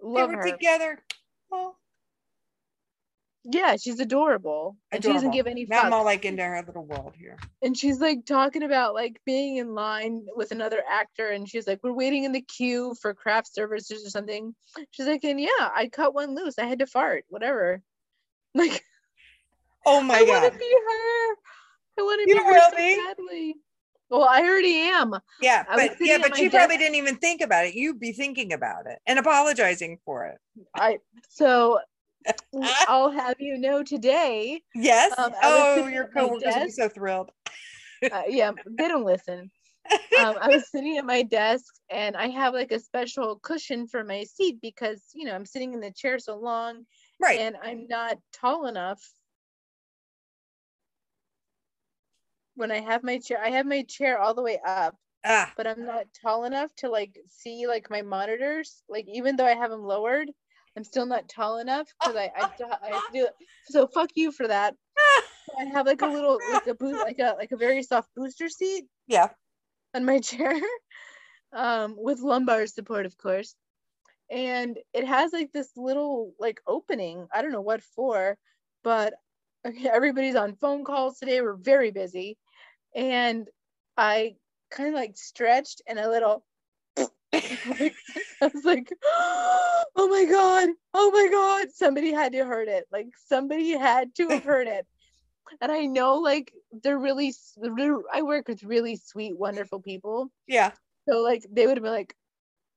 love 0.01 0.29
they 0.29 0.35
were 0.35 0.41
her 0.43 0.51
together. 0.51 0.99
Oh, 1.51 1.75
yeah 3.45 3.77
she's 3.77 3.99
adorable 3.99 4.75
and 4.91 5.01
she 5.03 5.11
doesn't 5.13 5.31
give 5.31 5.47
any 5.47 5.65
Now 5.65 5.81
I'm 5.83 5.93
all 5.93 6.03
like 6.03 6.25
into 6.25 6.43
her 6.43 6.61
little 6.65 6.85
world 6.85 7.13
here. 7.17 7.37
and 7.61 7.75
she's 7.77 7.99
like 8.01 8.25
talking 8.25 8.63
about 8.63 8.93
like 8.93 9.21
being 9.25 9.57
in 9.57 9.73
line 9.73 10.25
with 10.35 10.51
another 10.51 10.83
actor 10.89 11.29
and 11.29 11.47
she's 11.47 11.65
like 11.65 11.79
we're 11.83 11.93
waiting 11.93 12.25
in 12.25 12.33
the 12.33 12.41
queue 12.41 12.95
for 13.01 13.13
craft 13.13 13.53
services 13.53 14.05
or 14.05 14.09
something. 14.09 14.53
She's 14.91 15.07
like 15.07 15.23
and 15.23 15.39
yeah 15.39 15.69
i 15.73 15.87
cut 15.91 16.13
one 16.13 16.35
loose. 16.35 16.59
I 16.59 16.65
had 16.65 16.79
to 16.79 16.85
fart. 16.87 17.25
Whatever. 17.29 17.81
Like 18.55 18.83
Oh 19.85 20.01
my 20.01 20.15
i 20.15 20.25
god. 20.25 20.29
I 20.29 20.41
want 20.41 20.53
to 20.53 20.59
be 20.59 20.65
her. 20.87 21.35
I 21.97 22.01
want 22.01 22.21
to 22.23 22.29
You 22.29 22.35
be 22.35 22.43
her 22.43 22.59
so 22.97 23.05
badly. 23.15 23.55
Well 24.09 24.23
i 24.23 24.41
already 24.41 24.73
am. 24.75 25.15
Yeah, 25.41 25.63
but 25.73 25.95
yeah, 26.01 26.17
but 26.17 26.35
she 26.35 26.49
probably 26.49 26.75
desk- 26.75 26.79
didn't 26.79 26.95
even 26.95 27.15
think 27.17 27.41
about 27.41 27.65
it. 27.67 27.75
You'd 27.75 27.99
be 27.99 28.11
thinking 28.11 28.51
about 28.53 28.85
it 28.87 28.99
and 29.07 29.17
apologizing 29.19 29.99
for 30.03 30.25
it. 30.25 30.37
i 30.75 30.97
so 31.29 31.79
i'll 32.87 33.11
have 33.11 33.35
you 33.39 33.57
know 33.57 33.83
today 33.83 34.61
Yes. 34.75 35.13
Um, 35.17 35.33
oh, 35.43 35.87
your 35.87 36.07
coworkers 36.07 36.55
will 36.55 36.65
be 36.65 36.71
so 36.71 36.89
thrilled. 36.89 37.31
uh, 38.11 38.23
yeah 38.27 38.51
they 38.65 38.87
don't 38.87 39.05
listen 39.05 39.51
um, 40.19 40.35
I 40.41 40.49
was 40.49 40.69
sitting 40.69 40.97
at 40.97 41.05
my 41.05 41.23
desk 41.23 41.73
and 41.89 42.15
I 42.15 42.27
have 42.27 42.53
like 42.53 42.71
a 42.71 42.79
special 42.79 43.39
cushion 43.41 43.87
for 43.87 44.03
my 44.03 44.23
seat 44.23 44.57
because 44.61 45.01
you 45.13 45.25
know 45.25 45.33
I'm 45.33 45.45
sitting 45.45 45.73
in 45.73 45.79
the 45.79 45.91
chair 45.91 46.19
so 46.19 46.37
long 46.37 46.85
right. 47.19 47.39
and 47.39 47.55
I'm 47.61 47.87
not 47.87 48.17
tall 48.33 48.67
enough. 48.67 49.01
When 52.55 52.71
I 52.71 52.81
have 52.81 53.03
my 53.03 53.19
chair, 53.19 53.39
I 53.41 53.51
have 53.51 53.65
my 53.65 53.83
chair 53.83 54.19
all 54.19 54.33
the 54.33 54.41
way 54.41 54.59
up, 54.65 54.95
ah, 55.25 55.53
but 55.55 55.65
I'm 55.65 55.85
not 55.85 56.05
tall 56.21 56.43
enough 56.45 56.73
to 56.77 56.89
like 56.89 57.17
see 57.27 57.67
like 57.67 57.89
my 57.89 58.01
monitors. 58.01 58.83
Like 58.89 59.05
even 59.07 59.35
though 59.35 59.47
I 59.47 59.55
have 59.55 59.71
them 59.71 59.83
lowered, 59.83 60.29
I'm 60.77 60.83
still 60.83 61.05
not 61.05 61.29
tall 61.29 61.59
enough 61.59 61.87
because 61.99 62.15
I 62.15 62.31
I, 62.35 62.49
do- 62.57 62.65
I 62.65 62.87
have 62.93 63.07
to 63.07 63.13
do 63.13 63.25
it. 63.25 63.33
So 63.69 63.87
fuck 63.87 64.09
you 64.15 64.31
for 64.31 64.47
that. 64.47 64.75
I 65.59 65.65
have 65.65 65.85
like 65.85 66.01
a 66.01 66.07
little 66.07 66.39
like 66.51 66.67
a 66.67 66.73
boot 66.73 66.95
like 66.95 67.19
a 67.19 67.35
like 67.37 67.51
a 67.51 67.57
very 67.57 67.83
soft 67.83 68.09
booster 68.15 68.49
seat 68.49 68.85
yeah. 69.07 69.29
on 69.93 70.05
my 70.05 70.19
chair 70.29 70.55
um 71.53 71.95
with 71.97 72.19
lumbar 72.19 72.67
support 72.67 73.05
of 73.05 73.17
course 73.17 73.55
and 74.29 74.77
it 74.93 75.05
has 75.05 75.33
like 75.33 75.51
this 75.51 75.69
little 75.75 76.33
like 76.39 76.61
opening 76.67 77.27
i 77.33 77.41
don't 77.41 77.51
know 77.51 77.61
what 77.61 77.81
for 77.81 78.37
but 78.83 79.13
okay, 79.65 79.89
everybody's 79.93 80.35
on 80.35 80.55
phone 80.55 80.83
calls 80.83 81.17
today 81.17 81.41
we're 81.41 81.55
very 81.55 81.91
busy 81.91 82.37
and 82.95 83.47
i 83.97 84.35
kind 84.69 84.89
of 84.89 84.95
like 84.95 85.17
stretched 85.17 85.81
and 85.87 85.97
a 85.97 86.09
little 86.09 86.43
i 88.41 88.49
was 88.53 88.63
like 88.65 88.91
oh 89.05 90.07
my 90.09 90.25
god 90.25 90.69
oh 90.93 91.11
my 91.11 91.27
god 91.31 91.67
somebody 91.73 92.11
had 92.11 92.31
to 92.33 92.45
heard 92.45 92.67
it 92.67 92.85
like 92.91 93.07
somebody 93.27 93.71
had 93.71 94.13
to 94.15 94.27
have 94.29 94.43
heard 94.43 94.67
it 94.67 94.85
and 95.61 95.71
i 95.71 95.85
know 95.85 96.15
like 96.15 96.51
they're 96.83 96.99
really 96.99 97.33
i 98.13 98.21
work 98.21 98.47
with 98.47 98.63
really 98.63 98.95
sweet 98.95 99.37
wonderful 99.37 99.79
people 99.81 100.31
Yeah. 100.47 100.71
so 101.07 101.21
like 101.21 101.45
they 101.51 101.65
would 101.67 101.77
have 101.77 101.83
been 101.83 101.93
like, 101.93 102.15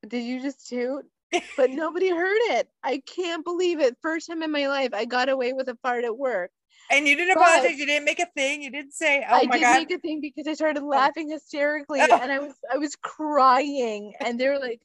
"Did 0.06 0.24
you 0.24 0.40
just 0.40 0.68
toot?" 0.68 1.04
But 1.56 1.70
nobody 1.70 2.10
heard 2.10 2.40
it. 2.56 2.68
I 2.82 3.02
can't 3.06 3.44
believe 3.44 3.80
it. 3.80 3.96
First 4.02 4.28
time 4.28 4.42
in 4.42 4.50
my 4.50 4.68
life, 4.68 4.90
I 4.94 5.04
got 5.06 5.28
away 5.28 5.52
with 5.52 5.68
a 5.68 5.76
fart 5.82 6.04
at 6.04 6.16
work. 6.16 6.50
And 6.93 7.09
you 7.09 7.16
didn't 7.16 7.34
But- 7.34 7.43
apologize. 7.49 7.78
You 7.78 7.86
didn't 7.86 8.05
make 8.05 8.20
a 8.20 8.26
thing. 8.26 8.62
You 8.62 8.70
didn't 8.70 8.93
say, 8.93 9.24
"Oh 9.28 9.34
I 9.36 9.47
my 9.47 9.57
did 9.59 9.61
god." 9.62 9.76
make 9.78 9.90
a 9.93 9.99
thing 9.99 10.20
because 10.20 10.47
I 10.47 10.53
started 10.55 10.82
oh. 10.82 10.86
laughing 10.86 11.30
hysterically, 11.30 12.01
Oh. 12.03 12.18
and 12.22 12.30
I 12.30 12.38
was 12.38 12.55
I 12.70 12.76
was 12.78 12.95
crying, 12.97 14.14
and 14.20 14.38
they 14.38 14.49
were 14.49 14.59
like, 14.59 14.80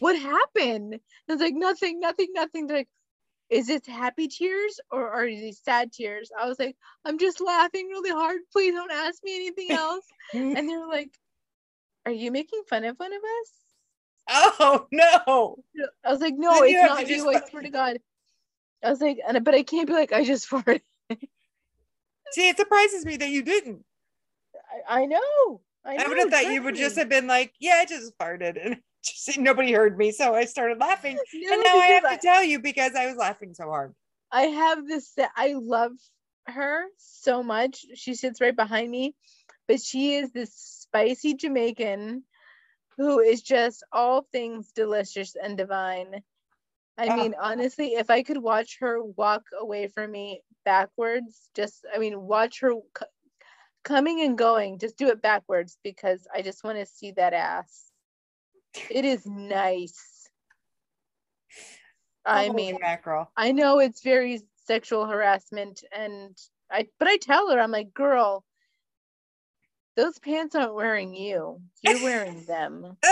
"What 0.00 0.18
happened?" 0.18 0.94
I 1.28 1.32
was 1.32 1.40
like, 1.40 1.54
"Nothing, 1.54 2.00
nothing, 2.00 2.28
nothing." 2.34 2.66
They're 2.66 2.78
like, 2.78 2.88
"Is 3.48 3.68
it 3.70 3.86
happy 3.86 4.28
tears 4.28 4.80
or 4.90 5.08
are 5.10 5.26
these 5.26 5.60
sad 5.62 5.92
tears?" 5.92 6.30
I 6.38 6.46
was 6.48 6.58
like, 6.58 6.76
"I'm 7.04 7.18
just 7.18 7.40
laughing 7.40 7.86
really 7.88 8.10
hard. 8.10 8.40
Please 8.52 8.74
don't 8.74 8.90
ask 8.90 9.22
me 9.22 9.36
anything 9.36 9.70
else." 9.84 10.04
and 10.34 10.56
they 10.68 10.76
were 10.76 10.88
like, 10.88 11.10
"Are 12.06 12.12
you 12.12 12.32
making 12.32 12.62
fun 12.68 12.84
of 12.84 12.96
one 12.98 13.12
of 13.12 13.22
us?" 13.22 13.52
oh 14.28 14.86
no. 14.92 15.62
I 16.04 16.10
was 16.12 16.20
like, 16.20 16.34
no, 16.36 16.54
Then 16.60 16.68
it's 16.68 16.82
not 16.90 17.08
you. 17.08 17.16
just 17.16 17.26
I 17.26 17.48
swear 17.50 17.62
to 17.62 17.70
God. 17.70 17.98
I 18.82 18.90
was 18.90 19.00
like, 19.00 19.18
and 19.26 19.44
but 19.44 19.54
I 19.54 19.62
can't 19.64 19.86
be 19.86 19.92
like, 19.92 20.12
I 20.12 20.24
just 20.24 20.48
farted. 20.50 20.80
See, 22.32 22.48
it 22.48 22.56
surprises 22.56 23.04
me 23.04 23.16
that 23.18 23.28
you 23.28 23.42
didn't. 23.42 23.84
I, 24.88 25.02
I 25.02 25.06
know. 25.06 25.60
I, 25.84 25.96
I, 25.96 26.08
would 26.08 26.18
have 26.18 26.30
thought 26.30 26.52
you 26.52 26.62
would 26.62 26.76
just 26.76 26.96
have 26.96 27.08
been 27.08 27.26
like, 27.26 27.52
"Yeah, 27.58 27.78
I 27.80 27.86
just 27.86 28.16
farted," 28.18 28.64
and 28.64 28.78
just 29.04 29.38
nobody 29.38 29.72
heard 29.72 29.98
me, 29.98 30.12
so 30.12 30.34
I 30.34 30.44
started 30.44 30.78
laughing. 30.78 31.18
No, 31.34 31.52
and 31.52 31.62
now 31.64 31.76
I 31.76 31.86
have 31.86 32.02
because 32.04 32.18
to 32.18 32.26
tell 32.26 32.44
you 32.44 32.60
because 32.60 32.94
I 32.94 33.06
was 33.06 33.16
laughing 33.16 33.54
so 33.54 33.64
hard. 33.64 33.94
I, 34.30 34.42
I 34.42 34.46
have 34.46 34.86
this. 34.86 35.12
I 35.36 35.54
love 35.56 35.92
her 36.46 36.84
so 36.96 37.42
much. 37.42 37.84
She 37.94 38.14
sits 38.14 38.40
right 38.40 38.54
behind 38.54 38.90
me, 38.90 39.14
but 39.68 39.80
she 39.80 40.14
is 40.16 40.30
this 40.32 40.54
spicy 40.54 41.34
Jamaican 41.34 42.24
who 42.96 43.20
is 43.20 43.42
just 43.42 43.84
all 43.92 44.26
things 44.32 44.70
delicious 44.72 45.34
and 45.40 45.56
divine. 45.56 46.22
I 46.98 47.08
Ah. 47.08 47.16
mean, 47.16 47.34
honestly, 47.40 47.94
if 47.94 48.10
I 48.10 48.22
could 48.22 48.38
watch 48.38 48.78
her 48.80 49.02
walk 49.02 49.44
away 49.58 49.88
from 49.88 50.10
me 50.12 50.42
backwards, 50.64 51.48
just, 51.54 51.84
I 51.92 51.98
mean, 51.98 52.20
watch 52.22 52.60
her 52.60 52.74
c- 52.98 53.06
coming 53.82 54.20
and 54.20 54.36
going, 54.36 54.78
just 54.78 54.96
do 54.96 55.08
it 55.08 55.22
backwards 55.22 55.78
because 55.82 56.26
I 56.32 56.42
just 56.42 56.62
want 56.64 56.78
to 56.78 56.86
see 56.86 57.12
that 57.12 57.32
ass. 57.32 57.90
It 58.90 59.04
is 59.04 59.26
nice. 59.26 60.28
I 62.24 62.50
mean, 62.50 62.78
mackerel. 62.80 63.30
I 63.36 63.52
know 63.52 63.78
it's 63.80 64.02
very 64.02 64.42
sexual 64.64 65.06
harassment 65.06 65.82
and 65.92 66.38
I 66.70 66.88
but 66.98 67.08
I 67.08 67.16
tell 67.16 67.50
her 67.50 67.58
I'm 67.60 67.72
like, 67.72 67.92
"Girl, 67.92 68.44
those 69.96 70.18
pants 70.20 70.54
aren't 70.54 70.74
wearing 70.74 71.14
you. 71.14 71.60
You're 71.82 72.02
wearing 72.02 72.44
them." 72.44 72.96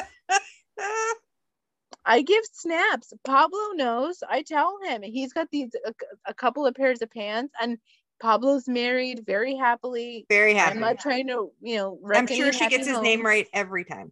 I 2.11 2.23
give 2.23 2.43
snaps. 2.53 3.13
Pablo 3.23 3.69
knows. 3.75 4.21
I 4.29 4.43
tell 4.43 4.79
him 4.85 5.01
he's 5.03 5.33
got 5.33 5.47
these 5.53 5.71
a, 5.87 5.95
a 6.27 6.35
couple 6.35 6.67
of 6.67 6.75
pairs 6.75 7.03
of 7.03 7.11
pants 7.11 7.55
and 7.63 7.79
Pablo's 8.21 8.67
married 8.67 9.23
very 9.25 9.55
happily. 9.55 10.27
Very 10.29 10.55
happy. 10.55 10.75
I'm 10.75 10.81
not 10.81 10.99
trying 10.99 11.29
to, 11.29 11.53
you 11.61 11.77
know, 11.77 12.01
I'm 12.13 12.27
sure 12.27 12.53
she 12.53 12.69
gets 12.69 12.89
his 12.89 13.01
name 13.01 13.25
right 13.25 13.47
every 13.53 13.85
time. 13.85 14.11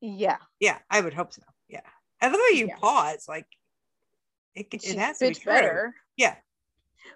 Yeah. 0.00 0.38
Yeah, 0.58 0.78
I 0.90 1.00
would 1.00 1.14
hope 1.14 1.32
so. 1.32 1.42
Yeah. 1.68 1.80
I 2.20 2.26
love 2.26 2.40
how 2.40 2.56
you 2.56 2.66
Yeah. 2.66 2.76
pause. 2.78 3.26
Like 3.28 3.46
it, 4.56 4.66
it 4.72 4.98
has 4.98 5.18
to 5.18 5.28
be 5.28 5.34
true. 5.34 5.52
better. 5.52 5.94
Yeah. 6.16 6.34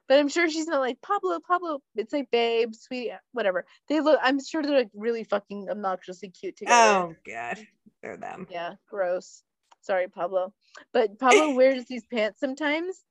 But 0.08 0.18
I'm 0.18 0.28
sure 0.28 0.48
she's 0.48 0.66
not 0.66 0.80
like 0.80 1.00
Pablo, 1.02 1.38
Pablo. 1.46 1.80
It's 1.96 2.12
like 2.12 2.30
babe, 2.30 2.74
sweet, 2.74 3.12
whatever. 3.32 3.64
They 3.88 4.00
look. 4.00 4.18
I'm 4.22 4.42
sure 4.42 4.62
they're 4.62 4.78
like 4.78 4.90
really 4.94 5.24
fucking 5.24 5.68
obnoxiously 5.70 6.30
cute 6.30 6.56
together. 6.56 7.12
Oh 7.12 7.14
god. 7.26 7.58
They're 8.02 8.16
them. 8.16 8.46
Yeah, 8.50 8.74
gross. 8.88 9.42
Sorry, 9.80 10.08
Pablo. 10.08 10.52
But 10.92 11.18
Pablo 11.18 11.52
wears 11.54 11.86
these 11.86 12.04
pants 12.04 12.40
sometimes, 12.40 13.02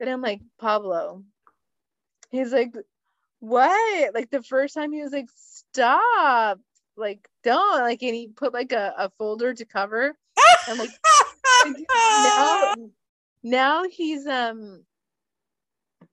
and 0.00 0.10
I'm 0.10 0.22
like, 0.22 0.40
Pablo. 0.58 1.24
He's 2.30 2.52
like, 2.52 2.72
what? 3.40 4.14
Like 4.14 4.30
the 4.30 4.42
first 4.42 4.74
time 4.74 4.92
he 4.92 5.02
was 5.02 5.12
like, 5.12 5.28
stop. 5.34 6.60
Like, 6.96 7.28
don't. 7.42 7.80
Like, 7.80 8.02
and 8.02 8.14
he 8.14 8.28
put 8.28 8.52
like 8.52 8.72
a, 8.72 8.94
a 8.96 9.10
folder 9.18 9.54
to 9.54 9.64
cover. 9.64 10.14
I'm 10.68 10.78
like, 10.78 10.90
now, 11.92 12.74
now 13.42 13.84
he's 13.88 14.26
um 14.26 14.84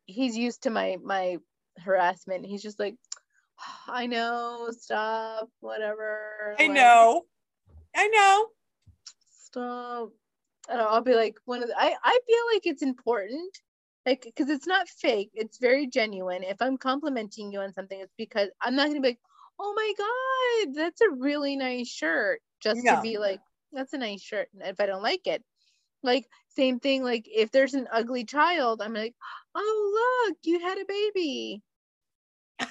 he's 0.07 0.35
used 0.37 0.63
to 0.63 0.69
my 0.71 0.97
my 1.03 1.37
harassment. 1.77 2.45
He's 2.45 2.63
just 2.63 2.79
like, 2.79 2.95
I 3.87 4.07
know, 4.07 4.69
stop, 4.71 5.49
whatever. 5.59 6.55
I 6.59 6.63
like, 6.63 6.71
know. 6.71 7.25
I 7.95 8.07
know. 8.07 8.47
stop. 9.31 10.09
And 10.69 10.81
I'll 10.81 11.01
be 11.01 11.15
like 11.15 11.37
one 11.45 11.61
of 11.63 11.69
the, 11.69 11.75
I 11.77 11.95
I 12.03 12.19
feel 12.27 12.43
like 12.53 12.65
it's 12.65 12.81
important, 12.83 13.57
like 14.05 14.23
because 14.23 14.49
it's 14.49 14.67
not 14.67 14.89
fake. 14.89 15.31
It's 15.33 15.59
very 15.59 15.87
genuine. 15.87 16.43
If 16.43 16.57
I'm 16.61 16.77
complimenting 16.77 17.51
you 17.51 17.61
on 17.61 17.73
something, 17.73 17.99
it's 17.99 18.13
because 18.17 18.49
I'm 18.61 18.75
not 18.75 18.87
gonna 18.87 19.01
be 19.01 19.09
like, 19.09 19.19
oh 19.59 19.73
my 19.75 19.93
god, 20.67 20.75
that's 20.75 21.01
a 21.01 21.09
really 21.09 21.55
nice 21.55 21.87
shirt, 21.89 22.41
just 22.61 22.83
No. 22.83 22.95
to 22.95 23.01
be 23.01 23.17
like, 23.17 23.39
that's 23.71 23.93
a 23.93 23.97
nice 23.97 24.21
shirt. 24.21 24.49
And 24.53 24.63
if 24.63 24.79
I 24.79 24.85
don't 24.87 25.03
like 25.03 25.25
it, 25.27 25.43
like 26.03 26.27
same 26.49 26.79
thing. 26.79 27.03
Like 27.03 27.27
if 27.33 27.51
there's 27.51 27.73
an 27.73 27.87
ugly 27.91 28.25
child, 28.25 28.81
I'm 28.81 28.93
like, 28.93 29.15
oh 29.57 30.27
look, 30.29 30.37
you 30.43 30.59
had 30.59 30.77
a 30.77 30.85
baby. 30.87 31.61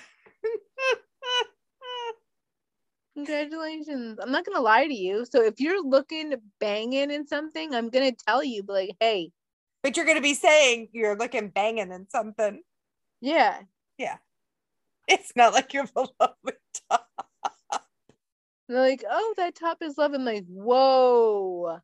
Congratulations. 3.16 4.18
I'm 4.22 4.30
not 4.30 4.45
gonna 4.45 4.61
lie 4.61 4.87
to 4.87 4.95
you. 4.95 5.24
So 5.24 5.43
if 5.43 5.59
you're 5.59 5.82
looking 5.82 6.34
banging 6.61 7.11
in 7.11 7.26
something, 7.26 7.74
I'm 7.74 7.89
gonna 7.91 8.12
tell 8.12 8.45
you, 8.45 8.62
like, 8.68 8.91
hey, 9.01 9.32
but 9.82 9.97
you're 9.97 10.07
gonna 10.07 10.20
be 10.20 10.34
saying 10.34 10.89
you're 10.93 11.16
looking 11.16 11.49
banging 11.49 11.93
in 11.93 12.09
something. 12.11 12.62
yeah, 13.20 13.61
Yeah. 13.99 14.16
It's 15.09 15.32
not 15.37 15.53
like 15.53 15.72
you're 15.72 15.87
beloved 15.95 16.57
top. 16.91 17.09
they're 18.68 18.80
like, 18.80 19.05
oh, 19.09 19.34
that 19.37 19.55
top 19.55 19.78
is 19.82 19.97
love. 19.97 20.12
I'm 20.12 20.24
like, 20.24 20.45
whoa. 20.49 21.78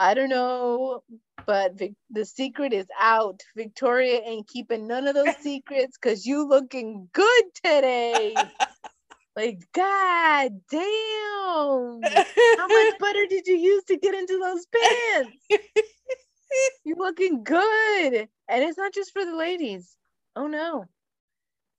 I 0.00 0.14
don't 0.14 0.30
know, 0.30 1.02
but 1.46 1.74
Vic- 1.78 1.92
the 2.10 2.24
secret 2.24 2.72
is 2.72 2.86
out. 2.98 3.42
Victoria 3.54 4.22
ain't 4.24 4.48
keeping 4.48 4.86
none 4.86 5.06
of 5.06 5.14
those 5.14 5.36
secrets 5.42 5.98
because 6.00 6.24
you 6.24 6.48
looking 6.48 7.10
good 7.12 7.44
today. 7.62 8.34
like, 9.36 9.60
god 9.74 10.52
damn. 10.70 10.80
How 12.56 12.68
much 12.68 12.98
butter 12.98 13.26
did 13.28 13.46
you 13.46 13.56
use 13.56 13.84
to 13.84 13.98
get 13.98 14.14
into 14.14 14.38
those 14.42 14.66
pants? 14.74 15.36
You're 16.84 16.96
looking 16.96 17.44
good. 17.44 18.28
And 18.48 18.64
it's 18.64 18.78
not 18.78 18.94
just 18.94 19.12
for 19.12 19.22
the 19.22 19.36
ladies. 19.36 19.94
Oh 20.34 20.46
no. 20.46 20.86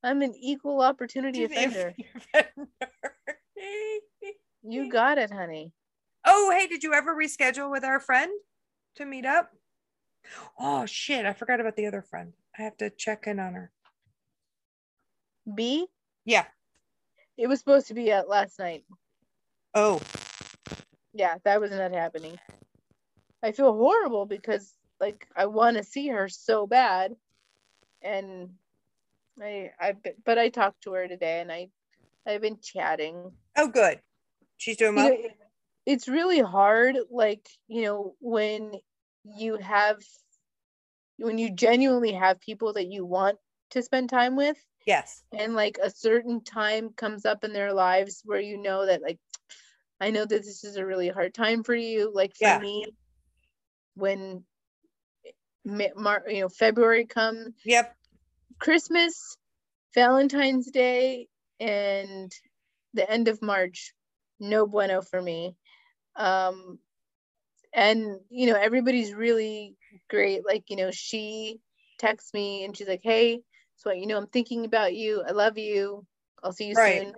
I'm 0.04 0.22
an 0.22 0.36
equal 0.40 0.82
opportunity 0.82 1.44
offender. 1.44 1.96
You 4.64 4.92
got 4.92 5.18
it, 5.18 5.32
honey. 5.32 5.72
Oh, 6.26 6.54
hey, 6.58 6.68
did 6.68 6.84
you 6.84 6.94
ever 6.94 7.16
reschedule 7.16 7.72
with 7.72 7.84
our 7.84 8.00
friend 8.00 8.32
to 8.96 9.06
meet 9.06 9.26
up? 9.26 9.52
Oh 10.60 10.86
shit, 10.86 11.26
I 11.26 11.34
forgot 11.34 11.60
about 11.60 11.76
the 11.76 11.88
other 11.88 12.02
friend. 12.02 12.34
I 12.58 12.64
have 12.64 12.78
to 12.78 12.90
check 12.90 13.28
in 13.28 13.40
on 13.40 13.54
her. 13.54 13.72
B, 15.54 15.88
Yeah. 16.26 16.46
it 17.38 17.48
was 17.48 17.60
supposed 17.60 17.88
to 17.88 17.94
be 17.94 18.12
at 18.12 18.30
last 18.30 18.60
night. 18.60 18.84
Oh, 19.74 20.02
Yeah, 21.14 21.38
that 21.44 21.60
was 21.60 21.72
not 21.72 21.92
happening. 21.94 22.38
I 23.44 23.52
feel 23.52 23.74
horrible 23.74 24.26
because 24.26 24.74
like 25.00 25.28
I 25.36 25.48
want 25.48 25.78
to 25.78 25.84
see 25.84 26.08
her 26.10 26.30
so 26.30 26.68
bad. 26.68 27.16
And 28.04 28.52
I 29.42 29.72
I 29.80 29.96
but 30.24 30.38
I 30.38 30.50
talked 30.50 30.84
to 30.84 30.94
her 30.94 31.08
today 31.08 31.42
and 31.42 31.52
I 31.52 31.70
I've 32.28 32.42
been 32.42 32.60
chatting 32.62 33.32
oh, 33.58 33.68
good. 33.68 34.00
She's 34.58 34.78
doing 34.78 34.96
well. 34.96 35.18
It's 35.86 36.08
really 36.08 36.40
hard 36.40 36.98
like 37.10 37.48
you 37.68 37.84
know 37.84 38.16
when 38.20 38.74
you 39.24 39.58
have 39.58 40.00
when 41.18 41.38
you 41.38 41.52
genuinely 41.54 42.14
have 42.14 42.40
people 42.40 42.74
that 42.74 42.88
you 42.88 43.06
want 43.06 43.38
to 43.72 43.82
spend 43.82 44.10
time 44.10 44.36
with 44.36 44.58
Yes. 44.86 45.24
and 45.32 45.54
like 45.56 45.78
a 45.82 45.90
certain 45.90 46.44
time 46.44 46.90
comes 46.94 47.26
up 47.26 47.44
in 47.44 47.54
their 47.54 47.74
lives 47.74 48.22
where 48.26 48.40
you 48.40 48.58
know 48.58 48.86
that 48.86 49.02
like 49.02 49.20
i 50.00 50.10
know 50.12 50.26
that 50.26 50.44
this 50.44 50.64
is 50.64 50.76
a 50.76 50.86
really 50.86 51.10
hard 51.10 51.34
time 51.34 51.64
for 51.64 51.76
you 51.76 52.12
like 52.14 52.36
for 52.36 52.46
Yeah. 52.46 52.60
me 52.60 52.86
when 53.96 54.44
Mar- 55.66 56.26
you 56.28 56.42
know 56.42 56.50
february 56.50 57.06
comes 57.06 57.54
Yep. 57.66 57.96
Christmas, 58.60 59.38
Valentine's 59.96 60.70
Day, 60.72 61.28
and 61.60 62.32
the 62.94 63.10
end 63.10 63.28
of 63.28 63.42
March, 63.42 63.94
no 64.40 64.68
bueno 64.68 65.02
for 65.02 65.22
me. 65.22 65.56
Um, 66.22 66.80
and 67.74 68.20
you 68.30 68.48
know, 68.48 68.56
everybody's 68.56 69.14
really 69.14 69.76
great. 70.10 70.46
Like, 70.46 70.66
you 70.70 70.76
know, 70.78 70.92
she 70.92 71.60
texts 72.00 72.34
me 72.34 72.64
and 72.66 72.76
she's 72.76 72.88
like, 72.88 73.02
Hey, 73.04 73.42
so 73.78 73.92
you 73.92 74.08
know, 74.08 74.18
I'm 74.18 74.28
thinking 74.28 74.66
about 74.66 74.96
you. 74.96 75.24
I 75.28 75.32
love 75.32 75.58
you. 75.58 76.06
I'll 76.44 76.54
see 76.54 76.68
you 76.68 76.76
Right. 76.76 77.02
soon. 77.02 77.14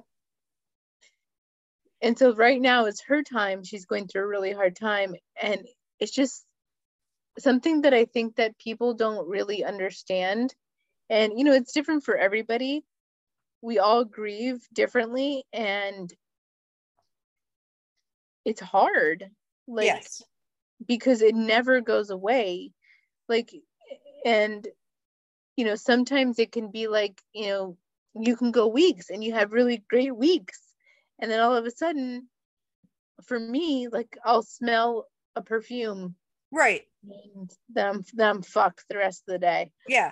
And 2.02 2.18
so 2.20 2.36
right 2.36 2.62
now 2.62 2.86
it's 2.86 3.04
her 3.04 3.24
time. 3.24 3.64
She's 3.64 3.86
going 3.86 4.08
through 4.08 4.24
a 4.24 4.28
really 4.28 4.52
hard 4.54 4.76
time. 4.76 5.16
And 5.42 5.66
it's 6.00 6.12
just 6.12 6.46
something 7.40 7.82
that 7.82 7.94
I 7.94 8.06
think 8.06 8.36
that 8.38 8.58
people 8.60 8.94
don't 8.94 9.28
really 9.28 9.64
understand 9.64 10.54
and 11.10 11.34
you 11.38 11.44
know 11.46 11.54
it's 11.54 11.74
different 11.74 12.04
for 12.04 12.18
everybody 12.18 12.84
we 13.62 13.80
all 13.80 14.06
grieve 14.06 14.68
differently 14.74 15.46
and 15.54 16.14
it's 18.46 18.62
hard 18.62 19.30
like 19.68 19.86
yes. 19.86 20.22
because 20.86 21.22
it 21.22 21.36
never 21.36 21.82
goes 21.82 22.10
away 22.10 22.72
like 23.30 23.52
and 24.26 24.68
you 25.56 25.66
know 25.66 25.76
sometimes 25.76 26.40
it 26.40 26.52
can 26.52 26.72
be 26.72 26.88
like 26.88 27.22
you 27.34 27.48
know 27.48 27.78
you 28.16 28.36
can 28.36 28.52
go 28.52 28.68
weeks 28.68 29.10
and 29.10 29.24
you 29.24 29.34
have 29.34 29.54
really 29.54 29.84
great 29.90 30.16
weeks 30.16 30.60
and 31.20 31.32
then 31.32 31.40
all 31.40 31.56
of 31.56 31.66
a 31.66 31.72
sudden 31.72 32.28
for 33.26 33.40
me 33.40 33.88
like 33.88 34.18
i'll 34.26 34.44
smell 34.44 35.08
a 35.36 35.42
perfume 35.42 36.16
Right. 36.52 36.84
and 37.04 37.52
then 37.70 37.88
i'm 37.88 38.06
then 38.14 38.30
i'm 38.30 38.42
fucked 38.42 38.86
the 38.90 38.98
rest 38.98 39.24
of 39.28 39.34
the 39.34 39.40
day 39.40 39.72
Yeah. 39.88 40.12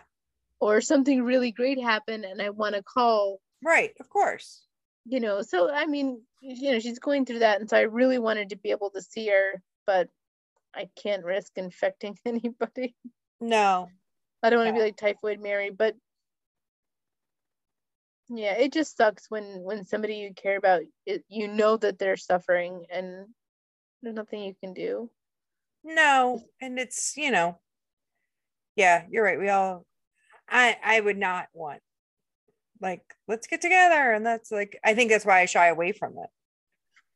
or 0.60 0.82
something 0.82 1.24
really 1.24 1.52
great 1.52 1.82
happened 1.82 2.24
and 2.26 2.42
I 2.42 2.50
want 2.52 2.76
to 2.76 2.84
call, 2.84 3.40
Right. 3.64 3.94
Of 4.00 4.10
course. 4.10 4.64
You 5.06 5.20
know. 5.20 5.42
So 5.42 5.72
I 5.72 5.86
mean, 5.86 6.22
you 6.42 6.72
know, 6.72 6.80
she's 6.80 7.00
going 7.00 7.26
through 7.26 7.40
that, 7.40 7.60
and 7.60 7.70
so 7.70 7.78
I 7.78 7.82
really 7.82 8.20
wanted 8.20 8.50
to 8.50 8.58
be 8.58 8.72
able 8.72 8.90
to 8.92 9.02
see 9.02 9.28
her, 9.30 9.62
but 9.86 10.10
I 10.76 10.90
can't 11.02 11.26
risk 11.26 11.54
infecting 11.58 12.18
anybody. 12.26 12.96
No. 13.40 13.90
I 14.44 14.50
don't 14.50 14.60
want 14.60 14.70
to 14.70 14.74
be 14.74 14.82
like 14.86 14.98
typhoid 14.98 15.40
Mary, 15.40 15.70
but 15.70 15.96
yeah, 18.30 18.54
it 18.54 18.74
just 18.74 18.98
sucks 18.98 19.30
when 19.30 19.62
when 19.62 19.86
somebody 19.86 20.16
you 20.16 20.34
care 20.34 20.58
about, 20.58 20.82
it, 21.06 21.24
you 21.30 21.48
know 21.48 21.78
that 21.78 22.00
they're 22.00 22.18
suffering, 22.18 22.86
and 22.90 23.28
there's 24.02 24.16
nothing 24.16 24.44
you 24.44 24.56
can 24.60 24.74
do. 24.74 25.10
No. 25.84 26.44
And 26.62 26.80
it's, 26.80 27.18
you 27.18 27.32
know, 27.32 27.60
yeah, 28.76 29.06
you're 29.10 29.24
right. 29.24 29.40
We 29.40 29.50
all 29.50 29.86
I 30.50 30.78
I 30.84 31.00
would 31.00 31.18
not 31.18 31.48
want 31.54 31.82
like 32.82 33.04
let's 33.28 33.48
get 33.48 33.62
together 33.62 34.12
and 34.12 34.26
that's 34.26 34.52
like 34.52 34.80
I 34.84 34.94
think 34.94 35.12
that's 35.12 35.26
why 35.26 35.42
I 35.42 35.46
shy 35.46 35.68
away 35.68 35.92
from 35.92 36.18
it. 36.18 36.30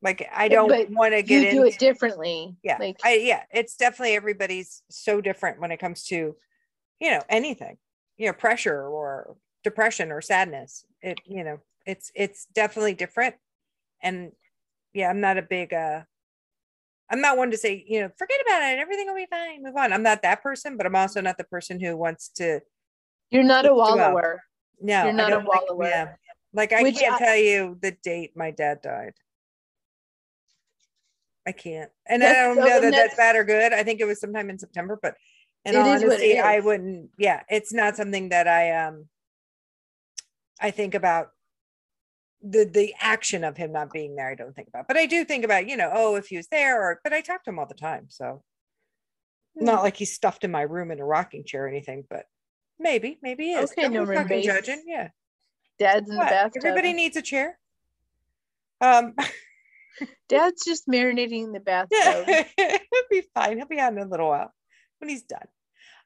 Like 0.01 0.29
I 0.33 0.47
don't 0.47 0.91
want 0.91 1.13
to 1.13 1.23
get 1.23 1.43
you 1.43 1.51
do 1.51 1.57
into 1.63 1.75
it 1.75 1.79
differently. 1.79 2.55
yeah 2.63 2.77
Like 2.79 2.97
I 3.03 3.15
yeah 3.15 3.43
it's 3.51 3.75
definitely 3.75 4.15
everybody's 4.15 4.83
so 4.89 5.21
different 5.21 5.59
when 5.59 5.71
it 5.71 5.79
comes 5.79 6.05
to 6.05 6.35
you 6.99 7.11
know 7.11 7.21
anything 7.29 7.77
you 8.17 8.27
know 8.27 8.33
pressure 8.33 8.87
or 8.87 9.35
depression 9.63 10.11
or 10.11 10.21
sadness 10.21 10.85
it 11.01 11.19
you 11.25 11.43
know 11.43 11.57
it's 11.85 12.11
it's 12.15 12.45
definitely 12.53 12.93
different 12.93 13.35
and 14.01 14.31
yeah 14.93 15.09
i'm 15.09 15.19
not 15.19 15.37
a 15.37 15.41
big 15.41 15.73
uh 15.73 16.01
i'm 17.09 17.19
not 17.19 17.37
one 17.37 17.51
to 17.51 17.57
say 17.57 17.83
you 17.87 17.99
know 17.99 18.09
forget 18.17 18.37
about 18.45 18.61
it 18.61 18.79
everything 18.79 19.07
will 19.07 19.15
be 19.15 19.27
fine 19.29 19.63
move 19.63 19.75
on 19.75 19.91
i'm 19.91 20.03
not 20.03 20.21
that 20.21 20.41
person 20.43 20.77
but 20.77 20.85
i'm 20.85 20.95
also 20.95 21.19
not 21.19 21.37
the 21.37 21.43
person 21.43 21.79
who 21.79 21.97
wants 21.97 22.29
to 22.29 22.61
you're 23.31 23.43
not 23.43 23.65
a 23.65 23.73
wallower. 23.73 24.43
No 24.81 25.03
You're 25.03 25.09
I 25.09 25.11
not 25.11 25.31
a 25.33 25.37
like- 25.37 25.47
wallower. 25.47 25.87
yeah. 25.89 26.15
Like 26.53 26.71
i 26.73 26.83
Which 26.83 26.97
can't 26.99 27.15
I- 27.15 27.19
tell 27.19 27.35
you 27.35 27.77
the 27.81 27.91
date 28.03 28.31
my 28.35 28.51
dad 28.51 28.81
died. 28.81 29.13
I 31.47 31.51
can't. 31.51 31.91
And 32.07 32.23
i 32.23 32.33
don't 32.33 32.55
so- 32.55 32.61
know 32.61 32.67
that 32.69 32.81
that's 32.81 32.95
that's- 32.95 33.17
bad 33.17 33.35
or 33.35 33.43
good. 33.43 33.73
I 33.73 33.83
think 33.83 33.99
it 33.99 34.05
was 34.05 34.19
sometime 34.19 34.49
in 34.49 34.57
september 34.59 34.97
but 35.01 35.15
in 35.65 35.75
It 35.75 35.77
all 35.77 35.85
is 35.93 36.03
what 36.03 36.19
it 36.19 36.37
honesty 36.37 36.39
i 36.39 36.59
wouldn't 36.59 37.09
yeah 37.17 37.43
it's 37.49 37.73
not 37.73 37.95
something 37.95 38.29
that 38.29 38.47
i 38.47 38.71
um 38.85 39.05
i 40.61 40.69
think 40.71 40.93
about 40.93 41.29
the 42.41 42.65
the 42.65 42.93
action 42.99 43.43
of 43.43 43.57
him 43.57 43.71
not 43.71 43.91
being 43.91 44.15
there 44.15 44.29
i 44.29 44.35
don't 44.35 44.55
think 44.55 44.67
about. 44.67 44.87
But 44.87 44.97
i 44.97 45.05
do 45.07 45.25
think 45.25 45.43
about 45.43 45.67
you 45.67 45.75
know 45.77 45.89
oh 45.93 46.15
if 46.15 46.27
he 46.27 46.37
was 46.37 46.47
there 46.47 46.79
or 46.81 46.99
but 47.03 47.13
i 47.13 47.21
talk 47.21 47.43
to 47.43 47.49
him 47.49 47.59
all 47.59 47.65
the 47.65 47.73
time 47.73 48.05
so. 48.09 48.43
Hmm. 49.57 49.65
not 49.65 49.83
like 49.83 49.97
he's 49.97 50.13
stuffed 50.13 50.43
in 50.43 50.51
my 50.51 50.61
room 50.61 50.91
in 50.91 50.99
a 50.99 51.05
rocking 51.05 51.43
chair 51.43 51.65
or 51.65 51.67
anything 51.67 52.03
but 52.09 52.25
maybe 52.79 53.17
maybe 53.21 53.45
he 53.45 53.53
is. 53.53 53.71
Okay, 53.71 53.87
no 53.89 54.03
room 54.03 54.17
fucking 54.23 54.43
judging 54.43 54.83
yeah. 54.87 55.09
Dad's 55.79 56.09
in 56.09 56.15
What? 56.17 56.25
the 56.25 56.29
bathtub. 56.31 56.63
everybody 56.65 56.93
needs 56.93 57.15
a 57.17 57.21
chair? 57.21 57.57
Um 58.81 59.13
Dad's 60.29 60.65
just 60.65 60.87
marinating 60.87 61.45
in 61.45 61.51
the 61.53 61.59
bathtub. 61.59 62.27
he'll 62.57 62.79
be 63.09 63.23
fine. 63.33 63.57
He'll 63.57 63.67
be 63.67 63.79
out 63.79 63.93
in 63.93 63.99
a 63.99 64.05
little 64.05 64.27
while 64.29 64.53
when 64.99 65.09
he's 65.09 65.23
done. 65.23 65.47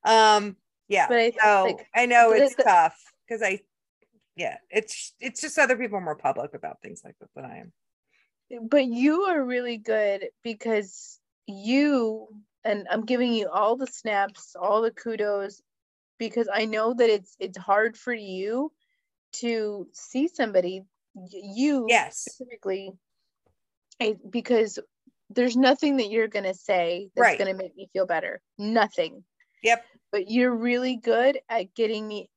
Um 0.05 0.57
yeah 0.87 1.07
But 1.07 1.17
I 1.17 1.31
so 1.41 1.63
like 1.65 1.87
i 1.95 2.05
know 2.05 2.31
it's 2.31 2.55
the- 2.55 2.63
tough 2.63 2.97
because 3.27 3.43
i 3.43 3.59
yeah 4.35 4.57
it's 4.71 5.13
it's 5.19 5.39
just 5.41 5.59
other 5.59 5.75
people 5.75 5.97
are 5.97 6.01
more 6.01 6.15
public 6.15 6.53
about 6.55 6.81
things 6.81 7.01
like 7.03 7.15
this 7.19 7.29
than 7.35 7.45
i 7.45 7.57
am. 7.59 7.73
But 8.67 8.85
you 8.85 9.23
are 9.23 9.43
really 9.43 9.77
good 9.77 10.29
because 10.43 11.19
you 11.45 12.27
and 12.63 12.87
I'm 12.89 13.05
giving 13.05 13.33
you 13.33 13.47
all 13.49 13.75
the 13.77 13.87
snaps, 13.87 14.55
all 14.59 14.81
the 14.81 14.91
kudos 14.91 15.61
because 16.19 16.47
I 16.53 16.65
know 16.65 16.93
that 16.93 17.09
it's 17.09 17.35
it's 17.39 17.57
hard 17.57 17.97
for 17.97 18.13
you 18.13 18.71
to 19.33 19.87
see 19.93 20.27
somebody 20.27 20.83
you 21.15 21.87
yes 21.89 22.19
specifically 22.21 22.93
because 24.29 24.79
there's 25.29 25.57
nothing 25.57 25.97
that 25.97 26.09
you're 26.09 26.27
going 26.27 26.45
to 26.45 26.53
say 26.53 27.09
that's 27.15 27.23
Right. 27.29 27.37
going 27.37 27.51
to 27.51 27.57
make 27.57 27.75
me 27.75 27.89
feel 27.93 28.05
better. 28.05 28.41
Nothing. 28.57 29.23
yep 29.63 29.85
But 30.11 30.29
you're 30.29 30.55
really 30.55 30.97
good 30.97 31.39
at 31.49 31.73
getting 31.75 32.07
me 32.07 32.29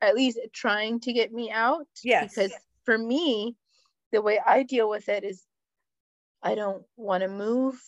at 0.00 0.14
least 0.14 0.38
trying 0.52 1.00
to 1.00 1.12
get 1.12 1.32
me 1.32 1.50
out 1.50 1.86
Yes. 2.02 2.28
because 2.28 2.52
for 2.84 2.96
me 2.98 3.56
the 4.12 4.20
way 4.22 4.40
I 4.44 4.62
deal 4.62 4.88
with 4.88 5.08
it 5.08 5.24
is 5.24 5.42
I 6.42 6.54
don't 6.54 6.84
want 6.96 7.22
to 7.22 7.28
move. 7.28 7.80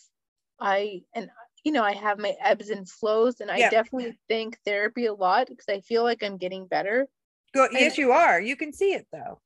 I 0.61 1.03
and 1.15 1.31
you 1.69 1.73
know, 1.75 1.85
I 1.85 1.93
have 1.93 2.19
my 2.19 2.35
ebbs 2.43 2.71
and 2.71 2.89
flows 2.89 3.41
and 3.43 3.51
I 3.51 3.59
Yeah. 3.59 3.69
definitely 3.69 4.19
think 4.27 4.57
therapy 4.65 5.05
a 5.05 5.13
lot 5.13 5.49
because 5.49 5.67
I 5.69 5.81
feel 5.83 6.03
like 6.03 6.23
I'm 6.23 6.39
getting 6.39 6.67
better. 6.67 7.07
Go, 7.55 7.69
yes 7.73 7.99
you 7.99 8.11
are 8.13 8.41
you 8.41 8.57
can 8.57 8.73
see 8.73 8.93
it 8.95 9.07
though 9.13 9.39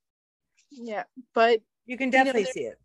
Yeah. 0.70 1.02
But 1.34 1.62
you 1.84 1.96
can 1.96 2.10
know, 2.10 2.18
definitely 2.18 2.44
there- 2.44 2.52
see 2.52 2.64
it 2.66 2.78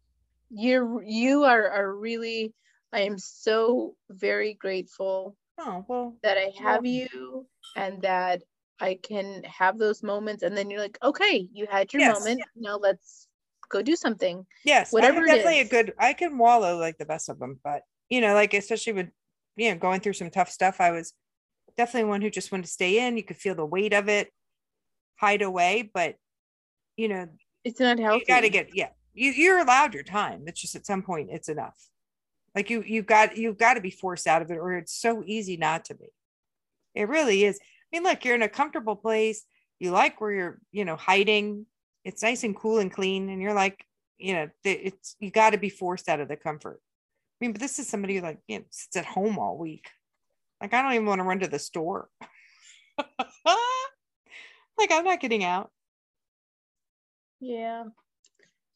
you're 0.49 1.03
you 1.03 1.43
are 1.43 1.69
are 1.69 1.93
really 1.93 2.51
I 2.91 3.01
am 3.01 3.17
so 3.19 3.95
very 4.09 4.53
grateful 4.55 5.35
oh 5.59 5.85
well 5.87 6.15
that 6.23 6.37
I 6.37 6.49
have 6.57 6.83
welcome. 6.83 6.85
you 6.85 7.47
and 7.75 8.01
that 8.01 8.41
I 8.79 8.97
can 9.09 9.43
have 9.43 9.77
those 9.77 10.01
moments 10.01 10.41
and 10.41 10.55
then 10.57 10.71
you're 10.71 10.79
like, 10.81 10.97
okay, 11.03 11.47
you 11.53 11.67
had 11.69 11.93
your 11.93 12.01
Yes. 12.01 12.19
moment. 12.19 12.41
Now 12.55 12.77
let's 12.77 13.27
go 13.69 13.81
do 13.83 13.95
something. 13.95 14.45
yes 14.63 14.93
whatever 14.93 15.19
definitely 15.25 15.59
a 15.59 15.65
good 15.65 15.93
i 15.99 16.13
can 16.13 16.37
wallow 16.37 16.77
like 16.77 16.97
the 16.97 17.05
best 17.05 17.27
of 17.27 17.37
them 17.39 17.59
but 17.63 17.81
you 18.09 18.21
know 18.21 18.33
like 18.33 18.53
especially 18.53 18.93
with 18.93 19.09
you 19.57 19.69
know 19.71 19.77
going 19.77 19.99
through 19.99 20.13
some 20.13 20.29
tough 20.29 20.49
stuff 20.49 20.79
i 20.79 20.91
was 20.91 21.13
definitely 21.77 22.09
one 22.09 22.21
who 22.21 22.29
just 22.29 22.51
wanted 22.51 22.65
to 22.65 22.71
stay 22.71 23.05
in. 23.05 23.17
You 23.17 23.23
could 23.23 23.37
feel 23.37 23.55
the 23.55 23.65
weight 23.65 23.93
of 23.93 24.09
it 24.09 24.31
hide 25.15 25.41
away 25.41 25.89
but 25.93 26.15
you 26.95 27.07
know 27.07 27.27
It's 27.63 27.79
not 27.79 27.99
healthy. 27.99 28.19
you 28.19 28.25
got 28.25 28.41
to 28.41 28.49
get 28.49 28.75
yeah 28.75 28.89
you 29.13 29.31
you're 29.31 29.59
allowed 29.59 29.93
your 29.93 30.03
time. 30.03 30.43
It's 30.47 30.61
just 30.61 30.75
at 30.75 30.85
some 30.85 31.03
point 31.03 31.29
it's 31.31 31.49
enough. 31.49 31.77
Like 32.55 32.69
you 32.69 32.83
you've 32.85 33.05
got 33.05 33.37
you've 33.37 33.57
got 33.57 33.75
to 33.75 33.81
be 33.81 33.91
forced 33.91 34.27
out 34.27 34.41
of 34.41 34.51
it 34.51 34.57
or 34.57 34.75
it's 34.75 34.93
so 34.93 35.23
easy 35.25 35.57
not 35.57 35.85
to 35.85 35.95
be. 35.95 36.07
It 36.93 37.07
really 37.07 37.43
is. 37.45 37.59
I 37.61 37.97
mean 37.97 38.03
look 38.03 38.25
you're 38.25 38.35
in 38.35 38.41
a 38.41 38.49
comfortable 38.49 38.95
place. 38.95 39.43
You 39.79 39.91
like 39.91 40.19
where 40.19 40.31
you're 40.31 40.59
you 40.71 40.85
know 40.85 40.95
hiding. 40.95 41.65
It's 42.03 42.23
nice 42.23 42.43
and 42.43 42.55
cool 42.55 42.79
and 42.79 42.91
clean 42.91 43.29
and 43.29 43.41
you're 43.41 43.53
like 43.53 43.83
you 44.17 44.33
know 44.33 44.49
it's 44.63 45.15
you 45.19 45.29
got 45.29 45.51
to 45.51 45.57
be 45.57 45.69
forced 45.69 46.09
out 46.09 46.19
of 46.19 46.27
the 46.27 46.35
comfort 46.37 46.79
mean 47.41 47.51
but 47.51 47.61
this 47.61 47.79
is 47.79 47.87
somebody 47.87 48.15
who 48.15 48.21
like 48.21 48.39
you 48.47 48.59
know 48.59 48.65
sits 48.69 48.95
at 48.95 49.05
home 49.05 49.37
all 49.37 49.57
week 49.57 49.89
like 50.61 50.73
i 50.73 50.81
don't 50.81 50.93
even 50.93 51.05
want 51.05 51.19
to 51.19 51.25
run 51.25 51.39
to 51.39 51.47
the 51.47 51.59
store 51.59 52.09
like 52.97 54.91
i'm 54.91 55.03
not 55.03 55.19
getting 55.19 55.43
out 55.43 55.71
Yeah. 57.39 57.85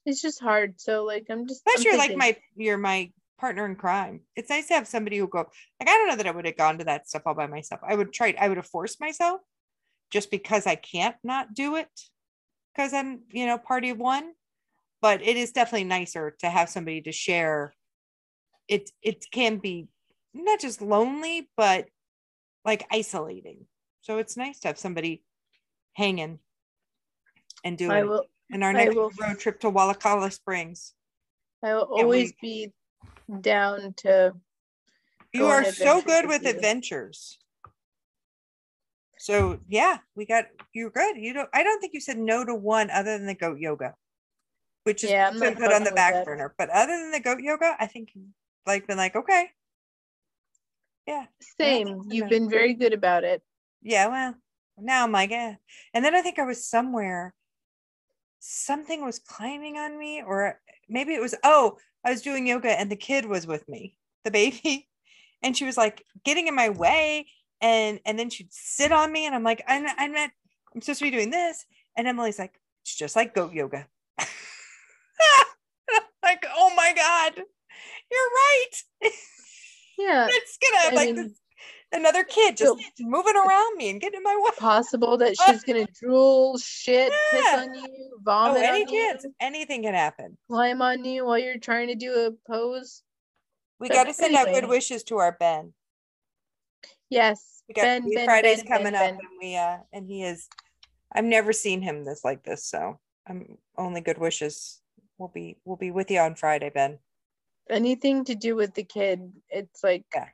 It's 0.06 0.22
just 0.22 0.42
hard. 0.42 0.80
So 0.80 1.04
like 1.04 1.28
I'm 1.30 1.48
just 1.48 1.64
Plus, 1.64 1.80
I'm 1.80 1.84
you're 1.84 1.98
like 1.98 2.16
my 2.16 2.36
you're 2.56 2.78
my 2.78 3.12
partner 3.40 3.66
in 3.66 3.76
crime. 3.76 4.22
It's 4.36 4.50
nice 4.50 4.68
to 4.68 4.76
have 4.76 4.88
somebody 4.88 5.18
who 5.18 5.28
go 5.28 5.40
like 5.80 5.90
I 5.90 5.94
don't 5.94 6.08
know 6.08 6.16
that 6.16 6.28
I 6.28 6.32
would 6.32 6.46
have 6.46 6.58
gone 6.58 6.78
to 6.80 6.86
that 6.86 7.08
stuff 7.08 7.24
all 7.26 7.34
by 7.34 7.48
myself. 7.48 7.82
I 7.88 7.96
would 7.96 8.12
try. 8.14 8.36
I 8.40 8.48
would 8.48 8.58
have 8.58 8.68
forced 8.68 9.00
myself 9.00 9.42
just 10.12 10.32
because 10.32 10.66
I 10.66 10.76
can't 10.76 11.16
not 11.24 11.54
do 11.54 11.76
it 11.76 11.90
because 12.74 12.94
I'm 12.94 13.22
you 13.32 13.46
know 13.46 13.58
party 13.58 13.90
of 13.90 13.98
one. 13.98 14.32
But 15.02 15.22
it 15.24 15.38
is 15.38 15.52
definitely 15.52 15.86
nicer 15.86 16.36
to 16.40 16.50
have 16.50 16.70
somebody 16.70 17.02
to 17.02 17.12
share. 17.12 17.74
It 18.68 18.90
it 19.02 19.26
can 19.32 19.58
be 19.58 19.88
not 20.34 20.60
just 20.60 20.82
lonely, 20.82 21.50
but 21.58 21.88
like 22.64 22.86
isolating. 22.92 23.66
So 24.02 24.18
it's 24.18 24.38
nice 24.38 24.60
to 24.62 24.70
have 24.70 24.78
somebody 24.80 25.24
hanging 25.94 26.40
and 27.64 27.78
doing 27.78 27.92
I 27.92 28.04
will 28.04 28.26
And 28.52 28.64
our 28.64 28.74
next 28.74 28.96
will- 28.96 29.12
road 29.20 29.40
trip 29.40 29.60
to 29.62 29.72
Wallacalla 29.72 30.32
Springs. 30.32 30.94
I 31.64 31.76
will 31.76 31.90
always 31.92 32.34
be 32.42 32.72
down 33.42 33.94
to 33.98 34.34
You 35.34 35.46
are 35.46 35.64
so 35.64 36.02
good 36.02 36.28
with 36.28 36.42
with 36.44 36.56
adventures. 36.56 37.38
So 39.20 39.60
yeah, 39.68 40.00
we 40.16 40.26
got 40.26 40.46
you're 40.74 40.90
good. 40.90 41.18
You 41.18 41.34
don't 41.34 41.50
I 41.54 41.62
don't 41.64 41.80
think 41.80 41.94
you 41.94 42.02
said 42.02 42.18
no 42.18 42.44
to 42.44 42.56
one 42.56 42.90
other 42.90 43.18
than 43.18 43.28
the 43.28 43.36
goat 43.36 43.60
yoga, 43.60 43.94
which 44.84 45.04
is 45.04 45.12
Yeah, 45.12 45.30
been 45.32 45.56
put 45.56 45.72
on 45.72 45.84
the 45.84 45.92
back 45.92 46.26
burner. 46.26 46.56
But 46.58 46.70
other 46.72 46.98
than 46.98 47.12
the 47.12 47.20
goat 47.20 47.42
yoga, 47.42 47.76
I 47.80 47.86
think 47.86 48.10
like 48.66 48.88
been 48.88 48.98
like, 48.98 49.16
okay. 49.16 49.50
Yeah. 51.08 51.26
same. 51.60 52.10
to 52.10 52.16
You've 52.16 52.30
been 52.30 52.50
very 52.50 52.74
good 52.74 52.94
about 52.94 53.24
it. 53.24 53.42
Yeah, 53.82 54.08
well, 54.08 54.36
now 54.78 55.04
I'm 55.04 55.12
like, 55.12 55.32
eh. 55.32 55.56
And 55.94 56.06
then 56.06 56.16
I 56.16 56.22
think 56.22 56.40
I 56.40 56.46
was 56.46 56.66
somewhere, 56.66 57.34
something 58.40 59.04
was 59.04 59.20
climbing 59.20 59.78
on 59.78 59.98
me, 59.98 60.24
or 60.26 60.60
maybe 60.88 61.14
it 61.14 61.22
was, 61.22 61.36
oh, 61.44 61.78
I 62.06 62.12
was 62.12 62.22
doing 62.22 62.48
yoga 62.48 62.80
and 62.80 62.92
the 62.92 62.96
kid 62.96 63.26
was 63.26 63.48
with 63.48 63.68
me, 63.68 63.96
the 64.24 64.32
baby. 64.32 64.88
And 65.44 65.58
she 65.58 65.66
was 65.66 65.76
like 65.76 66.06
getting 66.24 66.48
in 66.48 66.54
my 66.54 66.70
way. 66.70 67.26
And 67.62 68.00
and 68.06 68.20
then 68.20 68.30
she'd 68.30 68.54
sit 68.54 68.92
on 68.92 69.12
me, 69.12 69.26
and 69.26 69.34
I'm 69.34 69.44
like, 69.44 69.64
I'm 69.68 69.88
I'm 69.98 70.12
not, 70.14 70.30
I'm 70.76 70.82
supposed 70.82 71.00
to 71.00 71.06
be 71.06 71.10
doing 71.10 71.32
this. 71.32 71.66
And 71.98 72.08
Emily's 72.08 72.38
like, 72.38 72.60
it's 72.84 72.96
just 72.96 73.16
like 73.16 73.34
goat 73.34 73.52
yoga. 73.52 73.88
like, 76.24 76.46
oh 76.56 76.72
my 76.76 76.94
God, 76.96 77.44
you're 78.12 78.20
right. 78.20 79.12
Yeah. 79.98 80.28
it's 80.30 80.58
gonna 80.58 80.92
I 80.92 80.96
like 80.96 81.16
mean, 81.16 81.28
this, 81.28 81.40
another 81.94 82.24
kid 82.24 82.58
just 82.58 82.80
so- 82.80 82.86
moving 83.00 83.36
around 83.36 83.78
me 83.78 83.90
and 83.90 84.02
getting 84.02 84.18
in 84.18 84.24
my 84.24 84.36
way. 84.38 84.52
Possible 84.58 85.18
that 85.18 85.36
she's 85.46 85.64
gonna 85.64 85.88
drool, 86.00 86.58
shit, 86.58 87.12
piss 87.32 87.46
on 87.54 87.74
you, 87.74 87.84
Oh, 88.14 88.20
vomit 88.24 88.64
any 88.64 88.84
on 88.84 88.88
chance, 88.88 89.24
you, 89.24 89.34
anything 89.40 89.84
can 89.84 89.94
happen. 89.94 90.38
climb 90.50 90.82
on 90.82 91.06
you 91.06 91.26
while 91.26 91.38
you're 91.40 91.58
trying 91.60 91.88
to 91.88 91.96
do 91.96 92.14
a 92.14 92.52
pose. 92.52 93.04
We 93.80 93.88
But 93.88 93.96
got 93.96 94.04
to 94.06 94.14
send 94.14 94.36
out 94.36 94.48
good 94.48 94.68
wishes 94.70 95.04
to 95.06 95.18
our 95.18 95.32
Ben. 95.40 95.74
Yes. 97.10 97.64
We 97.68 97.74
got 97.74 97.82
Ben, 97.84 98.10
ben, 98.14 98.26
Friday's 98.26 98.64
ben, 98.64 98.68
coming 98.68 98.94
ben, 98.94 99.16
up, 99.16 99.20
and 99.20 99.30
we 99.42 99.56
uh, 99.56 99.78
and 99.92 100.06
he 100.08 100.24
is. 100.24 100.48
I've 101.14 101.26
never 101.26 101.52
seen 101.52 101.82
him 101.82 102.06
this 102.06 102.24
like 102.24 102.44
this, 102.44 102.66
so 102.66 103.00
I'm 103.28 103.58
only 103.78 104.02
good 104.02 104.18
wishes. 104.18 104.82
We'll 105.18 105.30
be 105.30 105.58
we'll 105.66 105.78
be 105.78 105.92
with 105.92 106.12
you 106.12 106.20
on 106.20 106.36
Friday, 106.36 106.70
Ben. 106.70 107.00
Anything 107.70 108.26
to 108.26 108.36
do 108.36 108.56
with 108.56 108.74
the 108.74 108.84
kid, 108.84 109.32
it's 109.50 109.84
like 109.84 110.06
Yeah. 110.14 110.28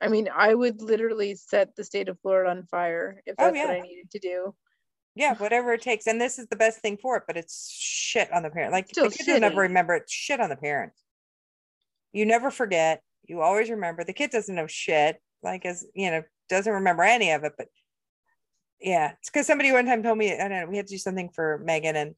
I 0.00 0.08
mean, 0.08 0.28
I 0.34 0.54
would 0.54 0.82
literally 0.82 1.34
set 1.34 1.74
the 1.76 1.84
state 1.84 2.08
of 2.08 2.18
Florida 2.20 2.50
on 2.50 2.64
fire 2.64 3.22
if 3.24 3.36
Oh, 3.38 3.44
that's 3.50 3.56
what. 3.56 3.70
I 3.76 3.80
needed 3.80 4.10
to 4.10 4.18
do. 4.18 4.54
Yeah, 5.14 5.34
whatever 5.36 5.72
it 5.72 5.82
takes. 5.82 6.06
And 6.06 6.20
this 6.20 6.38
is 6.38 6.48
the 6.48 6.56
best 6.56 6.80
thing 6.80 6.98
for 7.00 7.16
it, 7.16 7.22
but 7.26 7.36
it's 7.36 7.70
shit 7.70 8.32
on 8.32 8.42
the 8.42 8.50
parent. 8.50 8.72
Like 8.72 8.88
Still 8.88 9.08
the 9.08 9.16
kid 9.16 9.40
never 9.40 9.62
remember 9.62 9.94
it. 9.94 10.10
Shit 10.10 10.40
on 10.40 10.50
the 10.50 10.56
parent. 10.56 10.92
You 12.12 12.26
never 12.26 12.50
forget. 12.50 13.00
You 13.24 13.40
always 13.40 13.70
remember. 13.70 14.04
The 14.04 14.12
kid 14.12 14.30
doesn't 14.30 14.54
know 14.54 14.66
shit. 14.66 15.20
Like 15.42 15.64
as 15.64 15.86
you 15.94 16.10
know, 16.10 16.22
doesn't 16.48 16.72
remember 16.72 17.04
any 17.04 17.30
of 17.30 17.44
it. 17.44 17.52
But 17.56 17.68
yeah, 18.80 19.12
it's 19.20 19.30
because 19.30 19.46
somebody 19.46 19.72
one 19.72 19.86
time 19.86 20.02
told 20.02 20.18
me, 20.18 20.34
I 20.34 20.48
don't 20.48 20.50
know, 20.50 20.66
we 20.66 20.76
had 20.76 20.88
to 20.88 20.94
do 20.94 20.98
something 20.98 21.30
for 21.30 21.58
Megan 21.64 21.96
and 21.96 22.14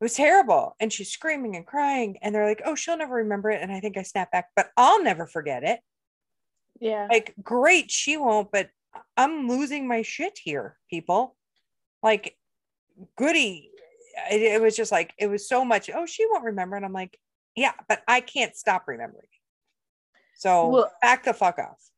it 0.00 0.04
was 0.04 0.14
terrible. 0.14 0.76
And 0.78 0.92
she's 0.92 1.10
screaming 1.10 1.56
and 1.56 1.66
crying. 1.66 2.18
And 2.22 2.34
they're 2.34 2.46
like, 2.46 2.62
oh, 2.64 2.74
she'll 2.74 2.96
never 2.96 3.16
remember 3.16 3.50
it. 3.50 3.62
And 3.62 3.72
I 3.72 3.80
think 3.80 3.96
I 3.96 4.02
snapped 4.02 4.32
back, 4.32 4.48
but 4.54 4.70
I'll 4.76 5.02
never 5.02 5.26
forget 5.26 5.64
it. 5.64 5.80
Yeah. 6.80 7.08
Like, 7.10 7.34
great, 7.42 7.90
she 7.90 8.16
won't, 8.16 8.52
but 8.52 8.70
I'm 9.16 9.48
losing 9.48 9.88
my 9.88 10.02
shit 10.02 10.38
here, 10.40 10.76
people. 10.88 11.36
Like, 12.02 12.36
goody. 13.16 13.70
It, 14.30 14.42
it 14.42 14.62
was 14.62 14.76
just 14.76 14.92
like, 14.92 15.14
it 15.18 15.26
was 15.26 15.48
so 15.48 15.64
much. 15.64 15.90
Oh, 15.92 16.06
she 16.06 16.26
won't 16.30 16.44
remember. 16.44 16.76
And 16.76 16.84
I'm 16.84 16.92
like, 16.92 17.18
yeah, 17.56 17.72
but 17.88 18.02
I 18.06 18.20
can't 18.20 18.54
stop 18.54 18.84
remembering. 18.86 19.26
So 20.36 20.68
Well- 20.68 20.92
back 21.02 21.24
the 21.24 21.34
fuck 21.34 21.58
off. 21.58 21.90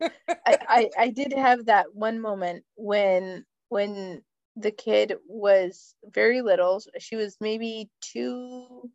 I, 0.00 0.08
I 0.46 0.90
I 0.98 1.08
did 1.08 1.32
have 1.32 1.66
that 1.66 1.94
one 1.94 2.20
moment 2.20 2.64
when 2.76 3.44
when 3.68 4.22
the 4.56 4.70
kid 4.70 5.14
was 5.26 5.94
very 6.04 6.42
little. 6.42 6.82
She 6.98 7.16
was 7.16 7.36
maybe 7.40 7.90
two, 8.00 8.90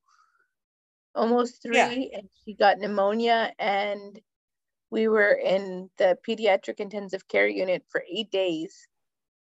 almost 1.15 1.61
three, 1.61 2.11
Yeah. 2.11 2.19
and 2.19 2.30
she 2.44 2.56
got 2.56 2.80
pneumonia. 2.80 3.53
And 3.60 4.19
we 4.91 5.07
were 5.07 5.34
in 5.34 5.90
the 5.98 6.18
pediatric 6.27 6.80
intensive 6.80 7.27
care 7.27 7.48
unit 7.48 7.86
for 7.90 8.03
eight 8.10 8.32
days, 8.32 8.88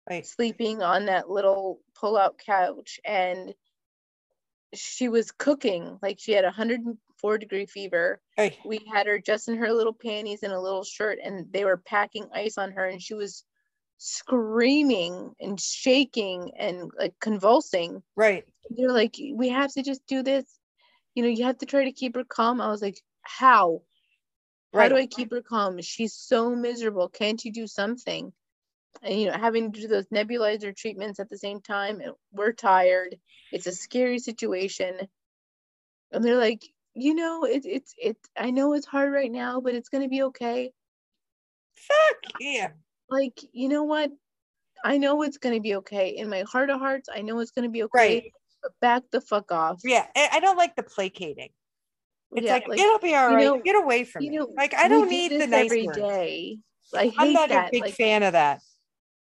Right. 0.09 0.25
sleeping 0.25 0.81
on 0.81 1.05
that 1.05 1.29
little 1.29 1.81
pull-out 1.95 2.37
couch. 2.37 2.99
And 3.05 3.53
she 4.73 5.09
was 5.09 5.31
cooking, 5.31 5.99
like 6.01 6.19
she 6.19 6.31
had 6.31 6.43
a 6.45 6.47
104 6.47 7.37
degree 7.37 7.65
fever 7.65 8.21
Hey, 8.35 8.57
we 8.65 8.79
had 8.91 9.07
her 9.07 9.19
just 9.19 9.47
in 9.47 9.57
her 9.57 9.71
little 9.71 9.93
panties 9.93 10.43
and 10.43 10.51
a 10.53 10.59
little 10.59 10.83
shirt 10.83 11.19
and 11.23 11.51
they 11.53 11.63
were 11.65 11.77
packing 11.77 12.27
ice 12.33 12.57
on 12.57 12.71
her 12.71 12.85
and 12.85 13.01
she 13.01 13.13
was 13.13 13.45
screaming 14.05 15.33
and 15.39 15.57
shaking 15.57 16.51
and 16.57 16.91
like 16.99 17.13
convulsing. 17.21 18.03
Right. 18.17 18.45
they're 18.69 18.91
like 18.91 19.15
we 19.33 19.47
have 19.49 19.71
to 19.73 19.81
just 19.81 20.05
do 20.07 20.23
this. 20.23 20.43
You 21.15 21.23
know 21.23 21.29
you 21.29 21.45
have 21.45 21.59
to 21.59 21.65
try 21.65 21.85
to 21.85 21.93
keep 21.93 22.15
her 22.15 22.25
calm. 22.25 22.59
I 22.59 22.67
was 22.69 22.81
like 22.81 22.99
how? 23.21 23.81
How 24.73 24.79
Right. 24.79 24.89
do 24.89 24.97
i 24.97 25.05
keep 25.07 25.31
her 25.31 25.41
calm? 25.41 25.79
She's 25.81 26.13
so 26.13 26.53
miserable. 26.53 27.07
Can't 27.07 27.43
you 27.45 27.53
do 27.53 27.65
something? 27.65 28.33
And 29.01 29.19
you 29.21 29.27
know 29.27 29.37
having 29.37 29.71
to 29.71 29.81
do 29.81 29.87
those 29.87 30.07
nebulizer 30.07 30.75
treatments 30.75 31.21
at 31.21 31.29
the 31.29 31.37
same 31.37 31.61
time 31.61 32.01
and 32.01 32.11
we're 32.33 32.51
tired. 32.51 33.15
It's 33.53 33.67
a 33.67 33.71
scary 33.71 34.19
situation. 34.19 35.07
And 36.11 36.23
they're 36.23 36.35
like 36.35 36.65
you 36.93 37.15
know 37.15 37.45
it's 37.45 37.65
it's 37.65 37.95
it 37.97 38.17
i 38.37 38.51
know 38.51 38.73
it's 38.73 38.85
hard 38.85 39.11
right 39.11 39.31
now 39.31 39.61
but 39.61 39.75
it's 39.75 39.89
to 39.89 40.09
be 40.09 40.23
okay. 40.23 40.73
Fuck 41.75 42.41
yeah. 42.41 42.71
Like 43.09 43.39
you 43.51 43.69
know 43.69 43.83
what 43.83 44.11
i 44.85 44.97
know 44.97 45.21
it's 45.23 45.37
going 45.37 45.53
to 45.55 45.61
be 45.61 45.75
okay 45.75 46.09
in 46.09 46.29
my 46.29 46.41
heart 46.43 46.69
of 46.69 46.79
hearts 46.79 47.09
i 47.13 47.21
know 47.21 47.39
it's 47.39 47.51
going 47.51 47.63
to 47.63 47.71
be 47.71 47.83
okay 47.83 47.91
Right. 47.93 48.31
but 48.61 48.71
back 48.81 49.03
the 49.11 49.21
fuck 49.21 49.51
off 49.51 49.81
Yeah. 49.83 50.07
I, 50.15 50.39
don't 50.39 50.57
like 50.57 50.75
the 50.75 50.83
placating. 50.83 51.49
It's 52.35 52.45
Yeah, 52.47 52.59
like, 52.67 52.79
it'll 52.79 52.99
be 52.99 53.13
all 53.13 53.35
right. 53.35 53.43
know- 53.43 53.61
Get 53.61 53.75
away 53.75 54.03
from 54.05 54.23
you 54.23 54.31
me. 54.31 54.37
know, 54.37 54.47
like 54.57 54.73
I 54.73 54.87
don't 54.87 55.03
do 55.03 55.09
need 55.09 55.31
the 55.39 55.47
nice 55.47 55.65
every 55.65 55.87
day. 55.87 56.57
i 56.95 57.03
hate 57.03 57.13
I'm 57.17 57.33
not 57.33 57.49
that 57.49 57.67
a 57.67 57.71
big 57.71 57.81
like 57.83 57.93
fan 57.93 58.23
of 58.23 58.33
that. 58.33 58.61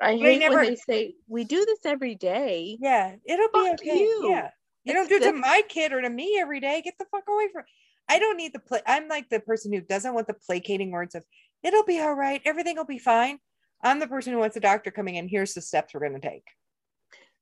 i 0.01 0.17
hate 0.17 0.39
never- 0.39 0.57
when 0.57 0.67
they 0.71 0.77
say 0.77 1.15
we 1.29 1.45
do 1.45 1.65
this 1.67 1.81
every 1.85 2.15
day 2.15 2.79
Yeah, 2.81 3.17
it'll 3.27 3.49
be 3.53 3.71
okay. 3.75 3.99
you. 3.99 4.29
Yeah. 4.31 4.51
You 4.85 4.93
That's- 4.93 5.09
don't 5.09 5.21
do 5.21 5.27
it 5.27 5.31
to 5.33 5.37
my 5.37 5.63
kid 5.69 5.93
or 5.93 6.01
to 6.01 6.09
me 6.09 6.39
every 6.41 6.61
day. 6.61 6.81
Get 6.83 6.95
the 6.99 7.07
fuck 7.11 7.25
away 7.29 7.49
from 7.53 7.65
I 8.09 8.21
don't 8.21 8.37
need 8.37 8.53
the 8.53 8.61
play. 8.61 8.81
I'm 8.87 9.09
like 9.09 9.29
the 9.29 9.41
person 9.41 9.73
who 9.73 9.81
doesn't 9.81 10.15
want 10.15 10.29
the 10.29 10.35
placating 10.35 10.93
words 10.93 11.17
of 11.17 11.25
it'll 11.65 11.83
be 11.85 11.99
all 12.01 12.15
right, 12.15 12.41
everything 12.45 12.77
will 12.77 12.85
be 12.85 12.99
fine. 13.01 13.39
I'm 13.87 14.01
the 14.01 14.07
person 14.07 14.33
who 14.33 14.39
wants 14.39 14.55
the 14.55 14.61
doctor 14.61 14.91
coming 14.91 15.17
in. 15.17 15.29
Here's 15.29 15.55
the 15.55 15.61
steps 15.61 15.95
we're 15.95 16.01
gonna 16.01 16.21
take. 16.21 16.45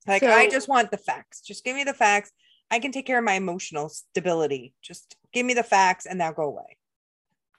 Like 0.07 0.23
I 0.23 0.49
just 0.49 0.69
want 0.69 0.91
the 0.91 0.99
facts. 0.99 1.41
Just 1.41 1.65
give 1.65 1.75
me 1.77 1.85
the 1.85 1.95
facts. 1.95 2.31
I 2.71 2.79
can 2.79 2.93
take 2.93 3.07
care 3.07 3.19
of 3.19 3.25
my 3.25 3.35
emotional 3.35 3.89
stability. 3.89 4.75
Just 4.83 5.17
give 5.33 5.47
me 5.47 5.55
the 5.55 5.63
facts 5.63 6.07
and 6.07 6.21
they'll 6.21 6.33
go 6.33 6.45
away. 6.45 6.77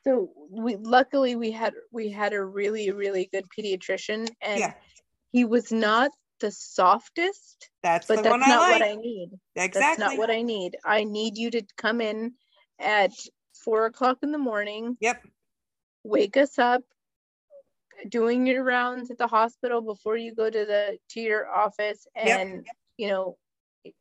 so 0.03 0.29
we 0.51 0.75
luckily 0.75 1.35
we 1.35 1.51
had 1.51 1.73
we 1.91 2.09
had 2.09 2.33
a 2.33 2.43
really 2.43 2.91
really 2.91 3.27
good 3.33 3.45
pediatrician 3.57 4.29
and 4.41 4.59
Yeah. 4.59 4.73
he 5.31 5.45
was 5.45 5.71
not 5.71 6.11
the 6.41 6.51
softest 6.51 7.69
That's 7.81 8.07
but 8.07 8.17
the 8.17 8.23
that's 8.23 8.47
not 8.47 8.59
like. 8.59 8.81
what 8.81 8.87
i 8.91 8.95
need 8.95 9.29
exactly. 9.55 9.79
that's 9.81 9.99
not 9.99 10.17
what 10.17 10.29
i 10.29 10.41
need 10.41 10.75
i 10.85 11.03
need 11.05 11.37
you 11.37 11.49
to 11.51 11.61
come 11.77 12.01
in 12.01 12.33
at 12.79 13.11
four 13.63 13.85
o'clock 13.85 14.17
in 14.21 14.31
the 14.31 14.37
morning 14.37 14.97
Yep. 14.99 15.23
wake 16.03 16.37
us 16.37 16.59
up 16.59 16.83
doing 18.09 18.45
your 18.45 18.63
rounds 18.63 19.11
at 19.11 19.17
the 19.17 19.27
hospital 19.27 19.81
before 19.81 20.17
you 20.17 20.33
go 20.33 20.49
to 20.49 20.65
the 20.65 20.97
to 21.09 21.19
your 21.19 21.49
office 21.49 22.07
Yep. 22.15 22.39
and 22.39 22.67
you 22.97 23.07
know 23.07 23.37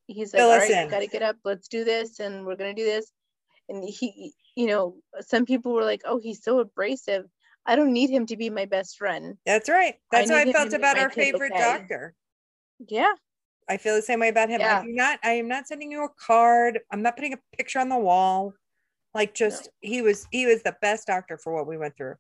he's 0.07 0.33
like 0.33 0.41
Fill 0.41 0.51
all 0.51 0.61
us 0.61 0.69
you 0.69 0.89
gotta 0.91 1.07
get 1.07 1.23
up 1.23 1.37
let's 1.45 1.69
do 1.69 1.85
this 1.85 2.21
and 2.21 2.45
we're 2.45 2.57
gonna 2.57 2.75
do 2.75 2.85
this 2.85 3.11
and 3.69 3.85
he 3.85 4.33
you 4.57 4.67
know 4.67 4.97
some 5.21 5.45
people 5.45 5.73
were 5.73 5.85
like 5.85 6.03
oh 6.05 6.19
he's 6.19 6.43
so 6.43 6.61
abrasive 6.61 7.27
i 7.67 7.77
don't 7.77 7.93
need 7.93 8.11
him 8.11 8.27
to 8.27 8.37
be 8.37 8.51
my 8.51 8.65
best 8.65 8.97
friend 8.97 9.37
That's 9.47 9.69
right. 9.69 9.95
That's 10.11 10.31
how 10.31 10.37
I 10.37 10.53
felt 10.53 10.73
about 10.73 10.99
our 10.99 11.11
favorite 11.11 11.53
okay. 11.53 11.61
doctor. 11.61 12.15
yeah 12.89 13.13
I 13.69 13.77
feel 13.79 13.95
the 13.95 14.03
same 14.03 14.21
way 14.21 14.29
about 14.29 14.51
him. 14.51 14.61
Yeah. 14.61 14.81
I 14.81 14.85
do 14.85 14.93
not, 14.93 15.19
I 15.25 15.31
am 15.31 15.49
not 15.49 15.67
sending 15.67 15.91
you 15.91 16.05
a 16.05 16.09
card. 16.21 16.81
I'm 16.91 17.03
not 17.03 17.17
putting 17.17 17.33
a 17.33 17.39
picture 17.57 17.79
on 17.79 17.89
the 17.89 17.99
wall. 17.99 18.53
Like 19.15 19.33
just 19.33 19.69
he 19.81 20.03
was 20.03 20.27
he 20.31 20.45
was 20.45 20.63
the 20.63 20.77
best 20.83 21.07
doctor 21.07 21.39
for 21.39 21.55
what 21.55 21.67
we 21.67 21.79
went 21.79 21.97
through. 21.97 22.17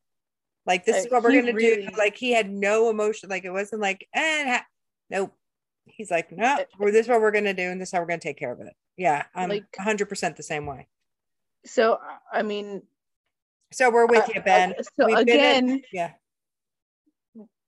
Like 0.67 0.85
this 0.85 1.05
is 1.05 1.11
what 1.13 1.23
we're 1.23 1.33
gonna 1.41 1.53
really- 1.53 1.87
do. 1.87 1.97
Like 1.97 2.17
he 2.17 2.33
had 2.33 2.51
no 2.51 2.89
emotion. 2.91 3.29
Like 3.29 3.45
it 3.45 3.51
wasn't 3.51 3.83
like 3.83 4.09
and 4.15 4.49
ha-. 4.49 4.67
nope. 5.11 5.33
He's 5.87 6.11
like, 6.11 6.33
no, 6.33 6.65
well, 6.79 6.91
this 6.93 7.03
is 7.05 7.09
what 7.09 7.21
we're 7.21 7.31
gonna 7.31 7.53
do, 7.53 7.65
and 7.65 7.79
this 7.81 7.89
is 7.89 7.93
how 7.93 8.01
we're 8.01 8.07
gonna 8.07 8.19
take 8.21 8.39
care 8.39 8.51
of 8.53 8.61
it. 8.61 8.73
Yeah, 8.97 9.25
I'm 9.35 9.51
Like- 9.51 9.67
100 9.77 10.09
percent 10.09 10.37
the 10.37 10.43
same 10.43 10.67
way. 10.67 10.89
so 11.67 11.99
i 12.33 12.43
mean 12.43 12.83
So 13.73 13.91
we're 13.91 14.07
with 14.07 14.25
uh, 14.25 14.33
you, 14.35 14.41
Ben. 14.43 14.75
so 14.99 15.07
We've 15.07 15.19
again 15.19 15.83
Yeah, 15.93 16.13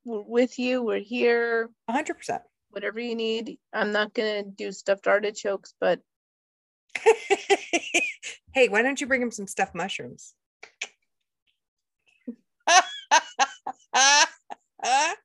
we're 0.05 0.23
with 0.23 0.59
you 0.59 0.82
we're 0.82 1.01
here 1.01 1.68
100 1.86 2.14
percent. 2.14 2.43
whatever 2.70 3.01
you 3.01 3.14
need 3.14 3.59
i'm 3.73 3.90
not 3.93 4.12
gonna 4.14 4.43
do 4.44 4.70
stuffed 4.73 5.06
artichokes 5.06 5.74
but 5.81 6.01
hey, 8.55 8.68
why 8.68 8.82
don't 8.82 9.01
you 9.01 9.06
bring 9.06 9.20
him 9.23 9.31
some 9.31 9.47
stuffed 9.47 9.74
mushrooms? 9.74 10.35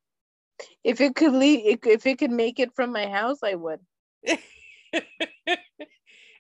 if 0.84 1.02
it 1.02 1.16
could 1.16 1.34
leave, 1.34 1.78
if 1.86 2.06
it 2.06 2.18
could 2.18 2.32
make 2.32 2.60
it 2.60 2.74
from 2.76 2.92
my 2.92 3.08
house 3.08 3.40
i 3.44 3.54
would 3.54 3.80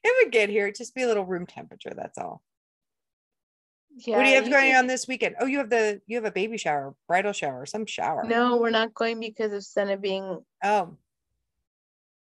it 0.03 0.23
would 0.23 0.31
get 0.31 0.49
here. 0.49 0.65
It'd 0.65 0.75
just 0.75 0.95
be 0.95 1.03
a 1.03 1.07
little 1.07 1.25
room 1.25 1.45
temperature. 1.45 1.93
That's 1.95 2.17
all. 2.17 2.41
yeah 3.97 4.17
what 4.17 4.23
do 4.23 4.29
you 4.29 4.35
have 4.35 4.49
going 4.49 4.73
on 4.75 4.87
this 4.87 5.07
weekend? 5.07 5.35
Oh, 5.39 5.45
you 5.45 5.59
have 5.59 5.69
the 5.69 6.01
you 6.07 6.17
have 6.17 6.25
a 6.25 6.31
baby 6.31 6.57
shower, 6.57 6.95
bridal 7.07 7.33
shower, 7.33 7.65
some 7.65 7.85
shower. 7.85 8.23
no 8.23 8.57
we're 8.57 8.69
not 8.69 8.93
going 8.93 9.19
because 9.19 9.51
of 9.53 9.63
senna 9.63 9.97
being 9.97 10.43
Oh, 10.63 10.97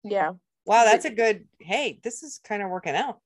yeah 0.03 0.34
wow, 0.65 0.85
that's 0.85 1.05
a 1.05 1.09
good. 1.09 1.45
Hey, 1.59 1.99
this 2.03 2.23
is 2.23 2.39
kind 2.43 2.61
of 2.61 2.69
working 2.69 2.95
out. 2.95 3.19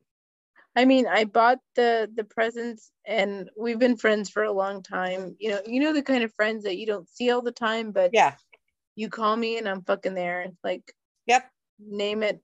I 0.76 0.86
mean 0.86 1.08
i 1.08 1.24
bought 1.24 1.60
the 1.76 2.10
the 2.16 2.24
presents 2.24 2.92
and 3.06 3.50
we've 3.58 3.80
been 3.80 3.98
friends 3.98 4.30
for 4.30 4.44
a 4.44 4.52
long 4.52 4.82
time 4.84 5.36
you 5.40 5.50
know 5.50 5.62
you 5.66 5.80
know 5.80 5.94
the 5.94 6.04
kind 6.04 6.24
of 6.24 6.34
friends 6.36 6.64
that 6.64 6.78
you 6.78 6.86
don't 6.86 7.10
see 7.10 7.30
all 7.32 7.42
the 7.42 7.52
time 7.52 7.92
but 7.92 8.12
Yeah. 8.14 8.36
you 8.96 9.10
call 9.10 9.36
me 9.36 9.58
and 9.58 9.68
i'm 9.70 9.84
fucking 9.84 10.14
there 10.16 10.48
like 10.64 10.94
Yep. 11.26 11.52
name 11.80 12.24
it 12.24 12.42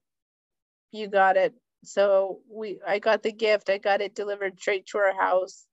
you 0.92 1.08
got 1.08 1.36
it 1.36 1.54
so 1.84 2.40
we 2.50 2.80
i 2.86 2.98
got 2.98 3.22
the 3.22 3.32
gift 3.32 3.70
i 3.70 3.78
got 3.78 4.00
it 4.00 4.14
delivered 4.14 4.58
straight 4.60 4.86
to 4.86 4.98
our 4.98 5.14
house 5.14 5.66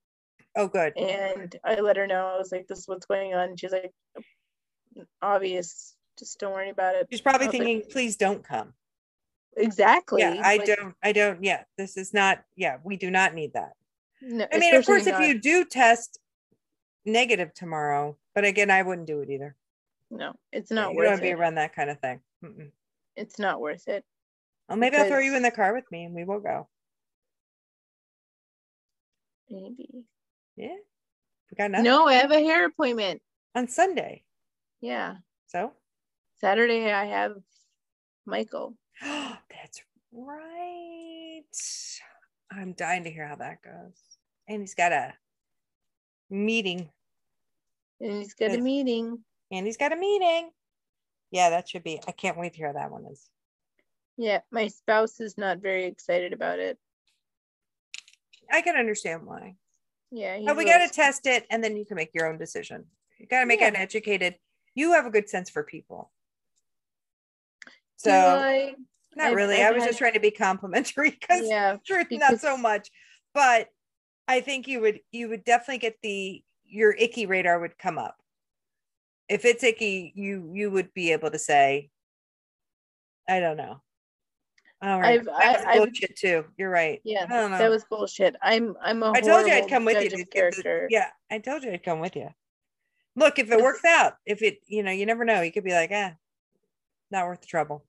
Oh, 0.56 0.68
good. 0.68 0.94
and 0.96 1.54
I 1.64 1.80
let 1.80 1.96
her 1.96 2.06
know. 2.06 2.26
I 2.26 2.38
was 2.38 2.50
like, 2.50 2.66
"This 2.66 2.80
is 2.80 2.88
what's 2.88 3.06
going 3.06 3.34
on." 3.34 3.56
She's 3.56 3.72
like, 3.72 3.92
"Obvious, 5.22 5.96
just 6.18 6.38
don't 6.40 6.52
worry 6.52 6.70
about 6.70 6.94
it." 6.96 7.08
She's 7.10 7.20
probably 7.20 7.46
was 7.46 7.54
like, 7.58 7.66
thinking, 7.66 7.90
please 7.90 8.16
don't 8.16 8.42
come. 8.44 8.74
Exactly. 9.58 10.22
Yeah, 10.22 10.40
I 10.44 10.56
like, 10.56 10.66
don't. 10.66 10.94
I 11.02 11.12
don't. 11.12 11.42
Yeah, 11.42 11.62
this 11.76 11.96
is 11.96 12.14
not. 12.14 12.42
Yeah, 12.56 12.78
we 12.84 12.96
do 12.96 13.10
not 13.10 13.34
need 13.34 13.52
that. 13.54 13.72
no, 14.20 14.46
I 14.52 14.58
mean, 14.58 14.74
of 14.74 14.86
course, 14.86 15.06
if 15.06 15.14
not- 15.14 15.26
you 15.26 15.40
do 15.40 15.64
test 15.64 16.18
negative 17.04 17.52
tomorrow, 17.54 18.16
but 18.34 18.44
again, 18.44 18.70
I 18.70 18.82
wouldn't 18.82 19.06
do 19.06 19.20
it 19.20 19.30
either. 19.30 19.56
no, 20.10 20.34
it's 20.52 20.70
you 20.70 20.74
not 20.76 20.88
don't 20.88 20.96
worth 20.96 21.16
to 21.16 21.22
be 21.22 21.28
it. 21.28 21.34
around 21.34 21.56
that 21.56 21.74
kind 21.74 21.90
of 21.90 21.98
thing. 22.00 22.20
Mm-mm. 22.44 22.70
It's 23.16 23.38
not 23.38 23.60
worth 23.60 23.88
it. 23.88 24.04
Well, 24.68 24.78
maybe 24.78 24.96
I'll 24.96 25.08
throw 25.08 25.18
you 25.18 25.34
in 25.34 25.42
the 25.42 25.50
car 25.50 25.72
with 25.74 25.90
me 25.90 26.04
and 26.04 26.14
we 26.14 26.24
will 26.24 26.40
go. 26.40 26.68
Maybe. 29.50 30.04
Yeah. 30.56 30.76
We 31.50 31.56
got 31.56 31.70
nothing 31.70 31.84
No, 31.84 32.06
I 32.06 32.14
have 32.14 32.30
a 32.30 32.40
hair 32.42 32.66
appointment. 32.66 33.22
on 33.54 33.68
Sunday. 33.68 34.24
Yeah. 34.80 35.16
So 35.46 35.72
Saturday 36.40 36.92
I 36.92 37.06
have 37.06 37.32
Michael. 38.26 38.76
That's 39.02 39.82
right. 40.12 41.42
I'm 42.50 42.72
dying 42.72 43.04
to 43.04 43.10
hear 43.10 43.26
how 43.26 43.36
that 43.36 43.62
goes. 43.62 44.00
And 44.48 44.60
he's 44.60 44.74
got 44.74 44.92
a 44.92 45.12
meeting. 46.30 46.88
And 48.00 48.22
he's 48.22 48.34
got 48.34 48.54
a 48.54 48.58
meeting. 48.58 49.18
And 49.50 49.66
he's 49.66 49.76
got 49.76 49.92
a 49.92 49.96
meeting. 49.96 50.50
Yeah, 51.30 51.50
that 51.50 51.68
should 51.68 51.84
be. 51.84 52.00
I 52.06 52.12
can't 52.12 52.38
wait 52.38 52.52
to 52.52 52.58
hear 52.58 52.68
how 52.68 52.72
that 52.74 52.90
one 52.90 53.06
is. 53.10 53.28
Yeah, 54.16 54.40
my 54.50 54.68
spouse 54.68 55.20
is 55.20 55.36
not 55.36 55.58
very 55.58 55.84
excited 55.84 56.32
about 56.32 56.58
it. 56.58 56.78
I 58.50 58.62
can 58.62 58.76
understand 58.76 59.26
why. 59.26 59.56
Yeah, 60.10 60.38
But 60.44 60.56
we 60.56 60.64
got 60.64 60.86
to 60.86 60.92
test 60.92 61.26
it 61.26 61.46
and 61.50 61.62
then 61.62 61.76
you 61.76 61.84
can 61.84 61.96
make 61.96 62.14
your 62.14 62.26
own 62.26 62.38
decision. 62.38 62.86
You 63.18 63.26
got 63.26 63.40
to 63.40 63.46
make 63.46 63.60
an 63.60 63.76
educated. 63.76 64.36
You 64.74 64.92
have 64.92 65.06
a 65.06 65.10
good 65.10 65.28
sense 65.28 65.50
for 65.50 65.62
people. 65.62 66.10
So, 67.98 68.10
I- 68.12 68.74
not 69.16 69.34
really. 69.34 69.56
I've 69.56 69.66
I 69.68 69.70
was 69.72 69.82
had- 69.82 69.88
just 69.90 69.98
trying 69.98 70.12
to 70.14 70.20
be 70.20 70.30
complimentary 70.30 71.10
because 71.20 71.46
yeah, 71.48 71.76
truth 71.86 72.06
not 72.12 72.40
so 72.40 72.56
much. 72.56 72.90
But 73.34 73.68
i 74.30 74.40
think 74.40 74.68
you 74.68 74.80
would 74.80 75.00
you 75.10 75.28
would 75.28 75.42
definitely 75.44 75.78
get 75.78 75.96
the 76.02 76.42
your 76.64 76.92
icky 76.92 77.26
radar 77.26 77.58
would 77.60 77.78
come 77.78 77.98
up. 77.98 78.16
If 79.28 79.44
it's 79.44 79.62
icky 79.64 80.12
you 80.14 80.50
you 80.54 80.70
would 80.70 80.92
be 80.94 81.12
able 81.12 81.30
to 81.30 81.38
say 81.38 81.90
i 83.28 83.40
don't 83.40 83.56
know. 83.56 83.80
All 84.80 85.00
right. 85.00 85.18
I've- 85.18 85.24
that 85.24 85.34
I- 85.34 85.52
was 85.56 85.64
I've- 85.66 85.78
bullshit 85.78 86.16
too. 86.16 86.44
You're 86.56 86.70
right. 86.70 87.00
Yeah, 87.04 87.26
I 87.28 87.34
don't 87.34 87.50
know. 87.50 87.58
that 87.58 87.70
was 87.70 87.84
bullshit. 87.84 88.36
I'm 88.42 88.76
I'm 88.82 89.02
a 89.02 89.10
i 89.12 89.20
told 89.20 89.46
you 89.46 89.52
i'd 89.52 89.68
come 89.68 89.84
with 89.84 90.02
you 90.02 90.08
to 90.10 90.14
of 90.14 90.20
the- 90.20 90.26
character. 90.26 90.86
yeah 90.90 91.08
i 91.30 91.38
told 91.38 91.64
you 91.64 91.72
i'd 91.72 91.82
come 91.82 91.98
with 92.00 92.14
you. 92.16 92.28
Look 93.16 93.38
if 93.40 93.50
it 93.50 93.60
works 93.60 93.84
out 93.84 94.14
if 94.26 94.42
it 94.42 94.58
you 94.66 94.82
know 94.84 94.92
you 94.92 95.06
never 95.06 95.24
know. 95.24 95.40
You 95.42 95.50
could 95.52 95.64
be 95.64 95.72
like 95.72 95.90
ah 95.92 96.12
not 97.10 97.26
worth 97.26 97.40
the 97.40 97.46
trouble 97.46 97.84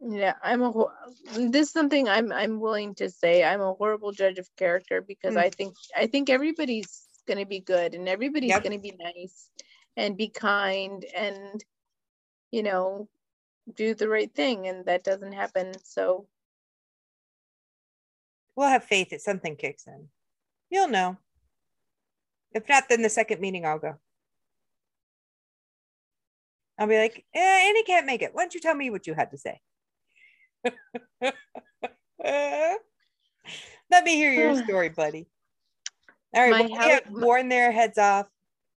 Yeah, 0.00 0.34
I'm 0.42 0.62
a. 0.62 0.72
This 1.36 1.68
is 1.68 1.72
something 1.72 2.08
I'm 2.08 2.30
I'm 2.32 2.60
willing 2.60 2.94
to 2.96 3.08
say. 3.10 3.44
I'm 3.44 3.60
a 3.62 3.72
horrible 3.74 4.12
judge 4.12 4.38
of 4.38 4.48
character 4.56 5.00
because 5.00 5.34
Mm. 5.34 5.38
I 5.38 5.50
think 5.50 5.74
I 5.96 6.06
think 6.06 6.28
everybody's 6.30 7.08
gonna 7.26 7.46
be 7.46 7.60
good 7.60 7.94
and 7.94 8.08
everybody's 8.08 8.50
Yep. 8.50 8.62
gonna 8.62 8.78
be 8.78 8.92
nice 8.98 9.50
and 9.96 10.16
be 10.16 10.28
kind 10.28 11.04
and 11.16 11.64
you 12.52 12.62
know 12.62 13.08
do 13.74 13.94
the 13.94 14.08
right 14.08 14.32
thing 14.34 14.68
and 14.68 14.84
that 14.86 15.04
doesn't 15.04 15.32
happen. 15.32 15.72
So 15.82 16.28
we'll 18.56 18.68
have 18.68 18.84
faith 18.84 19.10
that 19.10 19.20
something 19.22 19.56
kicks 19.56 19.86
in 19.86 20.08
you'll 20.70 20.88
know 20.88 21.16
if 22.52 22.68
not 22.68 22.88
then 22.88 23.02
the 23.02 23.10
second 23.10 23.40
meeting 23.40 23.64
i'll 23.66 23.78
go 23.78 23.96
i'll 26.78 26.86
be 26.86 26.98
like 26.98 27.24
eh, 27.34 27.68
annie 27.68 27.84
can't 27.84 28.06
make 28.06 28.22
it 28.22 28.34
why 28.34 28.42
don't 28.42 28.54
you 28.54 28.60
tell 28.60 28.74
me 28.74 28.90
what 28.90 29.06
you 29.06 29.14
had 29.14 29.30
to 29.30 29.38
say 29.38 29.60
let 33.90 34.04
me 34.04 34.16
hear 34.16 34.32
your 34.32 34.54
story 34.64 34.88
buddy 34.88 35.26
all 36.34 36.42
right 36.42 36.50
My 36.50 36.60
well, 36.60 36.68
we 36.68 36.74
house- 36.74 36.90
have 36.90 37.02
worn 37.10 37.48
their 37.48 37.72
heads 37.72 37.98
off 37.98 38.26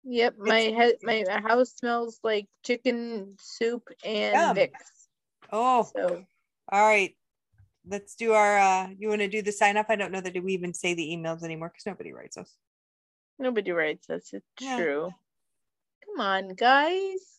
yep, 0.05 0.35
my 0.39 0.61
head 0.61 0.95
my 1.03 1.25
house 1.29 1.73
smells 1.77 2.19
like 2.23 2.47
chicken 2.65 3.37
soup 3.41 3.89
and 4.05 4.35
Yum. 4.35 4.57
Vicks. 4.57 5.09
oh 5.53 5.89
So 5.95 6.25
all 6.71 6.87
right 6.87 7.15
let's 7.87 8.15
do 8.17 8.33
our 8.33 8.59
uh 8.59 8.89
you 8.99 9.09
want 9.09 9.21
to 9.23 9.29
do 9.29 9.41
the 9.41 9.53
sign 9.53 9.77
off 9.77 9.87
i 9.89 9.97
don't 9.97 10.13
know 10.13 10.21
that 10.21 10.43
we 10.43 10.53
even 10.53 10.75
say 10.75 10.95
the 10.95 11.09
emails 11.09 11.43
anymore 11.43 11.69
because 11.69 11.87
nobody 11.87 12.13
writes 12.13 12.37
us 12.37 12.55
nobody 13.39 13.71
writes 13.71 14.11
us. 14.11 14.31
It's 14.33 14.45
Yeah. 14.61 14.77
true. 14.77 15.15
Come 16.05 16.21
on, 16.27 16.49
guys. 16.55 17.39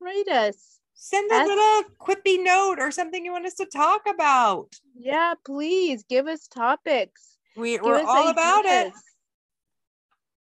Write 0.00 0.28
us. 0.28 0.78
Send 1.04 1.30
a 1.32 1.44
little 1.44 1.82
quippy 2.00 2.42
note 2.42 2.78
or 2.78 2.92
something 2.92 3.24
you 3.24 3.32
want 3.32 3.44
us 3.44 3.54
to 3.54 3.66
talk 3.66 4.02
about 4.08 4.68
Yeah, 4.96 5.34
please 5.44 6.04
give 6.08 6.28
us 6.28 6.46
topics. 6.46 7.38
we, 7.56 7.72
Give 7.72 7.82
we're 7.82 8.04
all 8.06 8.28
about 8.28 8.64
it. 8.66 8.92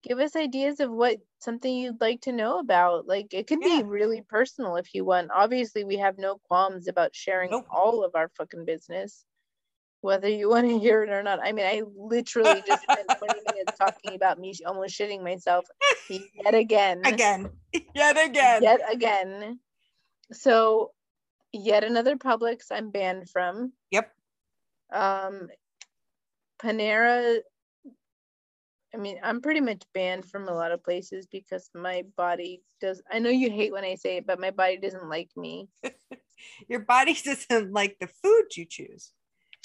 Give 0.03 0.19
us 0.19 0.35
ideas 0.35 0.81
of 0.81 0.91
what 0.91 1.19
something 1.39 1.73
you'd 1.73 2.01
like 2.01 2.23
to 2.23 2.33
know 2.33 2.59
about. 2.59 3.07
Like 3.07 3.33
it 3.33 3.47
could 3.47 3.61
Yeah. 3.63 3.79
be 3.79 3.83
really 3.85 4.23
personal 4.23 4.75
if 4.77 4.95
you 4.95 5.05
want. 5.05 5.31
Obviously, 5.33 5.85
we 5.85 5.97
have 5.99 6.19
no 6.19 6.39
qualms 6.49 6.89
about 6.89 7.15
sharing 7.15 7.51
Nope. 7.51 7.67
all 7.71 8.05
of 8.05 8.15
our 8.17 8.29
fucking 8.37 8.65
business, 8.65 9.25
whether 10.01 10.29
you 10.29 10.49
want 10.55 10.67
to 10.69 10.79
hear 10.79 11.03
it 11.05 11.11
or 11.11 11.23
not. 11.23 11.39
I 11.43 11.53
mean, 11.53 11.67
I 11.67 11.83
literally 11.97 12.63
just 12.67 12.83
spent 12.83 13.09
20 13.19 13.35
minutes 13.53 13.79
talking 13.79 14.15
about 14.17 14.39
me 14.41 14.55
almost 14.67 14.99
shitting 14.99 15.23
myself 15.23 15.67
yet 16.09 16.55
again. 16.55 17.03
again 17.05 17.51
yet 17.95 18.17
again 18.19 18.63
Yet 18.63 18.81
again. 18.91 19.61
So, 20.33 20.93
yet 21.53 21.85
another 21.85 22.17
Publix 22.17 22.67
I'm 22.71 22.91
banned 22.91 23.31
from. 23.31 23.73
yep. 23.91 24.13
Um 24.93 25.49
panera 26.63 27.39
i 28.93 28.97
mean 28.97 29.19
i'm 29.23 29.41
pretty 29.41 29.61
much 29.61 29.83
banned 29.95 30.25
from 30.25 30.49
a 30.49 30.53
lot 30.53 30.73
of 30.73 30.83
places 30.83 31.27
because 31.27 31.71
my 31.75 32.03
body 32.17 32.63
does 32.81 33.01
i 33.13 33.19
know 33.19 33.31
you 33.31 33.51
hate 33.51 33.73
when 33.73 33.85
i 33.85 33.95
say 33.95 34.17
it 34.17 34.27
but 34.27 34.41
my 34.41 34.51
body 34.51 34.77
doesn't 34.77 35.09
like 35.09 35.31
me. 35.37 35.69
Your 36.69 36.81
body 36.81 37.15
doesn't 37.15 37.73
like 37.73 37.97
the 38.01 38.09
food 38.23 38.57
you 38.57 38.65
choose. 38.65 39.13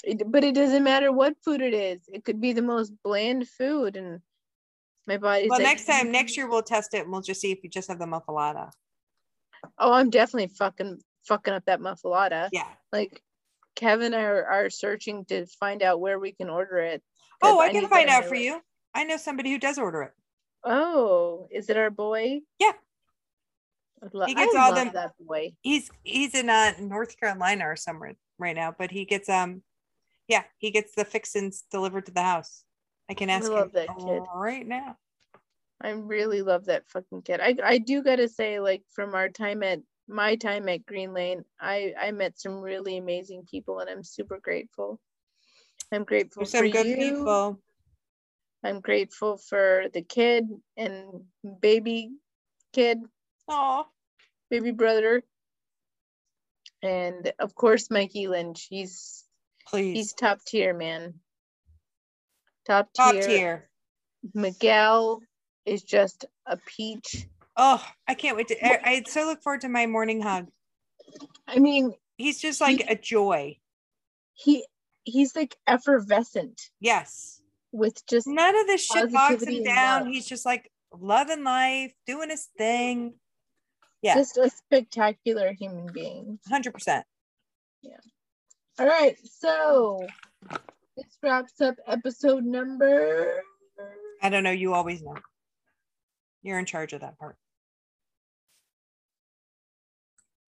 It- 0.04 0.30
but 0.30 0.44
it 0.44 0.54
doesn't 0.54 0.84
matter 0.84 1.12
what 1.12 1.34
food 1.44 1.60
it 1.60 1.74
is. 1.74 2.00
It 2.12 2.24
could 2.24 2.40
be 2.40 2.52
the 2.52 2.62
most 2.62 2.92
bland 3.02 3.48
food 3.48 3.96
and 3.96 4.20
my 5.06 5.16
body. 5.18 5.48
well 5.48 5.58
like, 5.58 5.66
next 5.66 5.86
time 5.86 6.10
next 6.10 6.36
year 6.36 6.48
we'll 6.48 6.62
test 6.62 6.94
it 6.94 7.02
and 7.02 7.10
we'll 7.12 7.20
just 7.20 7.40
see 7.40 7.52
if 7.52 7.62
you 7.62 7.70
just 7.70 7.88
have 7.88 7.98
the 7.98 8.06
muffalata 8.06 8.70
oh 9.78 9.92
i'm 9.92 10.10
definitely 10.10 10.48
fucking 10.56 10.98
fucking 11.26 11.52
up 11.54 11.64
that 11.66 11.80
muffalata 11.80 12.48
yeah 12.52 12.66
like 12.92 13.22
kevin 13.76 14.14
are, 14.14 14.44
are 14.44 14.70
searching 14.70 15.24
to 15.24 15.46
find 15.58 15.82
out 15.82 16.00
where 16.00 16.18
we 16.18 16.32
can 16.32 16.48
order 16.48 16.78
it. 16.78 17.02
oh 17.42 17.60
i 17.60 17.68
need 17.72 17.80
can 17.80 17.88
find 17.88 18.08
out 18.08 18.24
for 18.24 18.34
it. 18.34 18.42
you 18.42 18.60
i 18.94 19.04
know 19.04 19.16
somebody 19.16 19.50
who 19.50 19.58
does 19.58 19.78
order 19.78 20.02
it 20.02 20.12
oh 20.64 21.48
is 21.50 21.68
it 21.68 21.76
our 21.76 21.90
boy 21.90 22.40
Yeah. 22.58 22.72
I 24.02 24.06
lo- 24.12 24.26
He 24.26 24.34
gets 24.34 24.54
I 24.54 24.58
all 24.60 24.68
love 24.70 24.76
them- 24.84 24.94
that 24.94 25.12
boy 25.20 25.52
he's 25.62 25.90
he's 26.02 26.34
in 26.34 26.48
uh 26.50 26.72
north 26.78 27.18
carolina 27.18 27.64
or 27.66 27.76
somewhere 27.76 28.14
right 28.38 28.54
now 28.56 28.74
but 28.78 28.90
he 28.90 29.04
gets 29.04 29.28
um 29.28 29.62
yeah 30.28 30.44
he 30.58 30.70
gets 30.70 30.94
the 30.94 31.04
fixins 31.04 31.64
delivered 31.70 32.06
to 32.06 32.12
the 32.12 32.22
house 32.22 32.64
i 33.08 33.14
can 33.14 33.30
I 33.30 33.34
ask 33.34 33.50
love 33.50 33.66
him 33.66 33.70
that 33.74 33.88
kid. 33.98 34.22
right 34.34 34.66
now 34.66 34.96
I 35.82 35.90
really 35.90 36.42
love 36.42 36.66
that 36.66 36.88
fucking 36.88 37.22
kid. 37.22 37.40
I 37.40 37.56
I 37.62 37.78
do 37.78 38.02
gotta 38.02 38.28
say, 38.28 38.60
like 38.60 38.82
from 38.90 39.14
our 39.14 39.28
time 39.28 39.62
at 39.62 39.80
my 40.08 40.36
time 40.36 40.68
at 40.68 40.86
Green 40.86 41.12
Lane, 41.12 41.44
I 41.60 41.94
I 42.00 42.10
met 42.12 42.38
some 42.38 42.60
really 42.60 42.96
amazing 42.96 43.44
people, 43.50 43.80
and 43.80 43.90
I'm 43.90 44.02
super 44.04 44.38
grateful. 44.42 45.00
I'm 45.92 46.04
grateful 46.04 46.40
there's 46.40 46.50
some 46.50 46.66
for 46.66 46.68
good 46.68 46.86
you. 46.86 46.96
people 46.96 47.60
I'm 48.64 48.80
grateful 48.80 49.36
for 49.36 49.84
the 49.92 50.00
kid 50.00 50.48
and 50.76 51.24
baby 51.60 52.12
kid, 52.72 52.98
oh 53.46 53.86
baby 54.50 54.70
brother, 54.70 55.22
and 56.82 57.30
of 57.38 57.54
course 57.54 57.90
Mikey 57.90 58.26
Lynch. 58.26 58.66
He's 58.70 59.24
please 59.68 59.96
he's 59.96 60.12
top 60.14 60.38
tier, 60.46 60.72
man. 60.72 61.14
Top 62.66 62.88
tier. 62.94 63.04
top 63.04 63.26
tier 63.26 63.68
Miguel 64.32 65.20
is 65.66 65.82
just 65.82 66.24
a 66.46 66.56
peach. 66.56 67.26
oh 67.56 67.84
i 68.08 68.14
can't 68.14 68.36
wait 68.36 68.48
to 68.48 68.64
I, 68.64 68.80
I 68.84 69.02
so 69.06 69.24
look 69.24 69.42
forward 69.42 69.60
to 69.62 69.68
my 69.68 69.86
morning 69.86 70.20
hug 70.20 70.48
I 71.46 71.58
mean, 71.58 71.92
he's 72.16 72.40
just 72.40 72.60
like 72.60 72.84
a 72.88 72.96
joy 72.96 73.58
he 74.32 74.66
he's 75.04 75.36
like 75.36 75.56
effervescent 75.66 76.60
yes 76.80 77.40
with 77.72 78.04
just 78.06 78.26
none 78.26 78.56
of 78.56 78.66
this 78.66 78.84
shit 78.84 79.12
bogs 79.12 79.42
him 79.46 79.62
down 79.62 80.04
love. 80.04 80.12
he's 80.12 80.26
just 80.26 80.44
like 80.46 80.70
loving 80.98 81.44
life 81.44 81.92
doing 82.06 82.30
his 82.30 82.48
thing 82.58 83.14
yeah 84.02 84.14
just 84.14 84.36
a 84.38 84.50
spectacular 84.50 85.52
human 85.52 85.86
being. 85.92 86.38
100% 86.50 87.02
Yeah. 87.82 87.96
All 88.78 88.86
right, 88.86 89.16
so 89.24 90.04
this 90.96 91.06
wraps 91.22 91.60
up 91.60 91.76
episode 91.86 92.44
number. 92.44 93.40
i 94.22 94.28
don't 94.28 94.42
know 94.44 94.50
you 94.50 94.74
always 94.74 95.02
know 95.02 95.16
you're 96.44 96.58
in 96.60 96.66
charge 96.66 96.92
of 96.92 97.00
that 97.00 97.18
part 97.18 97.36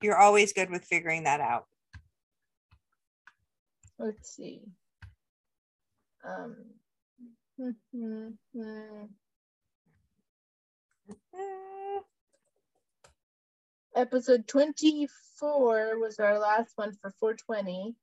you're 0.03 0.17
always 0.19 0.53
good 0.53 0.71
with 0.71 0.85
figuring 0.85 1.25
that 1.25 1.41
out 1.41 1.67
Let's 3.99 4.37
see. 4.37 4.61
Um. 6.23 6.55
Episode 13.95 14.47
24 14.47 15.99
was 15.99 16.19
our 16.19 16.39
last 16.39 16.73
one 16.77 16.93
for 17.01 17.15
420. 17.19 17.95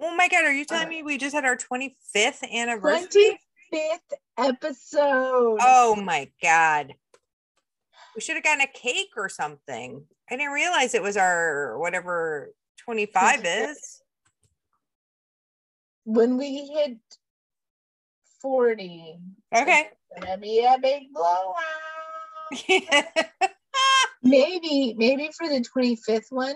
oh 0.00 0.16
my 0.16 0.28
god 0.28 0.44
are 0.44 0.52
you 0.52 0.64
telling 0.64 0.86
Uh, 0.86 0.90
me 0.90 1.02
we 1.02 1.16
just 1.16 1.34
had 1.34 1.44
our 1.46 1.56
25th 1.56 2.48
anniversary 2.52 3.38
25th 3.72 3.98
episode. 4.36 5.58
oh 5.62 5.96
my 5.96 6.30
god 6.42 6.92
we 8.14 8.20
should 8.20 8.36
have 8.36 8.44
gotten 8.44 8.60
a 8.62 8.66
cake 8.66 9.10
or 9.16 9.28
something 9.28 10.04
I 10.30 10.36
didn't 10.36 10.52
realize 10.52 10.94
it 10.94 11.02
was 11.02 11.16
our 11.16 11.78
whatever 11.78 12.52
25 12.84 13.44
is. 13.44 14.02
When 16.04 16.36
we 16.38 16.66
hit 16.66 16.98
40, 18.40 19.18
Okay. 19.54 19.90
it's 20.10 20.24
gonna 20.24 20.38
be 20.38 20.64
a 20.64 20.78
big 20.80 21.12
blowout. 21.12 21.54
Maybe, 24.22 24.94
maybe 24.96 25.30
for 25.36 25.48
the 25.48 25.60
25th 25.76 26.30
one. 26.30 26.54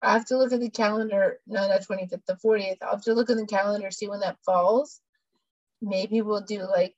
I 0.00 0.12
have 0.14 0.24
to 0.26 0.38
look 0.38 0.52
at 0.52 0.60
the 0.60 0.70
calendar. 0.70 1.38
No, 1.46 1.68
not 1.68 1.82
25th, 1.82 2.24
the 2.26 2.38
40th. 2.42 2.76
I'll 2.82 2.92
have 2.92 3.02
to 3.04 3.12
look 3.14 3.28
at 3.30 3.36
the 3.36 3.46
calendar, 3.46 3.90
see 3.90 4.08
when 4.08 4.20
that 4.20 4.38
falls. 4.44 5.00
Maybe 5.82 6.22
we'll 6.22 6.40
do 6.40 6.62
like 6.62 6.96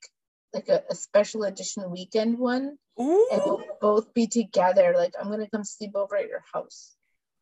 like 0.53 0.69
a, 0.69 0.83
a 0.89 0.95
special 0.95 1.43
edition 1.43 1.89
weekend 1.89 2.37
one 2.37 2.77
and 2.97 3.07
Ooh, 3.07 3.27
we'll 3.31 3.63
both 3.79 4.13
be 4.13 4.27
together. 4.27 4.93
Like 4.95 5.13
I'm 5.19 5.29
gonna 5.29 5.49
come 5.49 5.63
sleep 5.63 5.91
over 5.95 6.15
at 6.15 6.27
your 6.27 6.43
house. 6.53 6.95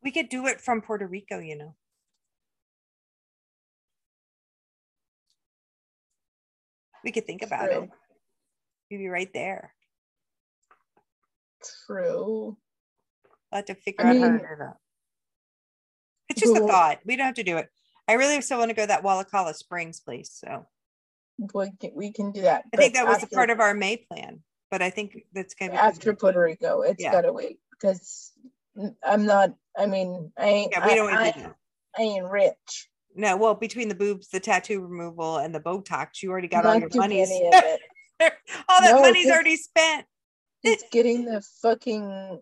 we 0.04 0.12
could 0.12 0.30
do 0.30 0.48
it 0.48 0.62
from 0.62 0.82
Puerto 0.82 1.08
Rico, 1.08 1.40
you 1.40 1.58
know. 1.58 1.76
We 7.04 7.12
could 7.12 7.26
think 7.26 7.42
about 7.42 7.70
True. 7.70 7.84
it. 7.84 7.90
We'd 8.92 8.98
be 8.98 9.08
right 9.08 9.32
there. 9.34 9.74
True. 11.88 12.58
I'll 13.52 13.58
have 13.60 13.66
to 13.66 13.76
figure 13.76 14.06
I 14.06 14.10
out 14.10 14.18
how 14.18 14.28
to 14.28 14.38
do 14.38 14.46
that. 14.60 14.74
It's 16.30 16.42
just 16.42 16.56
a 16.56 16.60
thought. 16.60 17.00
We 17.06 17.16
don't 17.16 17.26
have 17.26 17.36
to 17.36 17.44
do 17.44 17.58
it. 17.58 17.70
I 18.08 18.14
really 18.14 18.42
still 18.42 18.60
want 18.60 18.70
to 18.70 18.76
go 18.76 18.84
to 18.84 18.88
that 18.88 19.04
Wallacalla 19.04 19.56
Springs 19.56 20.00
place. 20.00 20.32
So 20.32 20.68
We 21.54 21.72
can, 21.80 21.92
we 21.96 22.12
can 22.12 22.32
do 22.32 22.42
that. 22.42 22.66
I 22.74 22.78
think 22.78 22.94
that 22.96 23.08
was 23.08 23.24
a 23.24 23.28
part 23.28 23.50
of 23.50 23.60
our 23.60 23.74
May 23.74 23.98
plan, 23.98 24.42
but 24.70 24.82
I 24.82 24.90
think 24.90 25.18
that's 25.34 25.54
gonna 25.54 25.72
be 25.72 25.78
after 25.78 26.14
Puerto 26.14 26.42
Rico. 26.42 26.82
It's 26.82 27.02
Yeah. 27.02 27.12
gotta 27.12 27.32
wait 27.32 27.60
because 27.72 28.32
I'm 29.04 29.26
not. 29.26 29.54
I 29.78 29.86
mean, 29.86 30.32
I 30.38 30.46
ain't. 30.46 30.72
Yeah, 30.72 30.86
we 30.86 30.96
don't 30.96 31.14
I, 31.14 31.28
I, 31.28 31.32
to. 31.32 31.56
I 31.98 32.02
ain't 32.02 32.30
rich. 32.30 32.90
No, 33.16 33.38
well, 33.38 33.56
between 33.56 33.88
the 33.88 33.96
boobs, 33.96 34.30
the 34.30 34.40
tattoo 34.40 34.82
removal, 34.82 35.38
and 35.38 35.54
the 35.54 35.60
Botox, 35.60 36.22
you 36.22 36.32
already 36.32 36.48
got 36.48 36.66
all 36.66 36.76
your 36.76 36.90
money. 36.94 37.22
any 37.22 37.48
of 37.48 37.54
it. 37.54 37.82
all 38.70 38.82
that 38.82 38.96
No, 38.96 39.02
money's 39.02 39.30
already 39.30 39.56
spent. 39.56 40.06
Just 40.64 40.92
getting 40.92 41.26
the 41.26 41.42
fucking 41.62 42.42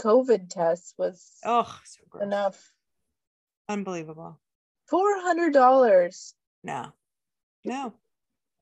COVID 0.00 0.48
test 0.48 0.94
was 0.98 1.38
Oh, 1.44 1.78
so 1.84 2.20
enough. 2.20 2.72
Unbelievable. 3.68 4.40
Four 4.88 5.20
hundred 5.20 5.52
dollars. 5.52 6.34
No, 6.64 6.92
no, 7.64 7.92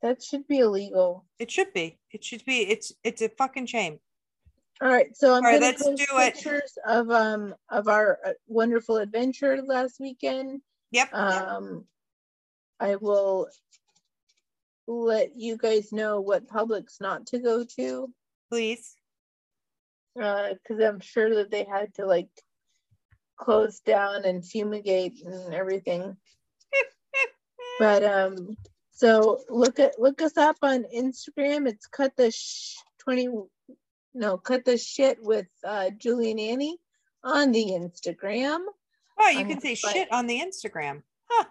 That 0.03 0.23
should 0.23 0.47
be 0.49 0.59
illegal. 0.59 1.25
it 1.39 1.51
should 1.51 1.73
be. 1.73 1.99
It 2.11 2.25
should 2.25 2.45
be. 2.45 2.61
It's 2.69 2.93
it's 3.05 3.23
a 3.23 3.29
fucking 3.29 3.67
shame. 3.67 3.99
All 4.81 4.89
right, 4.89 5.17
so 5.17 5.35
I'm 5.35 5.45
All 5.45 5.51
right, 5.51 5.61
gonna 5.61 5.73
post 5.73 5.97
do 5.99 6.19
it. 6.19 6.35
pictures 6.35 6.79
of 6.87 7.11
um 7.11 7.55
of 7.69 7.89
our 7.89 8.19
uh, 8.25 8.33
wonderful 8.47 8.97
adventure 8.99 9.61
last 9.63 9.99
weekend. 10.01 10.61
Yep. 10.93 11.13
Um, 11.13 11.85
I 12.81 12.97
will 12.97 13.49
let 14.87 15.37
you 15.37 15.57
guys 15.57 15.93
know 15.93 16.21
what 16.21 16.47
Publix 16.49 17.01
not 17.01 17.27
to 17.27 17.39
go 17.41 17.65
to, 17.77 18.11
Please. 18.51 18.95
uh, 20.21 20.51
because 20.55 20.83
I'm 20.83 21.01
sure 21.01 21.35
that 21.37 21.51
they 21.51 21.65
had 21.65 21.93
to 21.95 22.07
like 22.07 22.29
close 23.37 23.81
down 23.81 24.25
and 24.25 24.45
fumigate 24.47 25.23
and 25.25 25.53
everything. 25.55 26.17
But 27.81 28.03
um, 28.03 28.57
so 28.99 29.39
look 29.49 29.79
at 29.79 29.99
look 30.01 30.21
us 30.23 30.37
up 30.37 30.57
on 30.63 30.85
Instagram. 30.95 31.69
It's 31.69 31.87
cut 31.87 32.17
the 32.17 32.31
sh- 32.33 32.75
twenty, 32.99 33.29
no, 34.13 34.37
cut 34.39 34.65
the 34.65 34.77
shit 34.77 35.19
with 35.23 35.47
uh, 35.65 35.91
Julie 35.97 36.33
and 36.33 36.41
Annie 36.41 36.79
on 37.23 37.53
the 37.53 37.65
Instagram. 37.67 38.59
Oh, 39.21 39.29
you 39.29 39.41
I'm 39.41 39.49
can 39.49 39.61
say 39.61 39.77
fine. 39.77 39.93
shit 39.93 40.13
on 40.13 40.27
the 40.27 40.41
Instagram. 40.41 41.03
Huh. 41.31 41.45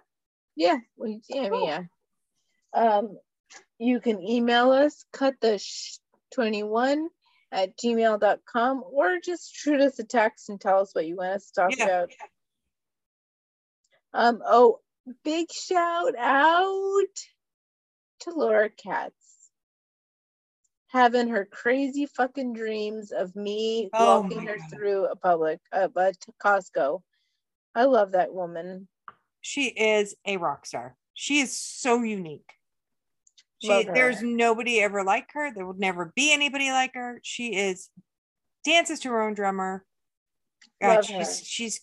Yeah, 0.57 0.77
we, 0.97 1.21
yeah, 1.29 1.49
Cool. 1.49 1.65
yeah. 1.67 1.83
Um, 2.73 3.17
you 3.79 3.99
can 4.01 4.21
email 4.21 4.71
us 4.71 5.05
cut 5.13 5.35
the 5.39 5.57
sh- 5.57 5.99
21 6.33 7.07
at 7.53 7.77
gmail.com 7.77 8.83
or 8.91 9.19
just 9.23 9.55
shoot 9.55 9.79
us 9.79 9.99
a 9.99 10.03
text 10.03 10.49
and 10.49 10.59
tell 10.59 10.79
us 10.81 10.93
what 10.93 11.07
you 11.07 11.15
want 11.15 11.29
us 11.35 11.47
to 11.51 11.61
talk 11.61 11.77
Yeah. 11.77 11.85
about. 11.85 12.09
Um, 14.13 14.41
oh, 14.45 14.79
big 15.23 15.51
shout 15.51 16.13
out 16.17 17.05
to 18.21 18.31
Laura 18.31 18.69
Katz 18.69 19.13
having 20.87 21.27
her 21.27 21.45
crazy 21.45 22.05
fucking 22.05 22.53
dreams 22.53 23.11
of 23.11 23.35
me 23.35 23.89
Oh 23.93 24.21
walking 24.21 24.45
her 24.45 24.57
God. 24.57 24.69
through 24.71 25.05
a 25.05 25.15
public, 25.15 25.59
uh, 25.71 25.87
a 25.95 26.13
Costco. 26.43 27.01
I 27.75 27.83
love 27.83 28.13
that 28.13 28.33
woman. 28.33 28.87
She 29.41 29.65
is 29.67 30.15
a 30.25 30.37
rock 30.37 30.65
star. 30.65 30.95
She 31.13 31.39
is 31.39 31.55
so 31.55 32.01
unique. 32.01 32.49
She, 33.59 33.83
there's 33.83 34.21
nobody 34.21 34.79
ever 34.81 35.03
like 35.03 35.29
her. 35.33 35.51
There 35.53 35.65
will 35.65 35.73
never 35.73 36.11
be 36.15 36.31
anybody 36.31 36.71
like 36.71 36.93
her. 36.93 37.19
She 37.23 37.55
is 37.55 37.89
dances 38.63 38.99
to 39.01 39.09
her 39.09 39.21
own 39.21 39.33
drummer. 39.33 39.83
God, 40.81 41.03
she's 41.03 41.41
she's 41.43 41.81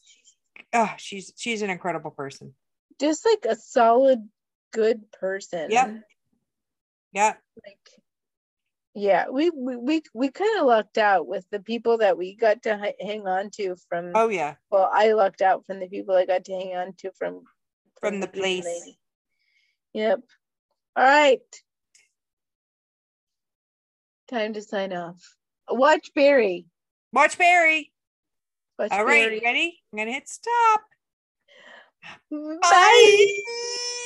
oh, 0.73 0.93
she's 0.99 1.33
she's 1.37 1.63
an 1.63 1.71
incredible 1.71 2.13
person. 2.13 2.55
just 3.01 3.27
like 3.27 3.45
a 3.49 3.57
solid 3.57 4.29
good 4.73 5.11
person 5.13 5.71
Yep. 5.71 6.05
Yeah. 7.15 7.35
like 7.65 7.79
yeah 8.95 9.27
we 9.31 9.51
we 9.51 9.77
we, 9.77 10.03
we 10.15 10.31
kind 10.31 10.59
of 10.61 10.67
lucked 10.67 10.99
out 10.99 11.27
with 11.27 11.47
the 11.51 11.61
people 11.61 11.99
that 11.99 12.19
we 12.19 12.35
got 12.37 12.63
to 12.65 12.81
h- 12.85 12.95
hang 13.01 13.27
on 13.27 13.51
to 13.51 13.77
from 13.89 14.13
Oh 14.15 14.29
yeah. 14.29 14.55
well 14.71 14.91
i 14.93 15.13
lucked 15.13 15.41
out 15.43 15.65
from 15.67 15.81
the 15.81 15.89
people 15.89 16.15
i 16.15 16.27
got 16.27 16.45
to 16.47 16.53
hang 16.53 16.77
on 16.77 16.93
to 16.99 17.11
from 17.19 17.43
From 18.01 18.21
the 18.21 18.27
Green 18.27 18.63
place. 18.63 18.65
Lady. 18.65 18.99
yep 19.95 20.21
all 20.97 21.05
right 21.05 21.41
time 24.29 24.53
to 24.55 24.63
sign 24.63 24.93
off 24.93 25.21
watch 25.71 26.11
barry 26.15 26.67
Watch 27.13 27.39
Barry. 27.39 27.93
watch 28.77 28.91
All 28.91 29.05
right, 29.05 29.23
barry 29.29 29.41
ready? 29.45 29.79
I'm 29.93 29.99
gonna 29.99 30.11
hit 30.11 30.29
stop. 30.29 30.83
bye. 32.29 32.59
Bye. 32.61 34.01